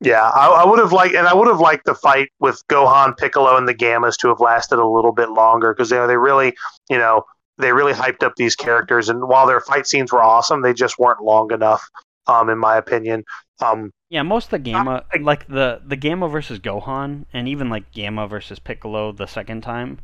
yeah, 0.00 0.30
I, 0.30 0.46
I 0.46 0.66
would 0.66 0.78
have 0.78 0.92
liked, 0.92 1.14
and 1.14 1.26
I 1.26 1.34
would 1.34 1.48
have 1.48 1.58
liked 1.58 1.84
the 1.84 1.94
fight 1.94 2.30
with 2.38 2.62
Gohan, 2.68 3.16
Piccolo, 3.16 3.56
and 3.56 3.66
the 3.66 3.74
Gammas 3.74 4.16
to 4.18 4.28
have 4.28 4.38
lasted 4.38 4.78
a 4.78 4.86
little 4.86 5.12
bit 5.12 5.30
longer 5.30 5.74
because 5.74 5.90
you 5.90 5.96
know 5.96 6.06
they 6.06 6.16
really, 6.16 6.54
you 6.88 6.98
know, 6.98 7.24
they 7.58 7.72
really 7.72 7.92
hyped 7.92 8.22
up 8.22 8.34
these 8.36 8.54
characters, 8.54 9.08
and 9.08 9.26
while 9.26 9.46
their 9.46 9.60
fight 9.60 9.88
scenes 9.88 10.12
were 10.12 10.22
awesome, 10.22 10.62
they 10.62 10.72
just 10.72 10.98
weren't 11.00 11.22
long 11.22 11.52
enough, 11.52 11.82
um, 12.28 12.48
in 12.48 12.58
my 12.58 12.76
opinion. 12.76 13.24
Um, 13.60 13.92
yeah, 14.10 14.22
most 14.22 14.46
of 14.46 14.50
the 14.50 14.58
Gamma, 14.58 15.04
I, 15.12 15.18
like 15.18 15.46
the 15.48 15.80
the 15.84 15.96
Gamma 15.96 16.28
versus 16.28 16.58
Gohan, 16.58 17.24
and 17.32 17.48
even 17.48 17.68
like 17.68 17.90
Gamma 17.92 18.26
versus 18.28 18.58
Piccolo 18.58 19.12
the 19.12 19.26
second 19.26 19.62
time, 19.62 19.98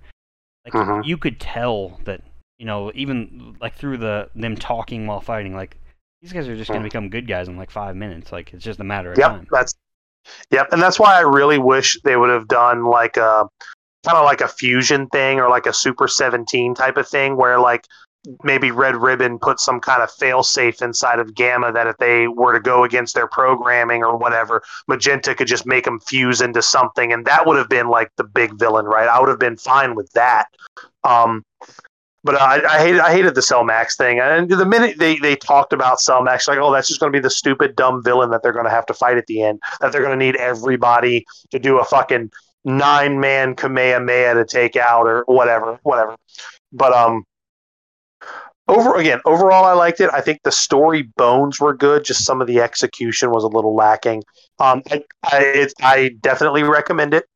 like 0.64 0.74
mm-hmm. 0.74 1.02
you 1.04 1.16
could 1.16 1.40
tell 1.40 2.00
that 2.04 2.22
you 2.58 2.66
know 2.66 2.90
even 2.94 3.56
like 3.60 3.76
through 3.76 3.98
the 3.98 4.28
them 4.34 4.56
talking 4.56 5.06
while 5.06 5.20
fighting, 5.20 5.54
like 5.54 5.76
these 6.20 6.32
guys 6.32 6.48
are 6.48 6.56
just 6.56 6.68
going 6.70 6.82
to 6.82 6.88
mm. 6.88 6.90
become 6.90 7.08
good 7.10 7.28
guys 7.28 7.48
in 7.48 7.56
like 7.56 7.70
five 7.70 7.96
minutes. 7.96 8.32
Like 8.32 8.52
it's 8.52 8.64
just 8.64 8.80
a 8.80 8.84
matter 8.84 9.12
of 9.12 9.18
yep, 9.18 9.30
time. 9.30 9.46
That's 9.50 9.74
Yep, 10.50 10.68
and 10.72 10.80
that's 10.80 10.98
why 10.98 11.16
I 11.16 11.20
really 11.20 11.58
wish 11.58 11.98
they 12.02 12.16
would 12.16 12.30
have 12.30 12.48
done 12.48 12.84
like 12.84 13.16
a 13.16 13.48
kind 14.04 14.18
of 14.18 14.24
like 14.24 14.40
a 14.40 14.48
fusion 14.48 15.06
thing 15.08 15.40
or 15.40 15.48
like 15.48 15.66
a 15.66 15.72
Super 15.72 16.08
17 16.08 16.74
type 16.74 16.96
of 16.96 17.08
thing 17.08 17.36
where 17.36 17.58
like 17.58 17.86
maybe 18.42 18.70
Red 18.70 18.96
Ribbon 18.96 19.38
put 19.38 19.60
some 19.60 19.80
kind 19.80 20.02
of 20.02 20.10
fail 20.10 20.42
safe 20.42 20.80
inside 20.82 21.18
of 21.18 21.34
Gamma 21.34 21.72
that 21.72 21.86
if 21.86 21.96
they 21.98 22.26
were 22.26 22.52
to 22.52 22.60
go 22.60 22.84
against 22.84 23.14
their 23.14 23.26
programming 23.26 24.02
or 24.02 24.16
whatever, 24.16 24.62
Magenta 24.88 25.34
could 25.34 25.46
just 25.46 25.66
make 25.66 25.84
them 25.84 26.00
fuse 26.00 26.40
into 26.40 26.62
something, 26.62 27.12
and 27.12 27.24
that 27.26 27.46
would 27.46 27.56
have 27.56 27.68
been 27.68 27.88
like 27.88 28.10
the 28.16 28.24
big 28.24 28.58
villain, 28.58 28.86
right? 28.86 29.08
I 29.08 29.20
would 29.20 29.28
have 29.28 29.38
been 29.38 29.56
fine 29.56 29.94
with 29.94 30.10
that. 30.12 30.46
Um, 31.04 31.44
but 32.24 32.40
I, 32.40 32.64
I 32.64 32.78
hated 32.78 33.00
I 33.00 33.12
hated 33.12 33.34
the 33.34 33.42
Cellmax 33.42 33.98
thing. 33.98 34.18
And 34.18 34.48
the 34.48 34.64
minute 34.64 34.98
they, 34.98 35.18
they 35.18 35.36
talked 35.36 35.74
about 35.74 36.00
Cell 36.00 36.22
Cellmax, 36.22 36.48
like, 36.48 36.58
oh, 36.58 36.72
that's 36.72 36.88
just 36.88 36.98
going 36.98 37.12
to 37.12 37.16
be 37.16 37.22
the 37.22 37.30
stupid 37.30 37.76
dumb 37.76 38.02
villain 38.02 38.30
that 38.30 38.42
they're 38.42 38.52
going 38.52 38.64
to 38.64 38.70
have 38.70 38.86
to 38.86 38.94
fight 38.94 39.18
at 39.18 39.26
the 39.26 39.42
end. 39.42 39.60
That 39.80 39.92
they're 39.92 40.02
going 40.02 40.18
to 40.18 40.24
need 40.24 40.36
everybody 40.36 41.26
to 41.50 41.58
do 41.58 41.78
a 41.78 41.84
fucking 41.84 42.30
nine 42.64 43.20
man 43.20 43.54
Kamehameha 43.54 44.34
to 44.34 44.46
take 44.46 44.74
out 44.74 45.06
or 45.06 45.24
whatever, 45.26 45.78
whatever. 45.82 46.16
But 46.72 46.94
um, 46.94 47.24
over 48.68 48.96
again, 48.96 49.20
overall, 49.26 49.64
I 49.64 49.72
liked 49.72 50.00
it. 50.00 50.10
I 50.12 50.20
think 50.20 50.42
the 50.42 50.52
story 50.52 51.02
bones 51.16 51.60
were 51.60 51.74
good. 51.74 52.04
Just 52.04 52.24
some 52.24 52.40
of 52.40 52.46
the 52.46 52.60
execution 52.60 53.30
was 53.30 53.44
a 53.44 53.48
little 53.48 53.74
lacking. 53.74 54.22
Um, 54.58 54.82
I 54.90 55.04
I, 55.24 55.68
I 55.80 56.10
definitely 56.20 56.62
recommend 56.62 57.14
it. 57.14 57.26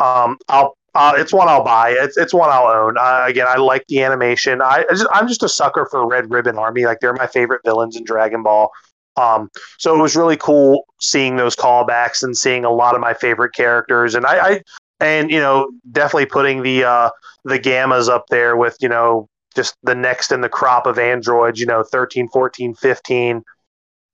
Um, 0.00 0.38
I'll 0.48 0.76
uh, 0.94 1.12
it's 1.16 1.32
one 1.32 1.48
I'll 1.48 1.62
buy. 1.62 1.90
It's 1.90 2.16
it's 2.16 2.32
one 2.32 2.50
I'll 2.50 2.66
own. 2.66 2.96
Uh, 2.98 3.24
again, 3.26 3.46
I 3.48 3.56
like 3.56 3.84
the 3.88 4.02
animation. 4.02 4.62
I, 4.62 4.84
I 4.88 4.92
just, 4.92 5.06
I'm 5.12 5.28
just 5.28 5.42
a 5.42 5.48
sucker 5.48 5.86
for 5.90 6.06
Red 6.06 6.30
Ribbon 6.30 6.58
Army. 6.58 6.86
Like 6.86 7.00
they're 7.00 7.12
my 7.12 7.26
favorite 7.26 7.60
villains 7.64 7.96
in 7.96 8.04
Dragon 8.04 8.42
Ball. 8.42 8.70
Um, 9.16 9.50
so 9.78 9.94
it 9.94 10.00
was 10.00 10.16
really 10.16 10.36
cool 10.36 10.84
seeing 11.00 11.36
those 11.36 11.54
callbacks 11.54 12.22
and 12.22 12.36
seeing 12.36 12.64
a 12.64 12.70
lot 12.70 12.94
of 12.94 13.00
my 13.00 13.14
favorite 13.14 13.52
characters. 13.52 14.14
And 14.14 14.24
I, 14.24 14.48
I 14.48 14.62
and 15.00 15.30
you 15.30 15.38
know 15.38 15.70
definitely 15.92 16.26
putting 16.26 16.62
the 16.62 16.84
uh, 16.84 17.10
the 17.44 17.58
gammas 17.58 18.08
up 18.08 18.24
there 18.30 18.56
with 18.56 18.76
you 18.80 18.88
know 18.88 19.28
just 19.58 19.74
the 19.82 19.94
next 19.94 20.30
in 20.30 20.40
the 20.40 20.48
crop 20.48 20.86
of 20.86 21.00
androids. 21.00 21.58
You 21.58 21.66
know, 21.66 21.82
13, 21.82 22.28
14, 22.28 22.74
15, 22.74 23.42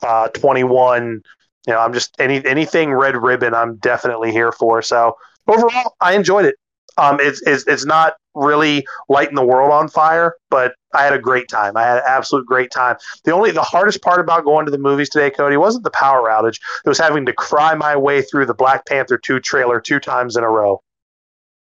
uh, 0.03 0.29
21. 0.29 1.21
You 1.67 1.73
know, 1.73 1.79
I'm 1.79 1.93
just 1.93 2.17
any 2.19 2.45
anything 2.47 2.95
Red 2.95 3.15
Ribbon. 3.15 3.53
I'm 3.55 3.77
definitely 3.77 4.33
here 4.33 4.53
for. 4.53 4.81
So 4.81 5.17
overall, 5.47 5.95
I 6.01 6.15
enjoyed 6.15 6.47
it. 6.47 6.57
Um, 6.97 7.19
it's, 7.21 7.43
it's 7.43 7.67
it's 7.67 7.85
not 7.85 8.15
really 8.35 8.87
lighting 9.09 9.35
the 9.35 9.45
world 9.45 9.71
on 9.71 9.89
fire, 9.89 10.35
but 10.49 10.75
I 10.95 11.05
had 11.05 11.13
a 11.13 11.19
great 11.19 11.49
time. 11.49 11.77
I 11.77 11.83
had 11.83 11.99
an 11.99 12.05
absolute 12.07 12.47
great 12.47 12.71
time. 12.71 12.97
The 13.25 13.33
only 13.33 13.51
the 13.51 13.63
hardest 13.63 14.01
part 14.01 14.21
about 14.21 14.45
going 14.45 14.65
to 14.65 14.71
the 14.71 14.79
movies 14.79 15.11
today, 15.11 15.31
Cody, 15.31 15.59
wasn't 15.59 15.85
the 15.85 15.91
power 15.91 16.29
outage. 16.31 16.59
It 16.85 16.89
was 16.89 16.99
having 16.99 17.27
to 17.27 17.35
cry 17.35 17.75
my 17.75 17.97
way 17.97 18.23
through 18.23 18.47
the 18.47 18.55
Black 18.55 18.87
Panther 18.87 19.19
two 19.19 19.41
trailer 19.41 19.79
two 19.79 20.01
times 20.01 20.37
in 20.37 20.45
a 20.45 20.49
row. 20.49 20.81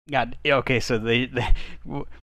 God, 0.09 0.37
okay, 0.45 0.79
so 0.79 0.97
they, 0.97 1.25
they 1.25 1.47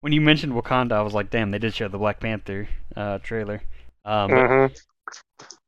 when 0.01 0.13
you 0.13 0.21
mentioned 0.21 0.53
Wakanda, 0.53 0.93
I 0.93 1.03
was 1.03 1.15
like, 1.15 1.31
damn, 1.31 1.51
they 1.51 1.59
did 1.59 1.75
show 1.75 1.89
the 1.89 1.99
Black 1.99 2.21
Panther 2.21 2.69
uh, 2.97 3.19
trailer. 3.19 3.63
Um, 4.05 4.31
mm-hmm 4.31 4.75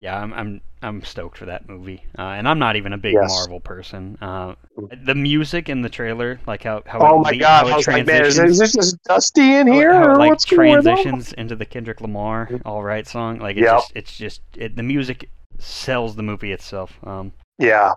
yeah, 0.00 0.18
I'm 0.18 0.32
I'm 0.32 0.60
I'm 0.82 1.04
stoked 1.04 1.38
for 1.38 1.46
that 1.46 1.68
movie, 1.68 2.04
uh, 2.18 2.22
and 2.22 2.48
I'm 2.48 2.58
not 2.58 2.76
even 2.76 2.92
a 2.92 2.98
big 2.98 3.14
yes. 3.14 3.30
Marvel 3.30 3.60
person. 3.60 4.18
Uh, 4.20 4.56
the 5.04 5.14
music 5.14 5.68
in 5.68 5.82
the 5.82 5.88
trailer, 5.88 6.40
like 6.46 6.64
how 6.64 6.82
how 6.86 6.98
oh 7.00 7.18
my 7.20 7.36
god, 7.36 7.68
how 7.68 7.78
it 7.78 7.82
transitions, 7.82 8.38
like, 8.38 8.48
is, 8.48 8.52
is 8.52 8.58
this 8.58 8.72
just 8.72 9.04
dusty 9.04 9.54
in 9.54 9.66
here? 9.68 9.92
How, 9.92 10.08
how 10.08 10.14
it, 10.14 10.18
like 10.18 10.38
transitions 10.40 11.32
into 11.34 11.54
the 11.54 11.64
Kendrick 11.64 12.00
Lamar 12.00 12.50
"All 12.64 12.82
Right" 12.82 13.06
song, 13.06 13.38
like 13.38 13.56
it's 13.56 13.64
yep. 13.64 13.78
just 13.78 13.92
it's 13.94 14.16
just 14.16 14.40
it, 14.56 14.76
the 14.76 14.82
music 14.82 15.30
sells 15.58 16.16
the 16.16 16.22
movie 16.24 16.52
itself. 16.52 16.98
Um, 17.04 17.32
yeah, 17.58 17.92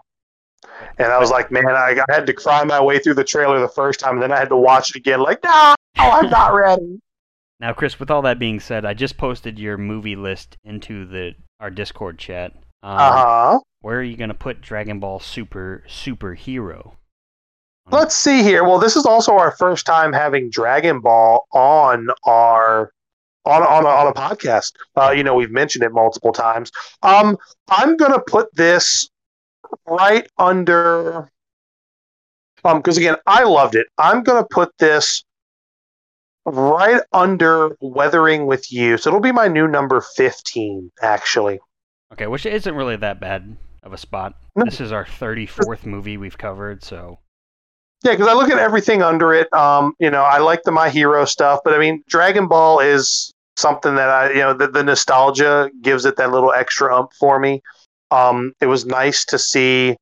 and 0.97 1.11
I 1.11 1.18
was 1.20 1.32
like, 1.32 1.51
man, 1.51 1.68
I, 1.68 1.99
I 2.09 2.13
had 2.13 2.26
to 2.28 2.34
cry 2.34 2.63
my 2.63 2.82
way 2.82 2.99
through 2.99 3.16
the 3.16 3.24
trailer 3.24 3.59
the 3.59 3.68
first 3.68 3.99
time, 3.99 4.16
and 4.16 4.24
then 4.24 4.32
I 4.32 4.38
had 4.38 4.49
to 4.49 4.57
watch 4.57 4.89
it 4.91 4.95
again. 4.95 5.20
Like, 5.20 5.43
no, 5.43 5.76
I'm 5.97 6.30
not 6.30 6.53
ready. 6.53 6.99
Now, 7.57 7.72
Chris, 7.72 8.01
with 8.01 8.11
all 8.11 8.22
that 8.24 8.38
being 8.38 8.59
said, 8.59 8.84
I 8.84 8.93
just 8.93 9.18
posted 9.18 9.57
your 9.57 9.78
movie 9.78 10.18
list 10.18 10.57
into 10.66 11.05
the 11.05 11.36
our 11.61 11.70
Discord 11.70 12.20
chat. 12.20 12.51
Um, 12.84 12.97
uh 12.97 13.11
huh. 13.11 13.59
Where 13.80 13.99
are 13.99 14.03
you 14.03 14.18
going 14.18 14.28
to 14.28 14.34
put 14.34 14.61
Dragon 14.61 14.99
Ball 14.99 15.22
Super 15.22 15.84
Superhero? 15.88 16.95
Let's 17.91 18.16
see 18.16 18.41
here. 18.41 18.63
Well, 18.63 18.80
this 18.80 18.95
is 18.95 19.05
also 19.05 19.38
our 19.38 19.51
first 19.51 19.86
time 19.86 20.11
having 20.11 20.49
Dragon 20.49 20.99
Ball 20.99 21.45
on 21.53 22.07
our 22.26 22.91
on 23.45 23.61
on 23.61 23.86
a, 23.86 23.88
on 23.88 24.07
a 24.07 24.13
podcast. 24.13 24.74
Uh, 24.95 25.11
you 25.11 25.24
know, 25.24 25.36
we've 25.36 25.51
mentioned 25.51 25.84
it 25.84 25.91
multiple 25.91 26.34
times. 26.34 26.72
Um, 27.03 27.38
I'm 27.70 27.95
gonna 27.95 28.20
put 28.20 28.53
this 28.55 29.09
right 29.88 30.28
under. 30.38 31.30
Um, 32.63 32.80
because 32.80 32.97
again, 32.97 33.16
I 33.28 33.43
loved 33.43 33.76
it. 33.76 33.88
I'm 33.97 34.24
gonna 34.24 34.45
put 34.49 34.72
this 34.80 35.24
right 36.45 37.01
under 37.11 37.76
Weathering 37.82 38.45
with 38.45 38.72
You. 38.72 38.97
So 38.97 39.09
it'll 39.09 39.20
be 39.20 39.32
my 39.32 39.47
new 39.47 39.68
number 39.68 40.01
15, 40.01 40.91
actually. 41.01 41.59
Okay, 42.13 42.28
which 42.28 42.45
isn't 42.45 42.76
really 42.76 42.95
that 42.97 43.20
bad 43.20 43.57
of 43.84 43.93
a 43.93 43.97
spot. 43.97 44.36
No. 44.55 44.66
This 44.66 44.80
is 44.80 44.91
our 44.91 45.05
34th 45.05 45.86
movie 45.86 46.18
we've 46.18 46.38
covered, 46.38 46.84
so. 46.84 47.20
Yeah, 48.03 48.11
because 48.11 48.28
I 48.28 48.34
look 48.34 48.51
at 48.51 48.59
everything 48.59 49.01
under 49.01 49.34
it. 49.34 49.51
Um, 49.53 49.93
you 49.99 50.11
know, 50.11 50.22
I 50.22 50.38
like 50.38 50.63
the 50.63 50.72
My 50.72 50.89
Hero 50.89 51.26
stuff, 51.26 51.61
but 51.63 51.74
I 51.74 51.80
mean, 51.80 52.03
Dragon 52.07 52.47
Ball 52.47 52.80
is 52.80 53.34
something 53.57 53.95
that 53.95 54.09
I, 54.09 54.30
you 54.30 54.39
know, 54.39 54.53
the, 54.53 54.68
the 54.68 54.84
nostalgia 54.84 55.72
gives 55.82 56.05
it 56.05 56.18
that 56.18 56.32
little 56.32 56.53
extra 56.53 56.95
ump 56.95 57.13
for 57.13 57.39
me. 57.39 57.63
Um, 58.12 58.53
it 58.62 58.68
was 58.68 58.86
nice 58.86 59.26
to 59.26 59.39
see 59.39 59.97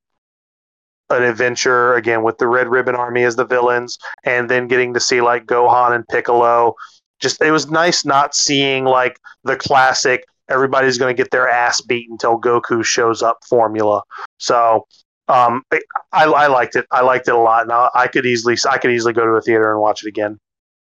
an 1.10 1.24
adventure 1.24 1.94
again 1.96 2.24
with 2.24 2.38
the 2.38 2.48
Red 2.48 2.68
Ribbon 2.68 2.96
Army 2.96 3.24
as 3.24 3.36
the 3.36 3.46
villains, 3.46 3.98
and 4.26 4.50
then 4.50 4.68
getting 4.68 4.94
to 4.94 5.00
see 5.00 5.22
like 5.22 5.46
Gohan 5.46 5.96
and 5.96 6.08
Piccolo. 6.08 6.76
Just 7.20 7.42
it 7.42 7.52
was 7.52 7.70
nice 7.70 8.04
not 8.06 8.36
seeing 8.36 8.86
like 8.86 9.18
the 9.44 9.56
classic 9.56 10.26
everybody's 10.50 10.98
going 10.98 11.16
to 11.16 11.22
get 11.22 11.32
their 11.32 11.50
ass 11.50 11.82
beat 11.82 12.10
until 12.10 12.40
Goku 12.40 12.84
shows 12.84 13.22
up 13.24 13.38
formula. 13.48 14.02
So 14.40 14.86
um, 15.28 15.64
I, 15.72 16.26
I 16.26 16.48
liked 16.48 16.76
it. 16.76 16.86
I 16.92 17.02
liked 17.02 17.28
it 17.28 17.34
a 17.34 17.38
lot. 17.38 17.68
Now 17.68 17.90
I 17.96 18.08
could 18.08 18.26
easily 18.26 18.58
I 18.70 18.78
could 18.78 18.92
easily 18.92 19.14
go 19.14 19.26
to 19.26 19.32
a 19.32 19.42
theater 19.42 19.72
and 19.72 19.80
watch 19.80 20.04
it 20.04 20.10
again. 20.10 20.38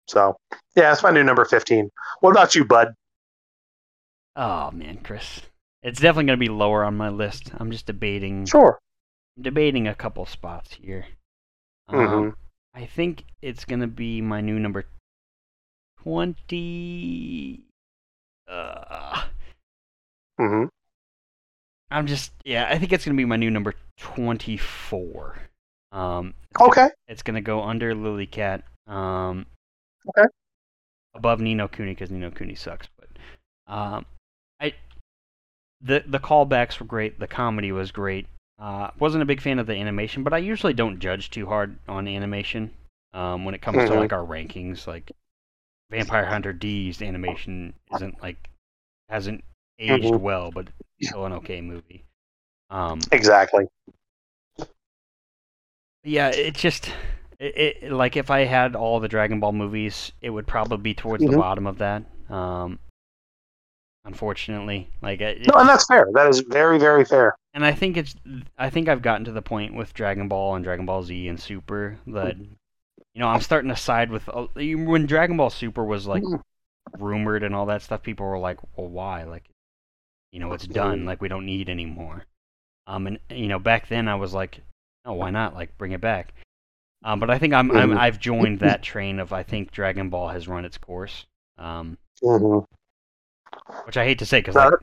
So 0.07 0.36
yeah, 0.75 0.89
that's 0.89 1.04
my 1.04 1.12
new 1.12 1.24
number 1.24 1.46
fifteen. 1.46 1.89
What 2.21 2.32
about 2.32 2.55
you, 2.55 2.66
Bud? 2.66 2.93
Oh 4.36 4.71
man, 4.71 5.00
Chris, 5.04 5.42
it's 5.84 6.00
definitely 6.00 6.26
going 6.26 6.39
to 6.39 6.46
be 6.46 6.50
lower 6.50 6.84
on 6.84 6.96
my 6.97 7.10
list. 7.10 7.51
I'm 7.58 7.72
just 7.72 7.86
debating. 7.86 8.46
Sure 8.46 8.80
debating 9.39 9.88
a 9.88 9.96
couple 9.96 10.26
spots 10.26 10.78
here. 10.82 11.05
Um, 11.88 12.00
mm-hmm. 12.00 12.14
Um, 12.14 12.38
I 12.74 12.86
think 12.86 13.26
it's 13.42 13.66
gonna 13.66 13.88
be 13.88 14.22
my 14.22 14.42
new 14.42 14.60
number 14.60 14.86
twenty. 16.01 17.66
Uh, 18.47 19.24
mm-hmm. 20.39 20.66
I'm 21.92 22.08
just 22.08 22.32
yeah. 22.43 22.68
I 22.70 22.78
think 22.78 22.93
it's 22.93 23.05
gonna 23.05 23.18
be 23.18 23.26
my 23.26 23.36
new 23.36 23.51
number 23.51 23.74
twenty-four. 23.97 25.38
Um, 25.92 26.34
it's 26.51 26.62
okay. 26.62 26.82
Gonna, 26.82 26.92
it's 27.08 27.24
gonna 27.24 27.42
go 27.42 27.62
under 27.62 27.93
Lily 27.93 28.26
Cat. 28.26 28.64
Um, 28.88 29.46
okay. 30.10 30.28
Above 31.16 31.39
Ni 31.39 31.54
no 31.54 31.68
Kuni 31.68 31.92
because 31.92 32.10
Ni 32.10 32.20
no 32.20 32.32
Kuni 32.32 32.55
sucks, 32.55 32.88
but 32.97 33.10
um, 33.72 34.05
I 34.60 34.74
the 35.84 36.04
the 36.08 36.20
callbacks 36.20 36.80
were 36.80 36.86
great. 36.86 37.20
The 37.20 37.28
comedy 37.28 37.72
was 37.72 37.92
great. 37.92 38.28
Uh, 38.58 38.89
wasn't 38.97 39.22
a 39.22 39.26
big 39.26 39.42
fan 39.42 39.60
of 39.60 39.68
the 39.68 39.76
animation, 39.76 40.24
but 40.24 40.34
I 40.34 40.38
usually 40.38 40.74
don't 40.74 41.00
judge 41.00 41.30
too 41.30 41.46
hard 41.46 41.78
on 41.88 42.08
animation 42.08 42.72
um, 43.14 43.46
when 43.46 43.54
it 43.54 43.62
comes 43.62 43.80
mm-hmm. 43.80 43.93
to 43.93 44.00
like 44.00 44.14
our 44.14 44.26
rankings. 44.26 44.88
Like, 44.88 45.12
Vampire 45.92 46.26
Hunter 46.26 46.54
D's 46.54 47.01
animation 47.01 47.74
isn't 47.93 48.22
like 48.22 48.50
hasn't 49.10 49.43
aged 49.80 50.05
mm-hmm. 50.05 50.24
well, 50.24 50.51
but 50.51 50.68
still 51.01 51.26
an 51.26 51.34
okay 51.34 51.62
movie. 51.62 52.04
Um, 52.70 53.00
exactly. 53.12 53.68
Yeah, 56.04 56.30
it 56.30 56.55
just 56.55 56.92
it, 57.39 57.84
it, 57.84 57.92
like 57.92 58.18
if 58.18 58.32
I 58.32 58.46
had 58.46 58.76
all 58.76 59.00
the 59.00 59.08
Dragon 59.08 59.39
Ball 59.39 59.51
movies, 59.51 60.12
it 60.22 60.30
would 60.30 60.47
probably 60.47 60.78
be 60.78 60.93
towards 60.93 61.24
mm-hmm. 61.24 61.34
the 61.34 61.38
bottom 61.38 61.68
of 61.68 61.78
that. 61.80 62.04
Um, 62.30 62.80
unfortunately, 64.05 64.89
like 65.01 65.21
it, 65.21 65.47
no, 65.47 65.59
and 65.59 65.70
that's 65.70 65.86
fair. 65.86 66.08
That 66.13 66.28
is 66.28 66.42
very 66.42 66.78
very 66.80 67.05
fair. 67.05 67.36
And 67.54 67.66
I 67.66 67.71
think 67.71 67.97
it's 67.97 68.16
I 68.58 68.70
think 68.70 68.88
I've 68.88 69.01
gotten 69.01 69.25
to 69.25 69.32
the 69.32 69.42
point 69.42 69.74
with 69.74 69.93
Dragon 69.93 70.28
Ball 70.28 70.55
and 70.55 70.63
Dragon 70.63 70.86
Ball 70.86 71.04
Z 71.04 71.28
and 71.28 71.39
Super 71.39 71.97
that 72.08 72.38
you 72.38 72.47
know 73.16 73.28
I'm 73.28 73.42
starting 73.42 73.70
to 73.70 73.75
side 73.75 74.09
with 74.09 74.28
uh, 74.30 74.47
when 74.55 75.05
Dragon 75.05 75.38
Ball 75.38 75.50
Super 75.50 75.84
was 75.84 76.08
like 76.08 76.24
mm-hmm. 76.24 77.04
rumored 77.04 77.43
and 77.43 77.55
all 77.55 77.67
that 77.67 77.82
stuff. 77.82 78.04
People 78.04 78.25
were 78.25 78.39
like, 78.39 78.59
"Well, 78.75 78.88
why? 78.88 79.24
Like, 79.24 79.50
you 80.32 80.39
know, 80.39 80.54
it's 80.54 80.67
done. 80.67 81.05
Like 81.05 81.21
we 81.21 81.28
don't 81.28 81.46
need 81.46 81.70
anymore." 81.70 82.25
Um, 82.88 83.08
and 83.08 83.20
you 83.30 83.47
know, 83.47 83.59
back 83.59 83.88
then 83.88 84.08
I 84.08 84.16
was 84.16 84.34
like, 84.34 84.59
"Oh, 85.05 85.13
why 85.13 85.30
not? 85.30 85.54
Like, 85.54 85.78
bring 85.78 85.92
it 85.92 86.01
back." 86.01 86.34
Um, 87.05 87.20
but 87.20 87.30
I 87.30 87.38
think 87.38 87.54
I'm, 87.54 87.70
I'm 87.71 87.89
mm-hmm. 87.89 88.00
I've 88.00 88.20
joined 88.20 88.59
that 88.59 88.82
train 88.82 89.20
of 89.20 89.34
I 89.34 89.43
think 89.43 89.71
Dragon 89.71 90.09
Ball 90.09 90.30
has 90.30 90.47
run 90.47 90.66
its 90.66 90.78
course. 90.78 91.25
Um, 91.58 91.97
mm-hmm. 92.24 92.63
Which 93.86 93.97
I 93.97 94.05
hate 94.05 94.20
to 94.20 94.25
say 94.25 94.39
because 94.39 94.55
like, 94.55 94.74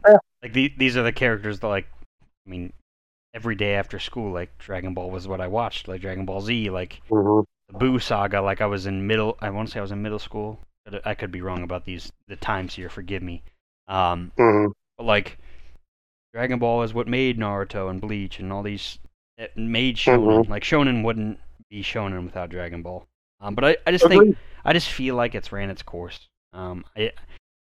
like 0.43 0.53
the, 0.53 0.73
these 0.79 0.97
are 0.97 1.03
the 1.03 1.13
characters 1.13 1.61
that 1.61 1.69
like 1.69 1.87
I 2.47 2.51
mean 2.51 2.73
every 3.35 3.55
day 3.55 3.75
after 3.75 3.99
school 3.99 4.33
like 4.33 4.57
Dragon 4.59 4.95
Ball 4.95 5.11
was 5.11 5.29
what 5.29 5.41
I 5.41 5.47
watched 5.47 5.89
like 5.89 6.01
Dragon 6.01 6.25
Ball 6.25 6.41
Z 6.41 6.71
like 6.71 7.01
mm-hmm. 7.09 7.43
the 7.73 7.79
Boo 7.79 7.99
saga 7.99 8.41
like 8.41 8.61
I 8.61 8.67
was 8.67 8.87
in 8.87 9.07
middle 9.07 9.37
I 9.41 9.51
want 9.51 9.69
to 9.69 9.73
say 9.73 9.79
I 9.79 9.83
was 9.83 9.93
in 9.93 10.03
middle 10.03 10.19
school 10.19 10.59
but 10.85 11.07
I 11.07 11.15
could 11.15 11.31
be 11.31 11.43
wrong 11.43 11.63
about 11.63 11.85
these 11.85 12.13
the 12.29 12.37
times 12.37 12.75
here 12.75 12.89
forgive 12.89 13.23
me 13.23 13.43
um, 13.89 14.33
mm-hmm. 14.39 14.73
but 14.97 15.05
like 15.05 15.39
Dragon 16.33 16.59
Ball 16.59 16.83
is 16.83 16.95
what 16.95 17.09
made 17.09 17.39
Naruto 17.39 17.91
and 17.91 18.01
Bleach 18.01 18.39
and 18.39 18.53
all 18.53 18.63
these 18.63 18.99
it 19.37 19.57
made 19.57 19.97
Shonen 19.97 20.43
mm-hmm. 20.43 20.51
like 20.51 20.65
Shonen 20.65 21.05
wouldn't 21.05 21.39
be 21.69 21.83
Shonen 21.83 22.25
without 22.25 22.51
Dragon 22.51 22.83
Ball 22.83 23.07
um, 23.41 23.55
but 23.55 23.65
I, 23.65 23.77
I 23.87 23.93
just 23.93 24.07
think 24.07 24.37
I 24.65 24.73
just 24.73 24.89
feel 24.89 25.15
like 25.15 25.35
it's 25.35 25.53
ran 25.53 25.71
its 25.71 25.83
course 25.83 26.29
um, 26.53 26.85
I 26.97 27.13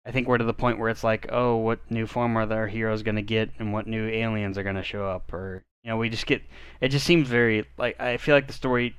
I 0.07 0.13
think 0.13 0.29
we're 0.29 0.39
to 0.39 0.45
the 0.45 0.55
point 0.55 0.79
where 0.79 0.89
it's 0.89 1.03
like, 1.03 1.27
oh, 1.31 1.57
what 1.57 1.81
new 1.91 2.07
form 2.07 2.39
are 2.39 2.51
our 2.53 2.69
heroes 2.69 3.03
gonna 3.03 3.23
get, 3.23 3.51
and 3.59 3.73
what 3.73 3.89
new 3.89 4.09
aliens 4.09 4.57
are 4.57 4.63
gonna 4.63 4.85
show 4.85 5.05
up, 5.05 5.33
or 5.33 5.65
you 5.83 5.91
know, 5.91 5.97
we 5.97 6.09
just 6.09 6.27
get. 6.27 6.43
It 6.81 6.89
just 6.89 7.05
seems 7.05 7.29
very 7.29 7.67
like 7.77 8.01
I 8.01 8.17
feel 8.17 8.37
like 8.37 8.47
the 8.47 8.53
story, 8.53 8.95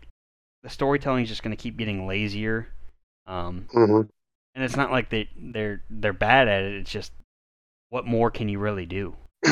the 0.63 0.69
storytelling 0.69 1.23
is 1.23 1.29
just 1.29 1.43
gonna 1.43 1.55
keep 1.55 1.77
getting 1.77 2.07
lazier. 2.07 2.67
Um, 3.25 3.67
mm-hmm. 3.73 4.09
and 4.55 4.63
it's 4.63 4.75
not 4.75 4.91
like 4.91 5.09
they 5.09 5.29
they're 5.37 5.81
they're 5.89 6.13
bad 6.13 6.49
at 6.49 6.63
it. 6.63 6.73
It's 6.75 6.91
just 6.91 7.13
what 7.89 8.05
more 8.05 8.29
can 8.29 8.49
you 8.49 8.59
really 8.59 8.85
do? 8.85 9.15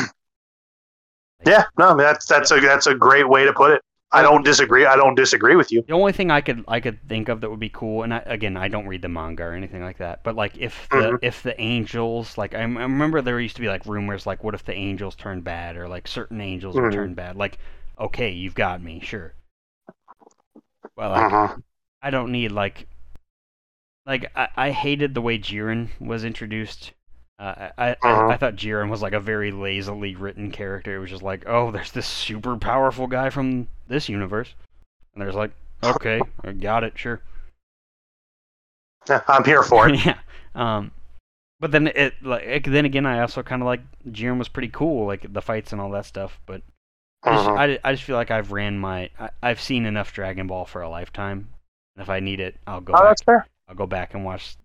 yeah, 1.46 1.64
no, 1.78 1.96
that's 1.96 2.26
that's 2.26 2.50
a 2.50 2.60
that's 2.60 2.86
a 2.86 2.94
great 2.94 3.28
way 3.28 3.44
to 3.46 3.52
put 3.54 3.70
it. 3.70 3.82
I 4.12 4.22
don't 4.22 4.44
disagree. 4.44 4.86
I 4.86 4.96
don't 4.96 5.16
disagree 5.16 5.56
with 5.56 5.72
you. 5.72 5.82
The 5.86 5.92
only 5.92 6.12
thing 6.12 6.30
I 6.30 6.40
could 6.40 6.64
I 6.68 6.78
could 6.80 6.98
think 7.08 7.28
of 7.28 7.40
that 7.40 7.50
would 7.50 7.60
be 7.60 7.68
cool, 7.68 8.04
and 8.04 8.14
I, 8.14 8.22
again, 8.26 8.56
I 8.56 8.68
don't 8.68 8.86
read 8.86 9.02
the 9.02 9.08
manga 9.08 9.42
or 9.42 9.52
anything 9.52 9.82
like 9.82 9.98
that. 9.98 10.22
But 10.22 10.36
like, 10.36 10.56
if 10.56 10.88
the 10.90 10.96
mm-hmm. 10.96 11.16
if 11.22 11.42
the 11.42 11.60
angels, 11.60 12.38
like 12.38 12.54
I, 12.54 12.60
I, 12.60 12.62
remember 12.62 13.20
there 13.20 13.40
used 13.40 13.56
to 13.56 13.62
be 13.62 13.68
like 13.68 13.84
rumors, 13.84 14.24
like 14.24 14.44
what 14.44 14.54
if 14.54 14.64
the 14.64 14.74
angels 14.74 15.16
turn 15.16 15.40
bad, 15.40 15.76
or 15.76 15.88
like 15.88 16.06
certain 16.06 16.40
angels 16.40 16.76
mm-hmm. 16.76 16.84
would 16.84 16.92
turn 16.92 17.14
bad. 17.14 17.36
Like, 17.36 17.58
okay, 17.98 18.30
you've 18.30 18.54
got 18.54 18.80
me, 18.80 19.00
sure. 19.00 19.34
Well, 20.96 21.10
like, 21.10 21.32
uh-huh. 21.32 21.56
I 22.00 22.10
don't 22.10 22.30
need 22.30 22.52
like, 22.52 22.86
like 24.06 24.30
I, 24.36 24.48
I 24.56 24.70
hated 24.70 25.14
the 25.14 25.20
way 25.20 25.36
Jiren 25.36 25.88
was 26.00 26.24
introduced 26.24 26.92
uh, 27.38 27.68
I, 27.76 27.90
uh-huh. 27.90 28.08
I, 28.08 28.32
I 28.32 28.36
thought 28.36 28.56
Jiren 28.56 28.88
was 28.88 29.02
like 29.02 29.12
a 29.12 29.20
very 29.20 29.52
lazily 29.52 30.14
written 30.14 30.50
character. 30.50 30.96
It 30.96 30.98
was 31.00 31.10
just 31.10 31.22
like, 31.22 31.44
oh, 31.46 31.70
there's 31.70 31.92
this 31.92 32.06
super 32.06 32.56
powerful 32.56 33.06
guy 33.06 33.28
from 33.30 33.68
this 33.88 34.08
universe, 34.08 34.54
and 35.14 35.22
there's 35.22 35.34
like, 35.34 35.52
okay, 35.84 36.20
I 36.44 36.52
got 36.52 36.84
it, 36.84 36.98
sure. 36.98 37.20
I'm 39.28 39.44
here 39.44 39.62
for 39.62 39.88
it. 39.88 40.00
yeah. 40.06 40.18
Um, 40.54 40.90
but 41.60 41.70
then 41.70 41.86
it 41.88 42.14
like 42.22 42.64
then 42.64 42.84
again, 42.84 43.06
I 43.06 43.20
also 43.20 43.42
kind 43.42 43.62
of 43.62 43.66
like 43.66 43.80
Jiren 44.08 44.38
was 44.38 44.48
pretty 44.48 44.68
cool, 44.68 45.06
like 45.06 45.32
the 45.32 45.42
fights 45.42 45.72
and 45.72 45.80
all 45.80 45.90
that 45.90 46.06
stuff. 46.06 46.40
But 46.46 46.62
I 47.22 47.34
just, 47.34 47.48
uh-huh. 47.48 47.54
I, 47.54 47.78
I 47.84 47.92
just 47.92 48.04
feel 48.04 48.16
like 48.16 48.30
I've 48.30 48.52
ran 48.52 48.78
my 48.78 49.10
I, 49.18 49.48
have 49.48 49.60
seen 49.60 49.86
enough 49.86 50.12
Dragon 50.12 50.46
Ball 50.46 50.64
for 50.64 50.82
a 50.82 50.88
lifetime, 50.88 51.48
and 51.94 52.02
if 52.02 52.10
I 52.10 52.20
need 52.20 52.40
it, 52.40 52.56
I'll 52.66 52.80
go. 52.80 52.94
Oh, 52.94 52.96
back, 52.96 53.10
that's 53.10 53.22
fair. 53.22 53.46
I'll 53.68 53.74
go 53.74 53.86
back 53.86 54.14
and 54.14 54.24
watch 54.24 54.56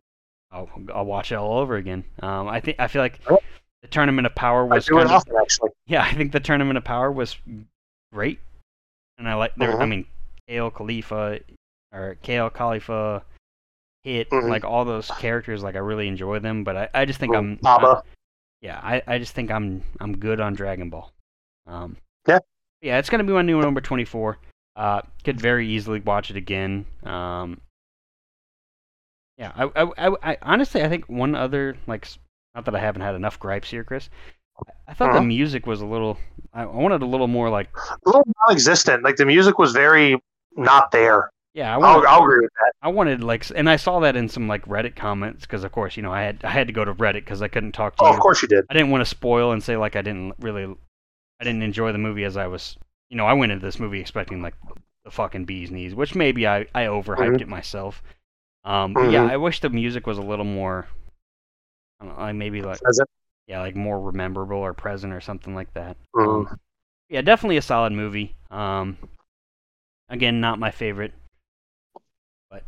I'll 0.51 0.69
I'll 0.93 1.05
watch 1.05 1.31
it 1.31 1.35
all 1.35 1.59
over 1.59 1.75
again. 1.75 2.03
Um, 2.21 2.47
I 2.47 2.59
think 2.59 2.79
I 2.79 2.87
feel 2.87 3.01
like 3.01 3.19
the 3.81 3.87
Tournament 3.89 4.25
of 4.25 4.35
Power 4.35 4.65
was 4.65 4.89
I 4.89 5.01
it 5.01 5.07
often, 5.07 5.35
actually. 5.41 5.71
Yeah, 5.87 6.03
I 6.03 6.13
think 6.13 6.31
the 6.31 6.39
Tournament 6.39 6.77
of 6.77 6.83
Power 6.83 7.11
was 7.11 7.37
great, 8.13 8.39
and 9.17 9.27
I 9.27 9.35
like. 9.35 9.55
There, 9.55 9.71
mm-hmm. 9.71 9.81
I 9.81 9.85
mean, 9.85 10.05
Kale 10.47 10.71
Caulifla 10.71 11.41
or 11.93 12.17
Kale 12.21 12.49
Caulifla, 12.49 13.23
Hit, 14.03 14.29
mm-hmm. 14.29 14.49
like 14.49 14.63
all 14.65 14.85
those 14.85 15.09
characters. 15.19 15.63
Like 15.63 15.75
I 15.75 15.79
really 15.79 16.07
enjoy 16.07 16.39
them, 16.39 16.63
but 16.63 16.75
I, 16.75 16.89
I 16.93 17.05
just 17.05 17.19
think 17.19 17.33
mm-hmm. 17.33 17.65
I'm. 17.65 17.75
Abba. 17.75 18.03
yeah, 18.61 18.79
I, 18.83 19.01
I 19.07 19.17
just 19.19 19.33
think 19.33 19.51
I'm 19.51 19.83
I'm 19.99 20.17
good 20.17 20.39
on 20.39 20.53
Dragon 20.53 20.89
Ball. 20.89 21.11
Um, 21.67 21.97
yeah. 22.27 22.39
Yeah, 22.81 22.97
it's 22.97 23.09
gonna 23.09 23.23
be 23.23 23.33
my 23.33 23.41
new 23.41 23.61
number 23.61 23.79
twenty 23.79 24.05
four. 24.05 24.37
Uh, 24.75 25.01
could 25.23 25.39
very 25.39 25.67
easily 25.67 25.99
watch 25.99 26.29
it 26.29 26.37
again. 26.37 26.85
Um, 27.03 27.61
yeah, 29.37 29.51
I, 29.55 29.63
I, 29.75 30.07
I, 30.07 30.15
I, 30.31 30.37
honestly 30.41 30.83
I 30.83 30.89
think 30.89 31.09
one 31.09 31.35
other 31.35 31.77
like 31.87 32.07
not 32.55 32.65
that 32.65 32.75
I 32.75 32.79
haven't 32.79 33.01
had 33.01 33.15
enough 33.15 33.39
gripes 33.39 33.69
here, 33.69 33.83
Chris. 33.83 34.09
I 34.87 34.93
thought 34.93 35.09
uh-huh. 35.09 35.19
the 35.19 35.25
music 35.25 35.65
was 35.65 35.81
a 35.81 35.85
little. 35.85 36.17
I 36.53 36.65
wanted 36.65 37.01
a 37.01 37.05
little 37.05 37.27
more 37.27 37.49
like 37.49 37.69
a 37.75 37.97
little 38.05 38.23
non-existent. 38.41 39.03
Like 39.03 39.15
the 39.15 39.25
music 39.25 39.57
was 39.57 39.71
very 39.71 40.21
not 40.55 40.91
there. 40.91 41.31
Yeah, 41.53 41.73
I 41.73 41.77
wanted, 41.77 42.07
I'll, 42.07 42.15
I'll, 42.15 42.23
agree 42.23 42.41
with 42.41 42.51
that. 42.61 42.73
I 42.81 42.89
wanted 42.89 43.23
like, 43.23 43.45
and 43.53 43.69
I 43.69 43.75
saw 43.75 43.99
that 44.01 44.15
in 44.15 44.29
some 44.29 44.47
like 44.47 44.65
Reddit 44.65 44.95
comments 44.95 45.41
because, 45.41 45.63
of 45.65 45.71
course, 45.71 45.97
you 45.97 46.03
know, 46.03 46.11
I 46.11 46.21
had 46.21 46.43
I 46.43 46.49
had 46.49 46.67
to 46.67 46.73
go 46.73 46.85
to 46.85 46.93
Reddit 46.93 47.25
because 47.25 47.41
I 47.41 47.47
couldn't 47.47 47.73
talk 47.73 47.95
to 47.97 48.03
oh, 48.03 48.07
you. 48.07 48.13
Of 48.13 48.19
course, 48.19 48.41
you 48.41 48.47
did. 48.47 48.65
I 48.69 48.73
didn't 48.73 48.91
want 48.91 49.01
to 49.01 49.09
spoil 49.09 49.51
and 49.51 49.61
say 49.63 49.75
like 49.77 49.95
I 49.95 50.01
didn't 50.01 50.35
really, 50.39 50.65
I 51.39 51.43
didn't 51.43 51.63
enjoy 51.63 51.91
the 51.91 51.97
movie 51.97 52.23
as 52.23 52.37
I 52.37 52.47
was. 52.47 52.77
You 53.09 53.17
know, 53.17 53.25
I 53.25 53.33
went 53.33 53.51
into 53.51 53.65
this 53.65 53.79
movie 53.79 53.99
expecting 53.99 54.41
like 54.41 54.53
the 55.03 55.11
fucking 55.11 55.45
bee's 55.45 55.71
knees, 55.71 55.95
which 55.95 56.15
maybe 56.15 56.47
I 56.47 56.67
I 56.73 56.83
overhyped 56.83 57.17
mm-hmm. 57.17 57.41
it 57.41 57.47
myself. 57.47 58.01
Um, 58.63 58.93
mm-hmm. 58.93 59.11
yeah, 59.11 59.25
I 59.25 59.37
wish 59.37 59.59
the 59.59 59.69
music 59.69 60.05
was 60.05 60.17
a 60.17 60.21
little 60.21 60.45
more, 60.45 60.87
I 61.99 62.05
don't 62.05 62.15
know, 62.15 62.21
like 62.21 62.35
maybe 62.35 62.61
like 62.61 62.79
present. 62.79 63.09
yeah, 63.47 63.59
like 63.59 63.75
more 63.75 63.99
rememberable 63.99 64.59
or 64.59 64.73
present 64.73 65.13
or 65.13 65.21
something 65.21 65.55
like 65.55 65.73
that. 65.73 65.97
Mm-hmm. 66.15 66.51
Um, 66.51 66.59
yeah, 67.09 67.21
definitely 67.21 67.57
a 67.57 67.61
solid 67.61 67.93
movie. 67.93 68.35
Um, 68.51 68.97
again, 70.09 70.39
not 70.39 70.59
my 70.59 70.71
favorite, 70.71 71.13
but 72.49 72.63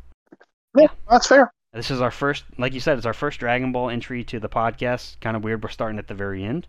yeah, 0.75 0.87
that's 1.09 1.27
fair. 1.27 1.53
This 1.73 1.89
is 1.89 2.01
our 2.01 2.11
first, 2.11 2.43
like 2.57 2.73
you 2.73 2.79
said, 2.79 2.97
it's 2.97 3.07
our 3.07 3.13
first 3.13 3.39
Dragon 3.39 3.71
Ball 3.71 3.89
entry 3.89 4.23
to 4.25 4.39
the 4.39 4.49
podcast. 4.49 5.19
Kind 5.21 5.35
of 5.35 5.43
weird. 5.43 5.63
We're 5.63 5.69
starting 5.69 5.97
at 5.97 6.07
the 6.07 6.13
very 6.13 6.43
end, 6.43 6.67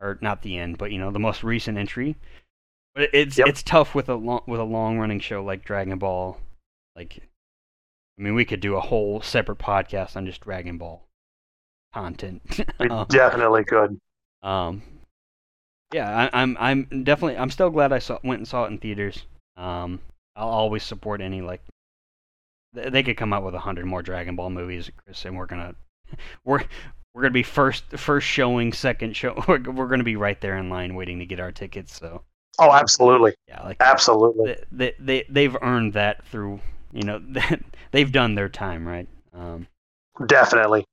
or 0.00 0.18
not 0.20 0.42
the 0.42 0.58
end, 0.58 0.78
but 0.78 0.92
you 0.92 0.98
know, 0.98 1.10
the 1.10 1.18
most 1.18 1.42
recent 1.42 1.78
entry. 1.78 2.16
But 2.94 3.10
it's 3.12 3.38
yep. 3.38 3.48
it's 3.48 3.62
tough 3.62 3.94
with 3.94 4.08
a 4.08 4.14
long 4.14 4.42
with 4.46 4.60
a 4.60 4.64
long 4.64 4.98
running 4.98 5.20
show 5.20 5.44
like 5.44 5.64
Dragon 5.64 5.98
Ball. 5.98 6.38
Like 6.94 7.22
I 8.18 8.22
mean, 8.22 8.34
we 8.34 8.44
could 8.44 8.60
do 8.60 8.76
a 8.76 8.80
whole 8.80 9.20
separate 9.20 9.58
podcast 9.58 10.16
on 10.16 10.26
just 10.26 10.40
Dragon 10.40 10.78
Ball 10.78 11.02
content. 11.92 12.42
we 12.80 12.88
um, 12.88 13.06
definitely 13.08 13.64
could. 13.64 14.00
Um, 14.42 14.82
yeah, 15.92 16.28
I, 16.32 16.42
am 16.42 16.56
I'm, 16.58 16.88
I'm 16.90 17.04
definitely 17.04 17.36
I'm 17.36 17.50
still 17.50 17.70
glad 17.70 17.92
I 17.92 17.98
saw 17.98 18.18
went 18.24 18.40
and 18.40 18.48
saw 18.48 18.64
it 18.64 18.68
in 18.68 18.78
theaters. 18.78 19.24
Um, 19.56 20.00
I'll 20.34 20.48
always 20.48 20.82
support 20.82 21.20
any 21.20 21.40
like 21.40 21.62
they 22.72 23.02
could 23.02 23.16
come 23.16 23.32
out 23.32 23.44
with 23.44 23.54
a 23.54 23.60
hundred 23.60 23.86
more 23.86 24.02
Dragon 24.02 24.36
Ball 24.36 24.50
movies, 24.50 24.90
Chris, 25.04 25.24
and 25.24 25.36
we're 25.36 25.46
gonna 25.46 25.74
we're 26.44 26.62
we're 27.14 27.22
gonna 27.22 27.32
be 27.32 27.42
first 27.42 27.84
first 27.96 28.26
showing, 28.26 28.72
second 28.72 29.16
show. 29.16 29.42
We're, 29.48 29.62
we're 29.70 29.88
gonna 29.88 30.04
be 30.04 30.16
right 30.16 30.38
there 30.38 30.58
in 30.58 30.68
line 30.68 30.94
waiting 30.94 31.18
to 31.20 31.26
get 31.26 31.40
our 31.40 31.50
tickets. 31.50 31.98
So. 31.98 32.22
Oh, 32.58 32.72
absolutely. 32.72 33.34
Yeah, 33.48 33.62
like 33.64 33.78
absolutely. 33.80 34.54
They, 34.54 34.66
they, 34.72 34.94
they 34.98 35.24
they've 35.28 35.56
earned 35.62 35.94
that 35.94 36.24
through 36.26 36.60
you 36.96 37.02
know 37.02 37.20
they've 37.92 38.10
done 38.10 38.34
their 38.34 38.48
time, 38.48 38.86
right? 38.86 39.08
Um, 39.34 39.66
Definitely, 40.26 40.84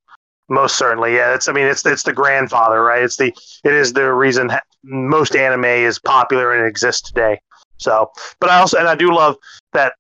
most 0.49 0.77
certainly. 0.77 1.15
Yeah, 1.15 1.33
it's. 1.33 1.47
I 1.47 1.53
mean, 1.53 1.65
it's 1.65 1.85
it's 1.85 2.03
the 2.03 2.13
grandfather, 2.13 2.83
right? 2.83 3.03
It's 3.03 3.17
the 3.17 3.33
it 3.63 3.73
is 3.73 3.93
the 3.93 4.13
reason 4.13 4.51
most 4.83 5.35
anime 5.35 5.65
is 5.65 5.97
popular 5.97 6.53
and 6.53 6.67
exists 6.67 7.01
today. 7.01 7.39
So, 7.77 8.11
but 8.39 8.49
I 8.49 8.59
also 8.59 8.77
and 8.77 8.87
I 8.87 8.95
do 8.95 9.13
love 9.13 9.37
that 9.71 9.93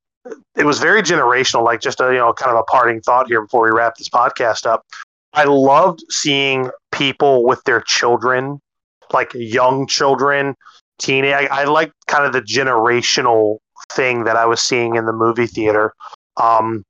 it 0.55 0.65
was 0.65 0.79
very 0.79 1.01
generational. 1.01 1.63
Like 1.63 1.79
just 1.79 2.01
a 2.01 2.07
you 2.07 2.17
know 2.17 2.33
kind 2.33 2.51
of 2.51 2.57
a 2.57 2.63
parting 2.63 3.01
thought 3.01 3.27
here 3.27 3.41
before 3.41 3.63
we 3.63 3.71
wrap 3.71 3.95
this 3.95 4.09
podcast 4.09 4.65
up. 4.65 4.85
I 5.33 5.45
loved 5.45 6.03
seeing 6.09 6.69
people 6.91 7.45
with 7.45 7.63
their 7.63 7.81
children, 7.81 8.59
like 9.13 9.31
young 9.33 9.87
children, 9.87 10.55
teenage. 10.99 11.33
I, 11.33 11.61
I 11.61 11.63
like 11.63 11.91
kind 12.07 12.25
of 12.25 12.33
the 12.33 12.41
generational 12.41 13.57
thing 13.91 14.23
that 14.25 14.35
I 14.35 14.45
was 14.45 14.61
seeing 14.61 14.95
in 14.95 15.05
the 15.05 15.13
movie 15.13 15.47
theater. 15.47 15.93
Um, 16.37 16.83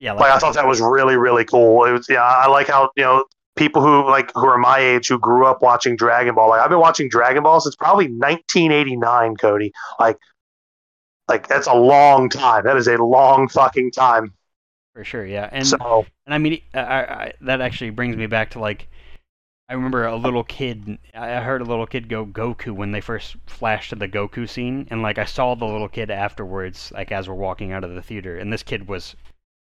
Yeah, 0.00 0.12
like, 0.12 0.22
like 0.22 0.32
I 0.32 0.38
thought 0.38 0.54
that 0.54 0.66
was 0.66 0.80
really 0.80 1.16
really 1.16 1.44
cool. 1.44 1.84
It 1.84 1.92
was 1.92 2.06
yeah, 2.08 2.22
I 2.22 2.46
like 2.48 2.68
how 2.68 2.90
you 2.96 3.04
know 3.04 3.24
people 3.56 3.82
who 3.82 4.08
like 4.08 4.30
who 4.34 4.46
are 4.46 4.58
my 4.58 4.78
age 4.78 5.08
who 5.08 5.18
grew 5.18 5.46
up 5.46 5.62
watching 5.62 5.96
Dragon 5.96 6.34
Ball. 6.34 6.50
Like 6.50 6.60
I've 6.60 6.70
been 6.70 6.80
watching 6.80 7.08
Dragon 7.08 7.42
Ball 7.42 7.60
since 7.60 7.76
probably 7.76 8.06
1989, 8.06 9.36
Cody. 9.36 9.72
Like 10.00 10.18
like 11.28 11.48
that's 11.48 11.66
a 11.66 11.74
long 11.74 12.28
time. 12.28 12.64
That 12.64 12.76
is 12.76 12.88
a 12.88 12.96
long 12.96 13.48
fucking 13.48 13.92
time. 13.92 14.34
For 14.94 15.04
sure, 15.04 15.24
yeah. 15.24 15.48
And 15.52 15.66
so, 15.66 16.06
and 16.26 16.34
I 16.34 16.38
mean 16.38 16.60
I, 16.74 16.80
I, 16.80 17.32
that 17.42 17.60
actually 17.60 17.90
brings 17.90 18.16
me 18.16 18.26
back 18.26 18.50
to 18.50 18.58
like 18.58 18.88
I 19.68 19.74
remember 19.74 20.06
a 20.06 20.16
little 20.16 20.44
kid. 20.44 20.98
I 21.14 21.40
heard 21.40 21.60
a 21.60 21.64
little 21.64 21.86
kid 21.86 22.08
go 22.08 22.24
Goku 22.24 22.72
when 22.72 22.92
they 22.92 23.02
first 23.02 23.36
flashed 23.46 23.90
to 23.90 23.96
the 23.96 24.08
Goku 24.08 24.48
scene, 24.48 24.88
and 24.90 25.02
like 25.02 25.18
I 25.18 25.26
saw 25.26 25.54
the 25.54 25.66
little 25.66 25.90
kid 25.90 26.10
afterwards, 26.10 26.90
like 26.92 27.12
as 27.12 27.28
we're 27.28 27.34
walking 27.34 27.72
out 27.72 27.84
of 27.84 27.94
the 27.94 28.00
theater, 28.00 28.38
and 28.38 28.50
this 28.50 28.62
kid 28.62 28.88
was 28.88 29.14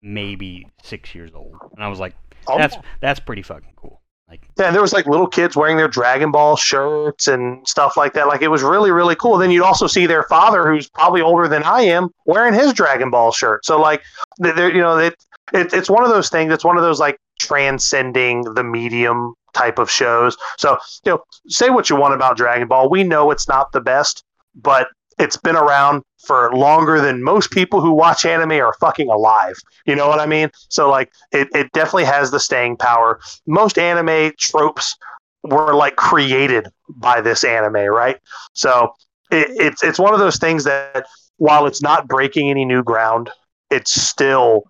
maybe 0.01 0.67
six 0.81 1.13
years 1.13 1.31
old, 1.35 1.55
and 1.75 1.83
I 1.83 1.89
was 1.89 1.99
like, 1.99 2.15
oh. 2.47 2.57
"That's 2.57 2.75
that's 3.01 3.19
pretty 3.19 3.43
fucking 3.43 3.73
cool." 3.75 4.01
Like, 4.27 4.47
yeah, 4.57 4.71
there 4.71 4.81
was 4.81 4.93
like 4.93 5.05
little 5.05 5.27
kids 5.27 5.55
wearing 5.55 5.77
their 5.77 5.87
Dragon 5.87 6.31
Ball 6.31 6.55
shirts 6.55 7.27
and 7.27 7.67
stuff 7.67 7.95
like 7.95 8.13
that. 8.13 8.27
Like 8.27 8.41
it 8.41 8.47
was 8.47 8.63
really 8.63 8.89
really 8.89 9.15
cool. 9.15 9.37
Then 9.37 9.51
you'd 9.51 9.63
also 9.63 9.85
see 9.85 10.07
their 10.07 10.23
father, 10.23 10.67
who's 10.67 10.89
probably 10.89 11.21
older 11.21 11.47
than 11.47 11.61
I 11.61 11.81
am, 11.81 12.09
wearing 12.25 12.55
his 12.55 12.73
Dragon 12.73 13.11
Ball 13.11 13.31
shirt. 13.31 13.63
So 13.63 13.79
like, 13.79 14.01
they're 14.39 14.73
you 14.73 14.81
know 14.81 14.97
it, 14.97 15.23
it 15.53 15.71
it's 15.71 15.89
one 15.89 16.03
of 16.03 16.09
those 16.09 16.29
things. 16.29 16.51
It's 16.51 16.65
one 16.65 16.77
of 16.77 16.83
those 16.83 16.99
like 16.99 17.19
transcending 17.39 18.41
the 18.55 18.63
medium 18.63 19.35
type 19.53 19.79
of 19.79 19.89
shows. 19.89 20.37
So, 20.57 20.77
you 21.05 21.13
know, 21.13 21.23
say 21.47 21.69
what 21.69 21.89
you 21.89 21.95
want 21.95 22.13
about 22.13 22.37
Dragon 22.37 22.67
Ball. 22.67 22.89
We 22.89 23.03
know 23.03 23.31
it's 23.31 23.47
not 23.47 23.71
the 23.71 23.81
best, 23.81 24.23
but 24.55 24.87
it's 25.19 25.37
been 25.37 25.55
around 25.55 26.03
for 26.25 26.53
longer 26.53 27.01
than 27.01 27.23
most 27.23 27.51
people 27.51 27.81
who 27.81 27.91
watch 27.91 28.25
anime 28.25 28.53
are 28.53 28.73
fucking 28.79 29.09
alive. 29.09 29.55
You 29.85 29.95
know 29.95 30.07
what 30.07 30.19
I 30.19 30.25
mean? 30.25 30.49
So 30.69 30.89
like 30.89 31.11
it, 31.31 31.47
it 31.53 31.71
definitely 31.73 32.05
has 32.05 32.31
the 32.31 32.39
staying 32.39 32.77
power. 32.77 33.19
Most 33.45 33.77
anime 33.77 34.31
tropes 34.37 34.95
were 35.43 35.73
like 35.73 35.97
created 35.97 36.67
by 36.89 37.21
this 37.21 37.43
anime, 37.43 37.75
right? 37.75 38.17
So 38.53 38.93
it, 39.31 39.47
it's 39.51 39.83
it's 39.83 39.99
one 39.99 40.13
of 40.13 40.19
those 40.19 40.37
things 40.37 40.63
that 40.63 41.05
while 41.37 41.65
it's 41.65 41.81
not 41.81 42.07
breaking 42.07 42.49
any 42.49 42.65
new 42.65 42.83
ground, 42.83 43.29
it's 43.69 43.91
still 43.91 44.63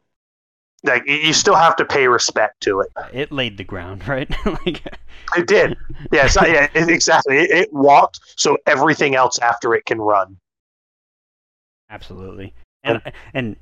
like 0.83 1.07
you 1.07 1.33
still 1.33 1.55
have 1.55 1.75
to 1.77 1.85
pay 1.85 2.07
respect 2.07 2.61
to 2.61 2.81
it. 2.81 2.89
Uh, 2.95 3.07
it 3.13 3.31
laid 3.31 3.57
the 3.57 3.63
ground, 3.63 4.07
right? 4.07 4.29
like 4.45 4.83
it 5.35 5.47
did. 5.47 5.77
Yeah, 6.11 6.29
not, 6.35 6.49
yeah, 6.49 6.67
it, 6.73 6.89
exactly. 6.89 7.37
It, 7.37 7.51
it, 7.51 7.73
walked 7.73 8.19
so 8.35 8.57
everything 8.67 9.15
else 9.15 9.39
after 9.39 9.73
it 9.73 9.85
can 9.85 9.99
run. 9.99 10.37
Absolutely, 11.89 12.53
and 12.83 13.01
and, 13.05 13.13
and 13.33 13.55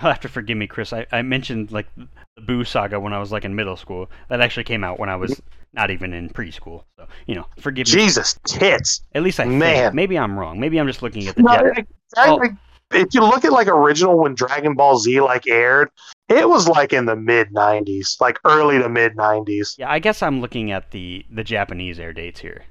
you'll 0.00 0.10
have 0.10 0.20
to 0.20 0.28
forgive 0.28 0.56
me, 0.56 0.66
Chris. 0.66 0.92
I, 0.92 1.06
I 1.12 1.22
mentioned 1.22 1.72
like 1.72 1.86
the 1.96 2.42
Boo 2.42 2.64
saga 2.64 2.98
when 2.98 3.12
I 3.12 3.18
was 3.18 3.32
like 3.32 3.44
in 3.44 3.54
middle 3.54 3.76
school. 3.76 4.10
That 4.28 4.40
actually 4.40 4.64
came 4.64 4.82
out 4.82 4.98
when 4.98 5.08
I 5.08 5.16
was 5.16 5.40
not 5.72 5.90
even 5.90 6.12
in 6.12 6.30
preschool. 6.30 6.84
So 6.98 7.06
you 7.26 7.34
know, 7.34 7.46
forgive 7.60 7.86
me. 7.86 7.92
Jesus 7.92 8.38
tits. 8.46 9.02
At 9.14 9.22
least 9.22 9.38
I 9.38 9.44
man. 9.44 9.84
Think. 9.84 9.94
Maybe 9.94 10.18
I'm 10.18 10.38
wrong. 10.38 10.58
Maybe 10.58 10.78
I'm 10.80 10.86
just 10.86 11.02
looking 11.02 11.28
at 11.28 11.36
the. 11.36 11.42
No, 11.42 11.52
exactly. 11.52 11.86
well, 12.14 12.58
if 12.92 13.08
you 13.12 13.20
look 13.20 13.44
at 13.44 13.52
like 13.52 13.68
original 13.68 14.18
when 14.18 14.34
Dragon 14.34 14.74
Ball 14.74 14.98
Z 14.98 15.20
like 15.20 15.46
aired, 15.46 15.90
it 16.28 16.48
was 16.48 16.68
like 16.68 16.92
in 16.92 17.06
the 17.06 17.16
mid 17.16 17.52
'90s, 17.52 18.20
like 18.20 18.38
early 18.44 18.78
to 18.78 18.88
mid 18.88 19.16
'90s. 19.16 19.78
Yeah, 19.78 19.90
I 19.90 19.98
guess 19.98 20.22
I'm 20.22 20.40
looking 20.40 20.70
at 20.72 20.90
the 20.90 21.24
the 21.30 21.44
Japanese 21.44 21.98
air 21.98 22.12
dates 22.12 22.40
here. 22.40 22.64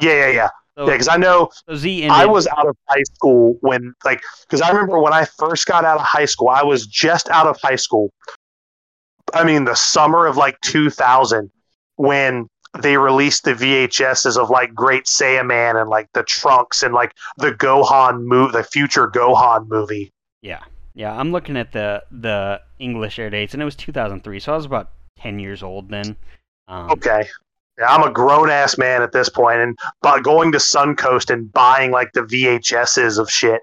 Yeah, 0.00 0.12
yeah, 0.12 0.30
yeah. 0.30 0.48
So, 0.76 0.86
yeah, 0.86 0.92
because 0.92 1.08
I 1.08 1.16
know 1.18 1.50
so 1.68 1.74
Z 1.74 2.02
ended... 2.02 2.16
I 2.16 2.24
was 2.24 2.46
out 2.46 2.66
of 2.66 2.76
high 2.88 3.02
school 3.14 3.58
when, 3.60 3.92
like, 4.06 4.22
because 4.42 4.62
I 4.62 4.70
remember 4.70 5.00
when 5.00 5.12
I 5.12 5.26
first 5.26 5.66
got 5.66 5.84
out 5.84 6.00
of 6.00 6.06
high 6.06 6.24
school, 6.24 6.48
I 6.48 6.62
was 6.62 6.86
just 6.86 7.28
out 7.28 7.46
of 7.46 7.58
high 7.60 7.76
school. 7.76 8.10
I 9.34 9.44
mean, 9.44 9.64
the 9.64 9.74
summer 9.74 10.26
of 10.26 10.38
like 10.38 10.58
2000, 10.62 11.50
when 11.96 12.48
they 12.80 12.96
released 12.96 13.44
the 13.44 13.52
VHSs 13.52 14.38
of 14.38 14.48
like 14.48 14.74
Great 14.74 15.04
Saiyaman 15.04 15.78
and 15.78 15.90
like 15.90 16.08
the 16.14 16.22
Trunks 16.22 16.82
and 16.82 16.94
like 16.94 17.12
the 17.36 17.52
Gohan 17.52 18.22
move, 18.22 18.52
the 18.52 18.64
future 18.64 19.08
Gohan 19.08 19.68
movie. 19.68 20.10
Yeah, 20.40 20.62
yeah. 20.94 21.16
I'm 21.16 21.32
looking 21.32 21.56
at 21.56 21.72
the 21.72 22.02
the 22.10 22.60
English 22.78 23.18
air 23.18 23.30
dates, 23.30 23.54
and 23.54 23.62
it 23.62 23.64
was 23.64 23.76
2003, 23.76 24.40
so 24.40 24.52
I 24.52 24.56
was 24.56 24.64
about 24.64 24.90
10 25.18 25.38
years 25.38 25.62
old 25.62 25.88
then. 25.88 26.16
Um, 26.68 26.90
okay. 26.90 27.28
Yeah, 27.78 27.86
I'm 27.88 28.02
a 28.02 28.12
grown 28.12 28.50
ass 28.50 28.76
man 28.76 29.02
at 29.02 29.12
this 29.12 29.28
point, 29.28 29.58
and 29.58 29.78
but 30.02 30.22
going 30.22 30.52
to 30.52 30.58
Suncoast 30.58 31.30
and 31.30 31.50
buying 31.52 31.90
like 31.90 32.12
the 32.12 32.20
VHSs 32.20 33.18
of 33.18 33.30
shit. 33.30 33.62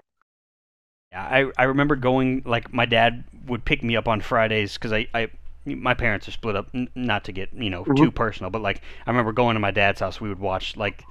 Yeah, 1.12 1.22
I 1.22 1.50
I 1.58 1.64
remember 1.64 1.96
going 1.96 2.42
like 2.44 2.72
my 2.72 2.86
dad 2.86 3.24
would 3.46 3.64
pick 3.64 3.82
me 3.84 3.96
up 3.96 4.08
on 4.08 4.20
Fridays 4.20 4.74
because 4.74 4.92
I 4.92 5.06
I 5.14 5.28
my 5.64 5.94
parents 5.94 6.26
are 6.26 6.32
split 6.32 6.56
up. 6.56 6.68
N- 6.74 6.88
not 6.96 7.24
to 7.24 7.32
get 7.32 7.52
you 7.52 7.70
know 7.70 7.84
mm-hmm. 7.84 8.02
too 8.02 8.10
personal, 8.10 8.50
but 8.50 8.62
like 8.62 8.82
I 9.06 9.10
remember 9.10 9.32
going 9.32 9.54
to 9.54 9.60
my 9.60 9.70
dad's 9.70 10.00
house. 10.00 10.20
We 10.20 10.28
would 10.28 10.40
watch 10.40 10.76
like, 10.76 11.04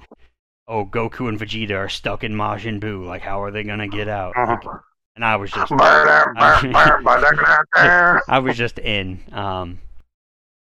oh, 0.68 0.84
Goku 0.84 1.28
and 1.28 1.38
Vegeta 1.40 1.76
are 1.76 1.88
stuck 1.88 2.22
in 2.22 2.34
Majin 2.34 2.80
Buu. 2.80 3.06
Like, 3.06 3.22
how 3.22 3.42
are 3.42 3.50
they 3.50 3.62
gonna 3.62 3.88
get 3.88 4.08
out? 4.08 4.34
Like, 4.36 4.62
and 5.16 5.24
I 5.24 5.36
was 5.36 5.50
just, 5.50 5.72
I, 8.28 8.38
was 8.42 8.56
just 8.56 8.78
in. 8.78 9.20
Um, 9.32 9.78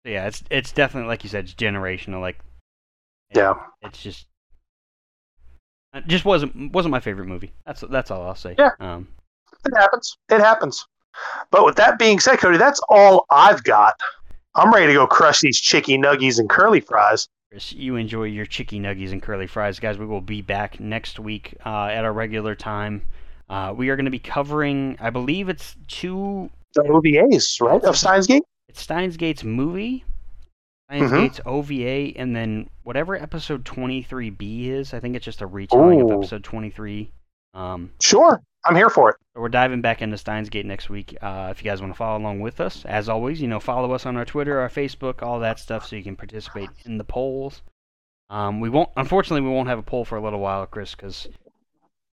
so 0.05 0.11
yeah, 0.11 0.27
it's 0.27 0.43
it's 0.49 0.71
definitely 0.71 1.07
like 1.07 1.23
you 1.23 1.29
said, 1.29 1.45
it's 1.45 1.53
generational. 1.53 2.21
Like, 2.21 2.39
yeah, 3.35 3.55
it's 3.81 4.01
just. 4.01 4.27
It 5.93 6.07
just 6.07 6.25
wasn't 6.25 6.73
wasn't 6.73 6.91
my 6.91 6.99
favorite 6.99 7.27
movie. 7.27 7.53
That's 7.65 7.81
that's 7.89 8.09
all 8.11 8.23
I'll 8.23 8.35
say. 8.35 8.55
Yeah, 8.57 8.71
um, 8.79 9.07
it 9.65 9.73
happens. 9.77 10.17
It 10.29 10.39
happens. 10.39 10.85
But 11.51 11.65
with 11.65 11.75
that 11.75 11.99
being 11.99 12.19
said, 12.19 12.37
Cody, 12.37 12.57
that's 12.57 12.81
all 12.89 13.25
I've 13.29 13.63
got. 13.63 13.93
I'm 14.55 14.73
ready 14.73 14.87
to 14.87 14.93
go 14.93 15.07
crush 15.07 15.41
these 15.41 15.59
chicky 15.59 15.97
nuggies 15.97 16.39
and 16.39 16.49
curly 16.49 16.79
fries. 16.79 17.27
Chris, 17.51 17.71
You 17.71 17.95
enjoy 17.95 18.23
your 18.23 18.45
chicky 18.45 18.79
nuggies 18.79 19.11
and 19.11 19.21
curly 19.21 19.47
fries, 19.47 19.79
guys. 19.79 19.97
We 19.97 20.05
will 20.05 20.21
be 20.21 20.41
back 20.41 20.79
next 20.79 21.19
week 21.19 21.55
uh, 21.65 21.85
at 21.85 22.03
our 22.03 22.13
regular 22.13 22.55
time. 22.55 23.03
Uh, 23.53 23.71
we 23.71 23.89
are 23.89 23.95
going 23.95 24.05
to 24.05 24.11
be 24.11 24.17
covering, 24.17 24.97
I 24.99 25.11
believe 25.11 25.47
it's 25.47 25.75
two. 25.87 26.49
The 26.73 26.81
OVAs, 26.81 27.61
right? 27.61 27.83
Of 27.83 27.95
Steins 27.95 28.25
Gate? 28.25 28.41
It's 28.67 28.81
Steins 28.81 29.15
Gate's 29.15 29.43
movie, 29.43 30.03
Steins 30.89 31.11
mm-hmm. 31.11 31.21
Gate's 31.21 31.39
OVA, 31.45 32.17
and 32.17 32.35
then 32.35 32.67
whatever 32.81 33.15
episode 33.15 33.63
23B 33.63 34.69
is. 34.69 34.95
I 34.95 34.99
think 34.99 35.15
it's 35.15 35.23
just 35.23 35.43
a 35.43 35.45
retelling 35.45 36.01
Ooh. 36.01 36.05
of 36.05 36.17
episode 36.17 36.43
23. 36.43 37.11
Um, 37.53 37.91
sure. 38.01 38.41
I'm 38.65 38.75
here 38.75 38.89
for 38.89 39.11
it. 39.11 39.17
We're 39.35 39.49
diving 39.49 39.81
back 39.81 40.01
into 40.01 40.17
Steins 40.17 40.49
Gate 40.49 40.65
next 40.65 40.89
week. 40.89 41.15
Uh, 41.21 41.49
if 41.51 41.63
you 41.63 41.69
guys 41.69 41.79
want 41.79 41.93
to 41.93 41.97
follow 41.97 42.17
along 42.17 42.39
with 42.39 42.59
us, 42.59 42.83
as 42.85 43.07
always, 43.07 43.39
you 43.39 43.47
know, 43.47 43.59
follow 43.59 43.91
us 43.91 44.07
on 44.07 44.17
our 44.17 44.25
Twitter, 44.25 44.59
our 44.59 44.69
Facebook, 44.69 45.21
all 45.21 45.39
that 45.41 45.59
stuff, 45.59 45.85
so 45.85 45.95
you 45.95 46.01
can 46.01 46.15
participate 46.15 46.71
in 46.85 46.97
the 46.97 47.03
polls. 47.03 47.61
Um, 48.31 48.61
we 48.61 48.69
won't, 48.69 48.89
unfortunately, 48.97 49.47
we 49.47 49.53
won't 49.53 49.69
have 49.69 49.77
a 49.77 49.83
poll 49.83 50.05
for 50.05 50.17
a 50.17 50.21
little 50.23 50.39
while, 50.39 50.65
Chris, 50.65 50.95
because 50.95 51.27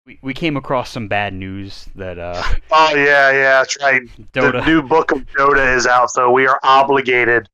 we, 0.06 0.20
we 0.22 0.34
came 0.34 0.58
across 0.58 0.90
some 0.90 1.08
bad 1.08 1.34
news 1.34 1.88
that. 1.96 2.20
Uh, 2.20 2.42
oh 2.72 2.96
yeah, 2.96 3.32
yeah, 3.32 3.60
that's 3.60 3.78
right. 3.82 4.02
Dota. 4.34 4.64
The 4.64 4.66
new 4.66 4.82
book 4.82 5.12
of 5.12 5.26
Dota 5.28 5.76
is 5.76 5.88
out, 5.88 6.12
so 6.12 6.32
we 6.32 6.48
are 6.48 6.60
obligated 6.64 7.50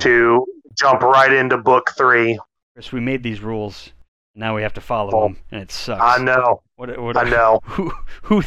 to 0.00 0.46
jump 0.78 1.02
right 1.02 1.32
into 1.32 1.58
book 1.58 1.92
three. 1.96 2.38
Chris, 2.74 2.92
we 2.92 3.00
made 3.00 3.22
these 3.22 3.40
rules 3.40 3.92
now 4.36 4.54
we 4.54 4.62
have 4.62 4.74
to 4.74 4.80
follow 4.80 5.10
oh, 5.14 5.22
them, 5.28 5.38
and 5.50 5.62
it 5.62 5.72
sucks. 5.72 6.00
I 6.00 6.22
know. 6.22 6.62
What, 6.76 7.00
what, 7.00 7.16
I 7.16 7.22
know. 7.28 7.60
Who, 7.64 7.90
who, 8.22 8.42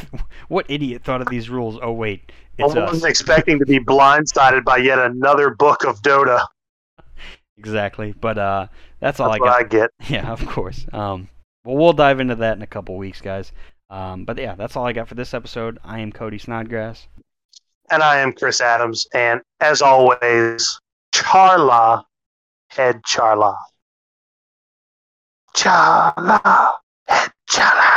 what 0.47 0.67
idiot 0.69 1.03
thought 1.03 1.19
of 1.19 1.27
these 1.29 1.49
rules? 1.49 1.79
Oh 1.81 1.91
wait, 1.91 2.31
it's 2.59 2.75
I 2.75 2.79
wasn't 2.79 3.03
us. 3.03 3.09
expecting 3.09 3.57
to 3.57 3.65
be 3.65 3.79
blindsided 3.79 4.63
by 4.63 4.77
yet 4.77 4.99
another 4.99 5.49
book 5.49 5.83
of 5.83 6.01
Dota. 6.01 6.41
Exactly, 7.57 8.13
but 8.13 8.37
uh, 8.37 8.67
that's 9.01 9.19
all 9.19 9.31
that's 9.31 9.41
I 9.41 9.45
got. 9.45 9.59
I 9.59 9.63
get. 9.63 9.89
Yeah, 10.07 10.31
of 10.31 10.45
course. 10.47 10.85
Um, 10.93 11.27
well, 11.69 11.77
we'll 11.77 11.93
dive 11.93 12.19
into 12.19 12.35
that 12.35 12.57
in 12.57 12.63
a 12.63 12.67
couple 12.67 12.97
weeks, 12.97 13.21
guys. 13.21 13.51
Um, 13.89 14.25
but 14.25 14.37
yeah, 14.37 14.55
that's 14.55 14.75
all 14.75 14.85
I 14.85 14.93
got 14.93 15.07
for 15.07 15.15
this 15.15 15.33
episode. 15.33 15.79
I 15.83 15.99
am 15.99 16.11
Cody 16.11 16.37
Snodgrass. 16.37 17.07
And 17.91 18.03
I 18.03 18.19
am 18.19 18.33
Chris 18.33 18.61
Adams. 18.61 19.07
And 19.13 19.41
as 19.61 19.81
always, 19.81 20.79
Chala, 21.13 22.03
head 22.69 23.01
Charla. 23.03 23.55
Chala, 25.55 26.73
chala. 27.49 27.88